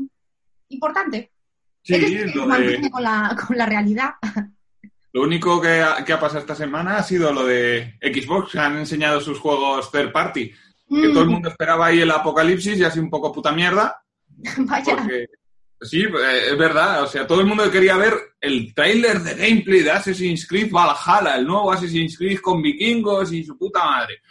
importante? 0.68 1.32
Sí, 1.82 1.98
lo, 2.36 2.46
de, 2.46 2.90
con, 2.92 3.04
la, 3.04 3.38
con 3.48 3.58
la 3.58 3.66
realidad. 3.66 4.10
lo 5.14 5.22
único 5.22 5.62
que 5.62 5.80
ha, 5.80 6.04
que 6.04 6.12
ha 6.12 6.20
pasado 6.20 6.42
esta 6.42 6.56
semana 6.56 6.98
ha 6.98 7.04
sido 7.04 7.32
lo 7.32 7.46
de 7.46 7.98
Xbox. 8.02 8.58
Han 8.58 8.80
enseñado 8.80 9.22
sus 9.22 9.40
juegos 9.40 9.90
third 9.94 10.12
party. 10.12 10.50
Que 10.50 11.08
Mm, 11.08 11.14
todo 11.14 11.24
el 11.24 11.30
mundo 11.30 11.48
esperaba 11.48 11.86
ahí 11.86 12.02
el 12.02 12.12
apocalipsis 12.12 12.78
y 12.78 12.84
así 12.84 13.00
un 13.00 13.10
poco 13.10 13.32
puta 13.32 13.54
mierda. 13.54 14.04
Vaya. 14.58 14.98
Porque, 14.98 15.28
sí, 15.82 16.02
eh, 16.04 16.42
es 16.52 16.58
verdad. 16.58 17.04
O 17.04 17.08
sea, 17.08 17.26
todo 17.28 17.42
el 17.42 17.48
mundo 17.48 17.70
quería 17.72 17.98
ver 17.98 18.14
el 18.40 18.74
tráiler 18.74 19.20
de 19.20 19.34
gameplay 19.36 19.82
de 19.82 19.92
Assassin's 19.92 20.48
Creed 20.48 20.72
Valhalla, 20.72 21.36
el 21.38 21.46
nuevo 21.46 21.72
Assassin's 21.72 22.18
Creed 22.18 22.40
con 22.40 22.62
vikingos 22.62 23.32
y 23.34 23.44
su 23.44 23.58
puta 23.58 23.84
madre. 23.84 24.22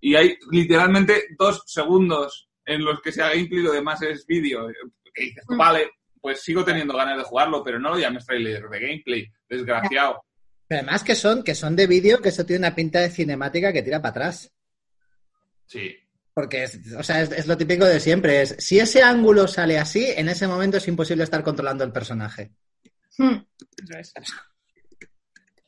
Y 0.00 0.14
hay 0.14 0.36
literalmente 0.50 1.28
dos 1.38 1.62
segundos 1.66 2.48
en 2.64 2.84
los 2.84 3.00
que 3.00 3.12
sea 3.12 3.28
gameplay 3.30 3.60
y 3.60 3.64
lo 3.64 3.72
demás 3.72 4.00
es 4.02 4.24
vídeo. 4.26 4.68
Que 5.12 5.24
dices, 5.24 5.44
Mm. 5.48 5.56
vale, 5.58 5.90
pues 6.20 6.42
sigo 6.42 6.64
teniendo 6.64 6.94
ganas 6.96 7.18
de 7.18 7.24
jugarlo, 7.24 7.62
pero 7.62 7.78
no 7.78 7.90
lo 7.90 7.98
llames 7.98 8.24
trailer 8.26 8.62
de 8.68 8.80
gameplay, 8.80 9.26
desgraciado. 9.48 10.22
Pero 10.68 10.82
además 10.82 11.02
que 11.02 11.14
son, 11.16 11.42
que 11.42 11.54
son 11.54 11.74
de 11.74 11.86
vídeo, 11.86 12.20
que 12.22 12.28
eso 12.28 12.46
tiene 12.46 12.66
una 12.66 12.74
pinta 12.76 13.00
de 13.00 13.10
cinemática 13.10 13.72
que 13.72 13.82
tira 13.82 14.00
para 14.00 14.10
atrás. 14.10 14.52
Sí. 15.66 15.96
Porque, 16.32 16.64
es, 16.64 16.78
o 16.96 17.02
sea, 17.02 17.22
es, 17.22 17.30
es 17.32 17.46
lo 17.46 17.56
típico 17.56 17.84
de 17.84 17.98
siempre. 18.00 18.42
Es, 18.42 18.56
si 18.58 18.78
ese 18.78 19.02
ángulo 19.02 19.46
sale 19.48 19.78
así, 19.78 20.06
en 20.06 20.28
ese 20.28 20.46
momento 20.46 20.76
es 20.76 20.86
imposible 20.88 21.24
estar 21.24 21.42
controlando 21.42 21.84
el 21.84 21.92
personaje. 21.92 22.52
Hmm. 23.18 23.36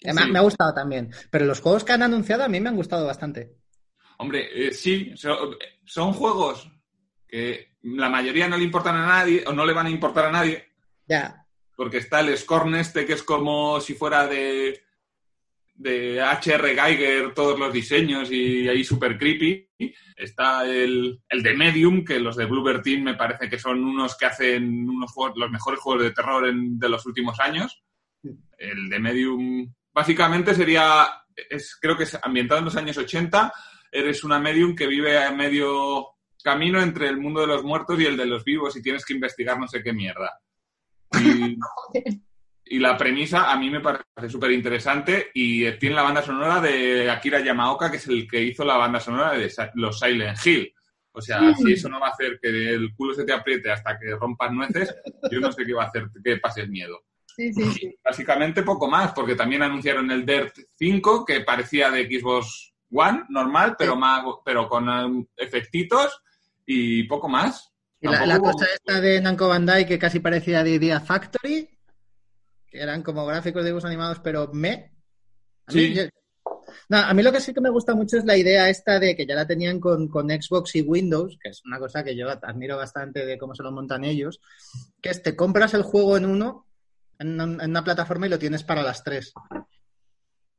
Además, 0.04 0.24
Sí. 0.26 0.30
Me 0.32 0.38
ha 0.38 0.42
gustado 0.42 0.74
también. 0.74 1.10
Pero 1.30 1.44
los 1.46 1.60
juegos 1.60 1.84
que 1.84 1.92
han 1.92 2.02
anunciado 2.02 2.42
a 2.44 2.48
mí 2.48 2.60
me 2.60 2.68
han 2.68 2.76
gustado 2.76 3.06
bastante. 3.06 3.54
Hombre, 4.18 4.48
eh, 4.68 4.72
sí, 4.72 5.12
so- 5.16 5.56
son 5.84 6.12
juegos 6.12 6.68
que 7.28 7.76
la 7.82 8.08
mayoría 8.08 8.48
no 8.48 8.56
le 8.56 8.64
importan 8.64 8.96
a 8.96 9.06
nadie 9.06 9.44
o 9.46 9.52
no 9.52 9.64
le 9.64 9.72
van 9.72 9.86
a 9.86 9.90
importar 9.90 10.26
a 10.26 10.32
nadie, 10.32 10.64
Ya. 11.08 11.46
porque 11.76 11.98
está 11.98 12.20
el 12.20 12.36
Scorn 12.36 12.74
este 12.76 13.06
que 13.06 13.14
es 13.14 13.22
como 13.22 13.80
si 13.80 13.94
fuera 13.94 14.26
de, 14.26 14.82
de 15.82 16.20
H.R. 16.20 16.74
Geiger 16.74 17.34
todos 17.34 17.58
los 17.58 17.72
diseños 17.72 18.30
y 18.30 18.68
ahí 18.68 18.84
súper 18.84 19.18
creepy. 19.18 19.68
Está 20.16 20.64
el, 20.64 21.20
el 21.28 21.42
de 21.42 21.54
Medium, 21.54 22.04
que 22.04 22.20
los 22.20 22.36
de 22.36 22.46
Bluebird 22.46 22.82
Team 22.82 23.02
me 23.02 23.14
parece 23.14 23.48
que 23.48 23.58
son 23.58 23.82
unos 23.82 24.16
que 24.16 24.26
hacen 24.26 24.88
unos 24.88 25.10
juegos, 25.10 25.36
los 25.38 25.50
mejores 25.50 25.80
juegos 25.80 26.04
de 26.04 26.12
terror 26.12 26.46
en- 26.46 26.78
de 26.78 26.88
los 26.88 27.04
últimos 27.06 27.40
años. 27.40 27.82
El 28.56 28.88
de 28.88 28.98
Medium 29.00 29.74
básicamente 29.92 30.54
sería, 30.54 31.06
es, 31.50 31.76
creo 31.80 31.96
que 31.96 32.04
es 32.04 32.16
ambientado 32.22 32.60
en 32.60 32.66
los 32.66 32.76
años 32.76 32.96
80, 32.96 33.52
eres 33.90 34.22
una 34.22 34.38
medium 34.38 34.76
que 34.76 34.86
vive 34.86 35.18
a 35.18 35.32
medio 35.32 36.06
camino 36.44 36.80
entre 36.80 37.08
el 37.08 37.18
mundo 37.18 37.40
de 37.40 37.46
los 37.48 37.64
muertos 37.64 38.00
y 38.00 38.06
el 38.06 38.16
de 38.16 38.26
los 38.26 38.44
vivos 38.44 38.76
y 38.76 38.82
tienes 38.82 39.04
que 39.04 39.14
investigar 39.14 39.58
no 39.58 39.66
sé 39.66 39.82
qué 39.82 39.92
mierda. 39.92 40.30
Y, 41.20 41.56
y 42.72 42.78
la 42.78 42.96
premisa 42.96 43.52
a 43.52 43.58
mí 43.58 43.68
me 43.68 43.80
parece 43.80 44.30
súper 44.30 44.50
interesante 44.50 45.30
y 45.34 45.70
tiene 45.72 45.94
la 45.94 46.04
banda 46.04 46.22
sonora 46.22 46.58
de 46.58 47.10
Akira 47.10 47.38
Yamaoka, 47.40 47.90
que 47.90 47.98
es 47.98 48.06
el 48.06 48.26
que 48.26 48.42
hizo 48.42 48.64
la 48.64 48.78
banda 48.78 48.98
sonora 48.98 49.32
de 49.32 49.52
los 49.74 49.98
Silent 49.98 50.38
Hill. 50.42 50.72
O 51.12 51.20
sea, 51.20 51.42
Mm. 51.42 51.54
si 51.56 51.72
eso 51.74 51.90
no 51.90 52.00
va 52.00 52.06
a 52.08 52.12
hacer 52.12 52.38
que 52.40 52.48
el 52.48 52.94
culo 52.94 53.12
se 53.12 53.24
te 53.24 53.32
apriete 53.34 53.70
hasta 53.70 53.98
que 53.98 54.16
rompas 54.16 54.52
nueces, 54.52 54.94
yo 55.30 55.38
no 55.38 55.52
sé 55.52 55.66
qué 55.66 55.74
va 55.74 55.84
a 55.84 55.88
hacer 55.88 56.06
que 56.24 56.38
pases 56.38 56.66
miedo. 56.66 57.02
Sí, 57.26 57.52
sí, 57.52 57.62
sí. 57.72 57.94
Básicamente 58.02 58.62
poco 58.62 58.88
más, 58.88 59.12
porque 59.12 59.34
también 59.34 59.62
anunciaron 59.62 60.10
el 60.10 60.24
Dirt 60.24 60.54
5, 60.78 61.26
que 61.26 61.42
parecía 61.42 61.90
de 61.90 62.06
Xbox 62.06 62.72
One, 62.90 63.24
normal, 63.28 63.76
pero, 63.78 63.96
más, 63.96 64.24
pero 64.46 64.66
con 64.66 64.88
um, 64.88 65.26
efectitos 65.36 66.22
y 66.64 67.02
poco 67.02 67.28
más. 67.28 67.70
Y 68.00 68.08
la, 68.08 68.24
la 68.24 68.38
cosa 68.40 68.64
esta 68.72 68.98
de 68.98 69.20
Namco 69.20 69.46
Bandai 69.46 69.86
que 69.86 69.98
casi 69.98 70.20
parecía 70.20 70.64
de 70.64 70.70
Idea 70.70 71.00
Factory, 71.00 71.68
que 72.72 72.80
eran 72.82 73.02
como 73.02 73.26
gráficos 73.26 73.62
de 73.62 73.68
dibujos 73.68 73.84
animados, 73.84 74.18
pero 74.20 74.50
me. 74.52 74.92
A 75.66 75.72
mí, 75.72 75.80
Sí. 75.88 75.94
yo- 75.94 76.02
No, 76.88 76.98
a 76.98 77.12
mí 77.12 77.22
lo 77.22 77.30
que 77.32 77.40
sí 77.40 77.52
que 77.52 77.60
me 77.60 77.68
gusta 77.70 77.94
mucho 77.94 78.16
es 78.16 78.24
la 78.24 78.36
idea 78.36 78.68
esta 78.70 78.98
de 78.98 79.14
que 79.14 79.26
ya 79.26 79.34
la 79.34 79.46
tenían 79.46 79.78
con, 79.78 80.08
con 80.08 80.28
Xbox 80.30 80.74
y 80.76 80.80
Windows, 80.82 81.38
que 81.42 81.50
es 81.50 81.62
una 81.66 81.78
cosa 81.78 82.02
que 82.02 82.16
yo 82.16 82.28
admiro 82.30 82.76
bastante 82.78 83.26
de 83.26 83.36
cómo 83.38 83.54
se 83.54 83.62
lo 83.62 83.70
montan 83.72 84.04
ellos, 84.04 84.40
que 85.00 85.10
es 85.10 85.22
te 85.22 85.36
compras 85.36 85.74
el 85.74 85.82
juego 85.82 86.16
en 86.16 86.24
uno, 86.26 86.66
en, 87.18 87.38
un- 87.40 87.60
en 87.60 87.70
una 87.70 87.84
plataforma 87.84 88.26
y 88.26 88.30
lo 88.30 88.38
tienes 88.38 88.62
para 88.64 88.82
las 88.82 89.04
tres. 89.04 89.32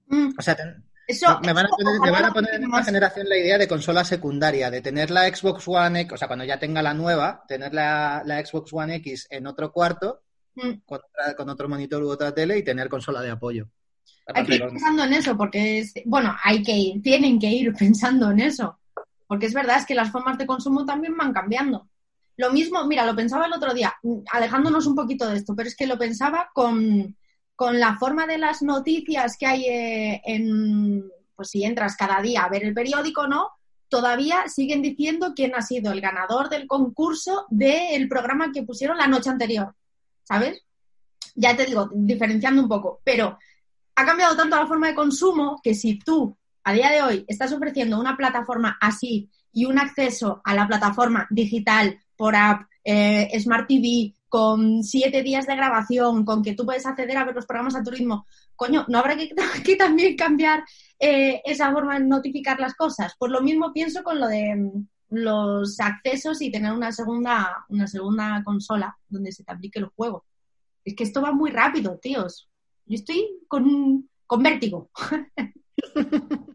Mm, 0.07 0.33
O 0.37 0.41
sea, 0.41 0.55
te- 0.55 0.63
Eso, 1.07 1.39
me 1.43 1.51
van 1.53 1.65
a 1.65 1.69
poner, 1.69 1.99
me 2.01 2.11
van 2.11 2.25
a 2.25 2.33
poner 2.33 2.53
en 2.55 2.67
más. 2.69 2.85
generación 2.85 3.27
la 3.27 3.37
idea 3.37 3.57
de 3.57 3.67
consola 3.67 4.03
secundaria, 4.05 4.69
de 4.71 4.81
tener 4.81 5.09
la 5.11 5.27
Xbox 5.33 5.67
One 5.67 6.01
X, 6.01 6.13
o 6.13 6.17
sea, 6.17 6.27
cuando 6.27 6.45
ya 6.45 6.59
tenga 6.59 6.81
la 6.81 6.93
nueva, 6.93 7.43
tener 7.47 7.73
la, 7.73 8.21
la 8.25 8.45
Xbox 8.45 8.71
One 8.73 8.95
X 8.97 9.27
en 9.29 9.47
otro 9.47 9.71
cuarto, 9.71 10.22
Mm. 10.55 10.81
con, 10.85 10.99
otra- 10.99 11.35
con 11.35 11.49
otro 11.49 11.67
monitor 11.69 12.03
u 12.03 12.09
otra 12.09 12.33
tele 12.33 12.57
y 12.57 12.63
tener 12.63 12.89
consola 12.89 13.21
de 13.21 13.31
apoyo. 13.31 13.67
Hay 14.27 14.45
que 14.45 14.55
ir 14.55 14.63
pensando 14.67 15.03
en 15.03 15.13
eso, 15.13 15.35
porque 15.37 15.79
es, 15.79 15.93
bueno, 16.05 16.35
hay 16.43 16.61
que 16.63 16.71
ir, 16.73 17.01
tienen 17.01 17.39
que 17.39 17.47
ir 17.47 17.73
pensando 17.77 18.31
en 18.31 18.39
eso. 18.39 18.79
Porque 19.27 19.47
es 19.47 19.53
verdad, 19.53 19.77
es 19.77 19.85
que 19.85 19.95
las 19.95 20.11
formas 20.11 20.37
de 20.37 20.45
consumo 20.45 20.85
también 20.85 21.17
van 21.17 21.33
cambiando. 21.33 21.87
Lo 22.37 22.51
mismo, 22.51 22.85
mira, 22.85 23.05
lo 23.05 23.15
pensaba 23.15 23.45
el 23.45 23.53
otro 23.53 23.73
día, 23.73 23.93
alejándonos 24.31 24.85
un 24.87 24.95
poquito 24.95 25.27
de 25.27 25.37
esto, 25.37 25.55
pero 25.55 25.67
es 25.69 25.75
que 25.75 25.85
lo 25.87 25.97
pensaba 25.97 26.49
con, 26.53 27.15
con 27.55 27.79
la 27.79 27.95
forma 27.97 28.25
de 28.25 28.37
las 28.39 28.61
noticias 28.63 29.37
que 29.37 29.45
hay 29.45 29.65
eh, 29.65 30.21
en, 30.25 31.03
pues 31.35 31.49
si 31.49 31.63
entras 31.63 31.95
cada 31.95 32.21
día 32.21 32.43
a 32.43 32.49
ver 32.49 32.63
el 32.63 32.73
periódico, 32.73 33.27
¿no? 33.27 33.49
Todavía 33.87 34.47
siguen 34.47 34.81
diciendo 34.81 35.33
quién 35.35 35.53
ha 35.55 35.61
sido 35.61 35.91
el 35.91 36.01
ganador 36.01 36.49
del 36.49 36.65
concurso 36.65 37.45
del 37.49 38.07
programa 38.09 38.51
que 38.51 38.63
pusieron 38.63 38.97
la 38.97 39.05
noche 39.07 39.29
anterior, 39.29 39.75
¿sabes? 40.23 40.63
Ya 41.35 41.55
te 41.55 41.65
digo, 41.65 41.89
diferenciando 41.93 42.61
un 42.61 42.69
poco, 42.69 43.01
pero 43.03 43.37
ha 43.95 44.05
cambiado 44.05 44.35
tanto 44.35 44.55
la 44.55 44.67
forma 44.67 44.87
de 44.87 44.95
consumo 44.95 45.59
que 45.63 45.73
si 45.73 45.99
tú 45.99 46.37
a 46.63 46.73
día 46.73 46.89
de 46.89 47.01
hoy 47.01 47.25
estás 47.27 47.51
ofreciendo 47.51 47.99
una 47.99 48.15
plataforma 48.15 48.77
así 48.79 49.29
y 49.51 49.65
un 49.65 49.77
acceso 49.77 50.41
a 50.43 50.55
la 50.55 50.67
plataforma 50.67 51.27
digital 51.29 51.99
por 52.15 52.35
app, 52.35 52.63
eh, 52.83 53.29
Smart 53.39 53.67
TV, 53.67 54.13
con 54.27 54.83
siete 54.83 55.21
días 55.21 55.45
de 55.45 55.55
grabación, 55.55 56.25
con 56.25 56.41
que 56.41 56.53
tú 56.55 56.65
puedes 56.65 56.85
acceder 56.85 57.17
a 57.17 57.25
ver 57.25 57.35
los 57.35 57.45
programas 57.45 57.75
a 57.75 57.83
tu 57.83 57.91
ritmo, 57.91 58.25
coño, 58.55 58.85
¿no 58.87 58.97
habrá 58.97 59.15
que, 59.15 59.29
también 59.77 60.15
cambiar 60.15 60.63
eh, 60.99 61.41
esa 61.45 61.71
forma 61.71 61.99
de 61.99 62.05
notificar 62.05 62.59
las 62.59 62.73
cosas? 62.73 63.13
Pues 63.19 63.31
lo 63.31 63.41
mismo 63.41 63.71
pienso 63.73 64.03
con 64.03 64.19
lo 64.19 64.27
de 64.27 64.55
mm, 64.55 64.87
los 65.13 65.79
accesos 65.79 66.41
y 66.41 66.51
tener 66.51 66.71
una 66.73 66.91
segunda, 66.91 67.65
una 67.69 67.87
segunda 67.87 68.41
consola 68.43 68.97
donde 69.07 69.31
se 69.31 69.43
te 69.43 69.51
aplique 69.53 69.79
el 69.79 69.85
juego. 69.85 70.25
Es 70.83 70.95
que 70.95 71.03
esto 71.03 71.21
va 71.21 71.31
muy 71.31 71.51
rápido, 71.51 71.97
tíos. 71.99 72.49
Yo 72.85 72.95
estoy 72.95 73.39
con, 73.47 74.09
con 74.25 74.43
vértigo. 74.43 74.89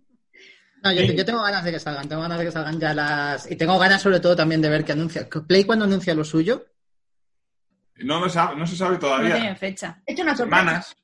No, 0.80 0.92
yo, 0.92 1.02
yo 1.02 1.24
tengo 1.24 1.42
ganas 1.42 1.64
de 1.64 1.72
que 1.72 1.80
salgan, 1.80 2.08
tengo 2.08 2.22
ganas 2.22 2.38
de 2.38 2.44
que 2.44 2.52
salgan 2.52 2.78
ya 2.78 2.94
las... 2.94 3.50
Y 3.50 3.56
tengo 3.56 3.76
ganas 3.80 4.00
sobre 4.00 4.20
todo 4.20 4.36
también 4.36 4.62
de 4.62 4.68
ver 4.68 4.84
que 4.84 4.92
anuncia... 4.92 5.28
Play 5.28 5.64
cuando 5.64 5.84
anuncia 5.86 6.14
lo 6.14 6.22
suyo, 6.24 6.66
No, 7.96 8.20
lo 8.20 8.28
sabe- 8.28 8.54
no 8.56 8.64
se 8.64 8.76
sabe 8.76 8.92
No 8.94 8.98
todavía. 9.00 9.34
tienen 9.34 9.56
fecha. 9.56 10.00
He 10.06 10.12
hecho 10.12 10.22
una 10.22 10.36
sorpresa. 10.36 10.60
Semanas. 10.60 10.96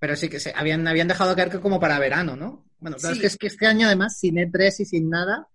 pero 0.00 0.16
sí 0.16 0.28
que 0.28 0.40
se, 0.40 0.52
habían, 0.54 0.86
habían 0.88 1.06
dejado 1.06 1.36
caer 1.36 1.48
que 1.48 1.60
como 1.60 1.78
para 1.78 1.98
verano, 2.00 2.34
¿no? 2.34 2.66
Bueno, 2.80 2.96
claro, 2.96 3.14
Sí. 3.14 3.18
es, 3.18 3.20
que, 3.20 3.26
es 3.28 3.36
que 3.38 3.46
este 3.46 3.66
año 3.66 3.86
además 3.86 4.18
sin 4.18 4.34
E3 4.34 4.80
y 4.80 4.84
sin 4.84 5.08
nada, 5.10 5.46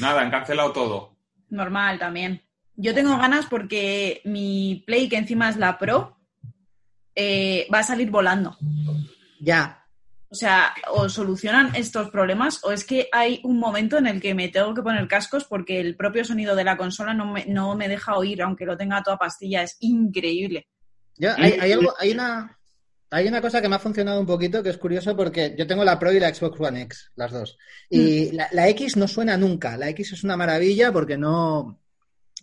Nada, 0.00 0.22
han 0.22 0.30
cancelado 0.30 0.72
todo. 0.72 1.16
Normal 1.48 1.98
también. 1.98 2.42
Yo 2.76 2.94
tengo 2.94 3.16
ganas 3.18 3.46
porque 3.46 4.22
mi 4.24 4.82
Play, 4.86 5.08
que 5.08 5.16
encima 5.16 5.48
es 5.48 5.56
la 5.56 5.78
Pro, 5.78 6.16
eh, 7.14 7.66
va 7.72 7.80
a 7.80 7.84
salir 7.84 8.10
volando. 8.10 8.56
ya. 9.40 9.76
O 10.32 10.34
sea, 10.36 10.72
o 10.92 11.08
solucionan 11.08 11.74
estos 11.74 12.08
problemas 12.08 12.62
o 12.62 12.70
es 12.70 12.84
que 12.84 13.08
hay 13.10 13.40
un 13.42 13.58
momento 13.58 13.98
en 13.98 14.06
el 14.06 14.20
que 14.20 14.32
me 14.32 14.46
tengo 14.46 14.72
que 14.74 14.82
poner 14.82 15.08
cascos 15.08 15.44
porque 15.44 15.80
el 15.80 15.96
propio 15.96 16.24
sonido 16.24 16.54
de 16.54 16.62
la 16.62 16.76
consola 16.76 17.12
no 17.12 17.32
me, 17.32 17.46
no 17.46 17.74
me 17.74 17.88
deja 17.88 18.16
oír, 18.16 18.40
aunque 18.40 18.64
lo 18.64 18.76
tenga 18.76 18.98
a 18.98 19.02
toda 19.02 19.18
pastilla. 19.18 19.62
Es 19.62 19.76
increíble. 19.80 20.68
Hay, 21.36 21.52
hay 21.60 21.72
algo, 21.72 21.92
hay 21.98 22.12
una... 22.12 22.59
Hay 23.10 23.26
una 23.26 23.40
cosa 23.40 23.60
que 23.60 23.68
me 23.68 23.74
ha 23.74 23.80
funcionado 23.80 24.20
un 24.20 24.26
poquito 24.26 24.62
que 24.62 24.70
es 24.70 24.78
curioso 24.78 25.16
porque 25.16 25.54
yo 25.58 25.66
tengo 25.66 25.84
la 25.84 25.98
Pro 25.98 26.12
y 26.12 26.20
la 26.20 26.32
Xbox 26.32 26.60
One 26.60 26.82
X, 26.82 27.10
las 27.16 27.32
dos. 27.32 27.58
Y 27.88 28.30
la, 28.32 28.48
la 28.52 28.68
X 28.68 28.96
no 28.96 29.08
suena 29.08 29.36
nunca. 29.36 29.76
La 29.76 29.88
X 29.90 30.12
es 30.12 30.24
una 30.24 30.36
maravilla 30.36 30.92
porque 30.92 31.16
no. 31.16 31.80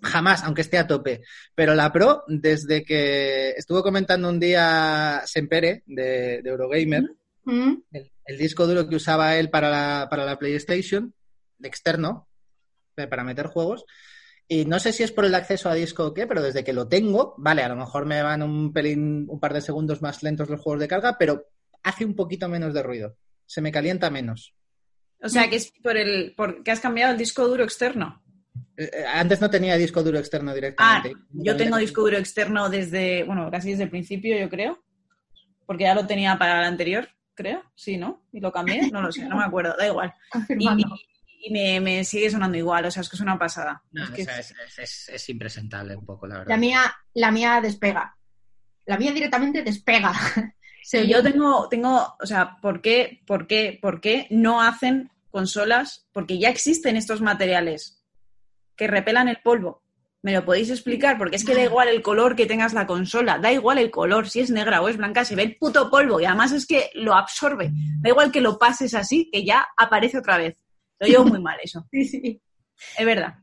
Jamás, 0.01 0.43
aunque 0.43 0.61
esté 0.61 0.77
a 0.77 0.85
tope. 0.85 1.21
Pero 1.55 1.73
la 1.73 1.91
Pro, 1.91 2.23
desde 2.27 2.83
que 2.83 3.51
estuvo 3.51 3.81
comentando 3.81 4.29
un 4.29 4.39
día 4.39 5.21
Sempere 5.25 5.83
de, 5.85 6.41
de 6.43 6.49
Eurogamer, 6.49 7.03
Mm. 7.49 7.75
el, 7.93 8.11
el 8.25 8.37
disco 8.37 8.67
duro 8.67 8.89
que 8.89 8.97
usaba 8.97 9.37
él 9.37 9.49
para 9.49 9.69
la, 9.69 10.07
para 10.09 10.25
la 10.25 10.37
PlayStation, 10.37 11.13
de 11.57 11.67
externo, 11.69 12.27
eh, 12.97 13.07
para 13.07 13.23
meter 13.23 13.47
juegos. 13.47 13.85
Y 14.49 14.65
no 14.65 14.79
sé 14.79 14.93
si 14.93 15.03
es 15.03 15.11
por 15.11 15.25
el 15.25 15.35
acceso 15.35 15.69
a 15.69 15.73
disco 15.73 16.05
o 16.05 16.13
qué, 16.13 16.25
pero 16.25 16.41
desde 16.41 16.63
que 16.63 16.71
lo 16.73 16.87
tengo, 16.87 17.35
vale, 17.37 17.63
a 17.63 17.69
lo 17.69 17.75
mejor 17.75 18.05
me 18.05 18.21
van 18.23 18.41
un 18.43 18.71
pelín, 18.71 19.25
un 19.27 19.39
par 19.39 19.53
de 19.53 19.61
segundos 19.61 20.01
más 20.01 20.23
lentos 20.23 20.49
los 20.49 20.61
juegos 20.61 20.79
de 20.79 20.87
carga, 20.87 21.17
pero 21.19 21.45
hace 21.83 22.05
un 22.05 22.15
poquito 22.15 22.47
menos 22.47 22.73
de 22.73 22.81
ruido. 22.83 23.17
Se 23.45 23.61
me 23.61 23.71
calienta 23.71 24.09
menos. 24.09 24.53
O 25.21 25.27
sea, 25.29 25.49
que 25.49 25.57
es 25.57 25.71
por 25.83 25.97
el 25.97 26.33
porque 26.37 26.71
has 26.71 26.79
cambiado 26.79 27.11
el 27.11 27.17
disco 27.17 27.47
duro 27.47 27.63
externo. 27.63 28.23
Eh, 28.77 28.89
eh, 28.93 29.05
Antes 29.05 29.41
no 29.41 29.49
tenía 29.49 29.75
disco 29.75 30.03
duro 30.03 30.19
externo 30.19 30.51
Ah, 30.51 30.53
directamente. 30.55 31.13
yo 31.31 31.57
tengo 31.57 31.77
disco 31.77 32.01
duro 32.01 32.17
externo 32.17 32.69
desde, 32.69 33.23
bueno, 33.23 33.49
casi 33.51 33.71
desde 33.71 33.83
el 33.83 33.89
principio, 33.89 34.37
yo 34.37 34.49
creo. 34.49 34.83
Porque 35.65 35.83
ya 35.83 35.95
lo 35.95 36.07
tenía 36.07 36.37
para 36.37 36.59
el 36.59 36.65
anterior, 36.65 37.09
creo. 37.33 37.63
Sí, 37.75 37.97
¿no? 37.97 38.25
Y 38.31 38.39
lo 38.39 38.51
cambié, 38.51 38.89
no 38.91 39.01
lo 39.01 39.11
sé, 39.11 39.25
no 39.25 39.37
me 39.37 39.43
acuerdo, 39.43 39.75
da 39.77 39.87
igual. 39.87 40.13
Y. 40.49 40.67
y 41.39 41.51
me, 41.51 41.79
me 41.79 42.03
sigue 42.03 42.29
sonando 42.29 42.57
igual, 42.57 42.85
o 42.85 42.91
sea, 42.91 43.01
es 43.01 43.09
que 43.09 43.15
es 43.15 43.21
una 43.21 43.37
pasada. 43.37 43.83
No, 43.91 44.03
Es 44.03 44.09
que 44.11 44.21
o 44.23 44.25
sea, 44.25 44.39
es, 44.39 44.51
es- 44.51 44.79
es- 44.79 45.09
es 45.09 45.29
impresentable 45.29 45.95
un 45.95 46.05
poco, 46.05 46.27
la 46.27 46.39
verdad. 46.39 46.49
La 46.51 46.57
mía, 46.57 46.81
la 47.13 47.31
mía 47.31 47.59
despega. 47.61 48.15
La 48.85 48.97
mía 48.97 49.11
directamente 49.11 49.63
despega. 49.63 50.13
Se 50.83 51.05
yo 51.07 51.21
tengo, 51.21 51.67
tengo, 51.69 52.15
o 52.19 52.25
sea, 52.25 52.57
¿por 52.61 52.81
qué, 52.81 53.21
por 53.27 53.45
qué, 53.45 53.77
por 53.81 53.99
qué 53.99 54.25
no 54.29 54.61
hacen 54.61 55.11
consolas? 55.29 56.07
Porque 56.13 56.39
ya 56.39 56.47
existen 56.49 56.95
estos 56.95 57.19
materiales 57.21 58.01
que 58.77 58.87
repelan 58.87 59.27
el 59.27 59.37
polvo. 59.43 59.83
¿Me 60.21 60.33
lo 60.33 60.45
podéis 60.45 60.69
explicar? 60.69 61.17
Porque 61.17 61.35
es 61.35 61.43
que 61.45 61.53
da 61.55 61.63
igual 61.63 61.89
el 61.89 62.01
color 62.01 62.35
que 62.35 62.45
tengas 62.47 62.73
la 62.73 62.87
consola, 62.87 63.37
da 63.37 63.51
igual 63.51 63.77
el 63.77 63.91
color, 63.91 64.29
si 64.29 64.39
es 64.39 64.49
negra 64.49 64.81
o 64.81 64.87
es 64.89 64.97
blanca, 64.97 65.23
se 65.25 65.35
ve 65.35 65.43
el 65.43 65.57
puto 65.57 65.89
polvo 65.91 66.19
y 66.19 66.25
además 66.25 66.51
es 66.53 66.65
que 66.65 66.89
lo 66.95 67.13
absorbe. 67.15 67.69
Da 67.99 68.09
igual 68.09 68.31
que 68.31 68.41
lo 68.41 68.57
pases 68.57 68.93
así, 68.93 69.29
que 69.31 69.45
ya 69.45 69.67
aparece 69.77 70.17
otra 70.17 70.37
vez. 70.37 70.57
Lo 70.99 71.07
llevo 71.07 71.25
muy 71.25 71.39
mal 71.41 71.57
eso, 71.63 71.85
Sí, 71.91 72.05
sí. 72.05 72.41
es 72.97 73.05
verdad. 73.05 73.35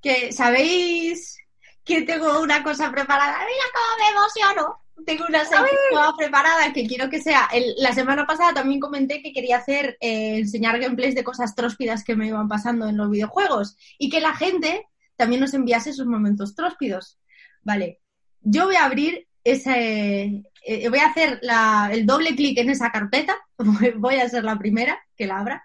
Que 0.00 0.32
sabéis 0.32 1.36
que 1.84 2.02
tengo 2.02 2.40
una 2.40 2.62
cosa 2.62 2.90
preparada. 2.90 3.38
Mira 3.38 3.64
cómo 3.72 3.96
me 3.98 4.18
emociono. 4.18 4.80
Tengo 5.04 5.24
una 5.28 5.42
nueva 5.90 6.14
preparada 6.16 6.72
que 6.72 6.86
quiero 6.86 7.10
que 7.10 7.20
sea. 7.20 7.48
el- 7.52 7.74
la 7.78 7.92
semana 7.92 8.26
pasada 8.26 8.54
también 8.54 8.80
comenté 8.80 9.20
que 9.22 9.32
quería 9.32 9.56
hacer 9.58 9.96
eh, 10.00 10.38
enseñar 10.38 10.78
gameplays 10.78 11.14
de 11.14 11.24
cosas 11.24 11.54
tróspidas 11.54 12.04
que 12.04 12.14
me 12.16 12.28
iban 12.28 12.48
pasando 12.48 12.86
en 12.88 12.96
los 12.96 13.10
videojuegos 13.10 13.76
y 13.98 14.08
que 14.08 14.20
la 14.20 14.34
gente 14.34 14.86
también 15.16 15.40
nos 15.40 15.52
enviase 15.54 15.92
sus 15.92 16.06
momentos 16.06 16.54
tróspidos. 16.54 17.18
Vale, 17.62 18.00
yo 18.40 18.66
voy 18.66 18.76
a 18.76 18.84
abrir 18.84 19.26
ese. 19.42 20.42
eh, 20.66 20.88
voy 20.88 20.98
a 21.00 21.06
hacer 21.08 21.38
la- 21.42 21.90
el 21.92 22.06
doble 22.06 22.34
clic 22.36 22.56
en 22.58 22.70
esa 22.70 22.90
carpeta. 22.90 23.36
Voy 23.96 24.16
a 24.16 24.28
ser 24.28 24.44
la 24.44 24.58
primera 24.58 24.98
que 25.16 25.26
la 25.26 25.38
abra. 25.38 25.64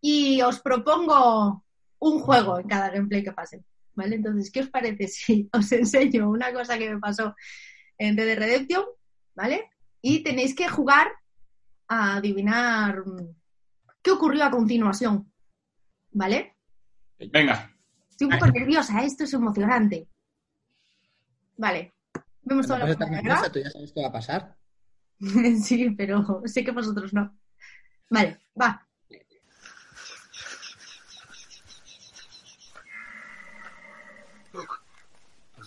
Y 0.00 0.40
os 0.42 0.60
propongo 0.60 1.64
un 2.00 2.20
juego 2.20 2.58
en 2.58 2.68
cada 2.68 2.90
gameplay 2.90 3.22
que 3.22 3.32
pase. 3.32 3.64
¿Vale? 3.94 4.16
Entonces, 4.16 4.50
¿qué 4.52 4.60
os 4.60 4.68
parece 4.68 5.08
si 5.08 5.48
os 5.52 5.70
enseño 5.72 6.30
una 6.30 6.52
cosa 6.52 6.78
que 6.78 6.90
me 6.90 7.00
pasó 7.00 7.34
en 7.96 8.16
Red 8.16 8.26
Dead 8.26 8.38
Redemption? 8.38 8.84
¿Vale? 9.34 9.70
Y 10.00 10.22
tenéis 10.22 10.54
que 10.54 10.68
jugar 10.68 11.08
a 11.88 12.16
adivinar 12.16 13.04
mm, 13.04 13.34
qué 14.02 14.10
ocurrió 14.10 14.44
a 14.44 14.50
continuación. 14.50 15.32
¿Vale? 16.12 16.56
Venga. 17.18 17.74
Estoy 18.08 18.26
un 18.26 18.38
poco 18.38 18.46
nerviosa, 18.46 19.02
¿eh? 19.02 19.06
esto 19.06 19.24
es 19.24 19.32
emocionante. 19.32 20.08
Vale. 21.56 21.94
Vemos 22.42 22.66
toda 22.66 22.80
la 22.80 22.86
nerviosa, 22.86 23.52
tú 23.52 23.60
ya 23.60 23.70
sabes 23.70 23.92
qué 23.92 24.00
va 24.00 24.08
a 24.08 24.12
pasar. 24.12 24.56
Sí, 25.64 25.90
pero 25.90 26.42
sé 26.44 26.64
que 26.64 26.70
vosotros 26.70 27.12
no. 27.12 27.36
Vale, 28.08 28.38
va. 28.60 28.87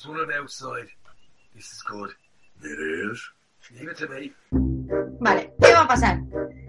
There's 0.02 0.08
one 0.08 0.22
on 0.22 0.28
the 0.28 0.36
outside. 0.36 0.88
This 1.56 1.72
is 1.72 1.84
good. 1.84 2.10
It 2.64 3.12
is. 3.12 3.22
Leave 3.72 3.90
it 3.90 3.98
to 3.98 4.08
me. 4.08 4.34
Vale, 5.20 5.54
¿qué 5.62 5.74
va 5.74 5.82
a 5.82 5.88
pasar? 5.88 6.20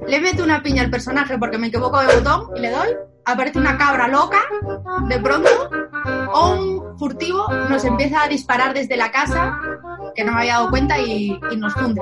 Le 0.07 0.21
meto 0.21 0.45
una 0.45 0.63
piña 0.63 0.83
al 0.83 0.91
personaje 0.91 1.39
porque 1.39 1.59
me 1.59 1.69
equivoco 1.69 2.01
de 2.01 2.15
botón 2.15 2.57
y 2.57 2.61
le 2.61 2.71
doy. 2.71 2.89
Aparece 3.25 3.59
una 3.59 3.79
cabra 3.79 4.09
loca, 4.09 4.41
de 5.09 5.21
pronto, 5.21 5.49
o 6.33 6.55
un 6.55 6.99
furtivo 6.99 7.47
nos 7.71 7.85
empieza 7.85 8.25
a 8.25 8.29
disparar 8.29 8.75
desde 8.75 8.97
la 8.97 9.13
casa, 9.13 9.59
que 10.15 10.25
no 10.25 10.33
me 10.33 10.41
había 10.41 10.55
dado 10.55 10.71
cuenta, 10.71 10.99
y, 10.99 11.39
y 11.51 11.57
nos 11.57 11.73
funde. 11.73 12.01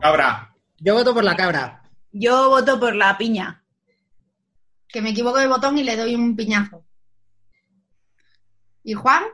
Cabra. 0.00 0.54
Yo 0.78 0.94
voto 0.94 1.14
por 1.14 1.24
la 1.24 1.36
cabra. 1.36 1.82
Yo 2.12 2.50
voto 2.50 2.78
por 2.78 2.94
la 2.94 3.16
piña. 3.16 3.64
Que 4.88 5.00
me 5.00 5.10
equivoco 5.10 5.38
de 5.38 5.48
botón 5.48 5.78
y 5.78 5.84
le 5.84 5.96
doy 5.96 6.14
un 6.14 6.36
piñazo. 6.36 6.84
¿Y 8.88 8.94
Juan? 8.94 9.24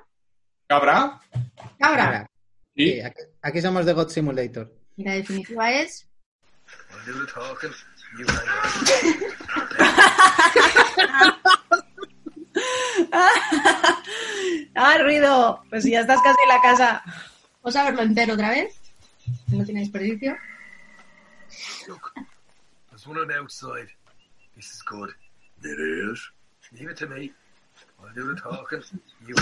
Cabra. 0.67 1.21
Cabra. 1.79 2.29
Sí. 2.75 2.95
Sí, 2.95 3.01
aquí, 3.01 3.21
aquí 3.41 3.63
somos 3.63 3.87
de 3.87 3.93
God 3.93 4.09
Simulator. 4.09 4.69
Y 4.97 5.05
la 5.05 5.13
definitiva 5.13 5.71
es... 5.71 6.09
¡Ah, 14.75 14.99
ruido! 14.99 15.63
Pues 15.71 15.85
ya 15.85 16.01
estás 16.01 16.21
casi 16.21 16.43
en 16.43 16.49
la 16.49 16.61
casa. 16.61 17.01
Vamos 17.63 17.77
a 17.77 17.85
verlo 17.85 18.03
entero 18.03 18.35
otra 18.35 18.51
vez. 18.51 18.75
No 19.53 19.65
tiene 19.65 19.83
desperdicio. 19.83 20.37
Look, 21.87 22.13
there's 22.91 23.07
one 23.07 23.21
on 23.21 23.29
the 23.29 23.39
outside. 23.39 23.87
This 24.57 24.73
is 24.73 24.83
good. 24.83 25.11
It 25.63 25.79
is. 25.79 26.33
Leave 26.73 26.91
it 26.91 26.97
to 26.97 27.07
me. 27.07 27.33
The 28.15 28.35
talking. 28.41 28.83
You. 29.27 29.35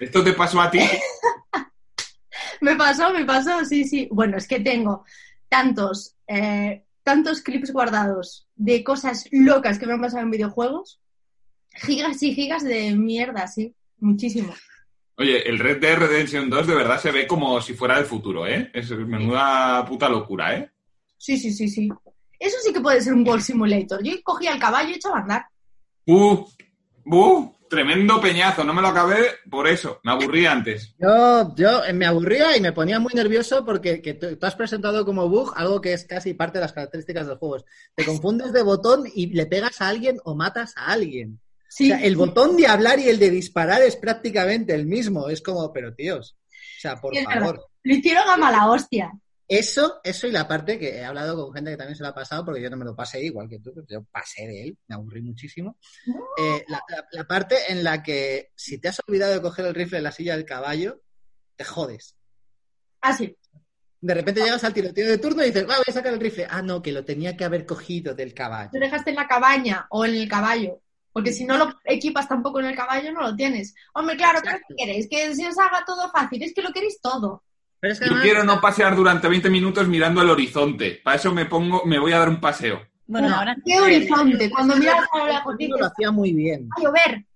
¿Esto 0.00 0.24
te 0.24 0.32
pasó 0.32 0.60
a 0.60 0.70
ti? 0.70 0.80
Me 2.60 2.76
pasó, 2.76 3.12
me 3.12 3.24
pasó, 3.24 3.64
sí, 3.64 3.82
sí. 3.82 4.08
Bueno, 4.12 4.36
es 4.36 4.46
que 4.46 4.60
tengo 4.60 5.04
tantos, 5.48 6.14
eh, 6.28 6.84
tantos 7.02 7.40
clips 7.40 7.72
guardados 7.72 8.46
de 8.54 8.84
cosas 8.84 9.26
locas 9.32 9.80
que 9.80 9.86
me 9.86 9.94
han 9.94 10.00
pasado 10.00 10.22
en 10.22 10.30
videojuegos. 10.30 11.00
Gigas 11.74 12.22
y 12.22 12.32
gigas 12.34 12.62
de 12.62 12.92
mierda, 12.92 13.48
sí. 13.48 13.74
Muchísimo. 13.98 14.54
Oye, 15.16 15.48
el 15.48 15.58
Red 15.58 15.80
Dead 15.80 15.98
Redemption 15.98 16.48
2 16.48 16.66
de 16.68 16.74
verdad 16.74 17.00
se 17.00 17.10
ve 17.10 17.26
como 17.26 17.60
si 17.60 17.74
fuera 17.74 17.96
del 17.96 18.06
futuro, 18.06 18.46
¿eh? 18.46 18.70
Es 18.72 18.90
menuda 18.92 19.84
puta 19.84 20.08
locura, 20.08 20.56
¿eh? 20.56 20.71
Sí, 21.22 21.38
sí, 21.38 21.52
sí, 21.52 21.68
sí. 21.68 21.88
Eso 22.36 22.56
sí 22.64 22.72
que 22.72 22.80
puede 22.80 23.00
ser 23.00 23.12
un 23.12 23.24
World 23.24 23.44
Simulator. 23.44 24.02
Yo 24.02 24.12
cogía 24.24 24.52
el 24.54 24.58
caballo 24.58 24.90
y 24.90 24.94
echaba 24.94 25.18
a 25.18 25.20
andar. 25.20 25.46
¡Uh! 26.04 26.44
¡Uh! 27.04 27.52
Tremendo 27.70 28.20
peñazo, 28.20 28.64
no 28.64 28.74
me 28.74 28.82
lo 28.82 28.88
acabé 28.88 29.18
por 29.48 29.68
eso. 29.68 30.00
Me 30.02 30.10
aburrí 30.10 30.46
antes. 30.46 30.96
Yo, 30.98 31.54
yo 31.54 31.84
eh, 31.84 31.92
me 31.92 32.06
aburría 32.06 32.56
y 32.56 32.60
me 32.60 32.72
ponía 32.72 32.98
muy 32.98 33.14
nervioso 33.14 33.64
porque 33.64 34.02
que 34.02 34.14
tú, 34.14 34.36
tú 34.36 34.46
has 34.46 34.56
presentado 34.56 35.06
como 35.06 35.28
bug 35.28 35.52
algo 35.54 35.80
que 35.80 35.92
es 35.92 36.04
casi 36.04 36.34
parte 36.34 36.58
de 36.58 36.62
las 36.64 36.72
características 36.72 37.24
de 37.24 37.30
los 37.30 37.38
juegos. 37.38 37.64
Te 37.94 38.04
confundes 38.04 38.52
de 38.52 38.62
botón 38.62 39.04
y 39.14 39.28
le 39.28 39.46
pegas 39.46 39.80
a 39.80 39.88
alguien 39.88 40.18
o 40.24 40.34
matas 40.34 40.74
a 40.76 40.86
alguien. 40.86 41.40
Sí. 41.68 41.92
O 41.92 41.96
sea, 41.96 42.04
el 42.04 42.16
botón 42.16 42.56
de 42.56 42.66
hablar 42.66 42.98
y 42.98 43.08
el 43.08 43.20
de 43.20 43.30
disparar 43.30 43.80
es 43.80 43.94
prácticamente 43.94 44.74
el 44.74 44.86
mismo. 44.86 45.28
Es 45.28 45.40
como, 45.40 45.72
pero 45.72 45.94
tíos, 45.94 46.36
o 46.78 46.80
sea, 46.80 47.00
por 47.00 47.14
Sí, 47.14 47.22
favor. 47.24 47.64
Lo 47.84 47.94
hicieron 47.94 48.28
a 48.28 48.36
mala 48.36 48.66
hostia. 48.66 49.12
Eso, 49.48 50.00
eso 50.02 50.26
y 50.26 50.30
la 50.30 50.48
parte 50.48 50.78
que 50.78 50.96
he 50.98 51.04
hablado 51.04 51.36
con 51.36 51.54
gente 51.54 51.72
que 51.72 51.76
también 51.76 51.96
se 51.96 52.02
lo 52.02 52.08
ha 52.08 52.14
pasado, 52.14 52.44
porque 52.44 52.62
yo 52.62 52.70
no 52.70 52.76
me 52.76 52.84
lo 52.84 52.94
pasé 52.96 53.22
igual 53.22 53.48
que 53.48 53.58
tú, 53.58 53.72
yo 53.88 54.02
pasé 54.04 54.46
de 54.46 54.62
él, 54.64 54.78
me 54.88 54.94
aburrí 54.94 55.20
muchísimo. 55.20 55.76
Eh, 56.38 56.64
la, 56.68 56.82
la- 56.88 57.06
la 57.10 57.24
parte 57.24 57.56
en 57.68 57.84
la 57.84 58.02
que 58.02 58.52
si 58.54 58.78
te 58.78 58.88
has 58.88 59.00
olvidado 59.06 59.34
de 59.34 59.42
coger 59.42 59.66
el 59.66 59.74
rifle 59.74 59.98
de 59.98 60.02
la 60.02 60.12
silla 60.12 60.36
del 60.36 60.46
caballo, 60.46 61.02
te 61.56 61.64
jodes. 61.64 62.16
Ah, 63.02 63.12
sí. 63.12 63.36
De 64.00 64.14
repente 64.14 64.40
llegas 64.42 64.64
al 64.64 64.72
tiroteo 64.74 65.06
de 65.08 65.18
turno 65.18 65.42
y 65.42 65.46
dices, 65.46 65.64
ah, 65.68 65.74
voy 65.76 65.84
a 65.86 65.92
sacar 65.92 66.12
el 66.14 66.20
rifle. 66.20 66.46
Ah, 66.48 66.62
no, 66.62 66.80
que 66.82 66.90
lo 66.92 67.04
tenía 67.04 67.36
que 67.36 67.44
haber 67.44 67.66
cogido 67.66 68.14
del 68.14 68.32
caballo. 68.34 68.70
Lo 68.72 68.80
dejaste 68.80 69.10
en 69.10 69.16
la 69.16 69.28
cabaña 69.28 69.86
o 69.90 70.04
en 70.04 70.14
el 70.14 70.28
caballo. 70.28 70.80
Porque 71.12 71.32
si 71.32 71.44
no 71.44 71.58
lo 71.58 71.74
equipas 71.84 72.26
tampoco 72.26 72.58
en 72.60 72.66
el 72.66 72.74
caballo, 72.76 73.12
no 73.12 73.20
lo 73.20 73.36
tienes. 73.36 73.74
Hombre, 73.94 74.16
claro, 74.16 74.40
¿qué 74.40 74.48
Exacto. 74.48 74.74
queréis? 74.78 75.08
Que 75.10 75.34
se 75.36 75.46
os 75.46 75.58
haga 75.58 75.84
todo 75.86 76.10
fácil. 76.10 76.42
Es 76.42 76.54
que 76.54 76.62
lo 76.62 76.72
queréis 76.72 77.00
todo. 77.02 77.44
Pero 77.82 77.94
es 77.94 77.98
que 77.98 78.04
Yo 78.06 78.12
además, 78.12 78.24
quiero 78.24 78.44
no 78.44 78.60
pasear 78.60 78.94
durante 78.94 79.26
20 79.28 79.50
minutos 79.50 79.88
mirando 79.88 80.22
el 80.22 80.30
horizonte. 80.30 81.00
Para 81.02 81.16
eso 81.16 81.32
me 81.34 81.46
pongo, 81.46 81.82
me 81.84 81.98
voy 81.98 82.12
a 82.12 82.20
dar 82.20 82.28
un 82.28 82.40
paseo. 82.40 82.76
Bueno, 83.06 83.26
Bueno, 83.26 83.36
ahora 83.36 83.56
¿Qué 83.66 83.80
horizonte? 83.80 84.48
Cuando 84.50 84.76
miras 84.76 85.04
a 85.12 85.26
la 85.26 85.44
el 85.50 85.56
dices, 85.58 85.80
lo 85.80 85.86
hacía 85.86 86.12
muy 86.12 86.32
bien. 86.32 86.68
va 86.68 86.74
a 86.78 86.84
llover. 86.84 87.26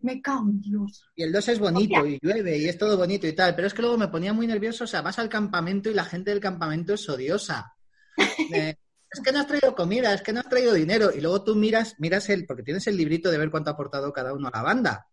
Me 0.00 0.20
cago 0.20 0.50
en 0.50 0.60
Dios. 0.60 1.08
Y 1.14 1.22
el 1.22 1.32
2 1.32 1.48
es 1.50 1.58
bonito 1.60 2.04
y 2.04 2.18
llueve 2.20 2.58
y 2.58 2.68
es 2.68 2.76
todo 2.76 2.96
bonito 2.98 3.28
y 3.28 3.32
tal, 3.32 3.54
pero 3.54 3.68
es 3.68 3.74
que 3.74 3.82
luego 3.82 3.96
me 3.96 4.08
ponía 4.08 4.32
muy 4.32 4.48
nervioso, 4.48 4.84
o 4.84 4.86
sea, 4.88 5.02
vas 5.02 5.20
al 5.20 5.28
campamento 5.28 5.88
y 5.88 5.94
la 5.94 6.04
gente 6.04 6.32
del 6.32 6.40
campamento 6.40 6.94
es 6.94 7.08
odiosa. 7.08 7.72
Eh, 8.52 8.74
es 9.08 9.20
que 9.20 9.30
no 9.32 9.38
has 9.38 9.46
traído 9.46 9.74
comida, 9.76 10.12
es 10.12 10.20
que 10.22 10.32
no 10.32 10.40
has 10.40 10.48
traído 10.48 10.74
dinero 10.74 11.10
y 11.14 11.20
luego 11.20 11.44
tú 11.44 11.54
miras, 11.54 11.94
miras 11.98 12.28
el, 12.28 12.44
porque 12.44 12.64
tienes 12.64 12.86
el 12.88 12.96
librito 12.96 13.30
de 13.30 13.38
ver 13.38 13.50
cuánto 13.52 13.70
ha 13.70 13.74
aportado 13.74 14.12
cada 14.12 14.34
uno 14.34 14.48
a 14.48 14.56
la 14.56 14.62
banda 14.62 15.06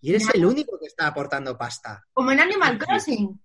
y 0.00 0.10
eres 0.10 0.24
Ya. 0.26 0.30
el 0.34 0.46
único 0.46 0.78
que 0.78 0.86
está 0.86 1.08
aportando 1.08 1.58
pasta. 1.58 2.04
Como 2.12 2.30
en 2.30 2.38
Animal 2.40 2.78
Crossing. 2.78 3.40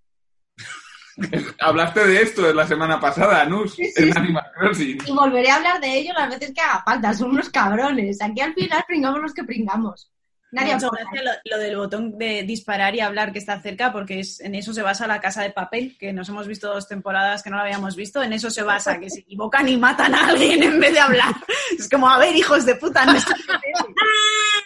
Hablaste 1.60 2.06
de 2.08 2.22
esto 2.22 2.54
la 2.54 2.68
semana 2.68 3.00
pasada, 3.00 3.42
Anus, 3.42 3.76
Sí, 3.76 3.86
sí, 3.92 4.04
en. 4.04 4.18
Animal 4.18 4.46
Crossing. 4.56 4.98
Y 5.06 5.12
volveré 5.12 5.50
a 5.50 5.56
hablar 5.56 5.80
de 5.80 5.98
ello 5.98 6.14
las 6.14 6.30
veces 6.30 6.54
que 6.54 6.62
haga 6.62 6.84
falta. 6.84 7.14
Son 7.14 7.30
unos 7.30 7.50
cabrones. 7.50 8.22
Aquí 8.22 8.42
al 8.42 8.54
final 8.54 8.84
pringamos 8.88 9.22
los 9.22 9.34
que 9.34 9.44
pringamos. 9.44 10.12
Nadie 10.52 10.74
gracia 10.74 11.22
lo, 11.22 11.32
lo 11.44 11.58
del 11.58 11.76
botón 11.76 12.18
de 12.18 12.44
disparar 12.44 12.96
y 12.96 13.02
hablar 13.02 13.34
que 13.34 13.40
está 13.40 13.60
cerca, 13.60 13.92
porque 13.92 14.22
es, 14.22 14.40
en 14.40 14.56
eso 14.56 14.74
se 14.74 14.82
basa 14.82 15.06
la 15.06 15.20
casa 15.20 15.42
de 15.42 15.52
papel, 15.52 15.98
que 16.00 16.14
nos 16.14 16.30
hemos 16.30 16.48
visto 16.48 16.74
dos 16.74 16.88
temporadas 16.88 17.44
que 17.44 17.50
no 17.50 17.58
la 17.58 17.64
habíamos 17.64 17.98
visto. 17.98 18.24
En 18.24 18.32
eso 18.32 18.50
se 18.50 18.64
basa, 18.64 18.98
que 18.98 19.10
se 19.10 19.20
equivocan 19.20 19.68
y 19.68 19.76
matan 19.76 20.16
a 20.16 20.30
alguien 20.30 20.64
en 20.64 20.80
vez 20.80 20.94
de 20.94 21.00
hablar. 21.00 21.34
Es 21.78 21.90
como, 21.90 22.08
a 22.08 22.20
ver, 22.20 22.34
hijos 22.36 22.66
de 22.66 22.76
puta, 22.76 23.06
no 23.06 23.14
está-. 23.14 23.36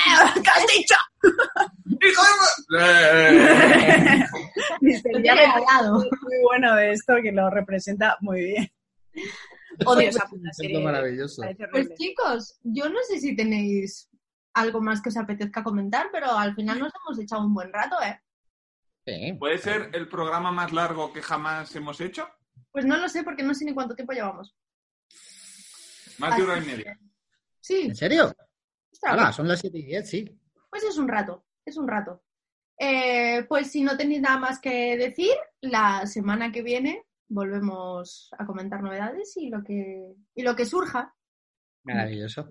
¿Qué 0.42 0.50
has 0.50 0.66
dicho? 0.76 0.94
¡Hijo 2.02 2.22
de... 2.70 3.36
Eh, 3.36 4.26
muy 5.90 6.38
bueno 6.42 6.74
de 6.76 6.92
esto, 6.92 7.14
que 7.22 7.32
lo 7.32 7.50
representa 7.50 8.16
muy 8.20 8.44
bien. 8.44 8.72
Odio 9.86 10.08
esa 10.08 10.26
puta 10.26 10.52
serie. 10.52 10.82
maravilloso. 10.82 11.42
Pues 11.70 11.94
chicos, 11.94 12.58
yo 12.62 12.88
no 12.88 12.98
sé 13.08 13.18
si 13.18 13.34
tenéis 13.34 14.10
algo 14.54 14.80
más 14.80 15.00
que 15.00 15.08
os 15.08 15.16
apetezca 15.16 15.62
comentar, 15.62 16.08
pero 16.12 16.32
al 16.32 16.54
final 16.54 16.78
nos 16.80 16.92
hemos 16.94 17.18
echado 17.18 17.46
un 17.46 17.54
buen 17.54 17.72
rato, 17.72 17.96
¿eh? 18.02 18.20
Sí. 19.06 19.32
¿Puede 19.38 19.58
ser 19.58 19.90
el 19.94 20.08
programa 20.08 20.52
más 20.52 20.72
largo 20.72 21.12
que 21.12 21.22
jamás 21.22 21.74
hemos 21.76 22.00
hecho? 22.00 22.28
Pues 22.70 22.84
no 22.84 22.96
lo 22.98 23.08
sé 23.08 23.22
porque 23.22 23.42
no 23.42 23.54
sé 23.54 23.64
ni 23.64 23.72
cuánto 23.72 23.94
tiempo 23.94 24.12
llevamos. 24.12 24.54
Más 26.18 26.36
de 26.36 26.42
hora 26.42 26.58
y 26.58 26.66
media. 26.66 26.98
Sí, 27.60 27.86
¿En 27.86 27.96
serio? 27.96 28.34
Hola, 29.02 29.32
son 29.32 29.48
las 29.48 29.60
7 29.60 29.78
y 29.78 29.82
10, 29.84 30.08
sí. 30.08 30.40
pues 30.68 30.84
es 30.84 30.98
un 30.98 31.08
rato, 31.08 31.44
es 31.64 31.76
un 31.76 31.88
rato. 31.88 32.22
Eh, 32.78 33.44
pues 33.48 33.70
si 33.70 33.82
no 33.82 33.96
tenéis 33.96 34.22
nada 34.22 34.38
más 34.38 34.58
que 34.58 34.96
decir, 34.96 35.34
la 35.60 36.06
semana 36.06 36.50
que 36.50 36.62
viene 36.62 37.04
volvemos 37.28 38.28
a 38.36 38.44
comentar 38.44 38.82
novedades 38.82 39.36
y 39.36 39.48
lo 39.48 39.62
que, 39.62 40.14
y 40.34 40.42
lo 40.42 40.56
que 40.56 40.66
surja. 40.66 41.14
Maravilloso. 41.84 42.50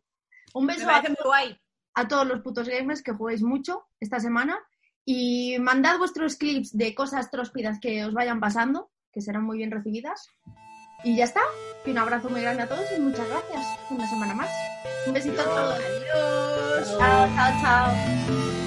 Un 0.54 0.68
beso 0.68 0.90
a, 0.90 1.04
guay. 1.24 1.60
a 1.96 2.08
todos 2.08 2.28
los 2.28 2.42
putos 2.42 2.68
gamers 2.68 3.04
que 3.04 3.12
juguéis 3.12 3.44
mucho 3.44 3.86
esta 4.00 4.20
semana 4.20 4.60
y 5.06 5.58
mandad 5.60 5.98
vuestros 5.98 6.36
clips 6.36 6.76
de 6.76 6.96
cosas 6.96 7.30
tróspidas 7.30 7.80
que 7.80 8.06
os 8.06 8.14
vayan 8.14 8.40
pasando, 8.40 8.92
que 9.12 9.22
serán 9.22 9.44
muy 9.44 9.58
bien 9.58 9.72
recibidas. 9.72 10.28
Y 11.04 11.16
ya 11.16 11.26
está. 11.26 11.42
Y 11.86 11.92
un 11.92 11.98
abrazo 11.98 12.30
muy 12.30 12.42
grande 12.42 12.64
a 12.64 12.68
todos 12.68 12.86
y 12.96 13.00
muchas 13.00 13.28
gracias. 13.28 13.66
Una 13.90 14.08
semana 14.10 14.34
más. 14.34 14.50
Un 15.08 15.14
besito 15.14 15.42
a 15.42 15.46
todos. 15.46 15.76
Adiós. 15.76 16.98
Chao, 16.98 17.30
chao, 17.36 17.62
chao. 17.62 18.59